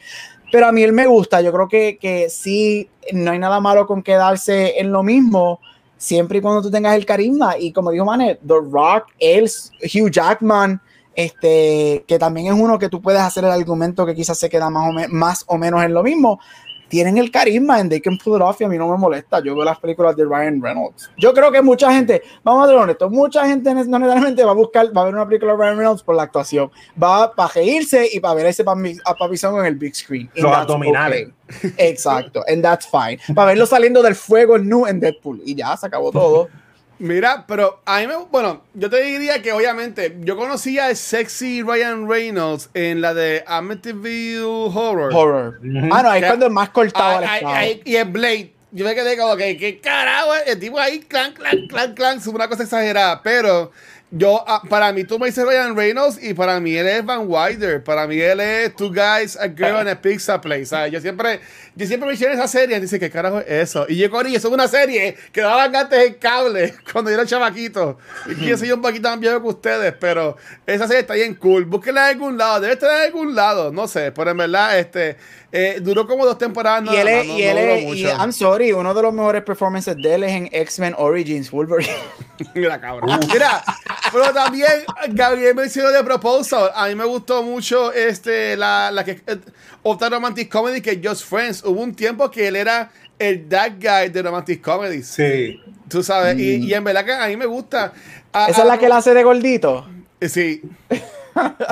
Pero 0.51 0.67
a 0.67 0.73
mí 0.73 0.83
él 0.83 0.93
me 0.93 1.07
gusta. 1.07 1.41
Yo 1.41 1.51
creo 1.51 1.67
que, 1.67 1.97
que 1.99 2.29
sí, 2.29 2.91
no 3.13 3.31
hay 3.31 3.39
nada 3.39 3.59
malo 3.59 3.87
con 3.87 4.03
quedarse 4.03 4.79
en 4.79 4.93
lo 4.93 5.03
mismo 5.03 5.61
siempre 5.97 6.39
y 6.39 6.41
cuando 6.43 6.61
tú 6.61 6.71
tengas 6.71 6.95
el 6.95 7.07
carisma. 7.07 7.57
Y 7.59 7.73
como 7.73 7.91
dijo 7.91 8.05
Mane, 8.05 8.39
The 8.47 8.55
Rock, 8.71 9.07
él, 9.19 9.51
Hugh 9.83 10.11
Jackman, 10.11 10.79
este, 11.15 12.05
que 12.07 12.19
también 12.19 12.49
es 12.49 12.55
uno 12.55 12.79
que 12.79 12.89
tú 12.89 13.01
puedes 13.01 13.21
hacer 13.21 13.45
el 13.45 13.51
argumento 13.51 14.07
que 14.07 14.15
quizás 14.15 14.39
se 14.39 14.49
queda 14.49 14.71
más 14.71 14.89
o, 14.89 15.09
más 15.11 15.45
o 15.47 15.59
menos 15.59 15.83
en 15.85 15.95
lo 15.95 16.03
mismo. 16.03 16.41
Tienen 16.89 17.17
el 17.17 17.31
carisma 17.31 17.77
and 17.77 17.89
they 17.89 18.03
can 18.03 18.19
pull 18.19 18.37
it 18.37 18.43
off 18.43 18.61
y 18.61 18.65
a 18.65 18.69
mí 18.69 18.77
no 18.77 18.87
me 18.87 18.99
molesta. 18.99 19.43
Yo 19.43 19.55
veo 19.55 19.65
las 19.65 19.79
películas 19.79 20.15
de 20.15 20.27
Ryan 20.27 20.61
Reynolds. 20.61 21.11
Yo 21.17 21.33
creo 21.33 21.51
que 21.51 21.63
mucha 21.63 21.91
gente, 21.91 22.21
vamos 22.45 22.65
a 22.65 22.69
ser 22.69 22.77
honestos, 22.77 23.11
mucha 23.11 23.47
gente 23.47 23.73
no 23.75 23.99
necesariamente 23.99 24.45
va 24.45 24.51
a 24.51 24.55
buscar, 24.55 24.95
va 24.95 25.01
a 25.01 25.05
ver 25.07 25.15
una 25.15 25.27
película 25.27 25.53
de 25.53 25.59
Ryan 25.59 25.77
Reynolds 25.79 26.03
por 26.03 26.17
la 26.17 26.25
actuación. 26.25 26.71
Va 27.03 27.35
para 27.35 27.51
reírse 27.55 28.07
y 28.13 28.21
para 28.21 28.35
ver 28.35 28.45
ese 28.45 28.63
papizón 28.63 29.59
en 29.61 29.65
el 29.65 29.77
big 29.77 29.97
screen. 29.97 30.29
And 30.35 30.43
Los 30.43 30.55
abdominales. 30.55 31.31
okay. 31.57 31.73
Exacto, 31.79 32.45
and 32.47 32.63
that's 32.63 32.87
fine. 32.87 33.19
Para 33.35 33.49
verlo 33.49 33.65
saliendo 33.65 34.03
del 34.03 34.15
fuego 34.15 34.59
nu 34.59 34.87
en 34.87 35.01
Deadpool. 35.01 35.41
Y 35.47 35.55
ya 35.55 35.75
se 35.79 35.87
acabó 35.87 36.13
todo. 36.13 36.49
Mira, 37.03 37.47
pero 37.49 37.81
a 37.85 37.99
mí 37.99 38.07
me. 38.07 38.15
Bueno, 38.31 38.63
yo 38.75 38.89
te 38.89 39.03
diría 39.03 39.43
que 39.43 39.51
obviamente 39.51 40.19
yo 40.21 40.37
conocía 40.37 40.87
al 40.87 40.95
sexy 40.95 41.61
Ryan 41.61 42.09
Reynolds 42.09 42.71
en 42.75 43.01
la 43.01 43.13
de 43.13 43.43
Amityville 43.45 44.45
Horror. 44.45 45.13
Horror. 45.13 45.59
Ujú. 45.59 45.89
Ah, 45.91 46.05
no, 46.05 46.11
ahí 46.11 46.23
es 46.23 46.29
cuando 46.29 46.47
es 46.47 46.53
más 46.53 46.69
cortado 46.69 47.27
Ay, 47.29 47.41
el 47.41 47.47
ay, 47.49 47.83
y 47.85 47.97
en 47.97 48.13
Blade. 48.13 48.53
Yo 48.71 48.85
me 48.85 48.95
quedé 48.95 49.19
como 49.19 49.37
que, 49.37 49.57
¿qué 49.57 49.81
carajo? 49.81 50.31
El 50.47 50.61
tipo 50.61 50.79
ahí, 50.79 51.01
clan, 51.01 51.33
clan, 51.33 51.67
clan, 51.67 51.95
clan, 51.95 52.23
sube 52.23 52.37
una 52.37 52.47
cosa 52.47 52.63
exagerada. 52.63 53.21
Pero 53.21 53.73
yo, 54.15 54.45
ah, 54.47 54.61
para 54.69 54.93
mí, 54.93 55.05
tú 55.05 55.19
me 55.19 55.29
dices 55.29 55.43
Ryan 55.43 55.75
Reynolds 55.75 56.23
y 56.23 56.35
para 56.35 56.61
mí 56.61 56.77
él 56.77 56.87
es 56.87 57.03
Van 57.03 57.25
Wilder. 57.27 57.83
Para 57.83 58.07
mí 58.07 58.21
él 58.21 58.41
es 58.41 58.77
Two 58.77 58.91
Guys, 58.91 59.39
a 59.39 59.49
Girl 59.49 59.77
and 59.77 59.89
a 59.89 59.99
Pizza 59.99 60.39
Place. 60.39 60.67
¿sabes? 60.67 60.93
Yo 60.93 61.01
siempre, 61.01 61.41
yo 61.75 61.87
siempre 61.87 62.07
me 62.07 62.13
hicieron 62.13 62.37
esa 62.37 62.47
serie 62.47 62.79
dice, 62.79 63.01
¿qué 63.01 63.11
carajo 63.11 63.41
es 63.41 63.71
eso? 63.71 63.87
Y 63.89 63.97
yo, 63.97 64.11
Cory, 64.11 64.35
eso 64.35 64.49
es 64.49 64.55
una 64.55 64.69
serie 64.69 65.17
que 65.33 65.41
daban 65.41 65.75
antes 65.75 65.99
el 65.99 66.19
cable 66.19 66.75
cuando 66.93 67.11
yo 67.11 67.15
era 67.15 67.25
chamaquito. 67.25 67.97
Y 68.39 68.45
yo 68.45 68.59
soy 68.59 68.71
un 68.73 68.83
poquito 68.83 69.09
más 69.09 69.19
viejo 69.19 69.41
que 69.41 69.49
ustedes, 69.49 69.95
pero 69.99 70.37
esa 70.67 70.87
serie 70.87 71.01
está 71.01 71.15
bien 71.15 71.35
cool. 71.37 71.65
Búsquenla 71.65 72.11
en 72.11 72.17
algún 72.17 72.37
lado, 72.37 72.61
debe 72.61 72.75
estar 72.75 72.91
en 72.91 73.07
algún 73.07 73.35
lado, 73.35 73.73
no 73.73 73.89
sé. 73.89 74.13
Pero 74.13 74.31
en 74.31 74.37
verdad, 74.37 74.79
este, 74.79 75.17
eh, 75.53 75.79
duró 75.83 76.07
como 76.07 76.25
dos 76.25 76.39
temporadas. 76.39 76.83
y 76.93 76.97
él 76.97 77.09
es, 77.09 77.27
no- 77.27 77.39
y 77.39 77.43
él 77.43 77.59
es- 77.59 77.85
y. 77.97 78.03
I'm 78.07 78.33
sorry, 78.33 78.73
uno 78.73 78.95
de 78.95 79.03
los 79.03 79.13
mejores 79.13 79.43
performances 79.43 79.95
de 79.97 80.15
él 80.15 80.25
es 80.25 80.33
en 80.33 80.49
X-Men 80.51 80.95
Origins 80.97 81.51
Wolverine. 81.51 81.93
Mira, 82.55 82.81
cabrón. 82.81 83.21
Mira, 83.33 83.63
pero 84.11 84.33
también 84.33 84.71
Gabriel 85.11 85.55
mencionó 85.55 85.91
de 85.91 86.03
Proposal. 86.03 86.71
A 86.75 86.89
mí 86.89 86.95
me 86.95 87.05
gustó 87.05 87.43
mucho 87.43 87.93
este, 87.93 88.57
la, 88.57 88.91
la 88.91 89.05
que 89.05 89.13
eh, 89.27 89.37
otra 89.83 90.09
romantic 90.09 90.49
comedy 90.51 90.81
que 90.81 91.01
Just 91.03 91.25
Friends. 91.27 91.63
Hubo 91.65 91.81
un 91.83 91.95
tiempo 91.95 92.31
que 92.31 92.49
él 92.49 92.57
era 92.57 92.91
el 93.19 93.47
that 93.49 93.73
guy 93.79 94.09
de 94.09 94.23
romantic 94.23 94.61
comedies. 94.63 95.07
Sí. 95.09 95.61
Tú 95.89 96.03
sabes, 96.03 96.39
y, 96.39 96.57
y 96.67 96.73
en 96.75 96.83
verdad 96.83 97.05
que 97.05 97.13
a 97.13 97.27
mí 97.29 97.37
me 97.37 97.47
gusta. 97.47 97.93
A- 98.33 98.47
Esa 98.49 98.63
es 98.63 98.67
la 98.67 98.79
que 98.79 98.87
él 98.87 98.93
hace 98.93 99.13
de 99.13 99.23
gordito. 99.23 99.87
Eh, 100.21 100.29
Sí. 100.29 100.63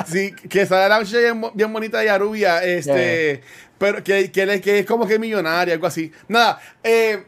Sí, 0.07 0.31
que 0.49 0.65
sale 0.65 0.89
la 0.89 0.97
muchacha 0.99 1.19
bien, 1.19 1.39
bien 1.53 1.71
bonita 1.71 2.03
y 2.03 2.17
rubia, 2.17 2.63
este, 2.63 3.41
pero 3.81 4.03
que, 4.03 4.31
que, 4.31 4.61
que 4.61 4.79
es 4.79 4.85
como 4.85 5.07
que 5.07 5.17
millonaria, 5.17 5.73
algo 5.73 5.87
así. 5.87 6.11
Nada, 6.27 6.61
eh, 6.83 7.23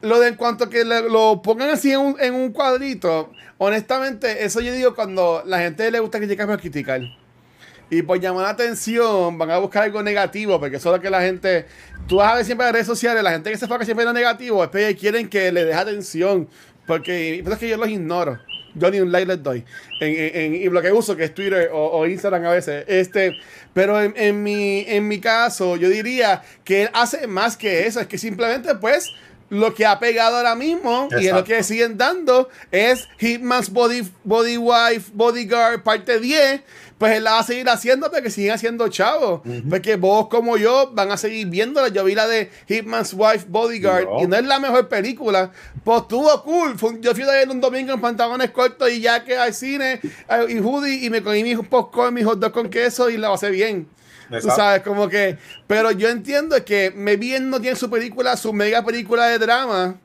lo 0.00 0.18
de 0.18 0.30
en 0.30 0.34
cuanto 0.34 0.68
que 0.68 0.84
lo 0.84 1.40
pongan 1.42 1.70
así 1.70 1.92
en 1.92 2.00
un, 2.00 2.16
en 2.18 2.34
un 2.34 2.50
cuadrito, 2.50 3.30
honestamente, 3.56 4.44
eso 4.44 4.60
yo 4.60 4.72
digo 4.72 4.96
cuando 4.96 5.44
la 5.46 5.60
gente 5.60 5.88
le 5.92 6.00
gusta 6.00 6.18
criticar 6.18 6.48
pero 6.48 6.58
criticar. 6.58 7.02
Y 7.88 8.02
por 8.02 8.18
llamar 8.18 8.42
la 8.42 8.48
atención, 8.48 9.38
van 9.38 9.52
a 9.52 9.58
buscar 9.58 9.84
algo 9.84 10.02
negativo, 10.02 10.58
porque 10.58 10.78
eso 10.78 10.88
es 10.88 10.96
lo 10.96 11.00
que 11.00 11.08
la 11.08 11.20
gente. 11.20 11.66
Tú 12.08 12.16
vas 12.16 12.32
a 12.32 12.34
ver 12.34 12.44
siempre 12.44 12.64
en 12.64 12.68
las 12.68 12.72
redes 12.72 12.86
sociales, 12.88 13.22
la 13.22 13.30
gente 13.30 13.52
que 13.52 13.56
se 13.56 13.66
enfoca 13.66 13.84
siempre 13.84 14.02
en 14.02 14.08
lo 14.08 14.12
negativo, 14.12 14.64
es 14.64 14.70
porque 14.70 14.96
quieren 14.96 15.28
que 15.28 15.52
le 15.52 15.64
deje 15.64 15.78
atención. 15.78 16.48
Porque 16.84 17.44
es 17.46 17.58
que 17.58 17.68
yo 17.68 17.76
los 17.76 17.88
ignoro. 17.88 18.40
Yo 18.74 18.90
ni 18.90 19.00
un 19.00 19.12
like 19.12 19.26
les 19.26 19.42
doy. 19.42 19.64
En, 20.00 20.08
en- 20.08 20.36
en- 20.36 20.54
y 20.54 20.64
lo 20.68 20.80
que 20.82 20.92
uso, 20.92 21.16
que 21.16 21.24
es 21.24 21.34
Twitter 21.34 21.70
o, 21.72 21.86
o 21.98 22.06
Instagram 22.06 22.44
a 22.46 22.50
veces. 22.52 22.84
Este, 22.88 23.36
pero 23.74 24.00
en, 24.00 24.14
en 24.16 24.42
mi, 24.42 24.84
en 24.88 25.06
mi 25.08 25.20
caso, 25.20 25.76
yo 25.76 25.88
diría 25.88 26.42
que 26.64 26.82
él 26.84 26.90
hace 26.94 27.26
más 27.26 27.56
que 27.56 27.86
eso. 27.86 28.00
Es 28.00 28.06
que 28.06 28.18
simplemente, 28.18 28.74
pues, 28.76 29.10
lo 29.50 29.74
que 29.74 29.84
ha 29.84 29.98
pegado 29.98 30.36
ahora 30.38 30.54
mismo 30.54 31.08
y 31.20 31.26
es 31.26 31.32
lo 31.34 31.44
que 31.44 31.62
siguen 31.62 31.98
dando 31.98 32.48
es 32.70 33.06
Hitman's 33.20 33.68
Body, 33.70 34.02
Body 34.24 34.56
Wife, 34.56 35.10
Bodyguard, 35.12 35.82
parte 35.82 36.18
10. 36.18 36.62
Pues 37.02 37.16
él 37.16 37.24
la 37.24 37.32
va 37.32 37.38
a 37.40 37.42
seguir 37.42 37.68
haciendo 37.68 38.08
porque 38.12 38.30
siguen 38.30 38.52
haciendo 38.52 38.86
chavos. 38.86 39.40
Porque 39.68 39.96
vos 39.96 40.28
como 40.28 40.56
yo 40.56 40.92
van 40.92 41.10
a 41.10 41.16
seguir 41.16 41.48
viéndola. 41.48 41.88
Yo 41.88 42.04
vi 42.04 42.14
la 42.14 42.28
de 42.28 42.48
Hitman's 42.68 43.12
Wife, 43.12 43.46
Bodyguard 43.48 44.06
y 44.22 44.28
no 44.28 44.36
es 44.36 44.44
la 44.44 44.60
mejor 44.60 44.86
película. 44.86 45.50
Pues 45.82 46.02
estuvo 46.02 46.30
cool. 46.44 46.76
yo 47.00 47.12
fui 47.12 47.24
a 47.24 47.32
ver 47.32 47.48
un 47.50 47.60
domingo 47.60 47.92
en 47.92 48.00
pantalones 48.00 48.52
cortos 48.52 48.88
y 48.88 49.00
ya 49.00 49.24
que 49.24 49.36
hay 49.36 49.52
cine 49.52 49.98
eh, 50.04 50.46
y 50.48 50.60
hoodie 50.60 51.04
y 51.04 51.10
me 51.10 51.24
comí 51.24 51.42
mis 51.42 51.58
popcorn, 51.58 52.14
mis 52.14 52.24
hot 52.24 52.38
dogs 52.38 52.52
con 52.52 52.70
queso 52.70 53.10
y 53.10 53.16
la 53.16 53.30
pasé 53.30 53.50
bien. 53.50 53.88
Tú 54.40 54.48
sabes, 54.50 54.82
como 54.82 55.08
que. 55.08 55.38
Pero 55.66 55.90
yo 55.90 56.08
entiendo 56.08 56.64
que 56.64 56.92
Maybe 56.94 57.34
él 57.34 57.50
no 57.50 57.60
tiene 57.60 57.74
su 57.74 57.90
película, 57.90 58.36
su 58.36 58.52
mega 58.52 58.84
película 58.84 59.26
de 59.26 59.40
drama. 59.40 59.96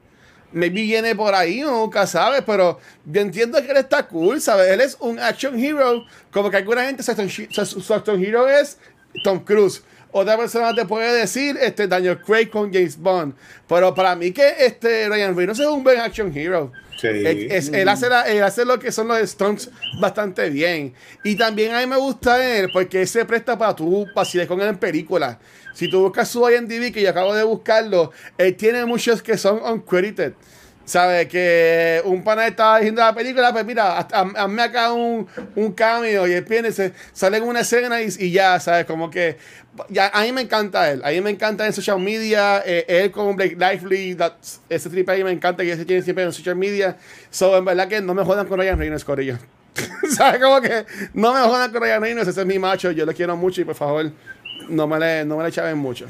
Maybe 0.58 0.82
viene 0.82 1.16
por 1.16 1.34
ahí, 1.34 1.62
nunca 1.62 2.08
sabes, 2.08 2.42
pero 2.46 2.80
yo 3.06 3.22
entiendo 3.22 3.62
que 3.64 3.72
él 3.72 3.78
está 3.78 4.08
cool, 4.08 4.42
¿sabes? 4.42 4.70
Él 4.70 4.82
es 4.82 4.98
un 5.00 5.20
action 5.20 5.58
hero, 5.58 6.06
como 6.32 6.50
que 6.50 6.58
alguna 6.58 6.86
gente 6.86 7.04
su 7.04 7.94
action 7.94 8.24
hero 8.24 8.48
es 8.50 8.78
Tom 9.24 9.40
Cruise. 9.40 9.84
Otra 10.12 10.38
persona 10.38 10.74
te 10.74 10.86
puede 10.86 11.20
decir 11.20 11.58
este 11.62 11.88
Daniel 11.88 12.20
Craig 12.20 12.50
con 12.50 12.74
James 12.74 12.98
Bond. 12.98 13.34
Pero 13.68 13.94
para 13.94 14.16
mí 14.16 14.32
que 14.32 14.56
este 14.60 15.10
Ryan 15.10 15.36
Reynolds 15.36 15.60
es 15.60 15.68
un 15.68 15.84
buen 15.84 16.00
action 16.00 16.36
hero. 16.36 16.72
Él, 17.04 17.90
hace 17.90 18.66
lo 18.66 18.80
que 18.80 18.92
son 18.92 19.08
los 19.08 19.20
stunts 19.30 19.70
bastante 20.00 20.50
bien. 20.50 20.94
Y 21.24 21.36
también 21.36 21.76
a 21.76 21.82
mí 21.82 21.86
me 21.86 21.98
gusta 21.98 22.44
él 22.44 22.70
porque 22.74 23.02
él 23.02 23.08
se 23.08 23.26
presta 23.26 23.58
para 23.58 23.76
tú 23.76 24.08
pasear 24.16 24.48
con 24.48 24.60
él 24.62 24.70
en 24.70 24.78
películas. 24.78 25.38
Si 25.78 25.88
tú 25.88 26.02
buscas 26.02 26.28
su 26.28 26.40
IMDb, 26.50 26.92
que 26.92 27.04
yo 27.04 27.12
acabo 27.12 27.36
de 27.36 27.44
buscarlo, 27.44 28.12
él 28.36 28.56
tiene 28.56 28.84
muchos 28.86 29.22
que 29.22 29.38
son 29.38 29.62
uncredited. 29.62 30.34
¿Sabes? 30.86 31.28
Que 31.28 32.02
un 32.04 32.24
pana 32.24 32.48
está 32.48 32.78
diciendo 32.78 33.02
la 33.04 33.14
película, 33.14 33.54
pues 33.54 33.64
mira, 33.64 34.00
hazme 34.00 34.64
acá 34.64 34.92
un, 34.92 35.28
un 35.56 35.72
cameo 35.74 36.26
y 36.26 36.42
viene, 36.42 36.72
se, 36.72 36.94
sale 37.14 37.38
en 37.38 37.44
una 37.44 37.60
escena 37.60 38.02
y, 38.02 38.32
ya, 38.32 38.60
¿sabes? 38.60 38.86
Como 38.88 39.12
que 39.12 39.38
ya, 39.90 40.08
a 40.08 40.24
mí 40.24 40.32
me 40.32 40.42
encanta 40.42 40.92
él, 40.92 41.02
a 41.06 41.12
mí 41.12 41.22
me 41.22 41.30
encanta 41.30 41.68
en 41.68 41.74
social 41.74 42.00
media, 42.00 42.64
eh, 42.66 42.84
él 42.88 43.12
con 43.12 43.36
Blake 43.36 43.56
Lively, 43.56 44.18
ese 44.70 44.90
trip 44.90 45.08
ahí 45.10 45.24
me 45.24 45.32
encanta 45.32 45.62
que 45.62 45.76
se 45.76 45.86
tiene 45.86 46.02
siempre 46.02 46.24
en 46.24 46.34
social 46.34 46.56
media. 46.56 46.98
So, 47.30 47.56
en 47.56 47.66
verdad 47.66 47.88
que 47.88 48.02
no 48.02 48.16
me 48.16 48.24
jodan 48.24 48.48
con 48.48 48.58
Ryan 48.58 48.80
Reynolds, 48.80 49.06
Corillo. 49.06 49.38
¿Sabes? 50.10 50.42
Como 50.42 50.60
que 50.60 50.86
no 51.14 51.34
me 51.36 51.42
jodan 51.42 51.72
con 51.72 51.84
Ryan 51.84 52.02
Reynolds, 52.02 52.30
ese 52.30 52.42
es 52.42 52.48
mi 52.48 52.58
macho, 52.58 52.90
yo 52.90 53.06
lo 53.06 53.14
quiero 53.14 53.38
mucho 53.38 53.62
y 53.62 53.66
por 53.66 53.76
favor, 53.76 54.12
no 54.70 54.88
me 54.88 55.00
le, 55.00 55.26
no 55.26 55.38
me 55.38 55.44
le 55.44 55.50
echaben 55.50 55.78
mucho. 55.78 56.08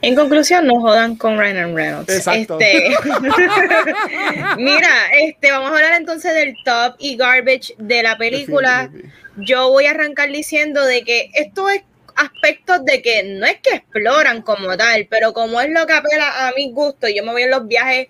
En 0.00 0.14
conclusión, 0.14 0.66
no 0.66 0.80
jodan 0.80 1.16
con 1.16 1.38
Ryan 1.38 1.74
Reynolds. 1.74 2.14
Exacto. 2.14 2.58
Este, 2.60 2.88
mira, 4.58 4.88
este, 5.20 5.50
vamos 5.50 5.70
a 5.70 5.74
hablar 5.74 5.94
entonces 5.94 6.34
del 6.34 6.54
top 6.64 6.96
y 6.98 7.16
garbage 7.16 7.74
de 7.78 8.02
la 8.02 8.16
película. 8.16 8.90
Yo 9.36 9.70
voy 9.70 9.86
a 9.86 9.90
arrancar 9.90 10.30
diciendo 10.30 10.84
de 10.84 11.02
que 11.04 11.30
esto 11.34 11.68
es 11.68 11.82
aspectos 12.16 12.84
de 12.84 13.00
que 13.00 13.22
no 13.22 13.46
es 13.46 13.56
que 13.60 13.76
exploran 13.76 14.42
como 14.42 14.76
tal, 14.76 15.06
pero 15.08 15.32
como 15.32 15.60
es 15.60 15.70
lo 15.70 15.86
que 15.86 15.94
apela 15.94 16.48
a 16.48 16.52
mi 16.52 16.70
gusto, 16.72 17.08
yo 17.08 17.24
me 17.24 17.32
voy 17.32 17.42
en 17.42 17.50
los 17.50 17.66
viajes 17.66 18.08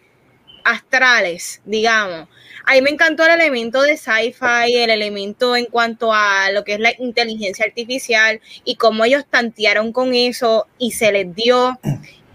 astrales, 0.65 1.61
digamos. 1.65 2.29
A 2.65 2.75
mí 2.75 2.83
me 2.83 2.91
encantó 2.91 3.25
el 3.25 3.33
elemento 3.33 3.83
de 3.83 3.97
sci-fi, 3.97 4.75
el 4.77 4.91
elemento 4.91 5.57
en 5.57 5.67
cuanto 5.67 6.13
a 6.13 6.51
lo 6.53 6.65
que 6.65 6.75
es 6.75 6.81
la 6.81 6.93
inteligencia 6.99 7.65
artificial 7.65 8.41
y 8.65 8.77
cómo 8.77 9.05
ellos 9.05 9.25
tantearon 9.29 9.93
con 9.93 10.15
eso 10.15 10.67
y 10.79 10.93
se 10.93 11.13
les 11.13 11.35
dio. 11.35 11.79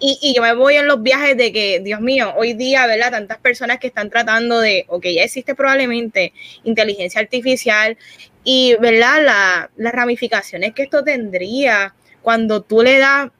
Y, 0.00 0.32
yo 0.36 0.42
me 0.42 0.54
voy 0.54 0.76
en 0.76 0.86
los 0.86 1.02
viajes 1.02 1.36
de 1.36 1.52
que, 1.52 1.80
Dios 1.80 2.00
mío, 2.00 2.32
hoy 2.36 2.52
día, 2.52 2.86
¿verdad? 2.86 3.10
Tantas 3.10 3.38
personas 3.38 3.78
que 3.78 3.88
están 3.88 4.10
tratando 4.10 4.60
de, 4.60 4.84
o 4.88 5.00
que 5.00 5.12
ya 5.14 5.24
existe 5.24 5.56
probablemente 5.56 6.32
inteligencia 6.62 7.20
artificial 7.20 7.96
y, 8.44 8.76
¿verdad? 8.80 9.68
las 9.76 9.92
ramificaciones 9.92 10.72
que 10.72 10.84
esto 10.84 11.02
tendría 11.02 11.94
cuando 12.22 12.62
tú 12.62 12.82
le 12.82 12.98
das 12.98 13.30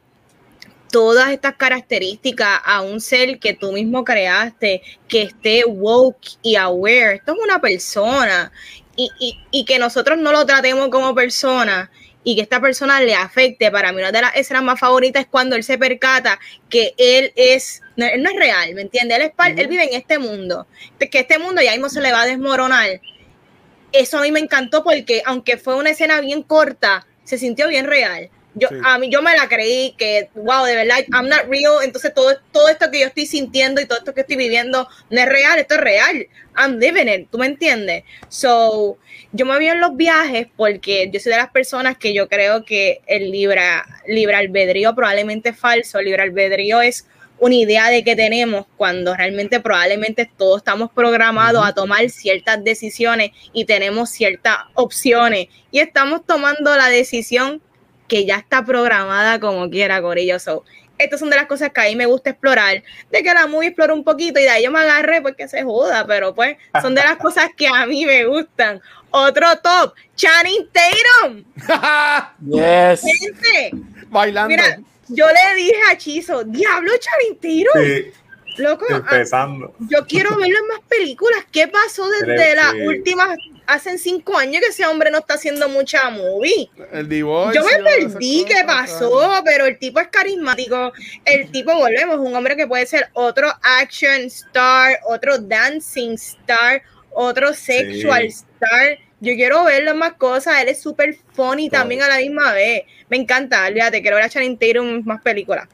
todas 0.90 1.30
estas 1.30 1.56
características 1.56 2.60
a 2.64 2.80
un 2.80 3.00
ser 3.00 3.38
que 3.38 3.54
tú 3.54 3.72
mismo 3.72 4.04
creaste, 4.04 4.82
que 5.06 5.22
esté 5.22 5.64
woke 5.64 6.38
y 6.42 6.56
aware. 6.56 7.16
Esto 7.16 7.32
es 7.32 7.38
una 7.42 7.60
persona 7.60 8.52
y, 8.96 9.38
y, 9.50 9.64
que 9.64 9.78
nosotros 9.78 10.18
no 10.18 10.32
lo 10.32 10.44
tratemos 10.44 10.88
como 10.88 11.14
persona 11.14 11.90
y 12.24 12.34
que 12.34 12.42
esta 12.42 12.60
persona 12.60 13.00
le 13.00 13.14
afecte. 13.14 13.70
Para 13.70 13.92
mí 13.92 13.98
una 13.98 14.10
de 14.10 14.22
las 14.22 14.36
escenas 14.36 14.62
más 14.62 14.80
favoritas 14.80 15.22
es 15.22 15.28
cuando 15.28 15.54
él 15.54 15.62
se 15.62 15.78
percata 15.78 16.38
que 16.68 16.94
él 16.98 17.32
es, 17.36 17.82
no, 17.96 18.06
él 18.06 18.22
no 18.22 18.30
es 18.30 18.36
real, 18.36 18.74
¿me 18.74 18.82
entiendes? 18.82 19.18
Él, 19.18 19.24
es, 19.26 19.58
él 19.58 19.68
vive 19.68 19.84
en 19.84 19.94
este 19.94 20.18
mundo, 20.18 20.66
que 20.98 21.20
este 21.20 21.38
mundo 21.38 21.62
ya 21.62 21.72
mismo 21.72 21.88
se 21.88 22.00
le 22.00 22.10
va 22.10 22.22
a 22.22 22.26
desmoronar. 22.26 23.00
Eso 23.92 24.18
a 24.18 24.22
mí 24.22 24.32
me 24.32 24.40
encantó 24.40 24.82
porque 24.82 25.22
aunque 25.24 25.56
fue 25.56 25.76
una 25.76 25.90
escena 25.90 26.20
bien 26.20 26.42
corta, 26.42 27.06
se 27.24 27.38
sintió 27.38 27.68
bien 27.68 27.86
real 27.86 28.30
yo, 28.58 28.68
a 28.84 28.98
mí, 28.98 29.08
yo 29.10 29.22
me 29.22 29.36
la 29.36 29.48
creí 29.48 29.94
que, 29.96 30.30
wow, 30.34 30.64
de 30.64 30.76
verdad, 30.76 30.98
I'm 31.12 31.28
not 31.28 31.44
real. 31.48 31.82
Entonces, 31.82 32.12
todo, 32.14 32.36
todo 32.52 32.68
esto 32.68 32.90
que 32.90 33.00
yo 33.00 33.06
estoy 33.06 33.26
sintiendo 33.26 33.80
y 33.80 33.86
todo 33.86 33.98
esto 33.98 34.14
que 34.14 34.22
estoy 34.22 34.36
viviendo 34.36 34.88
no 35.10 35.20
es 35.20 35.28
real, 35.28 35.58
esto 35.58 35.74
es 35.74 35.80
real. 35.80 36.26
I'm 36.56 36.78
living 36.78 37.08
it, 37.08 37.28
¿tú 37.30 37.38
me 37.38 37.46
entiendes? 37.46 38.04
So, 38.28 38.98
yo 39.32 39.46
me 39.46 39.58
vi 39.58 39.68
en 39.68 39.80
los 39.80 39.96
viajes 39.96 40.48
porque 40.56 41.10
yo 41.12 41.20
soy 41.20 41.32
de 41.32 41.38
las 41.38 41.50
personas 41.50 41.96
que 41.96 42.12
yo 42.12 42.28
creo 42.28 42.64
que 42.64 43.00
el 43.06 43.30
libre, 43.30 43.62
libre 44.06 44.36
albedrío 44.36 44.94
probablemente 44.94 45.50
es 45.50 45.58
falso. 45.58 45.98
El 45.98 46.06
libre 46.06 46.22
albedrío 46.22 46.80
es 46.80 47.06
una 47.40 47.54
idea 47.54 47.88
de 47.90 48.02
que 48.02 48.16
tenemos 48.16 48.66
cuando 48.76 49.14
realmente 49.14 49.60
probablemente 49.60 50.28
todos 50.36 50.58
estamos 50.58 50.90
programados 50.90 51.64
a 51.64 51.72
tomar 51.72 52.08
ciertas 52.10 52.62
decisiones 52.64 53.30
y 53.52 53.64
tenemos 53.64 54.10
ciertas 54.10 54.56
opciones 54.74 55.46
y 55.70 55.78
estamos 55.78 56.26
tomando 56.26 56.76
la 56.76 56.88
decisión 56.88 57.62
que 58.08 58.24
ya 58.24 58.36
está 58.36 58.64
programada 58.64 59.38
como 59.38 59.70
quiera, 59.70 60.00
Corillo. 60.02 60.38
So, 60.38 60.64
estas 60.98 61.20
son 61.20 61.30
de 61.30 61.36
las 61.36 61.46
cosas 61.46 61.70
que 61.72 61.80
a 61.80 61.84
mí 61.84 61.96
me 61.96 62.06
gusta 62.06 62.30
explorar. 62.30 62.82
De 63.10 63.22
que 63.22 63.32
la 63.32 63.46
movie 63.46 63.68
explora 63.68 63.94
un 63.94 64.04
poquito 64.04 64.40
y 64.40 64.42
de 64.42 64.50
ahí 64.50 64.64
yo 64.64 64.70
me 64.70 64.80
agarré 64.80 65.22
porque 65.22 65.46
se 65.48 65.62
joda, 65.62 66.06
pero 66.06 66.34
pues 66.34 66.56
son 66.82 66.94
de 66.94 67.02
las 67.02 67.16
cosas 67.18 67.50
que 67.56 67.68
a 67.68 67.86
mí 67.86 68.04
me 68.04 68.24
gustan. 68.24 68.80
Otro 69.10 69.46
top, 69.62 69.94
Channing 70.16 70.68
Tatum. 70.72 71.44
yes. 72.50 73.02
Gente, 73.02 73.70
Bailando. 74.08 74.48
Mira, 74.48 74.78
yo 75.08 75.26
le 75.26 75.54
dije 75.56 75.76
a 75.90 75.96
Chizo, 75.96 76.44
diablo 76.44 76.92
Channing 76.98 77.64
Tatum. 77.64 77.84
Sí. 77.84 78.12
Loco, 78.58 78.86
ah, 78.90 79.48
yo 79.78 80.06
quiero 80.06 80.36
verlo 80.36 80.58
en 80.58 80.68
más 80.68 80.80
películas. 80.88 81.44
¿Qué 81.50 81.68
pasó 81.68 82.08
desde 82.08 82.54
las 82.54 82.74
últimas 82.74 83.36
hacen 83.68 83.98
cinco 83.98 84.36
años 84.36 84.62
que 84.62 84.68
ese 84.68 84.86
hombre 84.86 85.10
no 85.10 85.18
está 85.18 85.34
haciendo 85.34 85.68
mucha 85.68 86.08
movie. 86.08 86.70
El 86.90 87.06
divorcio. 87.06 87.60
Yo 87.60 87.68
me 87.68 87.84
perdí 87.84 88.44
qué 88.48 88.64
pasó, 88.66 89.42
pero 89.44 89.66
el 89.66 89.78
tipo 89.78 90.00
es 90.00 90.08
carismático. 90.08 90.92
El 91.24 91.50
tipo, 91.52 91.74
volvemos, 91.74 92.18
un 92.18 92.34
hombre 92.34 92.56
que 92.56 92.66
puede 92.66 92.86
ser 92.86 93.10
otro 93.12 93.52
action 93.62 94.22
star, 94.22 94.98
otro 95.06 95.38
dancing 95.38 96.14
star, 96.14 96.82
otro 97.12 97.52
sexual 97.52 98.24
star. 98.24 98.98
Yo 99.20 99.34
quiero 99.34 99.64
verlo 99.64 99.94
más 99.94 100.14
cosas. 100.14 100.62
Él 100.62 100.68
es 100.68 100.80
súper 100.80 101.18
funny 101.34 101.68
también 101.68 102.02
a 102.02 102.08
la 102.08 102.16
misma 102.16 102.54
vez. 102.54 102.84
Me 103.10 103.18
encanta, 103.18 103.66
olvídate, 103.66 104.00
quiero 104.00 104.16
ver 104.16 104.24
a 104.24 104.28
Channing 104.30 104.56
Tatum 104.56 105.02
más 105.04 105.20
películas. 105.20 105.68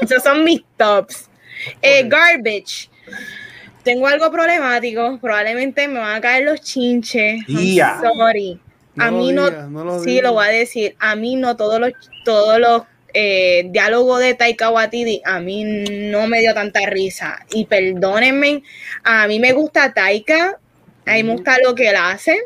Esos 0.00 0.24
son 0.24 0.42
mis 0.42 0.64
tops. 0.76 1.30
Eh, 1.82 2.04
garbage. 2.08 2.90
Tengo 3.82 4.08
algo 4.08 4.30
problemático, 4.32 5.18
probablemente 5.20 5.86
me 5.86 6.00
van 6.00 6.16
a 6.16 6.20
caer 6.20 6.44
los 6.44 6.60
chinches. 6.60 7.40
sorry. 8.00 8.58
a 8.98 9.10
mí 9.10 9.32
no, 9.32 9.48
sí 10.02 10.20
lo 10.20 10.32
voy 10.32 10.46
a 10.46 10.50
decir, 10.50 10.96
a 10.98 11.14
mí 11.14 11.36
no 11.36 11.56
todos 11.56 11.78
los 11.78 11.92
todos 12.24 12.58
los 12.58 12.82
eh, 13.14 13.68
diálogos 13.70 14.20
de 14.20 14.34
Taika 14.34 14.70
Waititi 14.70 15.22
a 15.24 15.40
mí 15.40 15.64
no 15.64 16.26
me 16.26 16.40
dio 16.40 16.52
tanta 16.52 16.80
risa. 16.86 17.38
Y 17.50 17.64
perdónenme, 17.66 18.62
a 19.04 19.28
mí 19.28 19.38
me 19.38 19.52
gusta 19.52 19.94
Taika, 19.94 20.58
a 21.06 21.12
mí 21.14 21.22
me 21.22 21.34
gusta 21.34 21.56
lo 21.64 21.74
que 21.74 21.88
él 21.88 21.96
hace, 21.96 22.36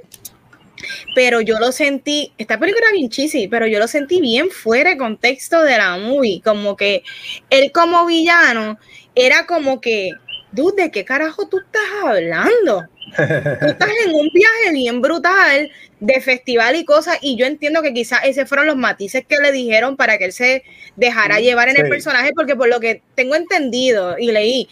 pero 1.15 1.41
yo 1.41 1.59
lo 1.59 1.73
sentí, 1.73 2.33
esta 2.39 2.59
película 2.59 2.87
era 2.87 2.93
bien 2.93 3.11
cheesy, 3.11 3.49
pero 3.49 3.67
yo 3.67 3.79
lo 3.79 3.89
sentí 3.89 4.21
bien 4.21 4.51
fuera 4.51 4.91
de 4.91 4.97
contexto 4.97 5.63
de 5.63 5.77
la 5.79 5.97
movie, 5.97 6.41
como 6.43 6.77
que 6.77 7.03
él 7.49 7.73
como 7.73 8.07
villano 8.07 8.79
era 9.15 9.47
como 9.47 9.81
que 9.81 10.13
dude, 10.53 10.85
¿de 10.85 10.91
qué 10.91 11.05
carajo 11.05 11.49
tú 11.49 11.59
estás 11.59 11.83
hablando? 12.05 12.85
tú 13.17 13.23
estás 13.67 13.91
en 14.05 14.15
un 14.15 14.29
viaje 14.33 14.73
bien 14.73 15.01
brutal 15.01 15.71
de 15.99 16.21
festival 16.21 16.77
y 16.77 16.85
cosas, 16.85 17.19
y 17.21 17.37
yo 17.37 17.47
entiendo 17.47 17.83
que 17.83 17.93
quizás 17.93 18.21
esos 18.25 18.49
fueron 18.49 18.67
los 18.67 18.77
matices 18.77 19.25
que 19.27 19.39
le 19.39 19.53
dijeron 19.53 19.97
para 19.97 20.19
que 20.19 20.27
él 20.27 20.33
se 20.33 20.65
dejara 20.97 21.41
llevar 21.41 21.69
en 21.69 21.79
el 21.79 21.89
personaje, 21.89 22.33
porque 22.35 22.57
por 22.57 22.69
lo 22.69 22.81
que 22.81 23.03
tengo 23.15 23.35
entendido 23.35 24.17
y 24.19 24.33
leí, 24.33 24.69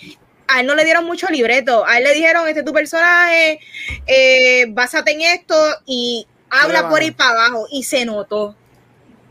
a 0.47 0.61
él 0.61 0.67
no 0.67 0.75
le 0.75 0.85
dieron 0.85 1.05
mucho 1.05 1.27
libreto, 1.29 1.85
a 1.87 1.99
él 1.99 2.05
le 2.05 2.15
dijeron, 2.15 2.49
este 2.49 2.61
es 2.61 2.67
tu 2.67 2.73
personaje, 2.73 3.61
eh, 4.07 4.67
básate 4.71 5.13
en 5.13 5.21
esto 5.21 5.55
y 5.85 6.27
habla 6.49 6.89
por 6.89 7.01
ahí 7.01 7.11
para 7.11 7.31
abajo, 7.31 7.67
y 7.71 7.83
se 7.83 8.07
notó, 8.07 8.57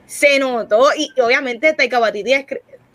se 0.06 0.38
notó, 0.38 0.90
y 0.96 1.20
obviamente 1.20 1.74
Taika 1.74 2.00
Waititi 2.00 2.34
es, 2.34 2.46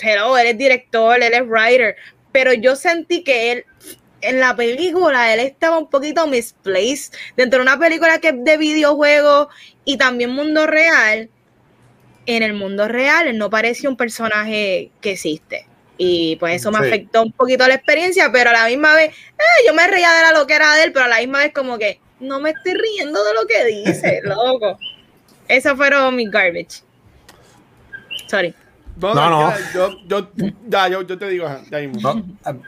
pero 0.03 0.37
él 0.37 0.49
es 0.49 0.59
director, 0.59 1.23
él 1.23 1.33
es 1.33 1.43
writer, 1.47 1.97
pero 2.33 2.53
yo 2.53 2.77
sentí 2.77 3.23
que 3.23 3.53
él 3.53 3.65
en 4.21 4.39
la 4.41 4.55
película 4.55 5.33
él 5.35 5.41
estaba 5.41 5.79
un 5.79 5.91
poquito 5.91 6.27
misplaced 6.27 7.13
dentro 7.37 7.59
de 7.59 7.63
una 7.65 7.79
película 7.79 8.19
que 8.19 8.29
es 8.29 8.35
de 8.45 8.57
videojuegos 8.57 9.49
y 9.85 9.97
también 9.97 10.31
mundo 10.31 10.67
real. 10.67 11.29
En 12.27 12.43
el 12.45 12.55
mundo 12.55 12.87
real 12.87 13.27
él 13.27 13.37
no 13.39 13.51
parecía 13.51 13.91
un 13.91 13.97
personaje 13.97 14.91
que 15.01 15.13
existe. 15.13 15.67
Y 15.99 16.37
pues 16.37 16.57
eso 16.57 16.71
me 16.71 16.79
Sí. 16.79 16.87
afectó 16.87 17.23
un 17.23 17.33
poquito 17.33 17.67
la 17.67 17.75
experiencia, 17.75 18.31
pero 18.33 18.51
a 18.51 18.53
la 18.53 18.67
misma 18.67 18.95
vez, 18.95 19.11
eh, 19.11 19.67
yo 19.67 19.75
me 19.75 19.87
reía 19.89 20.11
de 20.13 20.23
la 20.23 20.33
loquera 20.39 20.75
de 20.77 20.85
él, 20.85 20.93
pero 20.93 21.05
a 21.05 21.09
la 21.09 21.19
misma 21.19 21.41
vez 21.41 21.53
como 21.53 21.77
que 21.79 22.01
no 22.21 22.41
me 22.41 22.51
estoy 22.51 22.75
riendo 22.75 23.23
de 23.25 23.35
lo 23.35 23.47
que 23.47 23.65
dice, 23.65 24.21
loco. 24.25 24.79
Esos 25.49 25.77
fueron 25.77 26.15
mis 26.17 26.31
garbage. 26.31 26.83
Sorry. 28.29 28.55
No, 29.03 29.15
No, 29.15 29.31
no. 29.31 29.53
Yo, 29.75 29.91
yo, 30.07 30.29
ya, 30.69 30.89
yo, 30.89 31.03
yo 31.03 31.19
te 31.19 31.29
digo, 31.29 31.47
ya 31.71 31.79
mismo. 31.79 32.01
¿No? 32.15 32.23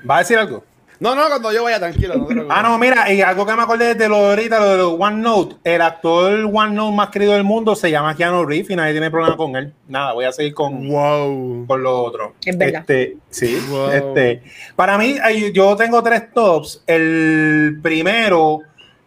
¿Va 0.09 0.17
a 0.17 0.19
decir 0.21 0.39
algo? 0.39 0.65
No, 1.01 1.15
no, 1.15 1.27
cuando 1.29 1.53
yo 1.53 1.65
vaya, 1.65 1.79
tranquilo. 1.81 2.15
No 2.15 2.27
te. 2.27 2.47
Ah, 2.49 2.63
no, 2.63 2.79
mira, 2.79 3.13
y 3.13 3.21
algo 3.21 3.45
que 3.45 3.55
me 3.55 3.63
acordé 3.63 3.95
de 3.97 4.09
lo 4.09 4.17
de 4.23 4.29
ahorita, 4.31 4.61
lo 4.61 4.69
de 4.71 4.77
los 4.79 4.97
OneNote. 4.99 5.57
El 5.65 5.83
actor 5.83 6.49
OneNote 6.53 6.97
más 6.97 7.09
querido 7.11 7.33
del 7.33 7.43
mundo 7.43 7.75
se 7.75 7.91
llama 7.91 8.15
Keanu 8.17 8.45
Reeves 8.47 8.71
y 8.71 8.77
nadie 8.77 8.93
tiene 8.93 9.11
problema 9.11 9.37
con 9.37 9.57
él. 9.57 9.75
Nada, 9.89 10.13
voy 10.13 10.25
a 10.25 10.33
seguir 10.33 10.55
con, 10.55 10.89
Wow. 10.89 11.67
con 11.67 11.83
lo 11.83 12.01
otro. 12.03 12.35
Es 12.45 12.57
verdad. 12.57 12.81
Este, 12.83 13.17
sí, 13.29 13.59
Wow. 13.69 13.91
este. 13.91 14.43
Para 14.77 14.97
mí, 14.97 15.17
yo 15.53 15.75
tengo 15.77 16.01
tres 16.03 16.33
tops. 16.33 16.83
El 16.87 17.81
primero 17.83 18.61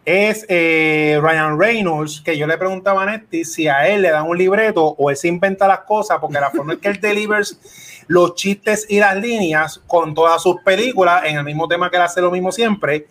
es 0.08 0.46
eh, 0.48 1.18
Ryan 1.20 1.58
Reynolds, 1.58 2.22
que 2.22 2.38
yo 2.38 2.46
le 2.46 2.56
preguntaba 2.56 3.02
a 3.02 3.06
Nettie 3.06 3.44
si 3.44 3.68
a 3.68 3.86
él 3.88 4.00
le 4.00 4.10
dan 4.10 4.26
un 4.26 4.38
libreto 4.38 4.82
o 4.82 5.10
él 5.10 5.16
se 5.18 5.28
inventa 5.28 5.68
las 5.68 5.80
cosas, 5.80 6.16
porque 6.18 6.40
la 6.40 6.50
forma 6.50 6.72
en 6.72 6.80
que 6.80 6.88
él 6.88 6.98
delivers 6.98 7.60
los 8.06 8.34
chistes 8.34 8.86
y 8.88 9.00
las 9.00 9.16
líneas 9.16 9.82
con 9.86 10.14
todas 10.14 10.42
sus 10.42 10.62
películas 10.62 11.24
en 11.26 11.36
el 11.36 11.44
mismo 11.44 11.68
tema 11.68 11.90
que 11.90 11.96
él 11.96 12.02
hace 12.02 12.22
lo 12.22 12.30
mismo 12.30 12.50
siempre. 12.50 13.06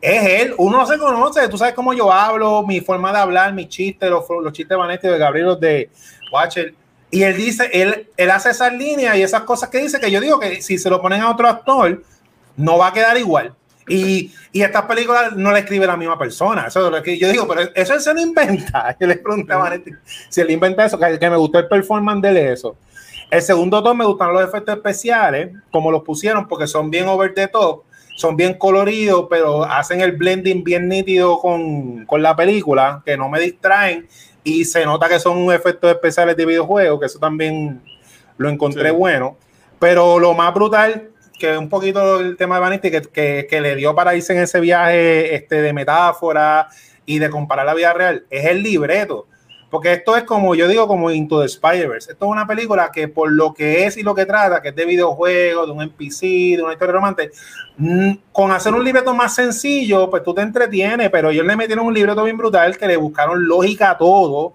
Es 0.00 0.42
él, 0.42 0.54
uno 0.58 0.78
no 0.78 0.86
se 0.86 0.98
conoce, 0.98 1.46
tú 1.46 1.56
sabes 1.56 1.74
cómo 1.74 1.92
yo 1.92 2.12
hablo, 2.12 2.66
mi 2.66 2.80
forma 2.80 3.12
de 3.12 3.18
hablar, 3.18 3.52
mis 3.52 3.68
chistes, 3.68 4.10
los, 4.10 4.24
los 4.42 4.52
chistes 4.52 4.70
de 4.70 4.76
Vanetti, 4.76 5.06
de 5.06 5.18
Gabriel, 5.18 5.56
de 5.60 5.90
Watcher. 6.32 6.74
Y 7.12 7.22
él 7.22 7.36
dice, 7.36 7.70
él, 7.72 8.08
él 8.16 8.30
hace 8.32 8.50
esas 8.50 8.72
líneas 8.72 9.16
y 9.16 9.22
esas 9.22 9.42
cosas 9.42 9.68
que 9.68 9.78
dice 9.78 10.00
que 10.00 10.10
yo 10.10 10.20
digo 10.20 10.40
que 10.40 10.60
si 10.60 10.76
se 10.76 10.90
lo 10.90 11.00
ponen 11.00 11.20
a 11.20 11.30
otro 11.30 11.46
actor, 11.46 12.02
no 12.56 12.78
va 12.78 12.88
a 12.88 12.92
quedar 12.92 13.16
igual. 13.16 13.54
Y, 13.92 14.32
y 14.52 14.62
estas 14.62 14.86
películas 14.86 15.36
no 15.36 15.52
le 15.52 15.58
escribe 15.60 15.86
la 15.86 15.98
misma 15.98 16.18
persona. 16.18 16.66
Eso 16.68 16.86
es 16.86 16.92
lo 16.92 17.02
que 17.02 17.18
yo 17.18 17.28
digo, 17.28 17.46
pero 17.46 17.70
eso 17.74 17.92
él 17.92 18.00
se 18.00 18.14
lo 18.14 18.20
inventa. 18.20 18.96
Yo 19.00 19.06
le 19.06 19.16
preguntaba 19.16 19.68
a 19.68 19.78
si 20.30 20.40
él 20.40 20.50
inventa 20.50 20.86
eso, 20.86 20.98
que, 20.98 21.18
que 21.18 21.28
me 21.30 21.36
gustó 21.36 21.58
el 21.58 21.68
performance 21.68 22.22
de 22.22 22.30
él, 22.30 22.36
eso. 22.38 22.76
El 23.30 23.42
segundo 23.42 23.82
top 23.82 23.94
me 23.94 24.04
gustan 24.06 24.32
los 24.32 24.42
efectos 24.42 24.76
especiales, 24.76 25.50
como 25.70 25.90
los 25.90 26.02
pusieron, 26.02 26.48
porque 26.48 26.66
son 26.66 26.90
bien 26.90 27.06
over 27.06 27.34
the 27.34 27.48
top, 27.48 27.82
son 28.16 28.34
bien 28.34 28.54
coloridos, 28.54 29.26
pero 29.28 29.64
hacen 29.64 30.00
el 30.00 30.12
blending 30.12 30.64
bien 30.64 30.88
nítido 30.88 31.38
con, 31.38 32.06
con 32.06 32.22
la 32.22 32.34
película, 32.34 33.02
que 33.04 33.16
no 33.16 33.28
me 33.28 33.40
distraen 33.40 34.08
y 34.42 34.64
se 34.64 34.86
nota 34.86 35.08
que 35.08 35.18
son 35.18 35.52
efectos 35.52 35.90
especiales 35.90 36.36
de 36.36 36.46
videojuegos, 36.46 36.98
que 36.98 37.06
eso 37.06 37.18
también 37.18 37.82
lo 38.38 38.48
encontré 38.48 38.90
Sí. 38.90 38.96
bueno. 38.96 39.36
Pero 39.78 40.18
lo 40.18 40.32
más 40.32 40.54
brutal, 40.54 41.10
que 41.38 41.56
un 41.56 41.68
poquito 41.68 42.20
el 42.20 42.36
tema 42.36 42.56
de 42.56 42.60
Vanity, 42.60 42.90
que, 42.90 43.02
que, 43.02 43.46
que 43.48 43.60
le 43.60 43.76
dio 43.76 43.94
para 43.94 44.14
irse 44.14 44.32
en 44.32 44.40
ese 44.40 44.60
viaje 44.60 45.34
este, 45.34 45.62
de 45.62 45.72
metáfora 45.72 46.68
y 47.06 47.18
de 47.18 47.30
comparar 47.30 47.66
la 47.66 47.74
vida 47.74 47.92
real, 47.92 48.24
es 48.30 48.46
el 48.46 48.62
libreto. 48.62 49.26
Porque 49.72 49.94
esto 49.94 50.18
es 50.18 50.24
como, 50.24 50.54
yo 50.54 50.68
digo, 50.68 50.86
como 50.86 51.10
Into 51.10 51.40
the 51.40 51.46
Spider-Verse. 51.46 52.12
Esto 52.12 52.26
es 52.26 52.30
una 52.30 52.46
película 52.46 52.90
que 52.92 53.08
por 53.08 53.32
lo 53.32 53.54
que 53.54 53.86
es 53.86 53.96
y 53.96 54.02
lo 54.02 54.14
que 54.14 54.26
trata, 54.26 54.60
que 54.60 54.68
es 54.68 54.76
de 54.76 54.84
videojuegos, 54.84 55.66
de 55.66 55.72
un 55.72 55.80
NPC, 55.80 56.56
de 56.58 56.62
una 56.62 56.74
historia 56.74 56.92
romántica, 56.92 57.32
mm, 57.78 58.12
con 58.32 58.52
hacer 58.52 58.74
un 58.74 58.84
libreto 58.84 59.14
más 59.14 59.34
sencillo, 59.34 60.10
pues 60.10 60.22
tú 60.22 60.34
te 60.34 60.42
entretienes, 60.42 61.08
pero 61.08 61.30
ellos 61.30 61.46
le 61.46 61.56
metieron 61.56 61.86
un 61.86 61.94
libreto 61.94 62.22
bien 62.22 62.36
brutal 62.36 62.76
que 62.76 62.86
le 62.86 62.98
buscaron 62.98 63.48
lógica 63.48 63.92
a 63.92 63.96
todo, 63.96 64.52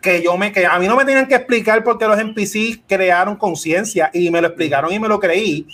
que 0.00 0.22
yo 0.22 0.38
me 0.38 0.50
que 0.50 0.64
a 0.64 0.78
mí 0.78 0.86
no 0.86 0.96
me 0.96 1.04
tenían 1.04 1.28
que 1.28 1.34
explicar 1.34 1.84
por 1.84 1.98
qué 1.98 2.06
los 2.06 2.18
NPCs 2.18 2.80
crearon 2.88 3.36
conciencia 3.36 4.08
y 4.14 4.30
me 4.30 4.40
lo 4.40 4.46
explicaron 4.46 4.90
y 4.90 4.98
me 4.98 5.08
lo 5.08 5.20
creí. 5.20 5.66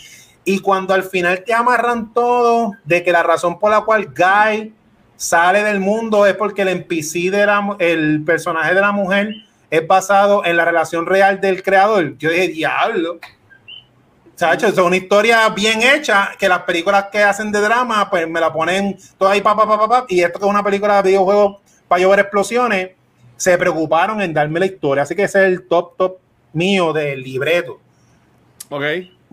Y 0.44 0.59
cuando 0.59 0.94
al 0.94 1.05
final 1.05 1.44
te 1.44 1.55
amarran 1.55 2.12
todo 2.12 2.73
de 2.85 3.02
que 3.05 3.12
la 3.12 3.23
razón 3.23 3.59
por 3.59 3.70
la 3.70 3.82
cual 3.82 4.06
Guy 4.06 4.74
sale 5.16 5.62
del 5.62 5.78
mundo 5.78 6.27
es 6.27 6.35
porque 6.35 6.62
el 6.62 6.69
NPC 6.69 7.31
de 7.31 8.23
personaje 8.27 8.74
de 8.74 8.81
la 8.81 8.90
mujer 8.90 9.28
es 9.70 9.86
basado 9.86 10.44
en 10.44 10.56
la 10.56 10.64
relación 10.64 11.06
real 11.06 11.40
del 11.40 11.62
creador. 11.62 12.19
Yo 12.19 12.31
dije, 12.31 12.48
diablo. 12.48 13.19
Chacho, 14.35 14.66
es 14.66 14.78
una 14.78 14.97
historia 14.97 15.48
bien 15.51 15.81
hecha 15.82 16.31
que 16.39 16.48
las 16.48 16.62
películas 16.62 17.06
que 17.12 17.23
hacen 17.23 17.52
de 17.52 17.60
drama, 17.60 18.10
pues 18.10 18.28
me 18.28 18.40
la 18.40 18.52
ponen 18.52 18.98
toda 19.16 19.32
ahí, 19.32 19.40
pa, 19.40 19.55
pa, 19.55 19.66
pa, 19.66 19.78
pa, 19.78 19.89
pa, 19.89 20.06
y 20.09 20.20
esto 20.23 20.39
que 20.40 20.44
es 20.44 20.51
una 20.51 20.64
película 20.64 21.01
de 21.01 21.10
videojuegos 21.10 21.59
para 21.86 22.02
llover 22.02 22.20
explosiones, 22.20 22.90
se 23.36 23.56
preocuparon 23.56 24.20
en 24.20 24.35
darme 24.35 24.60
la 24.60 24.66
historia. 24.66 25.05
Así 25.05 25.14
que 25.14 25.23
ese 25.24 25.40
es 25.40 25.47
el 25.47 25.69
top, 25.69 25.97
top 25.97 26.19
mío 26.52 26.93
del 26.93 27.23
libreto. 27.23 27.81
Ok. 28.69 28.82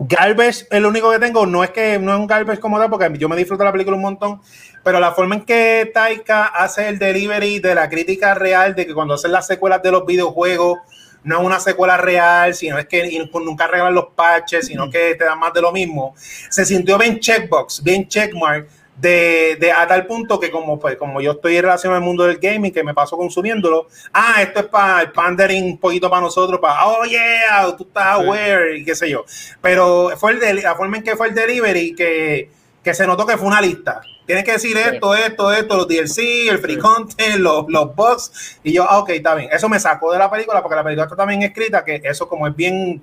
Garbage, 0.02 0.66
el 0.70 0.86
único 0.86 1.10
que 1.10 1.18
tengo, 1.18 1.44
no 1.44 1.62
es 1.62 1.70
que 1.70 1.98
no 1.98 2.14
es 2.14 2.18
un 2.18 2.26
garbage 2.26 2.58
como 2.58 2.78
tal, 2.78 2.88
porque 2.88 3.12
yo 3.18 3.28
me 3.28 3.36
disfruto 3.36 3.64
la 3.64 3.70
película 3.70 3.96
un 3.96 4.02
montón, 4.02 4.40
pero 4.82 4.98
la 4.98 5.12
forma 5.12 5.34
en 5.34 5.44
que 5.44 5.90
Taika 5.92 6.46
hace 6.46 6.88
el 6.88 6.98
delivery 6.98 7.58
de 7.58 7.74
la 7.74 7.86
crítica 7.90 8.32
real, 8.32 8.74
de 8.74 8.86
que 8.86 8.94
cuando 8.94 9.12
hacen 9.12 9.30
las 9.30 9.46
secuelas 9.46 9.82
de 9.82 9.90
los 9.90 10.06
videojuegos, 10.06 10.78
no 11.22 11.40
es 11.40 11.44
una 11.44 11.60
secuela 11.60 11.98
real, 11.98 12.54
sino 12.54 12.78
es 12.78 12.86
que 12.86 13.06
y 13.06 13.18
nunca 13.18 13.64
arreglan 13.64 13.94
los 13.94 14.06
patches, 14.16 14.68
sino 14.68 14.88
que 14.88 15.16
te 15.16 15.24
dan 15.24 15.38
más 15.38 15.52
de 15.52 15.60
lo 15.60 15.70
mismo. 15.70 16.14
Se 16.16 16.64
sintió 16.64 16.96
bien 16.96 17.20
checkbox, 17.20 17.82
bien 17.82 18.08
checkmark, 18.08 18.68
de, 19.00 19.56
de 19.58 19.72
a 19.72 19.86
tal 19.86 20.06
punto 20.06 20.38
que 20.38 20.50
como, 20.50 20.78
pues, 20.78 20.96
como 20.96 21.20
yo 21.20 21.32
estoy 21.32 21.56
en 21.56 21.62
relación 21.62 21.92
al 21.94 22.00
mundo 22.00 22.24
del 22.24 22.38
gaming, 22.38 22.72
que 22.72 22.84
me 22.84 22.92
paso 22.94 23.16
consumiéndolo, 23.16 23.86
ah, 24.12 24.36
esto 24.42 24.60
es 24.60 24.66
para 24.66 25.02
el 25.02 25.12
pandering 25.12 25.64
un 25.64 25.78
poquito 25.78 26.10
para 26.10 26.22
nosotros, 26.22 26.60
para, 26.60 26.86
oh 26.86 27.04
yeah, 27.04 27.66
tú 27.76 27.84
estás 27.84 28.18
Sí. 28.18 28.24
aware 28.26 28.78
y 28.78 28.84
qué 28.84 28.94
sé 28.94 29.08
yo. 29.08 29.24
Pero 29.60 30.10
fue 30.18 30.32
el 30.32 30.40
del- 30.40 30.60
la 30.62 30.74
forma 30.74 30.98
en 30.98 31.02
que 31.02 31.16
fue 31.16 31.28
el 31.28 31.34
delivery 31.34 31.94
que, 31.94 32.50
que 32.82 32.94
se 32.94 33.06
notó 33.06 33.24
que 33.26 33.36
fue 33.38 33.46
una 33.48 33.60
lista. 33.60 34.00
Tienes 34.26 34.44
que 34.44 34.52
decir 34.52 34.76
esto, 34.76 35.14
esto, 35.14 35.52
esto, 35.52 35.76
los 35.76 35.88
DLC, 35.88 36.48
el 36.48 36.58
free 36.58 36.74
Sí. 36.74 36.80
content, 36.80 37.36
los, 37.38 37.64
los 37.68 37.96
bugs. 37.96 38.58
Y 38.62 38.72
yo, 38.72 38.84
ah, 38.88 38.98
ok, 38.98 39.10
está 39.10 39.34
bien. 39.34 39.48
Eso 39.52 39.68
me 39.68 39.80
sacó 39.80 40.12
de 40.12 40.18
la 40.18 40.30
película 40.30 40.62
porque 40.62 40.76
la 40.76 40.84
película 40.84 41.04
está 41.04 41.16
también 41.16 41.42
escrita 41.42 41.84
que 41.84 42.00
eso 42.04 42.28
como 42.28 42.46
es 42.46 42.54
bien 42.54 43.02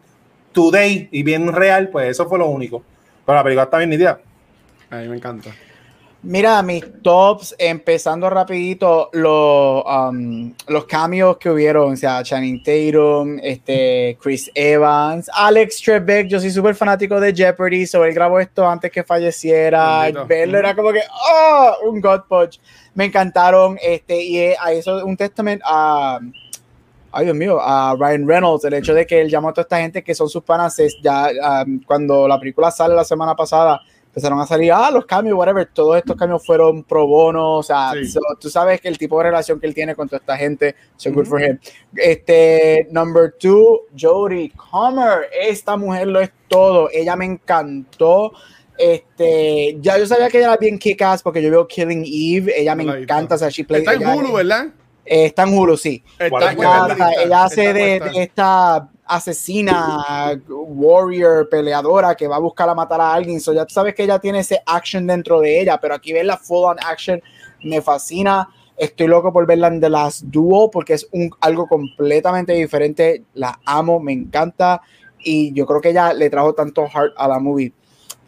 today 0.53 1.09
y 1.11 1.23
bien 1.23 1.51
real, 1.51 1.89
pues 1.89 2.09
eso 2.11 2.27
fue 2.29 2.37
lo 2.39 2.47
único. 2.47 2.81
Pero 3.25 3.35
la 3.35 3.43
película 3.43 3.63
está 3.63 3.77
bien 3.77 3.89
nítida. 3.89 4.19
A 4.89 4.95
mí 4.97 5.07
me 5.09 5.17
encanta. 5.17 5.49
Mira, 6.23 6.63
mis 6.63 6.83
tops, 7.03 7.55
empezando 7.59 8.27
rapidito, 8.29 9.09
los, 9.13 9.83
um, 9.85 10.51
los 10.67 10.85
cambios 10.85 11.37
que 11.37 11.49
hubieron, 11.49 11.93
o 11.93 11.95
sea, 11.95 12.23
Channing 12.23 12.63
Tatum, 12.63 13.37
este, 13.41 14.17
Chris 14.19 14.49
Evans, 14.55 15.29
Alex 15.31 15.79
Trebek, 15.79 16.27
yo 16.27 16.39
soy 16.39 16.49
súper 16.49 16.73
fanático 16.73 17.19
de 17.19 17.33
Jeopardy, 17.33 17.85
so 17.85 18.03
él 18.03 18.15
grabó 18.15 18.39
esto 18.39 18.67
antes 18.67 18.91
que 18.91 19.03
falleciera, 19.03 20.01
Bendito. 20.01 20.25
verlo 20.25 20.57
era 20.57 20.75
como 20.75 20.91
que, 20.91 21.01
¡oh! 21.31 21.87
Un 21.87 22.01
God 22.01 22.21
Punch. 22.27 22.59
Me 22.95 23.05
encantaron, 23.05 23.77
este, 23.79 24.19
y 24.19 24.39
eh, 24.39 24.55
a 24.59 24.73
eso 24.73 25.05
un 25.05 25.15
testament 25.15 25.61
a... 25.63 26.19
Ay, 27.11 27.25
Dios 27.25 27.37
mío, 27.37 27.59
a 27.61 27.95
Ryan 27.97 28.27
Reynolds, 28.27 28.65
el 28.65 28.73
hecho 28.73 28.93
de 28.93 29.07
que 29.07 29.21
él 29.21 29.29
llamó 29.29 29.49
a 29.49 29.53
toda 29.53 29.61
esta 29.63 29.79
gente 29.79 30.03
que 30.03 30.13
son 30.13 30.27
sus 30.27 30.43
panas, 30.43 30.77
ya 31.01 31.29
um, 31.65 31.79
cuando 31.83 32.27
la 32.27 32.39
película 32.39 32.69
sale 32.69 32.95
la 32.95 33.05
semana 33.05 33.35
pasada, 33.35 33.81
empezaron 34.17 34.39
a 34.41 34.47
salir, 34.47 34.71
ah, 34.71 34.89
los 34.89 35.05
cambios, 35.05 35.37
whatever, 35.37 35.67
todos 35.71 35.95
estos 35.95 36.15
cambios 36.15 36.43
fueron 36.43 36.83
pro 36.83 37.05
bono, 37.05 37.57
o 37.57 37.61
sea, 37.63 37.91
Sí. 37.93 38.05
so, 38.07 38.19
tú 38.39 38.49
sabes 38.49 38.81
que 38.81 38.87
el 38.87 38.97
tipo 38.97 39.15
de 39.19 39.25
relación 39.25 39.59
que 39.59 39.67
él 39.67 39.75
tiene 39.75 39.93
con 39.93 40.07
toda 40.09 40.17
esta 40.17 40.35
gente, 40.35 40.73
so 40.95 41.11
good 41.11 41.25
for 41.27 41.39
him. 41.39 41.59
Este, 41.95 42.87
number 42.89 43.35
two, 43.39 43.81
Jodie 43.95 44.51
Comer, 44.55 45.29
esta 45.39 45.77
mujer 45.77 46.07
lo 46.07 46.19
es 46.19 46.31
todo, 46.47 46.89
ella 46.91 47.15
me 47.15 47.25
encantó. 47.25 48.31
Este, 48.75 49.77
ya 49.81 49.97
yo 49.99 50.07
sabía 50.07 50.29
que 50.29 50.37
ella 50.39 50.47
era 50.47 50.57
bien 50.57 50.79
kick-ass 50.79 51.21
porque 51.21 51.41
yo 51.41 51.51
veo 51.51 51.67
Killing 51.67 52.03
Eve, 52.05 52.59
ella 52.59 52.73
me 52.75 52.83
encanta, 52.83 53.35
o 53.35 53.37
sea, 53.37 53.49
she 53.49 53.63
plays- 53.65 53.79
Está 53.81 53.93
en 53.93 54.01
ella- 54.01 54.15
Hulu, 54.15 54.33
¿verdad? 54.33 54.65
eh, 55.05 55.25
está 55.25 55.43
en 55.43 55.57
Hulu, 55.57 55.77
sí. 55.77 56.03
Está 56.17 56.51
Ella- 56.53 56.87
en 56.91 57.27
Ella, 57.27 57.43
hace 57.43 57.67
Está 57.67 57.73
de, 57.79 57.97
puesta. 57.99 58.17
de 58.17 58.23
esta 58.23 58.89
asesina, 59.07 60.39
warrior, 60.47 61.47
peleadora 61.49 62.15
que 62.15 62.27
va 62.27 62.37
a 62.37 62.39
buscar 62.39 62.69
a 62.69 62.75
matar 62.75 63.01
a 63.01 63.13
alguien. 63.13 63.39
So 63.39 63.53
ya 63.53 63.65
tú 63.65 63.73
sabes 63.73 63.95
que 63.95 64.03
ella 64.03 64.19
tiene 64.19 64.39
ese 64.39 64.61
action 64.65 65.07
dentro 65.07 65.39
de 65.39 65.61
ella, 65.61 65.79
pero 65.79 65.95
aquí 65.95 66.13
ver 66.13 66.25
la 66.25 66.37
full 66.37 66.65
on 66.65 66.77
action 66.85 67.21
me 67.63 67.81
fascina. 67.81 68.47
Estoy 68.75 69.07
loco 69.07 69.33
por 69.33 69.47
verla 69.47 69.67
en 69.67 69.81
The 69.81 69.89
Last 69.89 70.23
Duo 70.25 70.69
porque 70.69 70.93
es 70.93 71.07
un, 71.11 71.31
algo 71.41 71.67
completamente 71.67 72.53
diferente. 72.53 73.23
La 73.33 73.59
amo, 73.65 73.99
me 73.99 74.13
encanta 74.13 74.81
y 75.19 75.51
yo 75.53 75.65
creo 75.65 75.81
que 75.81 75.89
ella 75.89 76.13
le 76.13 76.29
trajo 76.29 76.53
tanto 76.53 76.87
heart 76.87 77.13
a 77.17 77.27
la 77.27 77.39
movie. 77.39 77.73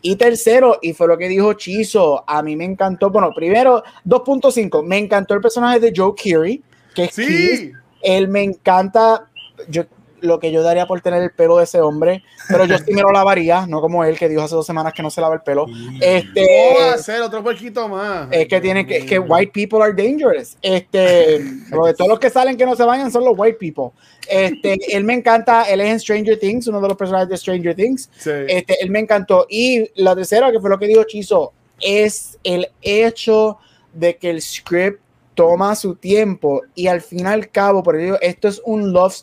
Y 0.01 0.15
tercero, 0.15 0.79
y 0.81 0.93
fue 0.93 1.07
lo 1.07 1.17
que 1.17 1.27
dijo 1.27 1.53
Chizo, 1.53 2.23
a 2.25 2.41
mí 2.41 2.55
me 2.55 2.63
encantó, 2.63 3.09
bueno, 3.09 3.31
primero, 3.35 3.83
2.5, 4.05 4.83
me 4.83 4.97
encantó 4.97 5.33
el 5.33 5.41
personaje 5.41 5.79
de 5.79 5.93
Joe 5.95 6.13
Keery, 6.15 6.63
que 6.95 7.03
es 7.05 7.15
Keith. 7.15 7.27
Sí. 7.27 7.71
él 8.01 8.29
me 8.29 8.43
encanta. 8.43 9.27
Yo, 9.67 9.83
lo 10.21 10.39
que 10.39 10.51
yo 10.51 10.63
daría 10.63 10.85
por 10.85 11.01
tener 11.01 11.21
el 11.21 11.31
pelo 11.31 11.57
de 11.57 11.63
ese 11.63 11.81
hombre, 11.81 12.23
pero 12.47 12.65
yo 12.65 12.77
sí 12.77 12.93
me 12.93 13.01
lo 13.01 13.11
lavaría, 13.11 13.65
no 13.67 13.81
como 13.81 14.03
él 14.03 14.17
que 14.17 14.29
dijo 14.29 14.41
hace 14.41 14.55
dos 14.55 14.65
semanas 14.65 14.93
que 14.93 15.01
no 15.01 15.09
se 15.09 15.21
lava 15.21 15.35
el 15.35 15.41
pelo. 15.41 15.65
Este, 16.01 16.47
¿Cómo 16.69 16.79
va 16.79 16.91
a 16.91 16.95
hacer 16.95 17.21
otro 17.21 17.43
poquito 17.43 17.87
más? 17.87 18.27
Es 18.31 18.47
que 18.47 18.61
tiene 18.61 18.85
que, 18.85 18.97
es 18.97 19.05
que 19.05 19.19
white 19.19 19.51
people 19.51 19.81
are 19.81 19.93
dangerous. 19.93 20.57
Este, 20.61 21.39
todos 21.97 22.09
los 22.09 22.19
que 22.19 22.29
salen 22.29 22.57
que 22.57 22.65
no 22.65 22.75
se 22.75 22.83
vayan 22.83 23.11
son 23.11 23.25
los 23.25 23.33
white 23.37 23.57
people. 23.57 23.91
Este, 24.27 24.77
él 24.95 25.03
me 25.03 25.13
encanta, 25.13 25.63
él 25.63 25.81
es 25.81 25.89
en 25.89 25.99
Stranger 25.99 26.39
Things, 26.39 26.67
uno 26.67 26.81
de 26.81 26.87
los 26.87 26.97
personajes 26.97 27.29
de 27.29 27.37
Stranger 27.37 27.75
Things. 27.75 28.09
Este, 28.47 28.83
él 28.83 28.91
me 28.91 28.99
encantó. 28.99 29.47
Y 29.49 29.89
la 29.95 30.15
tercera, 30.15 30.51
que 30.51 30.59
fue 30.59 30.69
lo 30.69 30.77
que 30.77 30.87
dijo 30.87 31.03
Chizo, 31.03 31.53
es 31.79 32.37
el 32.43 32.67
hecho 32.81 33.57
de 33.93 34.17
que 34.17 34.29
el 34.29 34.41
script 34.41 35.01
toma 35.39 35.73
su 35.75 35.95
tiempo 35.95 36.63
y 36.75 36.87
al 36.87 36.99
fin 36.99 37.21
y 37.21 37.25
al 37.25 37.49
cabo, 37.49 37.81
por 37.81 37.95
ello, 37.95 38.17
esto 38.21 38.49
es 38.49 38.61
un 38.65 38.91
love. 38.91 39.15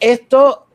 Esto, 0.00 0.66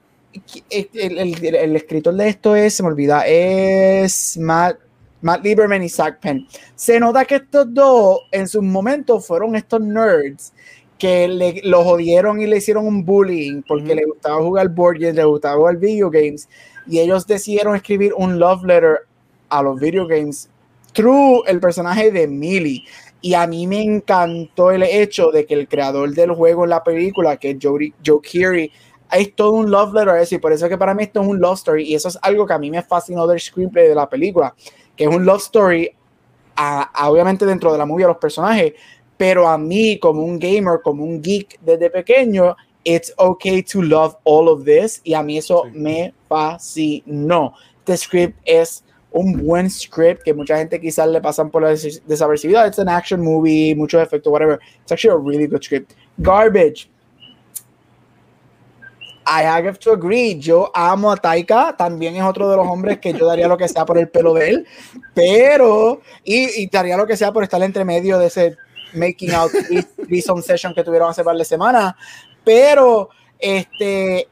el, 0.69 1.75
escritor 1.75 2.15
de 2.15 2.29
esto 2.29 2.55
es, 2.55 2.75
se 2.75 2.83
me 2.83 2.89
olvida, 2.89 3.25
es 3.27 4.37
Matt, 4.37 4.77
Matt 5.21 5.43
Lieberman 5.43 5.83
y 5.83 5.89
Zach 5.89 6.19
Penn. 6.19 6.47
Se 6.75 6.99
nota 6.99 7.25
que 7.25 7.35
estos 7.35 7.73
dos 7.73 8.21
en 8.31 8.47
sus 8.47 8.63
momentos 8.63 9.25
fueron 9.25 9.55
estos 9.55 9.81
nerds 9.81 10.53
que 10.97 11.27
le, 11.27 11.61
lo 11.63 11.83
jodieron 11.83 12.41
y 12.41 12.47
le 12.47 12.57
hicieron 12.57 12.85
un 12.85 13.05
bullying 13.05 13.61
porque 13.67 13.95
le 13.95 14.05
gustaba 14.05 14.41
jugar 14.41 14.69
board 14.69 14.99
games, 14.99 15.15
le 15.15 15.23
gustaba 15.23 15.55
jugar 15.55 15.77
video 15.77 16.09
games 16.09 16.49
y 16.85 16.99
ellos 16.99 17.25
decidieron 17.25 17.75
escribir 17.75 18.13
un 18.15 18.37
love 18.37 18.63
letter 18.65 18.99
a 19.49 19.63
los 19.63 19.79
video 19.79 20.05
games 20.07 20.49
through 20.93 21.43
el 21.47 21.59
personaje 21.59 22.11
de 22.11 22.27
Millie. 22.27 22.83
Y 23.21 23.33
a 23.33 23.45
mí 23.47 23.67
me 23.67 23.81
encantó 23.81 24.71
el 24.71 24.83
hecho 24.83 25.31
de 25.31 25.45
que 25.45 25.53
el 25.53 25.67
creador 25.67 26.13
del 26.13 26.31
juego 26.31 26.63
en 26.63 26.69
la 26.69 26.83
película, 26.83 27.37
que 27.37 27.51
es 27.51 27.57
Joe, 27.61 27.93
Joe 28.05 28.21
Keery, 28.21 28.71
es 29.11 29.35
todo 29.35 29.51
un 29.53 29.71
love 29.71 29.93
letter 29.93 30.15
eso. 30.17 30.35
Y 30.35 30.37
por 30.37 30.51
eso 30.53 30.65
es 30.65 30.69
que 30.69 30.77
para 30.77 30.93
mí 30.93 31.03
esto 31.03 31.21
es 31.21 31.27
un 31.27 31.39
love 31.39 31.55
story. 31.55 31.83
Y 31.83 31.95
eso 31.95 32.07
es 32.09 32.17
algo 32.21 32.45
que 32.45 32.53
a 32.53 32.59
mí 32.59 32.69
me 32.69 32.81
fascinó 32.81 33.25
del 33.27 33.39
screenplay 33.39 33.87
de 33.87 33.95
la 33.95 34.09
película, 34.09 34.53
que 34.95 35.05
es 35.05 35.09
un 35.09 35.25
love 35.25 35.41
story, 35.41 35.91
obviamente 37.01 37.45
dentro 37.45 37.71
de 37.71 37.77
la 37.77 37.85
movie 37.85 38.05
a 38.05 38.09
los 38.09 38.17
personajes, 38.17 38.73
pero 39.17 39.47
a 39.47 39.57
mí 39.57 39.99
como 39.99 40.23
un 40.23 40.39
gamer, 40.39 40.81
como 40.83 41.03
un 41.03 41.21
geek 41.21 41.59
desde 41.61 41.89
pequeño, 41.89 42.55
it's 42.83 43.13
okay 43.17 43.63
to 43.63 43.81
love 43.81 44.15
all 44.23 44.47
of 44.47 44.63
this. 44.63 45.01
Y 45.03 45.13
a 45.13 45.23
mí 45.23 45.37
eso 45.37 45.65
me 45.73 46.13
fascinó. 46.27 47.53
Este 47.79 47.97
script 47.97 48.39
es 48.45 48.83
un 49.11 49.43
buen 49.43 49.69
script 49.69 50.21
que 50.21 50.33
mucha 50.33 50.57
gente 50.57 50.79
quizás 50.79 51.07
le 51.09 51.19
pasan 51.19 51.49
por 51.49 51.63
la 51.63 51.69
desapercibida. 51.69 52.67
It's 52.67 52.77
an 52.77 52.87
action 52.87 53.19
movie, 53.21 53.73
muchos 53.75 54.01
efectos, 54.01 54.31
whatever. 54.31 54.59
It's 54.83 54.91
actually 54.91 55.15
a 55.15 55.17
really 55.17 55.47
good 55.47 55.63
script. 55.63 55.93
Garbage. 56.19 56.87
I 59.29 59.43
have 59.43 59.77
to 59.79 59.93
agree. 59.93 60.39
Yo 60.39 60.71
amo 60.73 61.11
a 61.11 61.17
Taika. 61.17 61.75
También 61.77 62.15
es 62.15 62.23
otro 62.23 62.49
de 62.49 62.57
los 62.57 62.67
hombres 62.67 62.97
que 62.97 63.13
yo 63.13 63.27
daría 63.27 63.47
lo 63.47 63.57
que 63.57 63.67
sea 63.67 63.85
por 63.85 63.97
el 63.99 64.09
pelo 64.09 64.33
de 64.33 64.49
él. 64.49 64.67
Pero, 65.13 66.01
y, 66.23 66.63
y 66.63 66.67
daría 66.67 66.97
lo 66.97 67.05
que 67.05 67.15
sea 67.15 67.31
por 67.31 67.43
estar 67.43 67.61
entre 67.61 67.85
medio 67.85 68.17
de 68.17 68.27
ese 68.27 68.57
making 68.93 69.31
out 69.31 69.51
some 70.25 70.41
session 70.41 70.73
que 70.73 70.83
tuvieron 70.83 71.11
hace 71.11 71.23
par 71.23 71.35
de 71.35 71.45
semanas. 71.45 71.93
Pero, 72.43 73.09
este, 73.37 74.27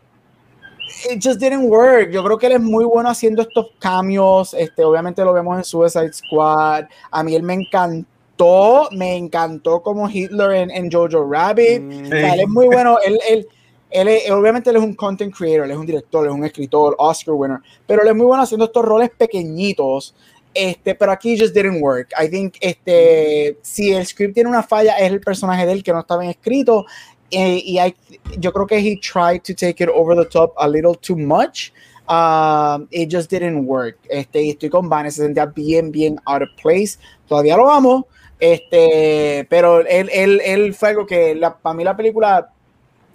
it 1.11 1.21
just 1.21 1.39
didn't 1.39 1.69
work. 1.69 2.09
Yo 2.11 2.23
creo 2.23 2.37
que 2.37 2.47
él 2.47 2.53
es 2.53 2.61
muy 2.61 2.85
bueno 2.85 3.09
haciendo 3.09 3.43
estos 3.43 3.67
cambios. 3.79 4.53
Este, 4.53 4.83
obviamente 4.83 5.23
lo 5.23 5.33
vemos 5.33 5.57
en 5.57 5.63
Suicide 5.63 6.13
Squad. 6.13 6.85
A 7.11 7.23
mí 7.23 7.35
él 7.35 7.43
me 7.43 7.53
encantó, 7.53 8.89
me 8.91 9.15
encantó 9.15 9.81
como 9.81 10.09
Hitler 10.09 10.51
en, 10.53 10.71
en 10.71 10.91
Jojo 10.91 11.29
Rabbit. 11.29 11.81
Mm. 11.81 12.13
él 12.13 12.39
es 12.39 12.47
muy 12.47 12.67
bueno. 12.67 12.97
Él, 13.05 13.19
él, 13.29 13.47
él, 13.89 14.07
obviamente 14.31 14.69
él 14.69 14.77
es 14.77 14.83
un 14.83 14.93
content 14.93 15.33
creator, 15.33 15.65
él 15.65 15.71
es 15.71 15.77
un 15.77 15.85
director, 15.85 16.25
él 16.25 16.31
es 16.31 16.37
un 16.37 16.45
escritor, 16.45 16.95
Oscar 16.99 17.33
winner, 17.35 17.59
pero 17.85 18.01
él 18.01 18.09
es 18.09 18.15
muy 18.15 18.25
bueno 18.25 18.43
haciendo 18.43 18.65
estos 18.65 18.83
roles 18.83 19.09
pequeñitos. 19.11 20.13
Este, 20.53 20.95
pero 20.95 21.11
aquí 21.11 21.37
just 21.37 21.53
didn't 21.53 21.81
work. 21.81 22.09
I 22.19 22.27
think 22.27 22.55
este, 22.61 23.57
si 23.61 23.93
el 23.93 24.05
script 24.07 24.33
tiene 24.33 24.49
una 24.49 24.63
falla 24.63 24.97
es 24.97 25.11
el 25.11 25.21
personaje 25.21 25.67
de 25.67 25.71
él 25.71 25.83
que 25.83 25.93
no 25.93 25.99
está 25.99 26.17
bien 26.17 26.31
escrito 26.31 26.87
eh, 27.29 27.61
y 27.63 27.77
hay, 27.77 27.93
yo 28.39 28.51
creo 28.51 28.65
que 28.65 28.77
he 28.77 28.97
tried 28.97 29.41
to 29.41 29.53
take 29.53 29.83
it 29.83 29.89
over 29.93 30.17
the 30.17 30.25
top 30.25 30.53
a 30.57 30.67
little 30.67 30.95
too 30.95 31.15
much. 31.15 31.71
Um, 32.07 32.87
it 32.89 33.11
just 33.11 33.29
didn't 33.29 33.67
work. 33.67 33.97
Este, 34.09 34.41
y 34.41 34.49
estoy 34.51 34.69
con 34.69 34.87
Van, 34.89 35.11
se 35.11 35.23
sentía 35.23 35.45
bien, 35.45 35.91
bien 35.91 36.19
out 36.25 36.41
of 36.41 36.49
place. 36.61 36.97
Todavía 37.27 37.57
lo 37.57 37.69
amo, 37.69 38.07
este, 38.39 39.45
pero 39.49 39.81
él, 39.81 40.09
él, 40.13 40.41
él 40.43 40.73
fue 40.73 40.89
algo 40.89 41.05
que 41.05 41.35
la, 41.35 41.57
para 41.57 41.75
mí 41.75 41.83
la 41.83 41.97
película 41.97 42.49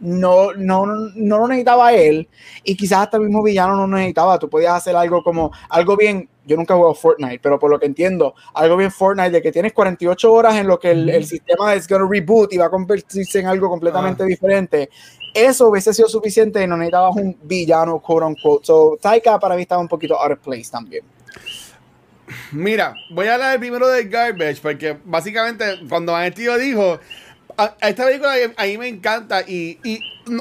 no, 0.03 0.53
no, 0.53 0.85
no 1.15 1.39
lo 1.39 1.49
necesitaba 1.49 1.95
él 1.95 2.29
y 2.65 2.77
quizás 2.77 3.05
hasta 3.05 3.17
el 3.17 3.23
mismo 3.23 3.43
villano 3.43 3.77
no 3.77 3.87
lo 3.87 3.97
necesitaba. 3.97 4.39
Tú 4.39 4.51
podías 4.51 4.75
hacer 4.75 4.97
algo 4.97 5.23
como, 5.23 5.53
algo 5.69 5.97
bien, 5.97 6.29
yo 6.45 6.57
nunca 6.57 6.75
he 6.75 6.77
jugado 6.77 6.95
Fortnite, 6.95 7.39
pero 7.41 7.59
por 7.59 7.71
lo 7.71 7.79
que 7.79 7.87
entiendo, 7.87 8.35
algo 8.53 8.77
bien 8.77 8.91
Fortnite 8.91 9.31
de 9.31 9.41
que 9.41 9.53
tienes 9.53 9.73
48 9.73 10.33
horas 10.33 10.57
en 10.57 10.67
lo 10.67 10.79
que 10.79 10.91
el, 10.91 11.09
el 11.09 11.25
sistema 11.25 11.73
es 11.75 11.87
going 11.87 12.01
to 12.01 12.09
reboot 12.09 12.53
y 12.53 12.59
va 12.59 12.67
a 12.67 12.71
convertirse 12.71 13.39
en 13.39 13.47
algo 13.47 13.71
completamente 13.71 14.25
ah. 14.25 14.27
diferente. 14.27 14.91
Eso 15.33 15.69
hubiese 15.69 15.95
sido 15.95 16.09
suficiente 16.09 16.63
y 16.63 16.67
no 16.67 16.77
necesitabas 16.77 17.17
un 17.17 17.37
villano, 17.43 18.01
quote 18.01 18.27
unquote. 18.27 18.67
So, 18.67 18.99
Taika 19.01 19.39
para 19.39 19.55
mí 19.55 19.63
estaba 19.63 19.81
un 19.81 19.89
poquito 19.89 20.21
out 20.21 20.33
of 20.33 20.39
place 20.41 20.71
también. 20.71 21.05
Mira, 22.51 22.95
voy 23.11 23.29
a 23.29 23.35
hablar 23.35 23.59
primero 23.59 23.89
del 23.89 24.09
garbage, 24.09 24.61
porque 24.61 24.97
básicamente 25.05 25.65
cuando 25.89 26.13
Vanetio 26.13 26.59
dijo, 26.59 26.99
esta 27.81 28.07
película 28.07 28.35
a 28.57 28.65
mí 28.65 28.79
me 28.79 28.89
encanta 28.89 29.43
y, 29.43 29.79
y 29.85 30.01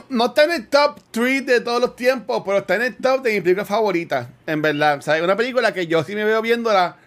no, 0.09 0.25
está 0.27 0.43
en 0.43 0.51
el 0.51 0.67
top 0.67 0.99
3 1.11 1.45
de 1.45 1.61
todos 1.61 1.81
los 1.81 1.95
tiempos, 1.95 2.43
pero 2.45 2.59
está 2.59 2.75
en 2.75 2.83
el 2.83 2.95
top 2.95 3.23
de 3.23 3.33
mis 3.33 3.41
películas 3.41 3.67
favoritas, 3.67 4.27
en 4.45 4.61
verdad. 4.61 4.99
O 4.99 5.01
sea, 5.01 5.23
una 5.23 5.35
película 5.35 5.73
que 5.73 5.87
yo 5.87 6.03
sí 6.03 6.15
me 6.15 6.23
veo 6.23 6.41
viéndola 6.41 6.97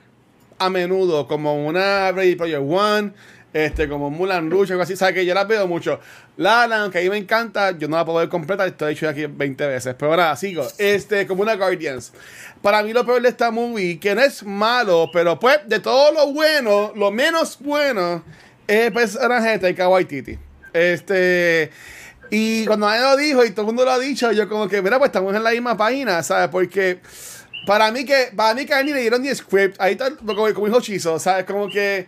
a 0.58 0.70
menudo, 0.70 1.26
como 1.26 1.66
una 1.66 2.12
Ready 2.12 2.36
Player 2.36 2.60
One, 2.60 3.12
este, 3.52 3.88
como 3.88 4.10
Mulan 4.10 4.50
Rouge, 4.50 4.72
algo 4.72 4.82
así, 4.82 4.96
¿sabes? 4.96 5.14
Que 5.14 5.24
yo 5.24 5.34
la 5.34 5.44
veo 5.44 5.68
mucho. 5.68 6.00
Lala, 6.36 6.82
aunque 6.82 6.98
a 6.98 7.02
mí 7.02 7.10
me 7.10 7.16
encanta, 7.16 7.70
yo 7.70 7.86
no 7.86 7.96
la 7.96 8.04
puedo 8.04 8.18
ver 8.18 8.28
completa, 8.28 8.66
estoy 8.66 8.94
hecho 8.94 9.08
aquí 9.08 9.26
20 9.26 9.66
veces. 9.68 9.94
Pero 9.96 10.10
ahora 10.10 10.34
sigo. 10.34 10.66
Este, 10.78 11.26
como 11.26 11.42
una 11.42 11.54
Guardians. 11.54 12.12
Para 12.60 12.82
mí 12.82 12.92
lo 12.92 13.06
peor 13.06 13.22
de 13.22 13.28
esta 13.28 13.52
movie, 13.52 14.00
que 14.00 14.14
no 14.14 14.22
es 14.22 14.42
malo, 14.42 15.08
pero 15.12 15.38
pues 15.38 15.60
de 15.66 15.78
todo 15.78 16.12
lo 16.12 16.32
bueno, 16.32 16.92
lo 16.96 17.12
menos 17.12 17.58
bueno 17.60 18.24
es 18.66 18.86
el 18.86 18.92
personaje 18.92 19.50
de 19.50 19.58
Taika 19.58 19.88
Waititi. 19.88 20.38
Este. 20.72 21.70
Y 22.30 22.66
cuando 22.66 22.86
nadie 22.86 23.02
lo 23.02 23.16
dijo 23.16 23.44
y 23.44 23.50
todo 23.50 23.62
el 23.62 23.66
mundo 23.66 23.84
lo 23.84 23.92
ha 23.92 23.98
dicho, 23.98 24.32
yo 24.32 24.48
como 24.48 24.68
que, 24.68 24.82
mira, 24.82 24.98
pues 24.98 25.08
estamos 25.08 25.34
en 25.34 25.44
la 25.44 25.50
misma 25.50 25.76
página, 25.76 26.22
¿sabes? 26.22 26.48
Porque 26.48 27.00
para 27.66 27.90
mí 27.92 28.04
que, 28.04 28.30
para 28.34 28.54
mí 28.54 28.66
que 28.66 28.74
a 28.74 28.80
él 28.80 28.86
ni 28.86 28.92
le 28.92 29.00
dieron 29.00 29.22
ni 29.22 29.34
script, 29.34 29.76
ahí 29.80 29.92
está 29.92 30.10
como, 30.16 30.34
como 30.52 30.66
dijo 30.66 30.80
Chizo, 30.80 31.18
¿sabes? 31.18 31.44
Como 31.44 31.68
que... 31.68 32.06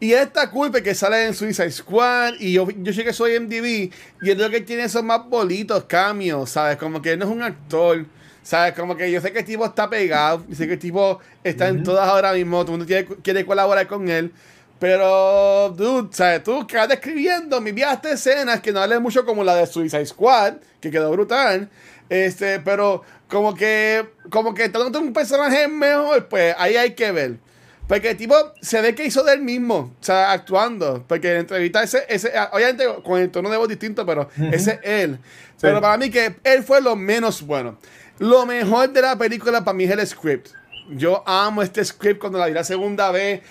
Y 0.00 0.12
esta 0.12 0.48
culpa 0.50 0.80
que 0.80 0.94
sale 0.94 1.26
en 1.26 1.34
Suicide 1.34 1.72
Squad. 1.72 2.34
Y 2.38 2.52
yo, 2.52 2.68
yo 2.70 2.92
sé 2.92 3.02
que 3.02 3.12
soy 3.12 3.38
MDB. 3.38 3.90
Y 4.22 4.30
es 4.30 4.38
lo 4.38 4.48
que 4.48 4.60
tiene 4.60 4.84
esos 4.84 5.02
más 5.02 5.28
bolitos, 5.28 5.84
cambios, 5.84 6.50
¿sabes? 6.50 6.76
Como 6.76 7.02
que 7.02 7.12
él 7.12 7.18
no 7.18 7.24
es 7.24 7.30
un 7.32 7.42
actor. 7.42 8.06
¿Sabes? 8.44 8.74
Como 8.74 8.96
que 8.96 9.10
yo 9.10 9.20
sé 9.20 9.32
que 9.32 9.40
el 9.40 9.44
tipo 9.44 9.66
está 9.66 9.90
pegado. 9.90 10.44
Y 10.48 10.54
sé 10.54 10.68
que 10.68 10.74
el 10.74 10.78
tipo 10.78 11.18
está 11.42 11.66
en 11.66 11.82
todas 11.82 12.08
ahora 12.08 12.32
mismo. 12.32 12.60
Todo 12.64 12.74
el 12.74 12.78
mundo 12.78 12.86
quiere, 12.86 13.06
quiere 13.22 13.44
colaborar 13.44 13.88
con 13.88 14.08
él. 14.08 14.32
Pero, 14.78 15.70
dude, 15.70 16.08
¿sabes? 16.12 16.44
Tú 16.44 16.66
quedas 16.66 16.88
describiendo 16.88 17.60
mi 17.60 17.72
viaje 17.72 18.08
de 18.08 18.14
escenas 18.14 18.60
que 18.60 18.72
no 18.72 18.80
hables 18.80 19.00
mucho 19.00 19.24
como 19.24 19.42
la 19.42 19.56
de 19.56 19.66
Suicide 19.66 20.06
Squad, 20.06 20.54
que 20.80 20.90
quedó 20.90 21.10
brutal. 21.10 21.68
Este, 22.08 22.60
pero 22.60 23.02
como 23.28 23.54
que, 23.54 24.06
como 24.30 24.54
que 24.54 24.68
tanto 24.68 25.00
un 25.00 25.12
personaje 25.12 25.68
mejor, 25.68 26.28
pues 26.28 26.54
ahí 26.58 26.76
hay 26.76 26.94
que 26.94 27.10
ver. 27.12 27.38
Porque 27.88 28.10
el 28.10 28.16
tipo 28.18 28.34
se 28.60 28.82
ve 28.82 28.94
que 28.94 29.06
hizo 29.06 29.24
del 29.24 29.40
mismo, 29.40 29.94
o 29.98 30.04
sea, 30.04 30.30
actuando. 30.32 31.04
Porque 31.08 31.30
en 31.32 31.38
entrevista 31.38 31.82
ese, 31.82 32.04
ese 32.08 32.32
obviamente 32.52 32.84
con 33.02 33.18
el 33.18 33.30
tono 33.30 33.48
de 33.50 33.56
voz 33.56 33.68
distinto, 33.68 34.04
pero 34.04 34.28
ese 34.52 34.72
es 34.72 34.80
él. 34.82 35.18
Pero 35.60 35.80
para 35.80 35.96
mí 35.96 36.10
que 36.10 36.36
él 36.44 36.62
fue 36.62 36.82
lo 36.82 36.94
menos 36.94 37.42
bueno. 37.42 37.78
Lo 38.18 38.44
mejor 38.44 38.92
de 38.92 39.00
la 39.00 39.16
película 39.16 39.64
para 39.64 39.74
mí 39.74 39.84
es 39.84 39.90
el 39.90 40.06
script. 40.06 40.48
Yo 40.90 41.22
amo 41.26 41.62
este 41.62 41.84
script 41.84 42.20
cuando 42.20 42.38
la 42.38 42.46
vi 42.46 42.52
la 42.52 42.64
segunda 42.64 43.10
vez 43.10 43.42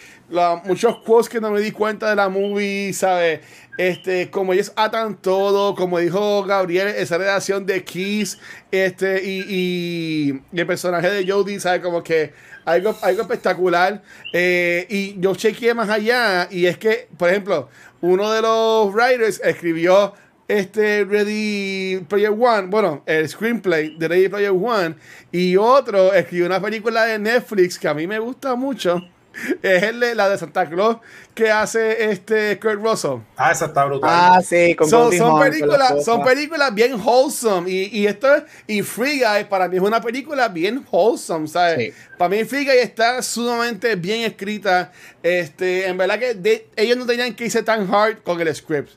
muchos 0.65 0.97
quotes 0.99 1.29
que 1.29 1.39
no 1.39 1.51
me 1.51 1.61
di 1.61 1.71
cuenta 1.71 2.09
de 2.09 2.15
la 2.15 2.29
movie, 2.29 2.93
¿sabes? 2.93 3.41
Este, 3.77 4.29
como 4.29 4.53
ellos 4.53 4.73
atan 4.75 5.17
todo, 5.17 5.75
como 5.75 5.99
dijo 5.99 6.43
Gabriel, 6.43 6.87
esa 6.87 7.17
relación 7.17 7.65
de 7.65 7.83
Kiss, 7.83 8.39
este, 8.71 9.21
y, 9.23 10.41
el 10.51 10.67
personaje 10.67 11.09
de 11.09 11.31
Jodie, 11.31 11.59
¿sabes? 11.59 11.81
Como 11.81 12.03
que 12.03 12.33
algo, 12.65 12.95
algo 13.01 13.21
espectacular. 13.21 14.01
Eh, 14.33 14.87
y 14.89 15.19
yo 15.19 15.35
chequeé 15.35 15.73
más 15.73 15.89
allá, 15.89 16.47
y 16.51 16.65
es 16.65 16.77
que, 16.77 17.07
por 17.17 17.29
ejemplo, 17.29 17.69
uno 18.01 18.31
de 18.31 18.41
los 18.41 18.93
writers 18.93 19.39
escribió 19.43 20.13
este 20.47 21.03
Ready 21.03 22.05
Player 22.07 22.31
One, 22.31 22.67
bueno, 22.67 23.03
el 23.05 23.27
screenplay 23.27 23.97
de 23.97 24.07
Ready 24.07 24.29
Player 24.29 24.51
One, 24.51 24.95
y 25.31 25.55
otro 25.57 26.13
escribió 26.13 26.45
una 26.45 26.61
película 26.61 27.05
de 27.05 27.19
Netflix 27.19 27.77
que 27.77 27.87
a 27.87 27.93
mí 27.93 28.07
me 28.07 28.17
gusta 28.17 28.55
mucho 28.55 29.01
es 29.61 29.83
el 29.83 29.99
de, 29.99 30.15
la 30.15 30.29
de 30.29 30.37
Santa 30.37 30.67
Claus 30.67 30.97
que 31.33 31.51
hace 31.51 32.11
este 32.11 32.59
Kurt 32.59 32.81
Russell. 32.83 33.19
Ah, 33.35 33.51
esa 33.51 33.65
está 33.65 33.85
brutal. 33.85 34.09
Ah, 34.11 34.41
sí, 34.43 34.75
con 34.75 34.89
Son, 34.89 35.03
Goldie 35.03 35.17
son 35.19 35.39
películas, 35.39 36.05
son 36.05 36.23
películas 36.23 36.73
bien 36.73 36.93
wholesome. 36.99 37.69
Y, 37.69 37.83
y 37.99 38.07
esto 38.07 38.33
es- 38.35 38.43
y 38.65 38.81
Free 38.81 39.19
Guy 39.19 39.43
para 39.49 39.67
mí 39.67 39.77
es 39.77 39.83
una 39.83 40.01
película 40.01 40.47
bien 40.47 40.85
wholesome, 40.91 41.47
¿sabes? 41.47 41.93
Sí. 41.93 42.01
Para 42.17 42.29
mí 42.29 42.43
Free 42.45 42.65
Guy 42.65 42.77
está 42.77 43.21
sumamente 43.21 43.95
bien 43.95 44.21
escrita. 44.21 44.91
Este, 45.21 45.87
en 45.87 45.97
verdad 45.97 46.17
que 46.19 46.33
de- 46.33 46.67
ellos 46.75 46.97
no 46.97 47.05
tenían 47.05 47.35
que 47.35 47.45
irse 47.45 47.61
tan 47.63 47.93
hard 47.93 48.23
con 48.23 48.41
el 48.41 48.55
script. 48.55 48.89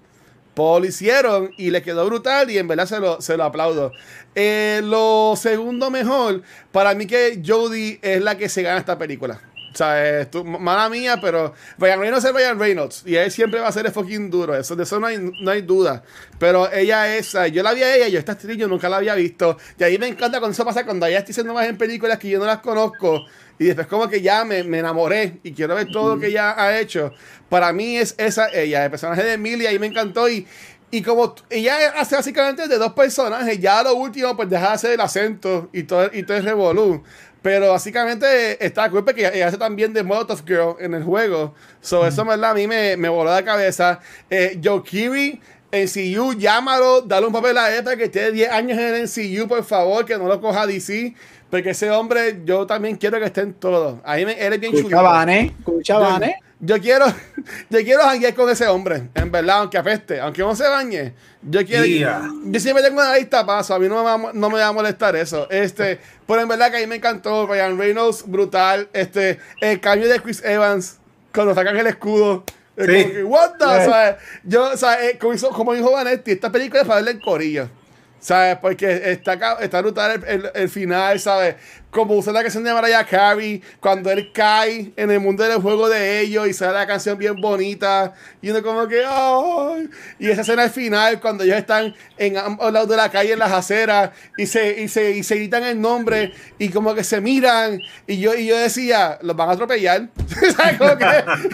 Pues 0.54 0.80
lo 0.82 0.86
hicieron 0.86 1.50
y 1.56 1.70
le 1.70 1.80
quedó 1.80 2.04
brutal 2.06 2.50
y 2.50 2.58
en 2.58 2.66
verdad 2.66 2.86
se 2.86 2.98
lo, 2.98 3.20
se 3.20 3.36
lo 3.36 3.44
aplaudo. 3.44 3.92
Eh, 4.34 4.80
lo 4.84 5.34
segundo 5.36 5.90
mejor, 5.90 6.42
para 6.72 6.94
mí 6.94 7.06
que 7.06 7.40
Jodie 7.44 7.98
es 8.02 8.20
la 8.20 8.36
que 8.36 8.48
se 8.48 8.62
gana 8.62 8.78
esta 8.78 8.98
película. 8.98 9.40
O 9.72 9.76
sea, 9.76 10.20
es 10.20 10.30
tu- 10.30 10.44
mala 10.44 10.88
mía, 10.88 11.18
pero 11.20 11.54
Ryan 11.78 12.00
Reynolds 12.00 12.24
es 12.24 12.32
Ryan 12.32 12.58
Reynolds 12.58 13.02
y 13.06 13.14
él 13.16 13.30
siempre 13.30 13.60
va 13.60 13.68
a 13.68 13.72
ser 13.72 13.86
el 13.86 13.92
fucking 13.92 14.28
duro. 14.30 14.56
Eso, 14.56 14.74
de 14.74 14.82
eso 14.82 14.98
no 14.98 15.06
hay, 15.06 15.18
no 15.18 15.50
hay 15.50 15.62
duda. 15.62 16.02
Pero 16.38 16.70
ella 16.72 17.16
es, 17.16 17.36
yo 17.52 17.62
la 17.62 17.72
vi 17.72 17.82
a 17.84 17.94
ella, 17.96 18.08
yo 18.08 18.18
esta 18.18 18.32
actriz 18.32 18.56
yo 18.56 18.66
nunca 18.66 18.88
la 18.88 18.96
había 18.96 19.14
visto. 19.14 19.56
Y 19.78 19.84
ahí 19.84 19.96
me 19.98 20.08
encanta 20.08 20.38
cuando 20.40 20.52
eso 20.54 20.64
pasa, 20.64 20.84
cuando 20.84 21.06
ella 21.06 21.18
está 21.20 21.30
haciendo 21.30 21.54
más 21.54 21.66
en 21.68 21.78
películas 21.78 22.18
que 22.18 22.28
yo 22.28 22.38
no 22.40 22.46
las 22.46 22.58
conozco. 22.58 23.24
Y 23.58 23.66
después 23.66 23.86
como 23.86 24.08
que 24.08 24.20
ya 24.22 24.44
me, 24.44 24.64
me 24.64 24.78
enamoré 24.80 25.38
y 25.42 25.52
quiero 25.52 25.74
ver 25.74 25.88
todo 25.92 26.14
lo 26.16 26.20
que 26.20 26.28
ella 26.28 26.54
ha 26.60 26.78
hecho. 26.80 27.12
Para 27.48 27.72
mí 27.72 27.96
es 27.96 28.14
esa 28.18 28.48
ella, 28.52 28.84
el 28.84 28.90
personaje 28.90 29.22
de 29.22 29.34
Emilia, 29.34 29.70
ahí 29.70 29.78
me 29.78 29.86
encantó. 29.86 30.28
Y, 30.28 30.46
y 30.90 31.02
como 31.02 31.34
ella 31.50 31.92
hace 31.96 32.16
básicamente 32.16 32.66
de 32.66 32.78
dos 32.78 32.94
personajes, 32.94 33.60
ya 33.60 33.82
lo 33.84 33.94
último 33.94 34.34
pues 34.36 34.48
deja 34.50 34.68
de 34.68 34.72
hacer 34.74 34.90
el 34.92 35.00
acento 35.00 35.68
y 35.72 35.84
todo, 35.84 36.10
y 36.12 36.22
todo 36.24 36.36
el 36.38 36.44
revolú. 36.44 37.04
Pero 37.42 37.70
básicamente 37.70 38.64
está 38.64 38.90
cool 38.90 39.04
porque 39.04 39.26
ella 39.32 39.48
hace 39.48 39.56
también 39.56 39.92
de 39.92 40.02
Molotov 40.02 40.44
Girl 40.46 40.76
en 40.78 40.94
el 40.94 41.02
juego. 41.02 41.54
So, 41.80 42.06
eso 42.06 42.24
verdad 42.24 42.50
a 42.50 42.54
mí 42.54 42.66
me, 42.66 42.96
me 42.96 43.08
voló 43.08 43.30
la 43.30 43.44
cabeza. 43.44 44.00
Eh, 44.28 44.60
Joe 44.62 44.82
Kiri, 44.82 45.40
NCU, 45.72 46.34
llámalo, 46.34 47.00
dale 47.00 47.26
un 47.26 47.32
papel 47.32 47.56
a 47.56 47.68
para 47.82 47.96
que 47.96 48.04
esté 48.04 48.30
10 48.30 48.50
años 48.50 48.78
en 48.78 48.94
el 48.94 49.02
NCU, 49.04 49.48
por 49.48 49.64
favor, 49.64 50.04
que 50.04 50.18
no 50.18 50.26
lo 50.26 50.40
coja 50.40 50.66
DC. 50.66 51.14
Porque 51.48 51.70
ese 51.70 51.90
hombre, 51.90 52.42
yo 52.44 52.66
también 52.66 52.96
quiero 52.96 53.18
que 53.18 53.26
esté 53.26 53.40
en 53.40 53.54
todo. 53.54 54.00
Ahí 54.04 54.24
me, 54.24 54.32
él 54.32 54.52
es 54.52 54.60
bien 54.60 54.74
Escucha. 54.74 55.02
Vane, 55.02 55.54
escucha, 55.58 55.98
Vane. 55.98 56.36
Yo 56.60 56.78
quiero, 56.80 57.06
yo 57.70 57.78
quiero 57.80 58.02
janguear 58.02 58.34
con 58.34 58.48
ese 58.50 58.66
hombre, 58.68 59.08
en 59.14 59.30
verdad, 59.32 59.60
aunque 59.60 59.78
apeste, 59.78 60.20
aunque 60.20 60.42
no 60.42 60.54
se 60.54 60.68
bañe. 60.68 61.14
Yo 61.42 61.64
quiero. 61.64 61.84
Yeah. 61.86 62.30
Yo 62.44 62.60
siempre 62.60 62.82
tengo 62.84 63.00
una 63.00 63.16
lista 63.16 63.44
paso, 63.46 63.74
a 63.74 63.78
mí 63.78 63.88
no 63.88 63.96
me, 63.96 64.02
va, 64.02 64.32
no 64.34 64.50
me 64.50 64.60
va 64.60 64.66
a 64.66 64.72
molestar 64.72 65.16
eso. 65.16 65.48
Este, 65.50 65.98
pero 66.26 66.42
en 66.42 66.48
verdad 66.48 66.70
que 66.70 66.76
a 66.76 66.80
mí 66.80 66.86
me 66.86 66.96
encantó 66.96 67.46
Ryan 67.46 67.78
Reynolds, 67.78 68.24
brutal. 68.26 68.88
Este, 68.92 69.38
el 69.60 69.80
cambio 69.80 70.08
de 70.08 70.20
Chris 70.20 70.42
Evans 70.44 70.98
cuando 71.32 71.54
sacan 71.54 71.76
el 71.76 71.86
escudo. 71.86 72.44
es 72.76 72.86
Sí. 72.86 73.02
como 73.02 73.14
que, 73.14 73.24
what 73.24 73.50
the, 73.58 73.64
Yeah. 73.64 73.84
¿sabes? 73.86 74.16
Yo, 74.44 74.70
o 74.70 74.76
sea, 74.76 75.04
eh, 75.06 75.18
como, 75.18 75.32
hizo, 75.34 75.50
como 75.50 75.72
dijo 75.74 75.90
Vanetti, 75.92 76.32
esta 76.32 76.52
película 76.52 76.82
es 76.82 76.86
para 76.86 76.96
verla 76.96 77.10
en 77.12 77.20
corillo. 77.20 77.68
¿Sabes? 78.20 78.58
Porque 78.60 79.10
está, 79.12 79.56
está 79.60 79.80
brutal 79.80 80.22
el, 80.26 80.50
el- 80.54 80.68
final, 80.68 81.18
¿sabes? 81.18 81.56
Como 81.90 82.14
usa 82.14 82.32
la 82.32 82.42
canción 82.42 82.62
de 82.62 82.72
Mariah 82.72 83.04
Carey, 83.04 83.60
cuando 83.80 84.10
él 84.12 84.30
cae 84.32 84.92
en 84.94 85.10
el 85.10 85.18
mundo 85.18 85.42
del 85.42 85.60
juego 85.60 85.88
de 85.88 86.20
ellos 86.20 86.46
y 86.46 86.52
sale 86.52 86.74
la 86.74 86.86
canción 86.86 87.18
bien 87.18 87.34
bonita, 87.40 88.12
y 88.40 88.50
uno 88.50 88.62
como 88.62 88.86
que, 88.86 89.02
¡ay! 89.04 89.88
Y 90.20 90.30
esa 90.30 90.42
escena 90.42 90.62
al 90.64 90.70
final, 90.70 91.18
cuando 91.18 91.42
ellos 91.42 91.56
están 91.56 91.92
en 92.16 92.36
ambos 92.36 92.72
lados 92.72 92.88
de 92.90 92.96
la 92.96 93.10
calle, 93.10 93.32
en 93.32 93.40
las 93.40 93.50
aceras, 93.50 94.10
y 94.36 94.46
se, 94.46 94.80
y 94.82 94.86
se, 94.86 95.10
y 95.12 95.24
se 95.24 95.34
gritan 95.36 95.64
el 95.64 95.80
nombre, 95.80 96.32
y 96.60 96.68
como 96.68 96.94
que 96.94 97.02
se 97.02 97.20
miran, 97.20 97.80
y 98.06 98.20
yo, 98.20 98.34
y 98.36 98.46
yo 98.46 98.56
decía, 98.56 99.18
los 99.22 99.34
van 99.34 99.48
a 99.48 99.52
atropellar. 99.52 100.08
¿Sabes? 100.56 100.78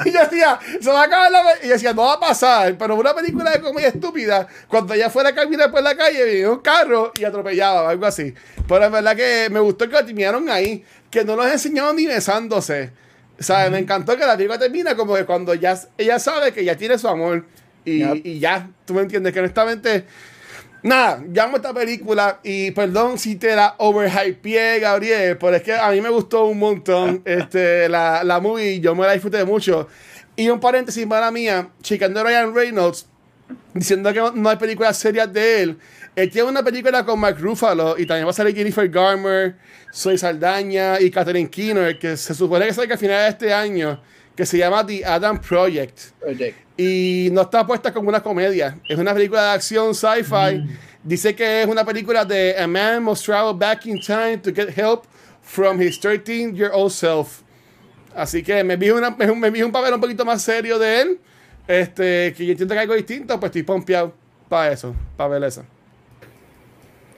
Y 0.05 0.11
yo 0.13 0.21
decía, 0.21 0.59
se 0.83 0.91
va 0.91 1.03
a 1.03 1.05
acabar 1.05 1.31
la 1.31 1.43
pe-". 1.45 1.65
Y 1.65 1.69
yo 1.69 1.73
decía, 1.75 1.95
no 1.95 2.03
va 2.03 2.15
a 2.15 2.21
pasar, 2.21 2.77
pero 2.77 2.95
una 2.97 3.15
película 3.15 3.53
de 3.53 3.61
comedia 3.61 3.89
estúpida, 3.89 4.47
cuando 4.69 4.93
ella 4.93 5.09
fuera 5.09 5.31
a 5.31 5.35
caminar 5.35 5.71
por 5.71 5.83
la 5.83 5.97
calle, 5.97 6.23
venía 6.25 6.56
un 6.57 6.61
carro 6.61 7.13
y 7.19 7.25
atropellaba, 7.25 7.83
o 7.85 7.89
algo 7.89 8.07
así. 8.07 8.35
Pero 8.69 8.85
es 8.85 8.91
verdad 8.91 9.17
que 9.17 9.49
me 9.51 9.61
gustó 9.61 9.87
que 9.89 9.93
lo 9.93 10.05
terminaron 10.05 10.49
ahí, 10.49 10.85
que 11.11 11.25
no 11.25 11.37
los 11.37 11.47
enseñaron 11.47 11.97
ni 11.97 12.07
besándose. 12.07 12.91
¿Sabes? 13.39 13.71
Me 13.71 13.79
encantó 13.79 14.17
que 14.17 14.25
la 14.25 14.35
película 14.37 14.59
termina 14.59 14.97
como 14.97 15.15
que 15.15 15.25
cuando 15.27 15.55
ya 15.55 15.79
ella 15.99 16.19
sabe 16.19 16.53
que 16.53 16.65
ya 16.65 16.77
tiene 16.77 16.99
su 16.99 17.07
amor. 17.09 17.45
Y, 17.85 17.99
Yep. 17.99 18.27
y 18.27 18.39
ya, 18.41 18.69
tú 18.85 18.95
me 18.95 19.03
entiendes, 19.03 19.33
que 19.33 19.39
honestamente. 19.41 20.05
Nada, 20.83 21.23
llamo 21.33 21.57
esta 21.57 21.75
película 21.75 22.39
y 22.45 22.71
perdón 22.71 23.19
si 23.19 23.37
te 23.37 23.57
la 23.57 23.75
overhypeé, 23.79 24.79
Gabriel, 24.79 25.37
pero 25.37 25.57
es 25.57 25.63
que 25.63 25.73
a 25.73 25.91
mí 25.91 26.01
me 26.01 26.11
gustó 26.11 26.45
un 26.47 26.59
montón 26.59 27.23
este, 27.25 27.89
la, 27.89 28.23
la 28.23 28.39
movie, 28.41 28.79
yo 28.81 28.95
me 28.95 29.05
la 29.05 29.13
disfruté 29.15 29.45
mucho. 29.45 29.89
Y 30.37 30.49
un 30.49 30.61
paréntesis 30.61 31.05
para 31.07 31.31
mía, 31.31 31.71
chicando 31.83 32.21
a 32.21 32.25
Ryan 32.25 32.55
Reynolds, 32.55 33.07
diciendo 33.75 34.13
que 34.13 34.21
no- 34.35 34.49
hay 34.51 34.57
películas 34.57 34.99
serias 34.99 35.33
de 35.33 35.63
él. 35.63 35.79
Él 36.15 36.31
tiene 36.31 36.49
una 36.49 36.63
película 36.63 37.05
con 37.05 37.21
Mark 37.21 37.37
Ruffalo 37.39 37.99
y 37.99 38.07
también 38.07 38.27
va 38.27 38.31
a 38.31 38.35
salir 38.35 38.55
Jennifer 38.57 38.89
Garmer, 38.89 39.57
Soy 39.93 40.17
Saldaña 40.17 41.01
y 41.01 41.11
Catherine 41.11 41.49
Keener, 41.51 41.99
que 41.99 42.17
se 42.17 42.35
supone 42.35 42.67
que 42.67 42.73
sale 42.75 42.93
a 42.95 42.97
finales 42.97 43.23
de 43.25 43.29
este 43.47 43.53
año, 43.55 44.01
que 44.35 44.47
se 44.47 44.57
llama 44.59 44.85
The 44.87 45.05
Adam 45.05 45.41
Project. 45.41 45.99
Oye, 46.27 46.55
Y 46.79 47.29
no 47.33 47.43
está 47.43 47.67
puesta 47.67 47.93
como 47.93 48.09
una 48.09 48.23
comedia. 48.23 48.79
Es 48.89 48.99
una 48.99 49.13
película 49.15 49.43
de 49.45 49.51
acción 49.53 49.95
sci-fi. 49.95 50.63
Dice 51.03 51.35
que 51.35 51.63
es 51.63 51.69
una 51.69 51.85
película 51.85 52.25
de 52.25 52.55
A 52.59 52.67
man 52.67 53.03
must 53.03 53.25
travel 53.25 53.55
back 53.55 53.87
in 53.87 54.01
time 54.01 54.39
to 54.39 54.51
get 54.53 54.77
help 54.77 55.05
from 55.43 55.81
his 55.81 55.99
13-year-old 56.01 56.91
self. 56.91 57.43
Así 58.15 58.43
que 58.43 58.65
me 58.65 58.77
vi, 58.77 58.91
una, 58.91 59.11
me, 59.11 59.27
me 59.35 59.51
vi 59.51 59.63
un 59.63 59.71
papel 59.73 59.95
un 59.95 60.01
poquito 60.01 60.25
más 60.25 60.43
serio 60.43 60.79
de 60.79 61.01
él. 61.03 61.21
Este, 61.69 62.33
que 62.37 62.47
yo 62.47 62.53
entiendo 62.53 62.75
que 62.75 62.79
hay 62.79 62.85
algo 62.85 62.95
distinto, 62.95 63.39
pues 63.41 63.51
estoy 63.51 63.63
pompeado 63.65 64.15
para 64.49 64.73
eso, 64.73 64.95
para 65.17 65.31
ver 65.31 65.45
eso. 65.45 65.65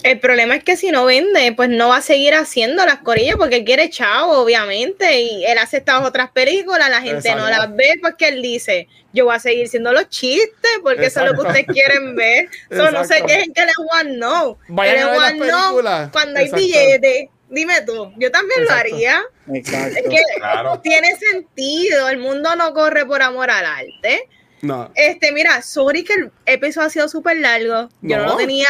El 0.04 0.20
problema 0.20 0.54
es 0.54 0.62
que 0.62 0.76
si 0.76 0.92
no 0.92 1.04
vende, 1.06 1.52
pues 1.56 1.68
no 1.68 1.88
va 1.88 1.96
a 1.96 2.02
seguir 2.02 2.32
haciendo 2.34 2.86
las 2.86 2.98
corillas 2.98 3.34
porque 3.36 3.64
quiere 3.64 3.90
chavo, 3.90 4.38
obviamente. 4.38 5.20
Y 5.22 5.44
él 5.44 5.58
hace 5.58 5.78
estas 5.78 6.04
otras 6.04 6.30
películas, 6.30 6.88
la 6.88 7.02
gente 7.02 7.34
no 7.34 7.48
las 7.50 7.74
ve 7.74 7.94
porque 8.00 8.28
él 8.28 8.40
dice, 8.40 8.86
yo 9.12 9.24
voy 9.24 9.34
a 9.34 9.40
seguir 9.40 9.66
siendo 9.68 9.92
los 9.92 10.08
chistes 10.08 10.70
porque 10.84 11.06
eso 11.06 11.20
es 11.24 11.26
lo 11.26 11.34
que 11.34 11.48
ustedes 11.48 11.66
quieren 11.66 12.14
ver. 12.14 12.48
So, 12.70 12.90
no 12.92 13.04
se 13.04 13.14
Exacto. 13.14 13.26
quejen 13.26 13.52
que 13.52 13.62
él 13.62 13.68
es 13.70 13.74
one 14.00 14.16
no. 14.18 14.56
Vayan 14.68 14.96
es 14.98 15.04
a 15.04 15.08
ver 15.10 15.36
no 15.36 16.10
cuando 16.12 16.38
hay 16.38 16.44
Exacto. 16.46 16.56
billete. 16.64 17.30
Dime 17.50 17.80
tú, 17.80 18.12
yo 18.18 18.30
también 18.30 18.60
Exacto. 18.62 18.88
lo 18.90 18.94
haría. 18.94 19.22
exacto. 19.54 19.98
Es 19.98 20.04
que 20.08 20.22
Claro. 20.36 20.80
tiene 20.80 21.16
sentido, 21.16 22.08
el 22.08 22.18
mundo 22.18 22.54
no 22.54 22.72
corre 22.72 23.04
por 23.04 23.20
amor 23.22 23.50
al 23.50 23.64
arte. 23.64 24.28
No. 24.62 24.90
Este, 24.94 25.32
mira, 25.32 25.62
sorry 25.62 26.04
que 26.04 26.14
el 26.14 26.32
episodio 26.46 26.86
ha 26.86 26.90
sido 26.90 27.08
súper 27.08 27.36
largo. 27.38 27.88
Yo 28.02 28.16
no 28.18 28.22
No. 28.24 28.28
lo 28.30 28.36
tenía 28.36 28.68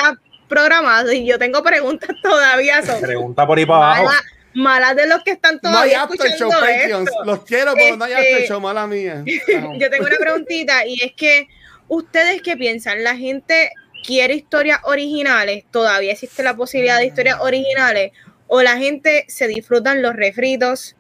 programado 0.48 1.12
y 1.12 1.26
yo 1.26 1.38
tengo 1.38 1.62
preguntas 1.62 2.10
todavía. 2.22 2.82
son 2.82 3.00
Pregunta 3.00 3.46
por 3.46 3.58
ahí 3.58 3.66
para 3.66 3.78
abajo. 3.98 4.04
malas, 4.04 4.22
malas 4.54 4.96
de 4.96 5.06
los 5.06 5.22
que 5.24 5.32
están 5.32 5.58
No 5.62 5.68
hay 5.70 5.74
todavía 5.92 6.02
after 6.02 6.18
show, 6.18 6.48
escuchando 6.50 6.60
Patreons. 6.60 7.10
Los 7.24 7.44
quiero, 7.44 7.74
pero 7.74 7.96
no 7.96 8.04
hay 8.04 8.12
Este- 8.12 8.32
after 8.32 8.48
show, 8.48 8.60
mala 8.60 8.86
mía. 8.86 9.22
Yo 9.78 9.90
tengo 9.90 10.06
una 10.06 10.16
preguntita 10.18 10.86
y 10.86 11.02
es 11.02 11.12
que 11.16 11.48
ustedes 11.88 12.42
qué 12.42 12.56
piensan, 12.56 13.02
la 13.04 13.16
gente 13.16 13.70
quiere 14.06 14.34
historias 14.34 14.80
originales, 14.84 15.64
todavía 15.70 16.12
existe 16.12 16.42
la 16.42 16.54
posibilidad 16.56 16.98
de 16.98 17.06
historias 17.06 17.38
originales 17.40 18.12
o 18.46 18.62
la 18.62 18.76
gente 18.78 19.24
se 19.28 19.46
disfrutan 19.48 20.00
los 20.02 20.14
refritos 20.14 20.96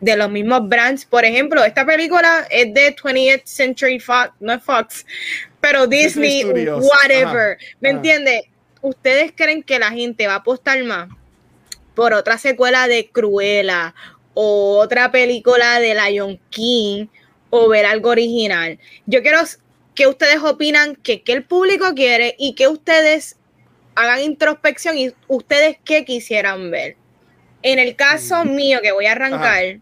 de 0.00 0.16
los 0.16 0.30
mismos 0.30 0.68
brands. 0.68 1.04
Por 1.04 1.24
ejemplo, 1.24 1.64
esta 1.64 1.84
película 1.84 2.46
es 2.50 2.72
de 2.72 2.94
20th 2.94 3.42
Century 3.44 3.98
Fox, 4.00 4.30
no 4.40 4.52
es 4.54 4.62
Fox, 4.62 5.06
pero 5.60 5.86
Disney 5.86 6.44
whatever. 6.44 7.56
Ajá, 7.56 7.76
¿Me 7.80 7.90
entiendes? 7.90 8.42
¿Ustedes 8.80 9.32
creen 9.34 9.62
que 9.62 9.78
la 9.78 9.90
gente 9.90 10.26
va 10.26 10.34
a 10.34 10.36
apostar 10.36 10.82
más 10.84 11.08
por 11.94 12.12
otra 12.12 12.38
secuela 12.38 12.86
de 12.86 13.08
Cruella 13.10 13.94
o 14.34 14.78
otra 14.78 15.10
película 15.10 15.80
de 15.80 15.94
Lion 15.94 16.38
King 16.50 17.06
o 17.50 17.68
ver 17.68 17.86
algo 17.86 18.10
original? 18.10 18.78
Yo 19.06 19.22
quiero 19.22 19.40
que 19.94 20.06
ustedes 20.06 20.38
opinan 20.42 20.94
que, 20.94 21.22
que 21.22 21.32
el 21.32 21.42
público 21.42 21.92
quiere 21.94 22.36
y 22.38 22.54
que 22.54 22.68
ustedes 22.68 23.36
hagan 23.96 24.20
introspección 24.20 24.96
y 24.96 25.12
ustedes 25.26 25.76
qué 25.84 26.04
quisieran 26.04 26.70
ver. 26.70 26.96
En 27.62 27.80
el 27.80 27.96
caso 27.96 28.44
mío, 28.44 28.78
que 28.80 28.92
voy 28.92 29.06
a 29.06 29.12
arrancar, 29.12 29.80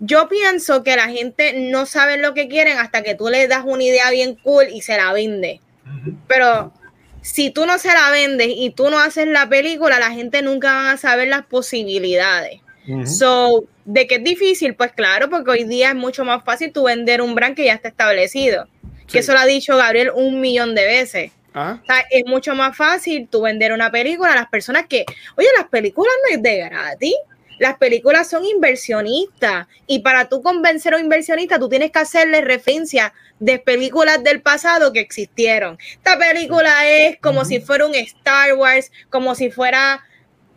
yo 0.00 0.28
pienso 0.28 0.82
que 0.82 0.96
la 0.96 1.08
gente 1.08 1.54
no 1.54 1.86
sabe 1.86 2.18
lo 2.18 2.34
que 2.34 2.48
quieren 2.48 2.78
hasta 2.78 3.02
que 3.02 3.14
tú 3.14 3.28
le 3.28 3.48
das 3.48 3.62
una 3.64 3.84
idea 3.84 4.10
bien 4.10 4.36
cool 4.36 4.68
y 4.72 4.82
se 4.82 4.96
la 4.96 5.12
vende. 5.12 5.60
Pero 6.26 6.72
si 7.22 7.50
tú 7.50 7.66
no 7.66 7.78
se 7.78 7.88
la 7.88 8.10
vendes 8.10 8.48
y 8.50 8.70
tú 8.70 8.90
no 8.90 8.98
haces 8.98 9.26
la 9.26 9.48
película, 9.48 9.98
la 9.98 10.10
gente 10.10 10.42
nunca 10.42 10.72
va 10.72 10.90
a 10.92 10.96
saber 10.96 11.28
las 11.28 11.44
posibilidades. 11.46 12.60
So, 13.04 13.64
de 13.84 14.06
que 14.06 14.14
es 14.14 14.24
difícil, 14.24 14.74
pues 14.74 14.92
claro, 14.92 15.28
porque 15.28 15.50
hoy 15.50 15.64
día 15.64 15.90
es 15.90 15.94
mucho 15.94 16.24
más 16.24 16.42
fácil 16.42 16.72
tú 16.72 16.84
vender 16.84 17.20
un 17.20 17.34
brand 17.34 17.54
que 17.54 17.66
ya 17.66 17.74
está 17.74 17.88
establecido. 17.88 18.66
Sí. 18.82 19.12
Que 19.12 19.18
eso 19.18 19.34
lo 19.34 19.40
ha 19.40 19.44
dicho 19.44 19.76
Gabriel 19.76 20.10
un 20.14 20.40
millón 20.40 20.74
de 20.74 20.86
veces. 20.86 21.32
Ah, 21.52 21.80
O 21.82 21.86
sea, 21.86 22.04
es 22.10 22.24
mucho 22.26 22.54
más 22.54 22.76
fácil 22.76 23.28
tú 23.28 23.42
vender 23.42 23.72
una 23.72 23.90
película 23.90 24.32
a 24.32 24.36
las 24.36 24.48
personas 24.48 24.86
que, 24.86 25.04
oye, 25.36 25.48
las 25.56 25.68
películas 25.68 26.14
no 26.22 26.36
es 26.36 26.42
de 26.42 26.56
gratis. 26.56 27.14
Las 27.58 27.76
películas 27.76 28.28
son 28.28 28.44
inversionistas 28.44 29.66
y 29.86 30.00
para 30.00 30.28
tú 30.28 30.42
convencer 30.42 30.94
a 30.94 30.96
un 30.96 31.04
inversionista 31.04 31.58
tú 31.58 31.68
tienes 31.68 31.90
que 31.90 31.98
hacerle 31.98 32.40
referencia 32.40 33.12
de 33.38 33.58
películas 33.58 34.22
del 34.22 34.42
pasado 34.42 34.92
que 34.92 35.00
existieron. 35.00 35.78
Esta 35.92 36.18
película 36.18 36.88
es 36.88 37.18
como 37.20 37.44
si 37.44 37.60
fuera 37.60 37.86
un 37.86 37.94
Star 37.94 38.54
Wars, 38.54 38.90
como 39.10 39.34
si 39.34 39.50
fuera 39.50 40.04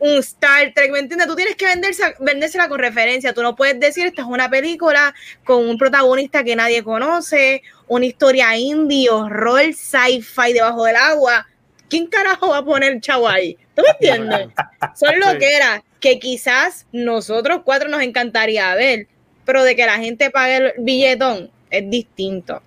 un 0.02 0.18
Star 0.18 0.74
Trek, 0.74 0.92
¿me 0.92 1.00
entiendes? 1.00 1.28
Tú 1.28 1.36
tienes 1.36 1.56
que 1.56 1.66
venderse, 1.66 2.16
vendérsela 2.20 2.68
con 2.68 2.80
referencia. 2.80 3.34
Tú 3.34 3.44
no 3.44 3.56
puedes 3.56 3.80
decir, 3.80 4.08
esta 4.08 4.24
es 4.24 4.28
una 4.28 4.50
película 4.50 5.14
con 5.44 5.68
un 5.70 5.78
protagonista 5.78 6.44
que 6.44 6.56
nadie 6.56 6.84
conoce, 6.84 7.62
una 7.88 8.08
historia 8.08 8.58
indie, 8.58 9.12
horror, 9.12 9.62
sci-fi 9.74 10.54
debajo 10.54 10.86
del 10.86 10.96
agua. 10.96 11.48
¿Quién 11.92 12.08
carajo 12.08 12.48
va 12.48 12.60
a 12.60 12.66
poner 12.66 13.02
chavo 13.02 13.28
ahí? 13.28 13.58
¿Tú 13.76 13.82
me 13.82 13.90
entiendes? 13.90 14.48
Son 14.96 15.20
lo 15.20 15.38
que 15.38 15.58
era, 15.58 15.84
que 16.00 16.20
quizás 16.20 16.88
nosotros 16.94 17.64
cuatro 17.66 17.90
nos 17.90 18.02
encantaría 18.02 18.74
ver, 18.76 19.08
pero 19.44 19.66
de 19.66 19.76
que 19.76 19.86
la 19.86 19.98
gente 19.98 20.32
pague 20.32 20.56
el 20.56 20.74
billetón 20.78 21.52
es 21.70 21.90
distinto. 21.90 22.64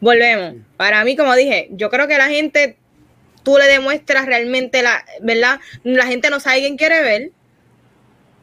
Volvemos. 0.00 0.62
Para 0.76 1.04
mí, 1.04 1.16
como 1.16 1.34
dije, 1.34 1.70
yo 1.72 1.90
creo 1.90 2.06
que 2.06 2.18
la 2.18 2.28
gente 2.28 2.76
tú 3.42 3.58
le 3.58 3.66
demuestras 3.66 4.26
realmente 4.26 4.82
la, 4.82 5.04
¿verdad? 5.20 5.58
La 5.82 6.06
gente 6.06 6.30
no 6.30 6.38
sabe 6.38 6.60
quién 6.60 6.76
quiere 6.76 7.02
ver. 7.02 7.30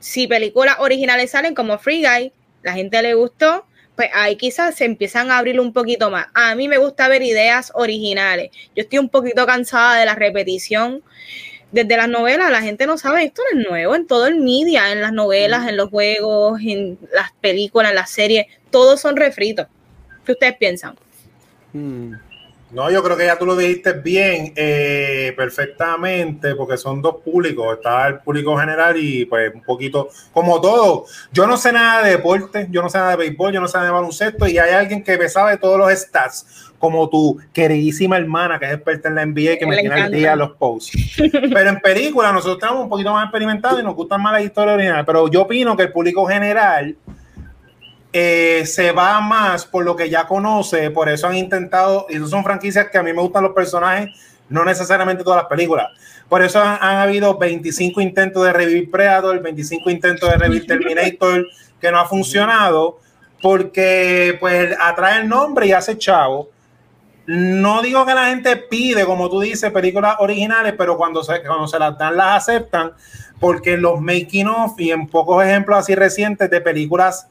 Si 0.01 0.27
películas 0.27 0.75
originales 0.79 1.31
salen 1.31 1.55
como 1.55 1.79
Free 1.79 2.05
Guy, 2.05 2.33
la 2.61 2.73
gente 2.73 3.01
le 3.01 3.13
gustó, 3.13 3.65
pues 3.97 4.09
ahí 4.13 4.35
quizás 4.35 4.75
se 4.75 4.85
empiezan 4.85 5.31
a 5.31 5.39
abrir 5.39 5.59
un 5.59 5.73
poquito 5.73 6.11
más. 6.11 6.27
A 6.35 6.53
mí 6.53 6.67
me 6.67 6.77
gusta 6.77 7.07
ver 7.07 7.23
ideas 7.23 7.71
originales. 7.73 8.51
Yo 8.75 8.83
estoy 8.83 8.99
un 8.99 9.09
poquito 9.09 9.45
cansada 9.47 9.99
de 9.99 10.05
la 10.05 10.13
repetición. 10.13 11.01
Desde 11.71 11.97
las 11.97 12.07
novelas, 12.07 12.51
la 12.51 12.61
gente 12.61 12.85
no 12.85 12.97
sabe, 12.97 13.23
esto 13.23 13.41
no 13.51 13.59
es 13.59 13.67
nuevo, 13.67 13.95
en 13.95 14.07
todo 14.07 14.27
el 14.27 14.39
media, 14.39 14.91
en 14.91 15.01
las 15.01 15.11
novelas, 15.11 15.67
en 15.67 15.75
los 15.75 15.89
juegos, 15.89 16.61
en 16.61 16.97
las 17.11 17.33
películas, 17.41 17.89
en 17.89 17.95
las 17.95 18.09
series, 18.11 18.45
todos 18.69 19.01
son 19.01 19.17
refritos. 19.17 19.67
¿Qué 20.23 20.31
ustedes 20.31 20.55
piensan? 20.57 20.95
Hmm. 21.73 22.13
No, 22.69 22.91
yo 22.91 23.01
creo 23.01 23.15
que 23.15 23.25
ya 23.25 23.37
tú 23.37 23.45
lo 23.45 23.55
dijiste 23.55 23.93
bien, 23.93 24.51
eh, 24.57 25.33
perfectamente, 25.37 26.53
porque 26.53 26.75
son 26.75 27.01
dos 27.01 27.17
públicos, 27.23 27.77
está 27.77 28.07
el 28.07 28.19
público 28.19 28.57
general 28.57 28.97
y 28.97 29.25
pues 29.25 29.53
un 29.55 29.61
poquito, 29.61 30.09
como 30.33 30.59
todo, 30.59 31.05
yo 31.31 31.47
no 31.47 31.55
sé 31.55 31.71
nada 31.71 32.03
de 32.03 32.11
deporte, 32.11 32.67
yo 32.69 32.81
no 32.81 32.89
sé 32.89 32.97
nada 32.97 33.11
de 33.11 33.17
béisbol, 33.17 33.53
yo 33.53 33.61
no 33.61 33.69
sé 33.69 33.77
nada 33.77 33.87
de 33.87 33.93
baloncesto 33.93 34.47
y 34.47 34.57
hay 34.57 34.71
alguien 34.71 35.01
que 35.01 35.17
me 35.17 35.29
sabe 35.29 35.57
todos 35.57 35.77
los 35.79 35.89
stats, 35.97 36.73
como 36.77 37.07
tu 37.07 37.39
queridísima 37.53 38.17
hermana 38.17 38.59
que 38.59 38.65
es 38.65 38.73
experta 38.73 39.07
en 39.07 39.15
la 39.15 39.25
NBA 39.25 39.57
que 39.57 39.65
me, 39.65 39.77
tiene 39.77 40.01
al 40.01 40.11
día 40.11 40.35
los 40.35 40.51
posts. 40.51 40.91
Pero 41.31 41.69
en 41.69 41.79
película 41.79 42.33
nosotros 42.33 42.57
estamos 42.61 42.83
un 42.83 42.89
poquito 42.89 43.13
más 43.13 43.23
experimentados 43.23 43.79
y 43.79 43.83
nos 43.83 43.95
gustan 43.95 44.21
más 44.21 44.33
las 44.33 44.43
historias 44.43 44.75
originales, 44.75 45.05
pero 45.05 45.29
yo 45.29 45.43
opino 45.43 45.77
que 45.77 45.83
el 45.83 45.91
público 45.93 46.25
general 46.25 46.97
eh, 48.13 48.63
se 48.65 48.91
va 48.91 49.19
más 49.21 49.65
por 49.65 49.83
lo 49.83 49.95
que 49.95 50.09
ya 50.09 50.27
conoce, 50.27 50.89
por 50.91 51.09
eso 51.09 51.27
han 51.27 51.35
intentado, 51.35 52.07
y 52.09 52.17
son 52.27 52.43
franquicias 52.43 52.87
que 52.89 52.97
a 52.97 53.03
mí 53.03 53.13
me 53.13 53.21
gustan 53.21 53.43
los 53.43 53.53
personajes, 53.53 54.09
no 54.49 54.63
necesariamente 54.63 55.23
todas 55.23 55.43
las 55.43 55.49
películas. 55.49 55.87
Por 56.29 56.41
eso 56.41 56.61
han, 56.61 56.97
habido 56.97 57.37
25 57.37 58.01
intentos 58.01 58.43
de 58.43 58.53
revivir 58.53 58.91
Predator, 58.91 59.41
25 59.41 59.89
intentos 59.89 60.29
de 60.29 60.37
revivir 60.37 60.67
Terminator, 60.67 61.45
que 61.79 61.91
no 61.91 61.99
ha 61.99 62.05
funcionado, 62.05 62.99
porque 63.41 64.37
pues 64.39 64.75
atrae 64.79 65.21
el 65.21 65.29
nombre 65.29 65.67
y 65.67 65.71
hace 65.73 65.97
chavo. 65.97 66.49
No 67.25 67.81
digo 67.81 68.05
que 68.05 68.13
la 68.13 68.29
gente 68.29 68.55
pide, 68.55 69.05
como 69.05 69.29
tú 69.29 69.41
dices, 69.41 69.69
películas 69.71 70.15
originales, 70.19 70.73
pero 70.77 70.95
cuando 70.95 71.23
se, 71.23 71.43
cuando 71.43 71.67
se 71.67 71.77
las 71.77 71.97
dan, 71.97 72.15
las 72.15 72.49
aceptan, 72.49 72.93
porque 73.39 73.77
los 73.77 73.99
making 73.99 74.47
of 74.47 74.79
y 74.79 74.91
en 74.91 75.07
pocos 75.07 75.43
ejemplos 75.43 75.77
así 75.77 75.93
recientes 75.93 76.49
de 76.49 76.61
películas 76.61 77.27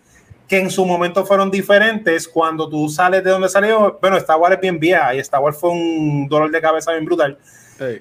que 0.48 0.58
en 0.58 0.70
su 0.70 0.84
momento 0.84 1.24
fueron 1.24 1.50
diferentes 1.50 2.28
cuando 2.28 2.68
tú 2.68 2.88
sales 2.88 3.24
de 3.24 3.30
donde 3.30 3.48
salió. 3.48 3.98
Bueno, 4.00 4.16
Star 4.16 4.38
Wars 4.38 4.54
es 4.54 4.60
bien 4.60 4.78
vieja 4.78 5.14
y 5.14 5.18
Star 5.18 5.40
Wars 5.40 5.58
fue 5.58 5.70
un 5.70 6.28
dolor 6.28 6.50
de 6.50 6.60
cabeza 6.60 6.92
bien 6.92 7.04
brutal. 7.04 7.38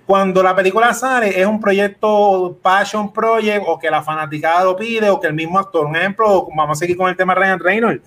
Cuando 0.06 0.42
la 0.42 0.56
película 0.56 0.94
sale, 0.94 1.40
es 1.40 1.46
un 1.46 1.60
proyecto 1.60 2.58
Passion 2.62 3.12
Project 3.12 3.64
o 3.68 3.78
que 3.78 3.90
la 3.90 4.02
fanaticada 4.02 4.64
lo 4.64 4.76
pide 4.76 5.10
o 5.10 5.20
que 5.20 5.28
el 5.28 5.34
mismo 5.34 5.60
actor. 5.60 5.86
Un 5.86 5.98
ejemplo, 5.98 6.48
vamos 6.56 6.78
a 6.78 6.80
seguir 6.80 6.96
con 6.96 7.10
el 7.10 7.18
tema 7.18 7.36
Ryan 7.36 7.60
Reynolds. 7.60 8.02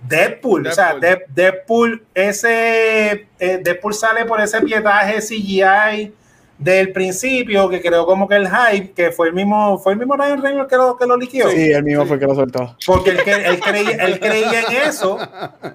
Deadpool, 0.00 0.64
o 0.64 0.72
sea, 0.72 0.96
Deadpool, 1.28 2.04
ese 2.14 3.26
eh, 3.40 3.60
Deadpool 3.60 3.94
sale 3.94 4.24
por 4.26 4.40
ese 4.40 4.60
pietaje 4.60 5.18
CGI 5.18 6.14
del 6.58 6.90
principio, 6.90 7.68
que 7.68 7.80
creo 7.80 8.04
como 8.04 8.26
que 8.26 8.34
el 8.34 8.48
hype, 8.48 8.90
que 8.90 9.12
fue 9.12 9.28
el 9.28 9.32
mismo, 9.32 9.78
fue 9.78 9.92
el 9.92 9.98
mismo 9.98 10.16
Ryan 10.16 10.42
Reynolds 10.42 10.68
que 10.68 10.76
lo, 10.76 10.96
que 10.96 11.06
lo 11.06 11.16
liquió. 11.16 11.48
Sí, 11.50 11.70
el 11.70 11.84
mismo 11.84 12.04
fue 12.04 12.18
que 12.18 12.26
lo 12.26 12.34
soltó. 12.34 12.76
Porque 12.84 13.10
él, 13.10 13.20
él, 13.26 13.60
creía, 13.60 13.90
él 14.04 14.18
creía 14.18 14.62
en 14.62 14.88
eso 14.88 15.18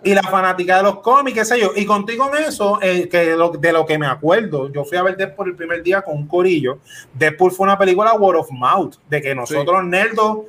y 0.03 0.13
la 0.13 0.23
fanática 0.23 0.77
de 0.77 0.83
los 0.83 0.99
cómics, 0.99 1.39
qué 1.39 1.45
sé 1.45 1.61
yo. 1.61 1.71
Y 1.73 1.85
contigo 1.85 2.29
en 2.35 2.43
eso, 2.43 2.79
eh, 2.81 3.07
que 3.07 3.25
de 3.29 3.37
lo, 3.37 3.51
de 3.51 3.71
lo, 3.71 3.85
que 3.85 3.97
me 3.97 4.07
acuerdo, 4.07 4.69
yo 4.73 4.83
fui 4.83 4.97
a 4.97 5.03
ver 5.03 5.15
Deadpool 5.15 5.51
el 5.51 5.55
primer 5.55 5.81
día 5.83 6.01
con 6.01 6.17
un 6.17 6.27
corillo. 6.27 6.79
Deadpool 7.13 7.53
fue 7.53 7.63
una 7.63 7.77
película 7.77 8.13
word 8.15 8.39
of 8.39 8.51
mouth, 8.51 8.95
de 9.09 9.21
que 9.21 9.33
nosotros, 9.33 9.77
sí. 9.83 9.87
nerdos, 9.87 10.39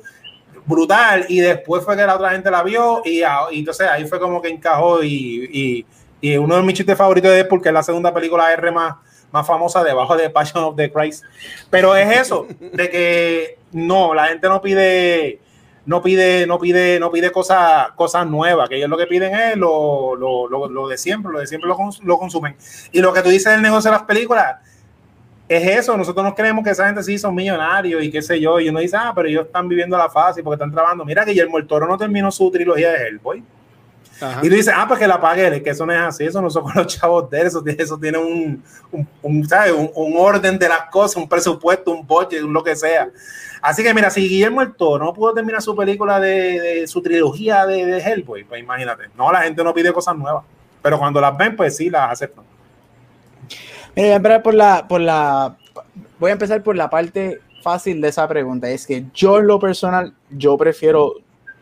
brutal, 0.65 1.25
y 1.29 1.39
después 1.39 1.85
fue 1.85 1.95
que 1.95 2.05
la 2.05 2.15
otra 2.15 2.31
gente 2.31 2.51
la 2.51 2.61
vio 2.61 3.01
y, 3.05 3.21
y 3.21 3.59
entonces 3.59 3.87
ahí 3.87 4.05
fue 4.05 4.19
como 4.19 4.41
que 4.41 4.49
encajó 4.49 5.01
y, 5.01 5.49
y, 5.53 5.85
y 6.19 6.35
uno 6.35 6.57
de 6.57 6.63
mis 6.63 6.73
chistes 6.73 6.97
favoritos 6.97 7.31
de 7.31 7.37
Deadpool, 7.37 7.61
que 7.61 7.69
es 7.69 7.73
la 7.73 7.83
segunda 7.83 8.13
película 8.13 8.51
R 8.51 8.71
más 8.71 8.95
más 9.35 9.45
famosa 9.45 9.83
debajo 9.83 10.15
de 10.15 10.29
Passion 10.29 10.63
of 10.63 10.75
the 10.75 10.91
Christ. 10.91 11.25
Pero 11.69 11.95
es 11.95 12.21
eso, 12.21 12.47
de 12.59 12.89
que 12.89 13.59
no, 13.73 14.13
la 14.13 14.27
gente 14.27 14.47
no 14.47 14.61
pide, 14.61 15.41
no 15.85 16.01
pide, 16.01 16.47
no 16.47 16.57
pide, 16.57 16.99
no 16.99 17.11
pide 17.11 17.31
cosas, 17.31 17.91
cosas 17.95 18.25
nuevas, 18.25 18.69
que 18.69 18.77
ellos 18.77 18.89
lo 18.89 18.97
que 18.97 19.07
piden 19.07 19.35
es 19.35 19.57
lo, 19.57 20.15
lo, 20.15 20.47
lo, 20.47 20.87
de 20.87 20.97
siempre, 20.97 21.33
lo 21.33 21.39
de 21.39 21.47
siempre 21.47 21.67
lo, 21.67 21.77
lo, 22.03 22.17
consumen. 22.17 22.55
Y 22.93 23.01
lo 23.01 23.11
que 23.11 23.21
tú 23.21 23.29
dices 23.29 23.51
del 23.51 23.61
negocio 23.61 23.91
de 23.91 23.97
las 23.97 24.05
películas, 24.05 24.55
es 25.47 25.67
eso, 25.67 25.95
nosotros 25.95 26.25
no 26.25 26.33
creemos 26.33 26.63
que 26.63 26.71
esa 26.71 26.87
gente 26.87 27.03
sí 27.03 27.19
son 27.19 27.35
millonarios 27.35 28.01
y 28.01 28.09
qué 28.09 28.21
sé 28.21 28.39
yo, 28.39 28.59
y 28.59 28.69
uno 28.69 28.79
dice, 28.79 28.97
ah, 28.97 29.11
pero 29.13 29.27
ellos 29.27 29.45
están 29.45 29.67
viviendo 29.67 29.95
la 29.97 30.09
fase 30.09 30.41
porque 30.41 30.55
están 30.55 30.71
trabajando. 30.71 31.05
Mira 31.05 31.25
que 31.25 31.31
Guillermo 31.31 31.57
el 31.57 31.67
Toro 31.67 31.85
no 31.87 31.97
terminó 31.97 32.31
su 32.31 32.49
trilogía 32.49 32.91
de 32.91 33.07
Hellboy. 33.07 33.43
Ajá. 34.21 34.39
Y 34.41 34.49
tú 34.49 34.55
dices, 34.55 34.73
ah, 34.75 34.85
pues 34.87 34.99
que 34.99 35.07
la 35.07 35.19
pague, 35.19 35.61
que 35.61 35.69
eso 35.69 35.85
no 35.85 35.93
es 35.93 35.99
así, 35.99 36.23
eso 36.23 36.41
no 36.41 36.49
son 36.49 36.63
con 36.63 36.73
los 36.75 36.87
chavos 36.87 37.29
de 37.29 37.41
eso, 37.41 37.63
eso 37.65 37.97
tiene 37.97 38.17
un, 38.17 38.63
un, 38.91 39.07
un, 39.21 39.47
¿sabes? 39.47 39.73
Un, 39.73 39.91
un, 39.93 40.13
orden 40.17 40.57
de 40.57 40.69
las 40.69 40.83
cosas, 40.89 41.17
un 41.17 41.27
presupuesto, 41.27 41.91
un 41.91 42.07
budget, 42.07 42.41
un 42.43 42.53
lo 42.53 42.63
que 42.63 42.75
sea. 42.75 43.09
Así 43.61 43.83
que 43.83 43.93
mira, 43.93 44.09
si 44.09 44.21
Guillermo 44.21 44.61
el 44.61 44.73
Toro 44.75 45.03
no 45.03 45.13
pudo 45.13 45.33
terminar 45.33 45.61
su 45.61 45.75
película 45.75 46.19
de, 46.19 46.61
de 46.61 46.87
su 46.87 47.01
trilogía 47.01 47.65
de, 47.65 47.85
de, 47.85 47.99
Hellboy, 47.99 48.43
pues 48.43 48.61
imagínate, 48.61 49.05
no, 49.17 49.31
la 49.31 49.41
gente 49.41 49.63
no 49.63 49.73
pide 49.73 49.91
cosas 49.91 50.15
nuevas, 50.15 50.45
pero 50.81 50.97
cuando 50.97 51.19
las 51.19 51.35
ven, 51.35 51.55
pues 51.55 51.75
sí, 51.75 51.89
las 51.89 52.11
aceptan. 52.11 52.45
Mira, 53.95 54.07
voy 54.07 54.13
a 54.13 54.15
empezar 54.15 54.43
por 54.43 54.53
la, 54.53 54.87
por 54.87 55.01
la, 55.01 55.57
voy 56.19 56.29
a 56.29 56.33
empezar 56.33 56.63
por 56.63 56.75
la 56.75 56.89
parte 56.89 57.41
fácil 57.61 57.99
de 57.99 58.09
esa 58.09 58.27
pregunta, 58.27 58.69
es 58.69 58.85
que 58.85 59.05
yo 59.13 59.39
en 59.39 59.47
lo 59.47 59.59
personal, 59.59 60.13
yo 60.29 60.55
prefiero 60.57 61.15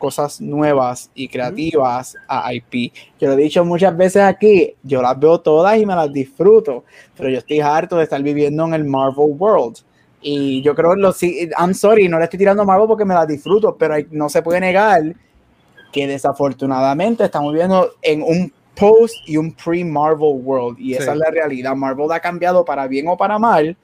cosas 0.03 0.41
nuevas 0.41 1.09
y 1.15 1.29
creativas 1.29 2.17
a 2.27 2.53
IP. 2.53 2.91
Yo 3.17 3.29
lo 3.29 3.35
he 3.35 3.37
dicho 3.37 3.63
muchas 3.63 3.95
veces 3.95 4.21
aquí, 4.21 4.75
yo 4.83 5.01
las 5.01 5.17
veo 5.17 5.39
todas 5.39 5.79
y 5.79 5.85
me 5.85 5.95
las 5.95 6.11
disfruto, 6.11 6.83
pero 7.15 7.29
yo 7.29 7.37
estoy 7.37 7.61
harto 7.61 7.95
de 7.95 8.03
estar 8.03 8.21
viviendo 8.21 8.65
en 8.65 8.73
el 8.73 8.83
Marvel 8.83 9.33
World. 9.39 9.77
Y 10.21 10.61
yo 10.61 10.75
creo, 10.75 10.97
lo, 10.97 11.13
I'm 11.57 11.73
sorry, 11.73 12.09
no 12.09 12.17
le 12.17 12.25
estoy 12.25 12.37
tirando 12.37 12.63
a 12.63 12.65
Marvel 12.65 12.85
porque 12.85 13.05
me 13.05 13.13
las 13.13 13.25
disfruto, 13.25 13.77
pero 13.77 13.95
no 14.11 14.27
se 14.27 14.41
puede 14.41 14.59
negar 14.59 15.15
que 15.93 16.05
desafortunadamente 16.05 17.23
estamos 17.23 17.53
viviendo 17.53 17.91
en 18.01 18.23
un 18.23 18.51
post 18.75 19.15
y 19.25 19.37
un 19.37 19.53
pre-Marvel 19.53 20.41
World. 20.43 20.81
Y 20.81 20.95
esa 20.95 21.05
sí. 21.05 21.11
es 21.11 21.17
la 21.17 21.31
realidad. 21.31 21.77
Marvel 21.77 22.11
ha 22.11 22.19
cambiado 22.19 22.65
para 22.65 22.87
bien 22.87 23.07
o 23.07 23.15
para 23.15 23.39
mal. 23.39 23.77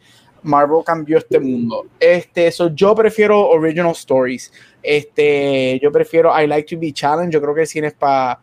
Marvel 0.44 0.84
cambió 0.86 1.18
este 1.18 1.40
mundo. 1.40 1.86
Este, 1.99 2.48
eso 2.48 2.70
yo 2.74 2.95
prefiero 2.95 3.49
original 3.49 3.91
stories. 3.91 4.52
Este, 4.82 5.80
yo 5.82 5.91
prefiero 5.91 6.32
I 6.40 6.48
like 6.48 6.74
to 6.74 6.80
be 6.80 6.91
challenged. 6.94 7.34
Yo 7.34 7.41
creo 7.41 7.53
que 7.53 7.61
el 7.61 7.68
cine 7.68 7.88
es 7.88 7.94
para 7.94 8.40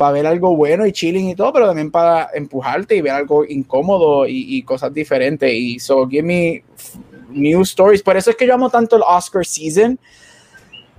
pa 0.00 0.12
ver 0.12 0.26
algo 0.26 0.56
bueno 0.56 0.86
y 0.86 0.92
chilling 0.92 1.28
y 1.28 1.34
todo, 1.34 1.52
pero 1.52 1.66
también 1.66 1.90
para 1.90 2.30
empujarte 2.32 2.96
y 2.96 3.02
ver 3.02 3.12
algo 3.12 3.44
incómodo 3.44 4.26
y, 4.26 4.62
cosas 4.62 4.94
diferentes. 4.94 5.52
Y 5.52 5.78
so, 5.78 6.08
give 6.08 6.22
me 6.22 6.64
new 7.28 7.60
stories. 7.60 8.02
Por 8.02 8.16
eso 8.16 8.30
es 8.30 8.36
que 8.36 8.46
yo 8.46 8.54
amo 8.54 8.70
tanto 8.70 8.96
el 8.96 9.02
Oscar 9.06 9.44
season. 9.44 9.98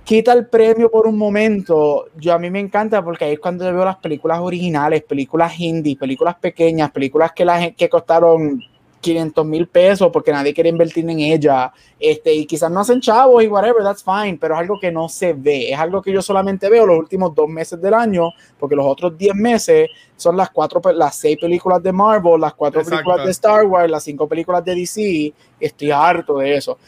Quita 0.04 0.32
el 0.32 0.46
premio 0.46 0.88
por 0.88 1.08
un 1.08 1.18
momento. 1.18 2.06
Yo 2.16 2.32
a 2.32 2.38
mí 2.38 2.48
me 2.48 2.60
encanta 2.60 3.02
porque 3.04 3.24
ahí 3.24 3.32
es 3.32 3.40
cuando 3.40 3.64
yo 3.64 3.74
veo 3.74 3.84
las 3.84 3.96
películas 3.96 4.38
originales, 4.40 5.02
películas 5.02 5.58
indie, 5.58 5.96
películas 5.96 6.36
pequeñas, 6.36 6.92
películas 6.92 7.32
que, 7.32 7.44
la, 7.44 7.72
que 7.72 7.88
costaron 7.88 8.62
500 9.02 9.44
mil 9.44 9.66
pesos 9.66 10.10
porque 10.12 10.32
nadie 10.32 10.54
quiere 10.54 10.70
invertir 10.70 11.08
en 11.10 11.18
ella, 11.18 11.72
este, 11.98 12.32
y 12.32 12.46
quizás 12.46 12.70
no 12.70 12.80
hacen 12.80 13.00
chavos 13.00 13.42
y 13.42 13.48
whatever, 13.48 13.82
that's 13.82 14.02
fine, 14.02 14.38
pero 14.40 14.54
es 14.54 14.60
algo 14.60 14.78
que 14.80 14.90
no 14.90 15.08
se 15.08 15.34
ve, 15.34 15.70
es 15.70 15.78
algo 15.78 16.00
que 16.00 16.12
yo 16.12 16.22
solamente 16.22 16.70
veo 16.70 16.86
los 16.86 16.98
últimos 16.98 17.34
dos 17.34 17.48
meses 17.48 17.82
del 17.82 17.92
año, 17.92 18.30
porque 18.58 18.76
los 18.76 18.86
otros 18.86 19.18
10 19.18 19.34
meses 19.34 19.90
son 20.16 20.36
las 20.36 20.50
cuatro, 20.50 20.80
las 20.94 21.16
seis 21.16 21.36
películas 21.38 21.82
de 21.82 21.92
Marvel, 21.92 22.40
las 22.40 22.54
cuatro 22.54 22.80
Exacto. 22.80 22.96
películas 23.04 23.26
de 23.26 23.32
Star 23.32 23.64
Wars, 23.66 23.90
las 23.90 24.04
cinco 24.04 24.28
películas 24.28 24.64
de 24.64 24.74
DC, 24.76 25.34
estoy 25.60 25.90
harto 25.90 26.38
de 26.38 26.56
eso. 26.56 26.78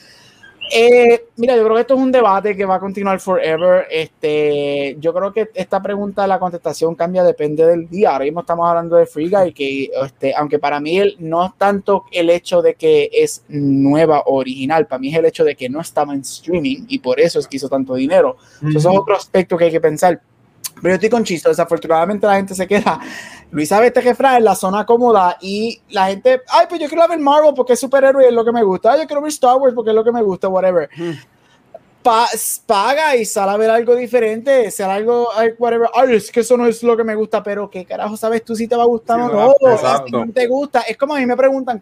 Eh, 0.72 1.26
mira, 1.36 1.56
yo 1.56 1.64
creo 1.64 1.74
que 1.74 1.80
esto 1.82 1.94
es 1.94 2.00
un 2.00 2.12
debate 2.12 2.56
que 2.56 2.64
va 2.64 2.76
a 2.76 2.80
continuar 2.80 3.20
forever. 3.20 3.86
Este, 3.90 4.96
yo 4.98 5.12
creo 5.12 5.32
que 5.32 5.50
esta 5.54 5.82
pregunta, 5.82 6.26
la 6.26 6.38
contestación 6.38 6.94
cambia, 6.94 7.22
depende 7.22 7.66
del 7.66 7.88
día. 7.88 8.12
Ahora 8.12 8.24
mismo 8.24 8.40
estamos 8.40 8.68
hablando 8.68 8.96
de 8.96 9.06
Free 9.06 9.30
Guy, 9.30 9.52
que 9.52 9.90
este, 10.02 10.34
aunque 10.34 10.58
para 10.58 10.80
mí 10.80 11.00
no 11.18 11.46
es 11.46 11.52
tanto 11.58 12.04
el 12.10 12.30
hecho 12.30 12.62
de 12.62 12.74
que 12.74 13.10
es 13.12 13.44
nueva 13.48 14.20
o 14.20 14.36
original, 14.36 14.86
para 14.86 14.98
mí 14.98 15.08
es 15.08 15.18
el 15.18 15.26
hecho 15.26 15.44
de 15.44 15.54
que 15.54 15.68
no 15.68 15.80
estaba 15.80 16.14
en 16.14 16.20
streaming 16.20 16.84
y 16.88 16.98
por 16.98 17.20
eso 17.20 17.38
es 17.38 17.46
que 17.46 17.56
hizo 17.56 17.68
tanto 17.68 17.94
dinero. 17.94 18.36
Eso 18.66 18.78
es 18.78 18.86
otro 18.86 19.16
aspecto 19.16 19.56
que 19.56 19.64
hay 19.64 19.70
que 19.70 19.80
pensar. 19.80 20.20
Pero 20.84 20.92
yo 20.92 20.96
estoy 20.96 21.08
con 21.08 21.24
chisto, 21.24 21.48
desafortunadamente 21.48 22.26
la 22.26 22.36
gente 22.36 22.54
se 22.54 22.66
queda. 22.66 23.00
Luis 23.50 23.70
sabe 23.70 23.86
este 23.86 24.02
jefra 24.02 24.36
en 24.36 24.44
la 24.44 24.54
zona 24.54 24.84
cómoda 24.84 25.38
y 25.40 25.80
la 25.88 26.08
gente, 26.08 26.42
ay, 26.46 26.66
pues 26.68 26.78
yo 26.78 26.88
quiero 26.88 27.08
ver 27.08 27.18
Marvel 27.18 27.54
porque 27.56 27.72
es 27.72 27.80
superhéroe 27.80 28.22
y 28.22 28.26
es 28.26 28.34
lo 28.34 28.44
que 28.44 28.52
me 28.52 28.62
gusta. 28.62 28.92
Ay, 28.92 29.00
yo 29.00 29.06
quiero 29.06 29.22
ver 29.22 29.30
Star 29.30 29.56
Wars 29.56 29.74
porque 29.74 29.92
es 29.92 29.96
lo 29.96 30.04
que 30.04 30.12
me 30.12 30.20
gusta, 30.20 30.46
whatever. 30.46 30.90
paga 32.66 33.16
y 33.16 33.24
sale 33.24 33.52
a 33.52 33.56
ver 33.56 33.70
algo 33.70 33.96
diferente, 33.96 34.70
sale 34.70 34.92
algo, 34.92 35.30
whatever. 35.58 35.88
Ay, 35.94 36.16
es 36.16 36.30
que 36.30 36.40
eso 36.40 36.54
no 36.58 36.66
es 36.66 36.82
lo 36.82 36.94
que 36.98 37.04
me 37.04 37.14
gusta, 37.14 37.42
pero 37.42 37.70
¿qué 37.70 37.86
carajo 37.86 38.18
sabes 38.18 38.44
tú 38.44 38.54
si 38.54 38.68
te 38.68 38.76
va 38.76 38.82
a 38.82 38.86
gustar 38.86 39.18
o 39.22 39.28
no? 39.32 39.54
Si 40.04 40.12
no 40.12 40.30
te 40.34 40.46
gusta. 40.46 40.82
Es 40.82 40.98
como 40.98 41.14
a 41.14 41.18
mí 41.18 41.24
me 41.24 41.34
preguntan. 41.34 41.80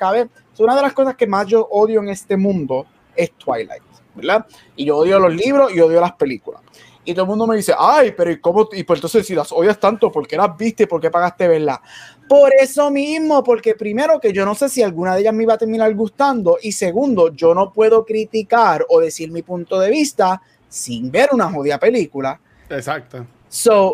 Es 0.54 0.60
una 0.60 0.76
de 0.76 0.82
las 0.82 0.92
cosas 0.92 1.16
que 1.16 1.26
más 1.26 1.48
yo 1.48 1.66
odio 1.72 2.00
en 2.02 2.08
este 2.10 2.36
mundo 2.36 2.86
es 3.16 3.32
Twilight, 3.32 3.82
¿verdad? 4.14 4.46
Y 4.76 4.84
yo 4.84 4.98
odio 4.98 5.18
los 5.18 5.34
libros 5.34 5.74
y 5.74 5.80
odio 5.80 6.00
las 6.00 6.12
películas. 6.12 6.62
Y 7.04 7.14
todo 7.14 7.24
el 7.24 7.28
mundo 7.30 7.46
me 7.46 7.56
dice, 7.56 7.74
ay, 7.76 8.14
pero 8.16 8.30
¿y 8.30 8.40
cómo? 8.40 8.68
Y 8.72 8.84
pues 8.84 8.98
entonces 8.98 9.26
si 9.26 9.34
las 9.34 9.50
odias 9.50 9.78
tanto, 9.80 10.12
¿por 10.12 10.26
qué 10.26 10.36
las 10.36 10.56
viste? 10.56 10.86
¿Por 10.86 11.00
qué 11.00 11.10
pagaste 11.10 11.48
verla? 11.48 11.82
Por 12.28 12.52
eso 12.54 12.90
mismo, 12.90 13.42
porque 13.42 13.74
primero 13.74 14.20
que 14.20 14.32
yo 14.32 14.44
no 14.44 14.54
sé 14.54 14.68
si 14.68 14.82
alguna 14.82 15.14
de 15.14 15.22
ellas 15.22 15.34
me 15.34 15.42
iba 15.42 15.54
a 15.54 15.58
terminar 15.58 15.92
gustando 15.94 16.58
y 16.62 16.72
segundo, 16.72 17.32
yo 17.32 17.54
no 17.54 17.72
puedo 17.72 18.04
criticar 18.04 18.86
o 18.88 19.00
decir 19.00 19.32
mi 19.32 19.42
punto 19.42 19.80
de 19.80 19.90
vista 19.90 20.40
sin 20.68 21.10
ver 21.10 21.30
una 21.32 21.50
jodida 21.50 21.78
película. 21.78 22.40
Exacto. 22.70 23.26
So, 23.48 23.88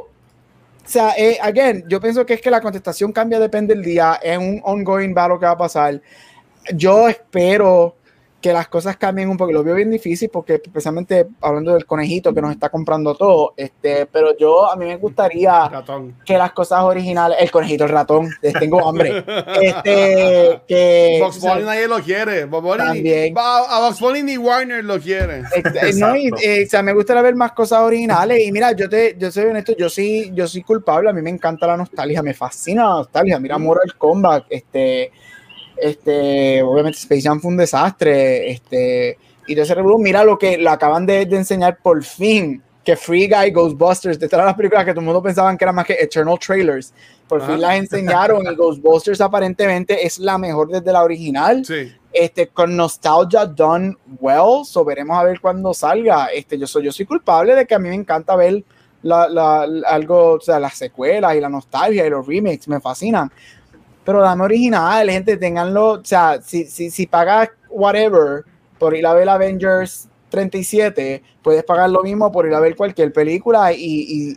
o 0.88 0.90
sea, 0.90 1.14
eh, 1.18 1.38
again, 1.42 1.84
yo 1.88 2.00
pienso 2.00 2.24
que 2.24 2.34
es 2.34 2.40
que 2.40 2.50
la 2.50 2.60
contestación 2.60 3.12
cambia, 3.12 3.40
depende 3.40 3.74
del 3.74 3.84
día, 3.84 4.20
es 4.22 4.38
un 4.38 4.60
ongoing 4.64 5.12
battle 5.12 5.38
que 5.38 5.46
va 5.46 5.52
a 5.52 5.58
pasar. 5.58 6.00
Yo 6.74 7.08
espero 7.08 7.96
que 8.40 8.52
las 8.52 8.68
cosas 8.68 8.96
cambien 8.96 9.28
un 9.28 9.36
poco. 9.36 9.52
Lo 9.52 9.64
veo 9.64 9.74
bien 9.74 9.90
difícil 9.90 10.30
porque 10.30 10.54
especialmente 10.54 11.26
hablando 11.40 11.74
del 11.74 11.86
conejito 11.86 12.32
que 12.32 12.40
nos 12.40 12.52
está 12.52 12.68
comprando 12.68 13.14
todo, 13.14 13.54
este, 13.56 14.06
pero 14.06 14.36
yo 14.36 14.70
a 14.70 14.76
mí 14.76 14.86
me 14.86 14.96
gustaría 14.96 15.70
que 16.24 16.38
las 16.38 16.52
cosas 16.52 16.82
originales, 16.82 17.38
el 17.40 17.50
conejito, 17.50 17.84
el 17.84 17.90
ratón, 17.90 18.30
tengo 18.58 18.86
hambre, 18.86 19.24
este, 19.60 20.60
que 20.68 21.18
Box 21.20 21.40
Bunny 21.40 21.64
nadie 21.64 21.88
lo 21.88 21.98
quiere, 22.00 22.46
también. 22.46 23.34
a 23.36 23.80
Box 23.80 24.00
Bunny 24.00 24.22
ni 24.22 24.38
Warner 24.38 24.84
lo 24.84 25.00
quiere. 25.00 25.42
Este, 25.54 25.92
no, 25.94 26.16
y, 26.16 26.30
eh, 26.42 26.64
o 26.66 26.70
sea, 26.70 26.82
me 26.82 26.92
gustaría 26.92 27.22
ver 27.22 27.34
más 27.34 27.52
cosas 27.52 27.80
originales. 27.80 28.40
Y 28.46 28.52
mira, 28.52 28.72
yo 28.72 28.88
te, 28.88 29.16
yo 29.18 29.30
soy 29.30 29.46
honesto, 29.46 29.74
yo 29.76 29.88
sí, 29.88 30.30
yo 30.34 30.46
soy 30.46 30.62
culpable, 30.62 31.10
a 31.10 31.12
mí 31.12 31.22
me 31.22 31.30
encanta 31.30 31.66
la 31.66 31.76
nostalgia, 31.76 32.22
me 32.22 32.34
fascina 32.34 32.84
la 32.84 32.90
nostalgia, 32.90 33.38
mira 33.40 33.58
Mortal 33.58 33.96
Kombat, 33.96 34.44
este 34.50 35.10
este, 35.80 36.62
obviamente 36.62 36.98
Space 36.98 37.22
Jam 37.22 37.40
fue 37.40 37.50
un 37.50 37.56
desastre. 37.56 38.50
Este, 38.50 39.18
y 39.46 39.54
de 39.54 39.62
ese 39.62 39.74
mira 39.98 40.24
lo 40.24 40.38
que 40.38 40.58
lo 40.58 40.70
acaban 40.70 41.06
de, 41.06 41.22
enseñar 41.22 41.78
por 41.82 42.02
fin. 42.04 42.62
Que 42.84 42.96
Free 42.96 43.28
Guy, 43.28 43.50
Ghostbusters, 43.50 44.18
de 44.18 44.28
todas 44.28 44.46
las 44.46 44.54
películas 44.54 44.82
que 44.86 44.92
todo 44.92 45.00
el 45.00 45.06
mundo 45.06 45.22
pensaban 45.22 45.58
que 45.58 45.64
eran 45.64 45.74
más 45.74 45.84
que 45.84 45.92
Eternal 45.92 46.38
Trailers, 46.38 46.94
por 47.28 47.44
fin 47.44 47.60
las 47.60 47.76
enseñaron 47.76 48.46
y 48.50 48.54
Ghostbusters 48.54 49.20
aparentemente 49.20 50.06
es 50.06 50.18
la 50.18 50.38
mejor 50.38 50.68
desde 50.68 50.90
la 50.90 51.02
original. 51.02 51.62
Este, 52.10 52.48
con 52.48 52.74
nostalgia 52.74 53.44
done 53.44 53.94
well, 54.18 54.64
so 54.64 54.86
veremos 54.86 55.18
a 55.18 55.24
ver 55.24 55.38
cuando 55.38 55.74
salga. 55.74 56.28
Este, 56.28 56.58
yo 56.58 56.66
soy, 56.66 56.84
yo 56.84 56.92
soy 56.92 57.04
culpable 57.04 57.54
de 57.54 57.66
que 57.66 57.74
a 57.74 57.78
mí 57.78 57.90
me 57.90 57.94
encanta 57.94 58.34
ver 58.36 58.64
la, 59.02 59.28
la, 59.28 59.66
algo, 59.86 60.32
o 60.32 60.40
sea, 60.40 60.58
las 60.58 60.74
secuelas 60.74 61.36
y 61.36 61.40
la 61.40 61.50
nostalgia 61.50 62.06
y 62.06 62.10
los 62.10 62.26
remakes, 62.26 62.68
me 62.68 62.80
fascinan 62.80 63.30
pero 64.08 64.22
dame 64.22 64.44
original, 64.44 65.10
gente, 65.10 65.36
tenganlo, 65.36 65.90
o 65.90 66.02
sea, 66.02 66.40
si, 66.40 66.64
si, 66.64 66.90
si 66.90 67.06
pagas 67.06 67.50
whatever 67.68 68.42
por 68.78 68.96
ir 68.96 69.06
a 69.06 69.12
ver 69.12 69.28
Avengers 69.28 70.08
37, 70.30 71.22
puedes 71.42 71.62
pagar 71.62 71.90
lo 71.90 72.02
mismo 72.02 72.32
por 72.32 72.46
ir 72.46 72.54
a 72.54 72.60
ver 72.60 72.74
cualquier 72.74 73.12
película 73.12 73.70
y, 73.70 73.76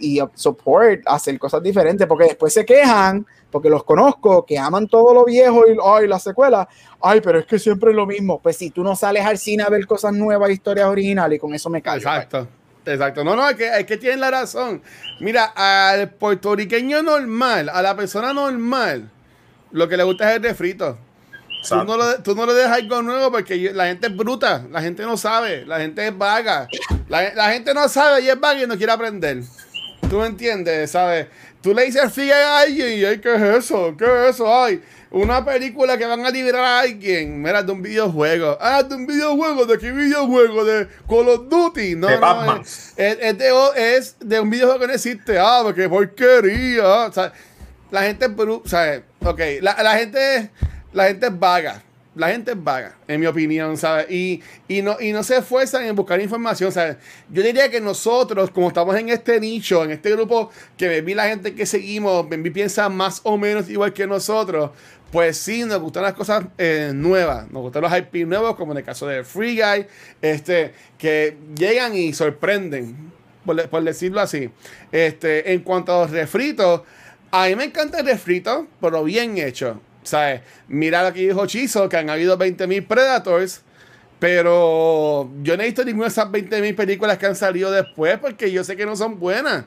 y, 0.01 0.17
y 0.17 0.21
support, 0.33 1.03
hacer 1.05 1.39
cosas 1.39 1.63
diferentes, 1.63 2.05
porque 2.05 2.25
después 2.25 2.53
se 2.53 2.65
quejan, 2.65 3.25
porque 3.49 3.69
los 3.69 3.85
conozco, 3.85 4.45
que 4.45 4.59
aman 4.59 4.87
todo 4.87 5.13
lo 5.13 5.23
viejo 5.23 5.63
y 5.65 5.77
ay, 5.81 6.05
la 6.05 6.19
secuela, 6.19 6.67
ay, 6.99 7.21
pero 7.21 7.39
es 7.39 7.45
que 7.45 7.57
siempre 7.57 7.91
es 7.91 7.95
lo 7.95 8.05
mismo. 8.05 8.41
Pues 8.41 8.57
si 8.57 8.71
tú 8.71 8.83
no 8.83 8.93
sales 8.97 9.25
al 9.25 9.37
cine 9.37 9.63
a 9.63 9.69
ver 9.69 9.87
cosas 9.87 10.11
nuevas, 10.11 10.49
historias 10.49 10.87
originales, 10.87 11.37
y 11.37 11.39
con 11.39 11.53
eso 11.53 11.69
me 11.69 11.81
callo. 11.81 11.99
Exacto. 11.99 12.45
Exacto, 12.85 13.23
no, 13.23 13.37
no, 13.37 13.47
es 13.47 13.55
que, 13.55 13.69
es 13.69 13.85
que 13.85 13.95
tienen 13.95 14.19
la 14.19 14.31
razón. 14.31 14.81
Mira, 15.21 15.45
al 15.55 16.09
puertorriqueño 16.09 17.01
normal, 17.03 17.69
a 17.69 17.81
la 17.81 17.95
persona 17.95 18.33
normal, 18.33 19.09
lo 19.71 19.87
que 19.87 19.97
le 19.97 20.03
gusta 20.03 20.29
es 20.29 20.37
el 20.37 20.43
refrito. 20.43 20.97
Tú 21.67 21.75
no, 21.83 21.95
lo, 21.95 22.23
tú 22.23 22.35
no, 22.35 22.45
le 22.47 22.53
dejas 22.53 22.79
algo 22.79 23.03
nuevo 23.03 23.31
porque 23.31 23.71
la 23.73 23.85
gente 23.85 24.07
es 24.07 24.17
bruta, 24.17 24.65
la 24.71 24.81
gente 24.81 25.03
no 25.03 25.15
sabe, 25.15 25.63
la 25.65 25.79
gente 25.79 26.07
es 26.07 26.17
vaga. 26.17 26.67
La, 27.07 27.51
gente 27.51 27.73
no 27.73 27.87
sabe 27.87 28.21
y 28.21 28.29
es 28.29 28.39
vaga 28.39 28.63
y 28.63 28.67
no 28.67 28.77
quiere 28.77 28.91
aprender. 28.91 29.43
¿Tú 30.09 30.17
me 30.17 30.25
entiendes? 30.25 30.89
¿Sabes? 30.91 31.27
Tú 31.61 31.75
le 31.75 31.85
dices 31.85 32.11
figue 32.11 32.33
a 32.33 32.61
alguien 32.61 32.97
y 32.97 33.19
¿qué 33.19 33.35
es 33.35 33.65
eso? 33.65 33.95
¿Qué 33.95 34.05
es 34.05 34.35
eso? 34.35 34.51
Ay, 34.51 34.81
una 35.11 35.45
película 35.45 35.97
que 35.97 36.05
van 36.05 36.25
a 36.25 36.31
liberar 36.31 36.63
a 36.63 36.79
alguien. 36.79 37.41
Mira, 37.41 37.61
de 37.61 37.71
un 37.71 37.81
videojuego. 37.81 38.57
Ah, 38.59 38.81
de 38.81 38.95
un 38.95 39.05
videojuego. 39.05 39.65
¿De 39.65 39.77
qué 39.77 39.91
videojuego? 39.91 40.65
De 40.65 40.87
Call 41.07 41.29
of 41.29 41.49
Duty. 41.49 41.95
No, 41.95 42.09
no. 42.19 42.61
Es, 42.61 42.93
es, 42.97 43.37
de, 43.37 43.51
es, 43.75 44.15
de, 44.19 44.39
un 44.39 44.49
videojuego 44.49 44.79
que 44.79 44.87
no 44.87 44.93
existe. 44.93 45.37
Ah, 45.37 45.59
porque 45.63 45.87
porquería. 45.87 47.07
O 47.07 47.11
sea, 47.11 47.31
la 47.91 48.01
gente 48.03 48.25
es 48.25 48.35
bruta. 48.35 49.03
Ok, 49.23 49.39
la, 49.61 49.97
gente, 49.97 50.49
la 50.93 51.05
gente 51.05 51.27
es 51.27 51.39
vaga. 51.39 51.83
La 52.15 52.29
gente 52.29 52.51
es 52.51 52.61
vaga, 52.61 52.97
en 53.07 53.21
mi 53.21 53.27
opinión, 53.27 53.77
¿sabes? 53.77 54.09
Y, 54.09 54.41
no, 54.81 54.99
y 54.99 55.13
no 55.13 55.23
se 55.23 55.37
esfuerzan 55.37 55.85
en 55.85 55.95
buscar 55.95 56.19
información, 56.19 56.71
¿sabes? 56.71 56.97
Yo 57.29 57.41
diría 57.41 57.69
que 57.69 57.79
nosotros, 57.79 58.49
como 58.49 58.67
estamos 58.67 58.95
en 58.97 59.09
este 59.09 59.39
nicho, 59.39 59.83
en 59.83 59.91
este 59.91 60.11
grupo, 60.11 60.49
que 60.75 61.01
vi 61.01 61.13
la 61.13 61.27
gente 61.27 61.53
que 61.53 61.65
seguimos, 61.65 62.27
vi 62.27 62.49
piensa 62.49 62.89
más 62.89 63.21
o 63.23 63.37
menos 63.37 63.69
igual 63.69 63.93
que 63.93 64.07
nosotros, 64.07 64.71
pues 65.11 65.37
sí, 65.37 65.63
nos 65.63 65.79
gustan 65.79 66.03
las 66.03 66.13
cosas 66.13 66.45
eh, 66.57 66.91
nuevas, 66.93 67.49
nos 67.51 67.61
gustan 67.61 67.83
los 67.83 67.97
IP 67.97 68.27
nuevos, 68.27 68.55
como 68.55 68.71
en 68.71 68.79
el 68.79 68.83
caso 68.83 69.07
de 69.07 69.23
Free 69.23 69.55
Guy, 69.55 69.85
este, 70.21 70.73
que 70.97 71.37
llegan 71.55 71.95
y 71.95 72.11
sorprenden, 72.11 73.11
por, 73.45 73.69
por 73.69 73.83
decirlo 73.83 74.19
así. 74.19 74.49
Este, 74.91 75.53
en 75.53 75.61
cuanto 75.61 75.93
a 75.93 76.01
los 76.01 76.11
refritos, 76.11 76.81
a 77.31 77.47
mí 77.47 77.55
me 77.55 77.65
encanta 77.65 77.99
el 77.99 78.05
refrito, 78.05 78.67
pero 78.79 79.03
bien 79.03 79.37
hecho. 79.37 79.81
¿Sabes? 80.03 80.41
Mira 80.67 81.03
lo 81.03 81.13
que 81.13 81.21
dijo 81.21 81.45
Chizo, 81.45 81.87
que 81.87 81.97
han 81.97 82.09
habido 82.09 82.37
20.000 82.37 82.87
Predators, 82.87 83.61
pero 84.19 85.29
yo 85.41 85.55
no 85.55 85.63
he 85.63 85.67
visto 85.67 85.85
ninguna 85.85 86.05
de 86.05 86.11
esas 86.11 86.27
20.000 86.27 86.75
películas 86.75 87.17
que 87.17 87.27
han 87.27 87.35
salido 87.35 87.71
después 87.71 88.17
porque 88.19 88.51
yo 88.51 88.63
sé 88.63 88.75
que 88.75 88.85
no 88.85 88.95
son 88.95 89.19
buenas. 89.19 89.65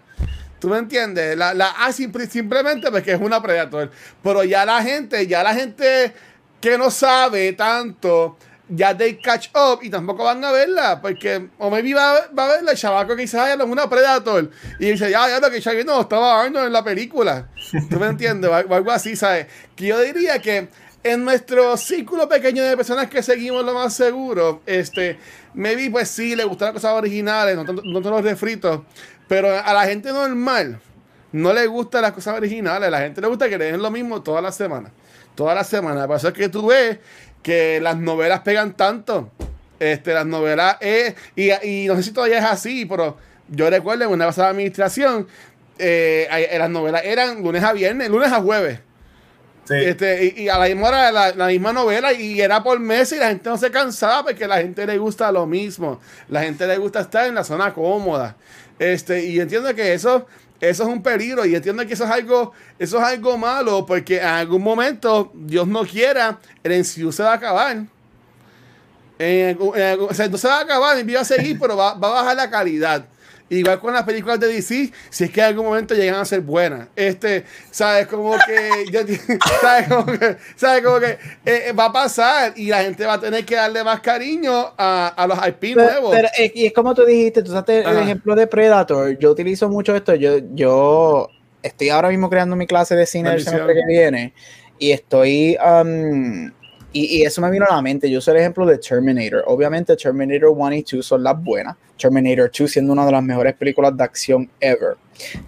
¿Tú 0.59 0.69
me 0.69 0.79
entiendes? 0.79 1.37
La, 1.37 1.55
la 1.55 1.75
simplemente 1.93 2.91
porque 2.91 3.13
es 3.13 3.21
una 3.21 3.43
Predator. 3.43 3.91
Pero 4.23 4.45
ya 4.45 4.65
la 4.65 4.83
gente, 4.83 5.27
ya 5.27 5.43
la 5.43 5.55
gente 5.55 6.13
que 6.61 6.79
no 6.79 6.91
sabe 6.91 7.53
tanto 7.53 8.39
ya 8.69 8.97
they 8.97 9.17
catch 9.17 9.49
up 9.55 9.81
y 9.83 9.91
tampoco 9.91 10.25
van 10.25 10.43
a 10.45 10.51
verla, 10.51 11.01
porque 11.01 11.49
o 11.59 11.71
maybe 11.71 11.95
va, 11.95 12.29
va 12.37 12.45
a 12.47 12.49
verla 12.57 12.73
el 12.73 12.79
chavaco 12.79 13.15
que 13.15 13.23
dice, 13.23 13.39
ay, 13.39 13.59
es 13.59 13.65
una 13.65 13.89
Predator, 13.89 14.51
y 14.79 14.91
dice, 14.91 15.11
ya, 15.11 15.29
ya, 15.29 15.41
lo 15.41 15.51
que 15.51 15.61
Shaggy 15.61 15.85
no, 15.85 16.01
estaba 16.01 16.43
Arnold 16.43 16.67
en 16.67 16.73
la 16.73 16.83
película. 16.83 17.49
¿Tú 17.91 17.99
me 17.99 18.07
entiendes? 18.07 18.51
O 18.51 18.75
algo 18.75 18.91
así, 18.91 19.17
¿sabes? 19.17 19.47
Que 19.77 19.87
yo 19.87 20.01
diría 20.01 20.39
que 20.39 20.69
en 21.03 21.25
nuestro 21.25 21.77
círculo 21.77 22.29
pequeño 22.29 22.63
de 22.65 22.77
personas 22.77 23.09
que 23.11 23.23
seguimos 23.23 23.65
lo 23.65 23.75
más 23.75 23.93
seguro, 23.93 24.63
este, 24.65 25.19
maybe 25.53 25.91
pues 25.91 26.09
sí, 26.09 26.35
le 26.35 26.45
gustan 26.45 26.69
las 26.69 26.75
cosas 26.75 26.93
originales, 26.95 27.57
no, 27.57 27.65
no, 27.65 28.01
no 28.01 28.11
los 28.11 28.25
refritos, 28.25 28.81
pero 29.29 29.49
a 29.49 29.73
la 29.75 29.85
gente 29.85 30.11
normal 30.11 30.81
no 31.33 31.53
le 31.53 31.67
gustan 31.67 32.03
las 32.03 32.13
cosas 32.13 32.37
originales, 32.37 32.89
a 32.89 32.91
la 32.91 33.01
gente 33.01 33.21
le 33.21 33.27
gusta 33.27 33.49
que 33.49 33.59
le 33.59 33.67
den 33.67 33.83
lo 33.83 33.91
mismo 33.91 34.23
todas 34.23 34.43
las 34.43 34.57
semanas. 34.57 34.93
Todas 35.35 35.57
las 35.57 35.67
semanas. 35.67 36.07
Por 36.07 36.17
eso 36.17 36.29
es 36.29 36.35
que 36.35 36.49
tú 36.49 36.69
ves 36.69 36.99
que 37.45 37.81
las 37.81 37.97
novelas 37.97 38.41
pegan 38.41 38.77
tanto. 38.77 39.31
Este, 39.79 40.13
las 40.15 40.27
novelas 40.27 40.79
es, 40.81 41.15
y, 41.37 41.53
y 41.65 41.87
no 41.87 41.95
sé 41.95 42.03
si 42.03 42.11
todavía 42.13 42.39
es 42.39 42.45
así, 42.45 42.87
pero 42.87 43.17
yo 43.49 43.71
recuerdo 43.71 44.05
en 44.05 44.11
una 44.11 44.27
pasada 44.27 44.49
administración, 44.49 45.29
eh, 45.79 46.27
eh, 46.31 46.59
las 46.59 46.71
novelas 46.71 47.03
eran 47.05 47.43
lunes 47.43 47.63
a 47.63 47.73
viernes, 47.73 48.09
lunes 48.09 48.33
a 48.33 48.41
jueves. 48.41 48.81
Este, 49.69 50.35
y, 50.37 50.49
a 50.51 50.59
la 50.59 50.67
misma 50.67 50.89
hora 50.89 51.33
la, 51.33 51.47
misma 51.47 51.73
novela 51.73 52.13
y 52.13 52.39
era 52.39 52.63
por 52.63 52.79
mes 52.81 53.13
y 53.13 53.17
la 53.17 53.29
gente 53.29 53.49
no 53.49 53.57
se 53.57 53.71
cansaba 53.71 54.23
porque 54.23 54.45
a 54.45 54.49
la 54.49 54.59
gente 54.59 54.87
le 54.87 54.99
gusta 54.99 55.33
lo 55.33 55.47
mismo. 55.47 56.01
La 56.29 56.43
gente 56.43 56.67
le 56.67 56.77
gusta 56.77 57.01
estar 57.01 57.27
en 57.27 57.35
la 57.35 57.45
zona 57.45 57.73
cómoda. 57.73 58.37
Este, 58.79 59.25
y 59.25 59.41
entiendo 59.41 59.75
que 59.75 59.95
eso 59.95 60.27
eso 60.71 60.83
es 60.85 60.89
un 60.89 61.03
peligro 61.03 61.45
y 61.45 61.55
entiendo 61.55 61.87
que 61.87 61.95
eso 61.95 62.05
es 62.05 62.11
algo, 62.11 62.53
eso 62.79 62.99
es 62.99 63.05
algo 63.05 63.37
malo 63.37 63.85
porque 63.87 64.19
en 64.19 64.27
algún 64.27 64.63
momento, 64.63 65.31
Dios 65.35 65.67
no 65.67 65.85
quiera, 65.85 66.39
el 66.63 66.81
NCU 66.81 67.13
se 67.13 67.23
va 67.23 67.33
a 67.33 67.35
acabar. 67.35 67.85
En, 69.19 69.59
se 70.13 70.49
va 70.49 70.59
a 70.59 70.61
acabar, 70.63 70.97
mi 70.97 71.03
vida 71.05 71.19
va 71.19 71.23
a 71.23 71.25
seguir, 71.25 71.59
pero 71.61 71.77
va, 71.77 71.95
va 71.95 72.09
a 72.09 72.23
bajar 72.23 72.37
la 72.37 72.51
calidad. 72.51 73.07
Igual 73.51 73.79
con 73.79 73.93
las 73.93 74.05
películas 74.05 74.41
de 74.41 74.49
DC, 74.49 74.91
si 75.11 75.25
es 75.25 75.31
que 75.31 75.41
en 75.41 75.47
algún 75.47 75.67
momento 75.67 75.95
llegan 75.95 76.15
a 76.19 76.25
ser 76.25 76.41
buenas. 76.41 76.89
Este, 76.97 77.45
¿sabes? 77.71 78.07
Como 78.07 78.33
que, 78.47 78.87
yo- 78.91 79.01
¿sabes? 79.61 79.87
Como 79.89 80.07
que, 80.07 80.37
¿sabes? 80.57 80.83
Como 80.83 80.99
que 80.99 81.11
eh, 81.11 81.19
eh, 81.69 81.73
va 81.73 81.85
a 81.87 81.93
pasar 81.93 82.55
y 82.57 82.69
la 82.69 82.83
gente 82.83 83.05
va 83.05 83.15
a 83.15 83.21
tener 83.21 83.45
que 83.45 83.55
darle 83.55 83.85
más 83.85 84.01
cariño 84.01 84.73
a, 84.79 85.09
a 85.09 85.27
los 85.27 85.39
IP 85.47 85.77
nuevos. 85.77 86.11
pero 86.15 86.29
es, 86.39 86.53
y 86.55 86.67
es 86.67 86.73
como 86.73 86.95
tú 86.95 87.05
dijiste, 87.05 87.43
tú 87.43 87.51
usaste 87.51 87.81
el 87.81 87.87
Ajá. 87.87 88.01
ejemplo 88.03 88.35
de 88.35 88.47
Predator. 88.47 89.19
Yo 89.19 89.31
utilizo 89.33 89.69
mucho 89.69 89.95
esto. 89.95 90.15
Yo, 90.15 90.39
yo 90.55 91.29
estoy 91.63 91.91
ahora 91.91 92.09
mismo 92.09 92.31
creando 92.31 92.57
mi 92.57 92.67
clase 92.67 92.97
de 92.97 93.05
cine 93.07 93.33
el 93.35 93.43
semestre 93.43 93.75
que 93.75 93.87
viene 93.87 94.33
y 94.79 94.91
estoy. 94.93 95.57
um, 95.65 96.51
y, 96.97 97.19
y 97.19 97.23
eso 97.25 97.41
me 97.41 97.51
vino 97.51 97.67
a 97.69 97.75
la 97.75 97.83
mente. 97.83 98.09
Yo 98.11 98.19
uso 98.21 98.31
el 98.31 98.37
ejemplo 98.39 98.65
de 98.67 98.79
Terminator. 98.79 99.43
Obviamente, 99.49 99.97
Terminator 99.97 100.49
1 100.51 100.75
y 100.77 100.83
2 100.83 101.05
son 101.05 101.23
las 101.25 101.41
buenas. 101.43 101.77
Terminator 101.99 102.51
2 102.57 102.71
siendo 102.71 102.93
una 102.93 103.07
de 103.07 103.13
las 103.13 103.23
mejores 103.23 103.55
películas 103.55 103.97
de 103.97 104.05
acción 104.05 104.51
ever. 104.61 104.97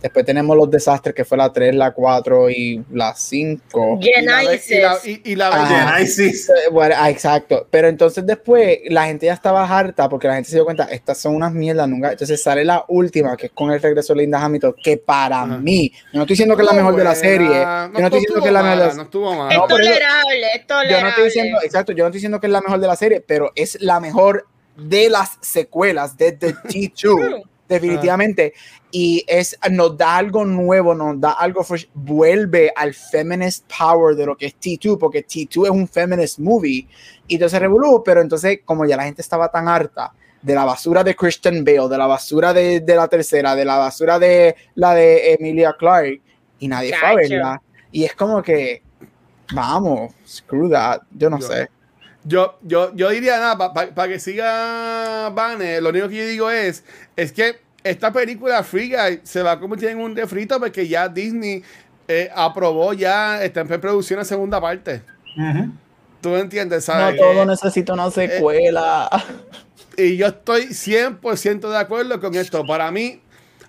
Después 0.01 0.25
tenemos 0.25 0.57
los 0.57 0.71
desastres 0.71 1.13
que 1.13 1.25
fue 1.25 1.37
la 1.37 1.53
3, 1.53 1.75
la 1.75 1.91
4 1.91 2.49
y 2.51 2.85
la 2.93 3.13
5. 3.17 3.99
y 4.01 4.23
la, 4.25 4.43
ve- 4.45 4.61
y 4.69 4.75
la, 4.81 4.99
y- 5.05 5.23
y 5.25 5.35
la 5.35 5.49
Ajá. 5.49 5.95
Genesis. 5.97 6.49
Eh, 6.51 6.71
Bueno, 6.71 6.95
ah, 6.97 7.11
exacto. 7.11 7.67
Pero 7.69 7.89
entonces 7.89 8.25
después 8.25 8.79
la 8.89 9.07
gente 9.07 9.27
ya 9.27 9.33
estaba 9.33 9.65
harta 9.65 10.09
porque 10.09 10.29
la 10.29 10.35
gente 10.35 10.51
se 10.51 10.57
dio 10.57 10.65
cuenta, 10.65 10.85
estas 10.85 11.19
son 11.19 11.35
unas 11.35 11.53
mierdas 11.53 11.89
nunca. 11.89 12.13
Entonces 12.13 12.41
sale 12.41 12.65
la 12.65 12.85
última, 12.87 13.37
que 13.37 13.47
es 13.47 13.53
con 13.53 13.73
el 13.73 13.83
regreso 13.83 14.15
de 14.15 14.21
Linda 14.23 14.41
Hamilton, 14.41 14.75
que 14.83 14.99
para 14.99 15.45
mí, 15.47 15.91
yo 16.13 16.19
no 16.19 16.21
estoy 16.23 16.35
diciendo 16.35 16.55
que 16.57 16.63
es 16.63 16.69
la 16.69 16.75
mejor 16.75 16.95
de 16.95 17.05
la 17.05 17.15
serie. 17.17 17.49
Buena. 17.49 17.91
Yo 17.93 17.99
no 18.01 18.07
estoy 18.07 18.21
diciendo 18.21 18.43
que 18.43 18.49
es 18.49 18.53
la 18.55 18.63
mejor 18.63 18.79
de 18.79 18.87
la 18.87 18.95
No 18.95 19.03
estuvo 19.03 19.35
mal. 19.35 19.51
Es 19.53 19.59
No, 19.59 19.67
tolerable, 19.67 20.47
es 20.55 20.67
tolerable. 20.69 20.93
Yo 20.97 21.01
no 21.03 21.09
estoy 21.09 21.25
diciendo, 21.25 21.59
exacto, 21.65 21.93
yo 21.93 22.05
no 22.05 22.09
estoy 22.09 22.19
diciendo 22.19 22.39
que 22.41 22.47
es 22.47 22.53
la 22.53 22.61
mejor 22.61 22.79
de 22.79 22.87
la 22.87 22.95
serie, 22.97 23.21
pero 23.21 23.51
es 23.57 23.79
la 23.81 23.99
mejor 23.99 24.47
de 24.77 25.09
las 25.11 25.39
secuelas 25.41 26.17
de 26.17 26.33
The 26.33 26.55
T2, 26.55 26.93
True. 26.95 27.43
definitivamente. 27.69 28.53
Y 28.91 29.25
es, 29.27 29.59
nos 29.71 29.97
da 29.99 30.17
algo 30.17 30.45
nuevo, 30.45 30.95
nos 30.95 31.21
da 31.21 31.33
algo 31.33 31.63
fresh, 31.65 31.89
vuelve 31.93 32.73
al 32.75 32.95
feminist 32.95 33.71
power 33.79 34.15
de 34.15 34.25
lo 34.27 34.37
que 34.37 34.47
es 34.47 34.57
T2, 34.59 34.97
porque 34.99 35.27
T2 35.27 35.65
es 35.65 35.71
un 35.71 35.87
feminist 35.89 36.39
movie. 36.39 36.87
Y 37.27 37.35
entonces 37.35 37.59
revolú, 37.61 38.03
pero 38.05 38.21
entonces, 38.23 38.61
como 38.65 38.87
ya 38.87 38.97
la 38.97 39.05
gente 39.05 39.21
estaba 39.23 39.51
tan 39.51 39.69
harta 39.69 40.13
de 40.41 40.55
la 40.55 40.65
basura 40.65 41.03
de 41.03 41.17
Christian 41.17 41.65
Bale, 41.65 41.89
de 41.89 41.99
la 41.99 42.07
basura 42.07 42.55
de, 42.55 42.81
de 42.81 42.95
la 42.95 43.09
tercera, 43.09 43.55
de 43.57 43.65
la 43.65 43.77
basura 43.79 44.19
de 44.19 44.55
la 44.77 44.95
de 44.95 45.35
Emilia 45.35 45.75
Clarke, 45.79 46.23
y 46.61 46.69
nadie 46.69 46.95
fue 46.97 47.09
a 47.09 47.15
verla. 47.17 47.63
Y 47.91 48.05
es 48.05 48.15
como 48.15 48.41
que, 48.43 48.83
vamos, 49.53 50.13
screw 50.27 50.71
that, 50.71 51.03
yo 51.11 51.29
no 51.31 51.39
Yo- 51.41 51.49
sé. 51.49 51.69
Yo, 52.29 52.59
yo, 52.63 52.93
yo 52.97 53.11
diría 53.11 53.39
nada, 53.39 53.73
para 53.73 54.09
que 54.09 54.19
siga 54.19 55.31
Banner, 55.31 55.81
lo 55.81 55.91
único 55.91 56.09
que 56.09 56.17
yo 56.17 56.27
digo 56.27 56.51
es, 56.51 56.83
es 57.15 57.31
que 57.31 57.61
esta 57.85 58.13
película 58.13 58.65
Free 58.65 58.91
Guy 58.93 59.21
se 59.23 59.43
va 59.43 59.53
a 59.53 59.61
convertir 59.61 59.91
en 59.91 59.99
un 60.01 60.17
refrito 60.17 60.59
porque 60.59 60.89
ya 60.89 61.09
Disney 61.09 61.63
eh, 62.09 62.29
aprobó 62.35 62.93
ya, 62.93 63.43
está 63.45 63.61
en 63.61 63.69
producción 63.81 64.19
la 64.19 64.25
segunda 64.25 64.61
parte. 64.61 65.03
¿Tú 66.21 66.31
me 66.31 66.41
entiendes? 66.41 66.89
No 66.89 66.95
¿Sabes? 66.95 67.21
todo 67.21 67.43
Que- 67.43 67.47
necesita 67.47 67.93
una 67.93 68.11
secuela. 68.11 69.09
y 69.97 70.17
yo 70.17 70.27
estoy 70.27 70.67
100% 70.67 71.71
de 71.71 71.79
acuerdo 71.79 72.21
con 72.21 72.35
esto. 72.35 72.65
Para 72.67 72.91
mí, 72.91 73.21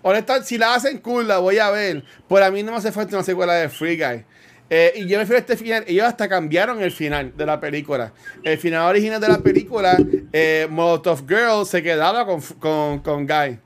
honestamente, 0.02 0.48
si 0.48 0.58
la 0.58 0.74
hacen 0.74 0.98
cool, 0.98 1.28
la 1.28 1.38
voy 1.38 1.60
a 1.60 1.70
ver. 1.70 2.04
Por 2.28 2.42
a 2.42 2.50
mí 2.50 2.64
no 2.64 2.72
me 2.72 2.78
hace 2.80 2.92
falta 2.92 3.16
una 3.16 3.24
secuela 3.24 3.54
de 3.54 3.70
Free 3.70 3.98
Guy. 3.98 4.26
Eh, 4.70 4.94
y 4.98 5.08
yo 5.08 5.18
me 5.18 5.26
fui 5.26 5.36
a 5.36 5.40
este 5.40 5.56
final. 5.56 5.84
Ellos 5.88 6.06
hasta 6.06 6.28
cambiaron 6.28 6.82
el 6.82 6.92
final 6.92 7.32
de 7.38 7.46
la 7.46 7.60
película. 7.60 8.12
El 8.44 8.58
final 8.58 8.88
original 8.90 9.22
de 9.22 9.28
la 9.30 9.40
película, 9.40 9.98
eh, 10.34 10.68
Molotov 10.70 11.26
Girl 11.28 11.66
se 11.66 11.82
quedaba 11.82 12.26
con, 12.26 12.42
con, 12.60 13.00
con 13.00 13.26
Guy. 13.26 13.60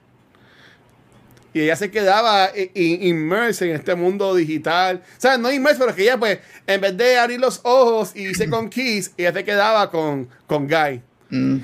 Y 1.53 1.61
ella 1.61 1.75
se 1.75 1.91
quedaba 1.91 2.49
inmersa 2.75 3.65
en 3.65 3.71
este 3.71 3.93
mundo 3.95 4.33
digital. 4.35 5.01
O 5.17 5.19
sea, 5.21 5.37
no 5.37 5.51
inmersa, 5.51 5.79
pero 5.79 5.93
que 5.95 6.03
ella, 6.03 6.17
pues, 6.17 6.39
en 6.65 6.79
vez 6.79 6.95
de 6.95 7.17
abrir 7.17 7.41
los 7.41 7.59
ojos 7.63 8.11
y 8.15 8.21
irse 8.21 8.49
con 8.49 8.69
Kiss, 8.69 9.11
ella 9.17 9.33
se 9.33 9.43
quedaba 9.43 9.89
con, 9.91 10.29
con 10.47 10.65
Guy. 10.67 11.01
Mm. 11.29 11.57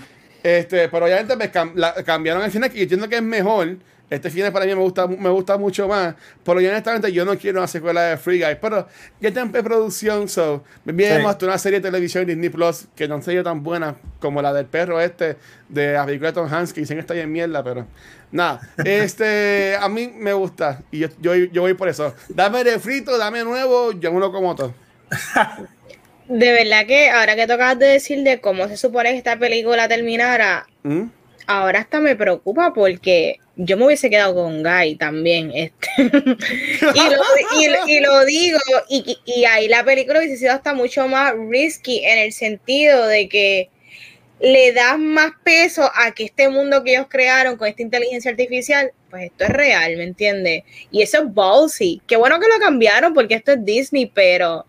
Este, 0.44 0.90
pero 0.90 1.06
obviamente 1.06 1.36
me 1.38 1.50
cam- 1.52 1.72
la- 1.76 1.94
cambiaron 2.04 2.44
el 2.44 2.52
final, 2.52 2.70
que 2.70 2.78
yo 2.78 2.84
entiendo 2.84 3.08
que 3.08 3.16
es 3.18 3.22
mejor. 3.22 3.78
Este 4.10 4.30
final 4.30 4.54
para 4.54 4.66
mí 4.66 4.74
me 4.74 4.82
gusta, 4.82 5.06
me 5.06 5.30
gusta 5.30 5.58
mucho 5.58 5.88
más. 5.88 6.16
Pero 6.44 6.62
yo 6.62 6.70
honestamente 6.70 7.12
yo 7.12 7.26
no 7.26 7.38
quiero 7.38 7.60
una 7.60 7.68
secuela 7.68 8.02
de 8.04 8.18
Free 8.18 8.42
Guy. 8.42 8.56
Pero 8.62 8.88
ya 9.20 9.28
está 9.30 9.42
en 9.42 9.52
preproducción, 9.52 10.30
so. 10.30 10.64
Me 10.86 10.94
viene 10.94 11.20
Sí. 11.20 11.26
hasta 11.26 11.46
una 11.46 11.58
serie 11.58 11.80
de 11.82 11.90
televisión 11.90 12.26
de 12.26 12.34
Disney 12.34 12.50
Plus 12.50 12.88
que 12.96 13.08
no 13.08 13.22
sería 13.22 13.44
tan 13.44 13.64
buena 13.64 13.96
como 14.20 14.42
la 14.42 14.54
del 14.54 14.66
perro 14.66 15.02
este 15.02 15.36
de 15.68 15.94
la 15.94 16.06
película 16.06 16.30
de 16.30 16.36
Tom 16.36 16.48
Hanks, 16.54 16.72
que 16.72 16.80
dicen 16.82 16.96
que 16.96 17.02
está 17.02 17.14
bien 17.16 17.30
mierda, 17.32 17.62
pero 17.64 17.86
nada. 18.32 18.62
Este, 18.86 19.76
a 19.80 19.90
mí 19.90 20.12
me 20.16 20.32
gusta. 20.32 20.82
Y 20.92 21.00
yo, 21.00 21.08
yo, 21.20 21.36
yo 21.36 21.62
voy 21.64 21.74
por 21.74 21.90
eso. 21.90 22.16
Dame 22.30 22.64
de 22.64 22.80
frito, 22.80 23.18
dame 23.18 23.44
nuevo, 23.44 23.92
yo 23.92 24.12
uno 24.12 24.32
como 24.32 24.56
todo. 24.56 24.74
De 26.30 26.52
verdad 26.52 26.86
que 26.86 27.10
ahora 27.10 27.36
que 27.36 27.48
tocabas 27.48 27.80
de 27.80 27.88
decir 27.88 28.24
de 28.24 28.42
cómo 28.42 28.68
se 28.68 28.76
supone 28.76 29.12
que 29.12 29.18
esta 29.18 29.38
película 29.40 29.88
terminara, 29.88 30.68
¿Mm? 30.84 31.04
Ahora 31.48 31.80
hasta 31.80 32.00
me 32.00 32.16
preocupa 32.16 32.74
porque 32.74 33.38
yo 33.56 33.76
me 33.78 33.86
hubiese 33.86 34.10
quedado 34.10 34.36
con 34.36 34.62
Guy 34.62 34.96
también. 34.98 35.52
Este. 35.54 35.88
y, 35.98 37.68
lo, 37.70 37.88
y- 37.88 38.00
lo 38.02 38.26
digo, 38.26 38.60
y, 38.90 39.18
y- 39.26 39.40
y 39.42 39.46
ahí 39.46 39.68
la 39.68 39.84
película 39.84 40.20
hubiese 40.20 40.38
sido 40.38 40.54
hasta 40.54 40.74
mucho 40.74 41.08
más 41.08 41.34
risky 41.50 42.04
en 42.06 42.20
el 42.20 42.32
sentido 42.34 43.08
de 43.08 43.28
que 43.28 43.70
le 44.40 44.72
das 44.72 45.00
más 45.00 45.32
peso 45.44 45.90
a 45.96 46.12
que 46.12 46.26
este 46.26 46.48
mundo 46.50 46.84
que 46.84 46.92
ellos 46.92 47.08
crearon 47.10 47.58
con 47.58 47.68
esta 47.68 47.82
inteligencia 47.82 48.30
artificial, 48.30 48.92
pues 49.10 49.24
esto 49.24 49.46
es 49.46 49.50
real, 49.50 49.98
¿me 49.98 50.04
entiendes? 50.04 50.64
Y 50.92 51.02
eso 51.02 51.18
es 51.24 51.34
ballsy. 51.34 52.02
Qué 52.06 52.18
bueno 52.18 52.40
que 52.40 52.48
lo 52.48 52.60
cambiaron 52.60 53.16
porque 53.16 53.34
esto 53.34 53.54
es 53.54 53.66
Disney, 53.66 54.06
pero 54.14 54.68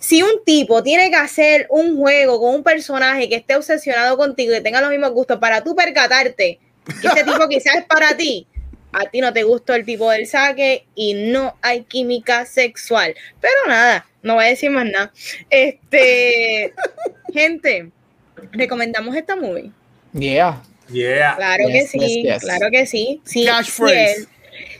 si 0.00 0.22
un 0.22 0.44
tipo 0.44 0.82
tiene 0.82 1.10
que 1.10 1.16
hacer 1.16 1.66
un 1.70 1.96
juego 1.96 2.40
con 2.40 2.54
un 2.54 2.62
personaje 2.62 3.28
que 3.28 3.36
esté 3.36 3.56
obsesionado 3.56 4.16
contigo 4.16 4.52
y 4.52 4.56
que 4.56 4.62
tenga 4.62 4.80
los 4.80 4.90
mismos 4.90 5.12
gustos 5.12 5.38
para 5.38 5.62
tú 5.62 5.74
percatarte 5.74 6.58
que 7.00 7.08
ese 7.08 7.24
tipo 7.24 7.48
quizás 7.48 7.76
es 7.76 7.84
para 7.84 8.16
ti, 8.16 8.46
a 8.92 9.04
ti 9.04 9.20
no 9.20 9.32
te 9.32 9.42
gustó 9.42 9.74
el 9.74 9.84
tipo 9.84 10.10
del 10.10 10.26
saque 10.26 10.86
y 10.94 11.14
no 11.14 11.56
hay 11.62 11.82
química 11.82 12.46
sexual. 12.46 13.14
Pero 13.40 13.54
nada, 13.66 14.06
no 14.22 14.34
voy 14.34 14.46
a 14.46 14.48
decir 14.48 14.70
más 14.70 14.86
nada. 14.86 15.12
Este, 15.50 16.72
gente, 17.32 17.90
recomendamos 18.52 19.14
esta 19.14 19.36
movie. 19.36 19.70
Yeah. 20.12 20.62
Yeah. 20.90 21.36
Claro 21.36 21.68
Yes, 21.68 21.92
que 21.92 21.98
sí, 21.98 22.22
yes, 22.22 22.34
yes. 22.34 22.42
claro 22.42 22.70
que 22.70 22.86
sí. 22.86 23.20
sí 23.24 23.44
Cash 23.44 23.70
phrase. 23.70 24.26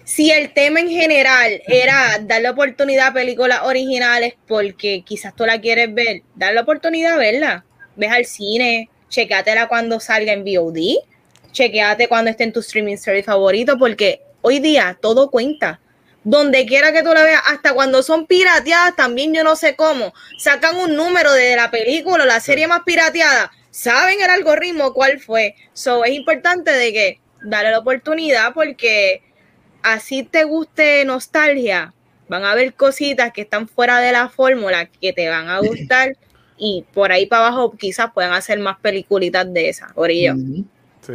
Si 0.08 0.30
el 0.30 0.54
tema 0.54 0.80
en 0.80 0.88
general 0.88 1.60
era 1.66 2.18
darle 2.22 2.48
oportunidad 2.48 3.08
a 3.08 3.12
películas 3.12 3.60
originales 3.64 4.36
porque 4.46 5.02
quizás 5.04 5.36
tú 5.36 5.44
la 5.44 5.60
quieres 5.60 5.92
ver, 5.92 6.22
darle 6.34 6.60
oportunidad 6.60 7.12
a 7.12 7.18
verla. 7.18 7.66
Ves 7.94 8.10
al 8.10 8.24
cine, 8.24 8.88
chequeatela 9.10 9.68
cuando 9.68 10.00
salga 10.00 10.32
en 10.32 10.44
VOD, 10.44 11.04
chequeate 11.52 12.08
cuando 12.08 12.30
esté 12.30 12.44
en 12.44 12.54
tu 12.54 12.60
streaming 12.60 12.96
service 12.96 13.26
favorito, 13.26 13.76
porque 13.76 14.22
hoy 14.40 14.60
día 14.60 14.96
todo 14.98 15.30
cuenta. 15.30 15.78
Donde 16.24 16.64
quiera 16.64 16.90
que 16.90 17.02
tú 17.02 17.12
la 17.12 17.22
veas, 17.22 17.42
hasta 17.44 17.74
cuando 17.74 18.02
son 18.02 18.26
pirateadas, 18.26 18.96
también 18.96 19.34
yo 19.34 19.44
no 19.44 19.56
sé 19.56 19.76
cómo, 19.76 20.14
sacan 20.38 20.76
un 20.76 20.96
número 20.96 21.34
de 21.34 21.54
la 21.54 21.70
película 21.70 22.24
la 22.24 22.40
serie 22.40 22.66
más 22.66 22.80
pirateada, 22.86 23.52
saben 23.70 24.22
el 24.22 24.30
algoritmo 24.30 24.94
cuál 24.94 25.20
fue. 25.20 25.54
So 25.74 26.02
es 26.06 26.12
importante 26.12 26.72
de 26.72 26.92
que 26.94 27.20
darle 27.42 27.72
la 27.72 27.80
oportunidad 27.80 28.54
porque 28.54 29.27
así 29.92 30.22
te 30.22 30.44
guste 30.44 31.04
nostalgia, 31.04 31.94
van 32.28 32.44
a 32.44 32.52
haber 32.52 32.74
cositas 32.74 33.32
que 33.32 33.42
están 33.42 33.68
fuera 33.68 34.00
de 34.00 34.12
la 34.12 34.28
fórmula 34.28 34.86
que 34.86 35.12
te 35.12 35.28
van 35.28 35.48
a 35.48 35.58
gustar 35.66 36.16
y 36.56 36.84
por 36.92 37.12
ahí 37.12 37.26
para 37.26 37.46
abajo 37.46 37.72
quizás 37.76 38.12
puedan 38.12 38.32
hacer 38.32 38.58
más 38.58 38.78
peliculitas 38.80 39.52
de 39.52 39.68
esas, 39.68 39.90
Orillo. 39.94 40.34
Mhm. 40.34 40.64
Sí. 41.00 41.14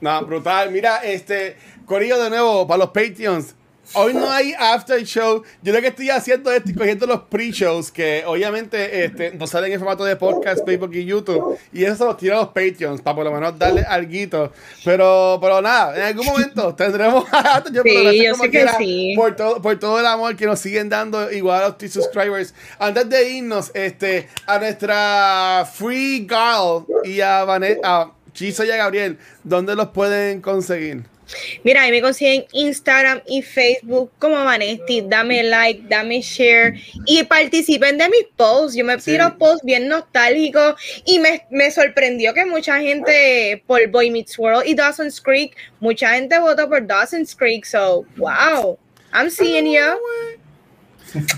No, 0.00 0.24
brutal. 0.24 0.70
Mira, 0.70 0.98
este, 0.98 1.56
Corillo 1.84 2.22
de 2.22 2.30
nuevo, 2.30 2.66
para 2.66 2.78
los 2.78 2.88
Patreons. 2.88 3.54
Hoy 3.94 4.14
no 4.14 4.30
hay 4.30 4.54
after 4.56 5.02
show. 5.04 5.42
Yo 5.62 5.72
lo 5.72 5.80
que 5.80 5.88
estoy 5.88 6.10
haciendo 6.10 6.52
es 6.52 6.62
cogiendo 6.76 7.06
los 7.06 7.22
pre-shows 7.22 7.90
que 7.90 8.22
obviamente 8.24 9.04
este, 9.04 9.32
nos 9.32 9.50
salen 9.50 9.72
en 9.72 9.80
formato 9.80 10.04
de 10.04 10.14
podcast, 10.14 10.64
Facebook 10.64 10.94
y 10.94 11.04
YouTube. 11.04 11.58
Y 11.72 11.84
eso 11.84 11.96
se 11.96 12.04
los 12.04 12.16
tiro 12.16 12.36
a 12.36 12.40
los 12.42 12.48
Patreons 12.48 13.00
para 13.02 13.16
por 13.16 13.24
lo 13.24 13.32
menos 13.32 13.58
darle 13.58 13.82
algo. 13.82 14.52
Pero, 14.84 15.38
pero 15.40 15.60
nada, 15.60 15.96
en 15.96 16.02
algún 16.02 16.26
momento 16.26 16.74
tendremos 16.76 17.24
after 17.32 17.72
show, 17.72 17.82
Sí, 17.84 18.24
yo 18.24 18.34
sé 18.34 18.50
que 18.50 18.66
sí. 18.78 19.14
Por 19.16 19.34
todo, 19.34 19.60
por 19.60 19.78
todo 19.78 19.98
el 19.98 20.06
amor 20.06 20.36
que 20.36 20.46
nos 20.46 20.60
siguen 20.60 20.88
dando 20.88 21.30
igual 21.32 21.62
a 21.62 21.68
los 21.68 21.78
T-Subscribers. 21.78 22.54
Antes 22.78 23.08
de 23.08 23.30
irnos 23.30 23.70
este, 23.74 24.28
a 24.46 24.58
nuestra 24.58 25.68
Free 25.72 26.28
Girl 26.28 26.86
y 27.04 27.20
a, 27.20 27.44
Vanet, 27.44 27.80
a 27.82 28.12
Chiso 28.32 28.64
y 28.64 28.70
a 28.70 28.76
Gabriel, 28.76 29.18
¿dónde 29.42 29.74
los 29.74 29.88
pueden 29.88 30.40
conseguir? 30.40 31.09
Mira, 31.64 31.82
ahí 31.82 31.90
me 31.90 32.00
consiguen 32.00 32.44
Instagram 32.52 33.22
y 33.26 33.42
Facebook 33.42 34.10
como 34.18 34.36
Vanesti. 34.44 35.02
Dame 35.02 35.42
like, 35.44 35.84
dame 35.88 36.20
share 36.22 36.74
y 37.06 37.22
participen 37.24 37.98
de 37.98 38.08
mis 38.08 38.26
posts. 38.36 38.76
Yo 38.76 38.84
me 38.84 38.96
tiro 38.98 39.36
posts 39.38 39.64
bien 39.64 39.88
nostálgicos 39.88 40.74
y 41.04 41.18
me, 41.18 41.46
me, 41.50 41.70
sorprendió 41.70 42.34
que 42.34 42.44
mucha 42.44 42.80
gente 42.80 43.62
por 43.66 43.86
Boy 43.88 44.10
Meets 44.10 44.38
World 44.38 44.66
y 44.66 44.74
Dawson's 44.74 45.20
Creek, 45.20 45.56
mucha 45.80 46.14
gente 46.14 46.38
votó 46.38 46.68
por 46.68 46.86
Dawson's 46.86 47.34
Creek. 47.34 47.64
So, 47.64 48.04
wow, 48.16 48.78
I'm 49.12 49.30
seeing 49.30 49.66
you. 49.66 49.98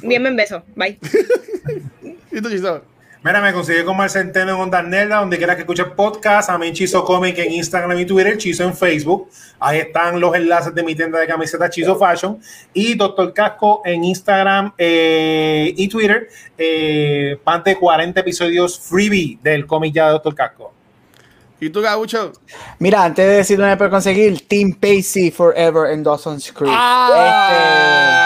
Bien, 0.02 0.22
me 0.22 0.30
beso. 0.32 0.62
Bye. 0.74 0.98
¿Y 2.32 2.40
tú, 2.40 2.82
Mira, 3.24 3.40
me 3.40 3.52
consigue 3.52 3.84
como 3.84 4.02
el 4.02 4.10
Centeno 4.10 4.54
en 4.54 4.60
Onda 4.60 4.82
Nerda, 4.82 5.20
donde 5.20 5.38
quiera 5.38 5.54
que 5.54 5.60
escuche 5.60 5.84
podcast. 5.84 6.50
A 6.50 6.58
mí 6.58 6.72
Chizo 6.72 7.04
Comic 7.04 7.38
en 7.38 7.52
Instagram 7.52 7.96
y 8.00 8.04
Twitter, 8.04 8.36
Chizo 8.36 8.64
en 8.64 8.74
Facebook. 8.74 9.30
Ahí 9.60 9.78
están 9.78 10.18
los 10.18 10.34
enlaces 10.34 10.74
de 10.74 10.82
mi 10.82 10.96
tienda 10.96 11.20
de 11.20 11.28
camisetas 11.28 11.70
Chizo 11.70 11.96
Fashion. 11.96 12.40
Y 12.74 12.94
Doctor 12.94 13.32
Casco 13.32 13.80
en 13.84 14.02
Instagram 14.02 14.72
eh, 14.76 15.72
y 15.76 15.86
Twitter. 15.86 16.28
Eh, 16.58 17.38
de 17.64 17.76
40 17.76 18.20
episodios 18.20 18.80
freebie 18.80 19.38
del 19.40 19.68
cómic 19.68 19.94
ya 19.94 20.06
de 20.06 20.12
Doctor 20.14 20.34
Casco. 20.34 20.72
¿Y 21.60 21.70
tú, 21.70 21.80
Gabucho? 21.80 22.32
Mira, 22.80 23.04
antes 23.04 23.24
de 23.24 23.34
decir 23.34 23.56
dónde 23.56 23.76
puedo 23.76 23.88
conseguir, 23.88 24.48
Team 24.48 24.72
Pacey 24.72 25.30
Forever 25.30 25.92
en 25.92 26.02
Dawson's 26.02 26.50
Creek. 26.50 26.72
Ah. 26.74 27.06
Este, 27.12 28.21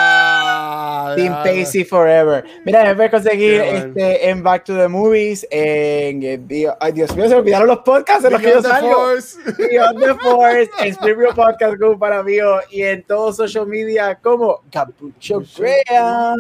Team 1.16 1.34
Pacey 1.42 1.84
Forever. 1.84 2.44
Mira, 2.64 2.84
me 2.84 2.94
voy 2.94 3.06
a 3.06 3.10
conseguir 3.10 3.60
este, 3.60 4.28
en 4.28 4.42
Back 4.42 4.64
to 4.64 4.76
the 4.76 4.88
Movies, 4.88 5.46
en, 5.50 6.46
ay 6.80 6.92
Dios 6.92 7.14
mío, 7.16 7.24
se 7.24 7.30
me 7.30 7.40
olvidaron 7.40 7.66
los 7.66 7.78
podcasts 7.78 8.24
en 8.24 8.32
los 8.32 8.40
que 8.40 8.50
yo 8.50 8.62
salgo. 8.62 8.94
Force. 8.94 9.38
Beyond 9.58 10.00
the 10.00 10.14
Force, 10.14 10.70
en 10.80 10.88
Spring 10.88 11.34
Podcast 11.34 11.74
Group 11.76 11.98
para 11.98 12.22
mí 12.22 12.36
y 12.70 12.82
en 12.82 13.02
todos 13.04 13.36
social 13.36 13.66
media 13.66 14.14
como 14.16 14.62
Capucho 14.70 15.42
Crea. 15.56 16.34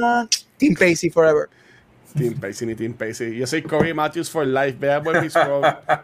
Team 0.58 0.74
Pacey 0.74 1.10
Forever. 1.10 1.48
Team 2.16 2.34
Pacey 2.34 2.66
ni 2.66 2.74
Team 2.74 2.94
Pacey. 2.94 3.36
Yo 3.36 3.46
soy 3.46 3.62
Corey 3.62 3.92
Matthews 3.92 4.30
for 4.30 4.46
life. 4.46 4.76
Vean 4.78 5.02
por 5.02 5.20
mis 5.22 5.34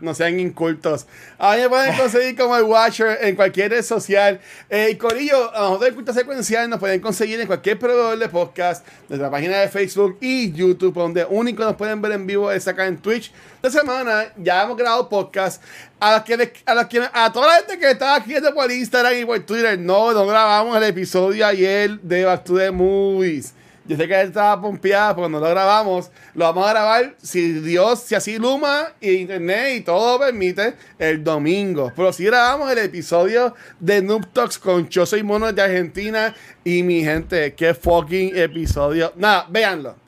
No 0.01 0.15
sean 0.15 0.39
incultos. 0.39 1.07
A 1.39 1.57
mí 1.57 1.63
me 1.63 1.69
pueden 1.69 1.97
conseguir 1.97 2.37
como 2.37 2.57
el 2.57 2.65
Watcher 2.65 3.19
en 3.23 3.35
cualquier 3.35 3.71
red 3.71 3.83
social. 3.83 4.41
Eh, 4.69 4.91
y 4.93 4.97
Corillo, 4.97 5.55
a 5.55 5.61
nosotros 5.61 5.89
de 5.89 5.95
Culto 5.95 6.13
Secuencial 6.13 6.69
nos 6.69 6.79
pueden 6.79 7.01
conseguir 7.01 7.41
en 7.41 7.47
cualquier 7.47 7.79
proveedor 7.79 8.19
de 8.19 8.29
podcast, 8.29 8.87
la 9.09 9.31
página 9.31 9.59
de 9.59 9.69
Facebook 9.69 10.19
y 10.21 10.53
YouTube, 10.53 10.95
donde 10.95 11.25
único 11.25 11.65
nos 11.65 11.77
pueden 11.77 12.03
ver 12.03 12.13
en 12.13 12.27
vivo 12.27 12.53
es 12.53 12.69
acá 12.69 12.87
en 12.87 12.99
Twitch. 12.99 13.33
Esta 13.63 13.81
semana 13.81 14.33
ya 14.37 14.65
hemos 14.65 14.77
grabado 14.77 15.09
podcast. 15.09 15.63
A, 15.99 16.17
los 16.17 16.23
que, 16.23 16.53
a, 16.67 16.75
los 16.75 16.87
que, 16.87 17.01
a 17.13 17.33
toda 17.33 17.47
la 17.47 17.55
gente 17.59 17.79
que 17.79 17.91
está 17.93 18.17
aquí 18.17 18.35
por 18.55 18.71
Instagram 18.71 19.19
y 19.19 19.25
por 19.25 19.39
Twitter, 19.41 19.79
no, 19.79 20.13
no 20.13 20.27
grabamos 20.27 20.77
el 20.77 20.83
episodio 20.83 21.47
ayer 21.47 21.99
de 22.01 22.25
Back 22.25 22.45
to 22.45 22.57
the 22.57 22.71
Movies. 22.71 23.55
Yo 23.85 23.97
sé 23.97 24.07
que 24.07 24.21
él 24.21 24.29
estaba 24.29 24.61
pompeada 24.61 25.15
porque 25.15 25.31
no 25.31 25.41
lo 25.41 25.49
grabamos. 25.49 26.11
Lo 26.35 26.45
vamos 26.45 26.67
a 26.67 26.71
grabar 26.71 27.15
si 27.21 27.53
Dios, 27.61 28.01
si 28.01 28.15
así 28.15 28.39
Luma 28.39 28.93
y 29.01 29.11
Internet 29.11 29.77
y 29.77 29.81
todo 29.81 30.19
permite, 30.19 30.75
el 30.99 31.25
domingo. 31.25 31.93
Pero 31.95 32.13
si 32.13 32.25
grabamos 32.25 32.71
el 32.71 32.79
episodio 32.79 33.55
de 33.81 34.03
Noob 34.03 34.33
Talks 34.33 34.59
con 34.59 34.89
Yo 34.89 35.05
Soy 35.05 35.23
Mono 35.23 35.53
de 35.53 35.63
Argentina 35.63 36.35
y 36.65 36.83
mi 36.83 37.03
gente. 37.03 37.55
Qué 37.55 37.75
fucking 37.75 38.37
episodio. 38.37 39.13
Nada, 39.17 39.47
véanlo. 39.49 40.02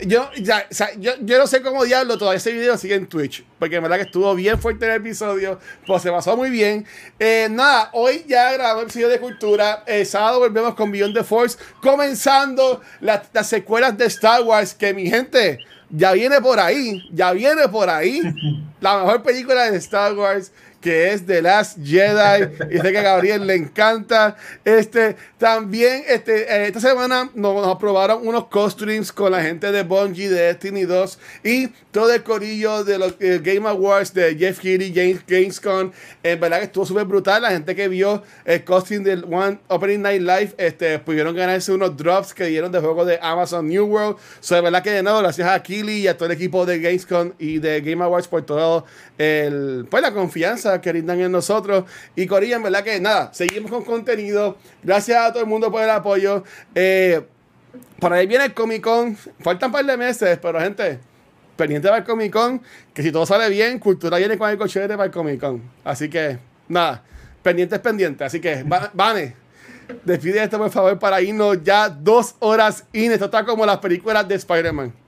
Yo, 0.00 0.30
ya, 0.40 0.66
yo, 0.98 1.12
yo, 1.20 1.38
no 1.38 1.46
sé 1.46 1.62
cómo 1.62 1.84
diablo 1.84 2.18
todavía 2.18 2.38
ese 2.38 2.52
video 2.52 2.76
sigue 2.78 2.94
en 2.94 3.06
Twitch. 3.06 3.44
Porque 3.58 3.76
en 3.76 3.82
verdad 3.82 3.96
que 3.96 4.04
estuvo 4.04 4.34
bien 4.34 4.58
fuerte 4.58 4.86
el 4.86 4.92
episodio. 4.92 5.58
Pues 5.86 6.02
se 6.02 6.10
pasó 6.10 6.36
muy 6.36 6.50
bien. 6.50 6.86
Eh, 7.18 7.48
nada, 7.50 7.90
hoy 7.92 8.24
ya 8.26 8.52
grabamos 8.52 8.82
el 8.82 8.88
episodio 8.88 9.08
de 9.08 9.20
cultura. 9.20 9.84
El 9.86 10.06
sábado 10.06 10.40
volvemos 10.40 10.74
con 10.74 10.90
Beyond 10.90 11.14
the 11.14 11.24
Force. 11.24 11.58
Comenzando 11.82 12.80
las 13.00 13.28
secuelas 13.46 13.96
de 13.96 14.06
Star 14.06 14.42
Wars. 14.42 14.74
Que 14.74 14.94
mi 14.94 15.08
gente 15.08 15.58
ya 15.90 16.12
viene 16.12 16.40
por 16.40 16.60
ahí. 16.60 17.02
Ya 17.12 17.32
viene 17.32 17.68
por 17.68 17.90
ahí. 17.90 18.22
La 18.80 18.98
mejor 18.98 19.22
película 19.22 19.70
de 19.70 19.76
Star 19.78 20.14
Wars 20.14 20.52
que 20.80 21.12
es 21.12 21.26
The 21.26 21.42
Last 21.42 21.78
Jedi. 21.84 22.48
y 22.70 22.78
sé 22.78 22.92
que 22.92 22.98
a 22.98 23.02
Gabriel 23.02 23.46
le 23.46 23.54
encanta. 23.54 24.36
Este, 24.64 25.16
también 25.38 26.04
este, 26.08 26.42
eh, 26.42 26.66
esta 26.66 26.80
semana 26.80 27.30
nos, 27.34 27.66
aprobaron 27.66 28.26
unos 28.26 28.46
costumes 28.46 29.12
con 29.12 29.32
la 29.32 29.42
gente 29.42 29.70
de 29.70 29.82
Bungie, 29.82 30.28
de 30.28 30.40
Destiny 30.42 30.84
2 30.84 31.18
y 31.44 31.68
todo 31.90 32.12
el 32.12 32.22
corillo 32.22 32.84
de 32.84 32.98
los 32.98 33.14
eh, 33.20 33.40
Game 33.42 33.68
Awards 33.68 34.14
de 34.14 34.36
Jeff 34.36 34.60
Keighley, 34.60 34.92
James 34.94 35.22
Gamescom. 35.26 35.90
En 36.22 36.40
verdad 36.40 36.58
que 36.58 36.64
estuvo 36.64 36.86
súper 36.86 37.04
brutal. 37.04 37.42
La 37.42 37.50
gente 37.50 37.74
que 37.74 37.88
vio 37.88 38.22
el 38.44 38.64
costume 38.64 39.00
del 39.00 39.24
One 39.24 39.58
Opening 39.68 40.02
Night 40.02 40.22
Live 40.22 40.54
este, 40.58 40.98
pudieron 40.98 41.34
ganarse 41.34 41.72
unos 41.72 41.96
drops 41.96 42.32
que 42.32 42.44
dieron 42.44 42.72
de 42.72 42.80
juego 42.80 43.04
de 43.04 43.18
Amazon 43.20 43.68
New 43.68 43.86
World. 43.86 44.16
So, 44.40 44.54
de 44.54 44.62
verdad 44.62 44.82
que 44.82 44.90
de 44.90 45.02
nuevo, 45.02 45.18
gracias 45.18 45.48
a 45.48 45.62
Keighley 45.62 46.00
y 46.00 46.08
a 46.08 46.16
todo 46.16 46.26
el 46.26 46.32
equipo 46.32 46.64
de 46.64 46.80
Gamescom 46.80 47.32
y 47.38 47.58
de 47.58 47.80
Game 47.80 48.02
Awards 48.02 48.28
por 48.28 48.42
todo 48.42 48.84
el, 49.18 49.86
pues, 49.90 50.02
la 50.02 50.12
confianza 50.12 50.69
que 50.78 50.92
rindan 50.92 51.20
en 51.20 51.32
nosotros. 51.32 51.84
Y 52.14 52.26
Corilla, 52.26 52.56
en 52.56 52.62
verdad 52.62 52.84
que 52.84 53.00
nada, 53.00 53.32
seguimos 53.32 53.70
con 53.70 53.84
contenido. 53.84 54.56
Gracias 54.82 55.18
a 55.18 55.32
todo 55.32 55.42
el 55.42 55.48
mundo 55.48 55.70
por 55.70 55.82
el 55.82 55.90
apoyo. 55.90 56.44
Eh, 56.74 57.22
por 57.98 58.12
ahí 58.12 58.26
viene 58.26 58.44
el 58.46 58.54
Comic 58.54 58.82
Con. 58.82 59.16
Faltan 59.16 59.68
un 59.68 59.72
par 59.72 59.84
de 59.84 59.96
meses, 59.96 60.38
pero 60.40 60.60
gente, 60.60 60.98
pendiente 61.56 61.88
para 61.88 61.98
el 61.98 62.04
Comic 62.04 62.32
Con. 62.32 62.62
Que 62.94 63.02
si 63.02 63.12
todo 63.12 63.26
sale 63.26 63.48
bien, 63.48 63.78
Cultura 63.78 64.18
viene 64.18 64.38
con 64.38 64.50
el 64.50 64.58
coche 64.58 64.86
para 64.88 65.04
el 65.04 65.10
Comic 65.10 65.40
Con. 65.40 65.62
Así 65.84 66.08
que, 66.08 66.38
nada, 66.68 67.02
pendiente 67.42 67.76
es 67.76 67.80
pendiente. 67.80 68.24
Así 68.24 68.40
que, 68.40 68.64
Vane, 68.94 69.34
despide 70.04 70.42
esto 70.42 70.58
por 70.58 70.70
favor 70.70 70.98
para 70.98 71.20
irnos 71.20 71.62
ya 71.62 71.88
dos 71.88 72.34
horas 72.38 72.84
y 72.92 73.06
Esto 73.06 73.26
está 73.26 73.44
como 73.44 73.66
las 73.66 73.78
películas 73.78 74.26
de 74.26 74.36
Spider-Man. 74.36 74.99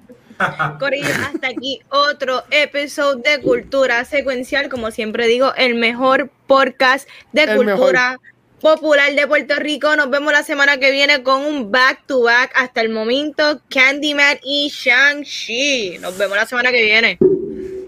Corillo, 0.79 1.09
hasta 1.27 1.49
aquí 1.49 1.81
otro 1.89 2.45
episodio 2.51 3.23
de 3.23 3.41
Cultura 3.41 4.05
Secuencial. 4.05 4.69
Como 4.69 4.91
siempre 4.91 5.27
digo, 5.27 5.53
el 5.57 5.75
mejor 5.75 6.31
podcast 6.47 7.09
de 7.33 7.55
cultura 7.57 8.19
popular 8.61 9.13
de 9.15 9.27
Puerto 9.27 9.57
Rico. 9.57 9.95
Nos 9.97 10.09
vemos 10.09 10.33
la 10.33 10.43
semana 10.43 10.79
que 10.79 10.91
viene 10.91 11.23
con 11.23 11.45
un 11.45 11.71
back 11.71 12.07
to 12.07 12.23
back. 12.23 12.53
Hasta 12.55 12.81
el 12.81 12.91
momento, 12.91 13.61
Candyman 13.69 14.39
y 14.43 14.71
Shang-Chi. 14.71 15.99
Nos 16.01 16.17
vemos 16.17 16.37
la 16.37 16.47
semana 16.47 16.71
que 16.71 16.83
viene. 16.83 17.19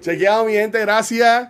Chequeado, 0.01 0.45
mi 0.45 0.53
gente. 0.53 0.81
Gracias. 0.81 1.49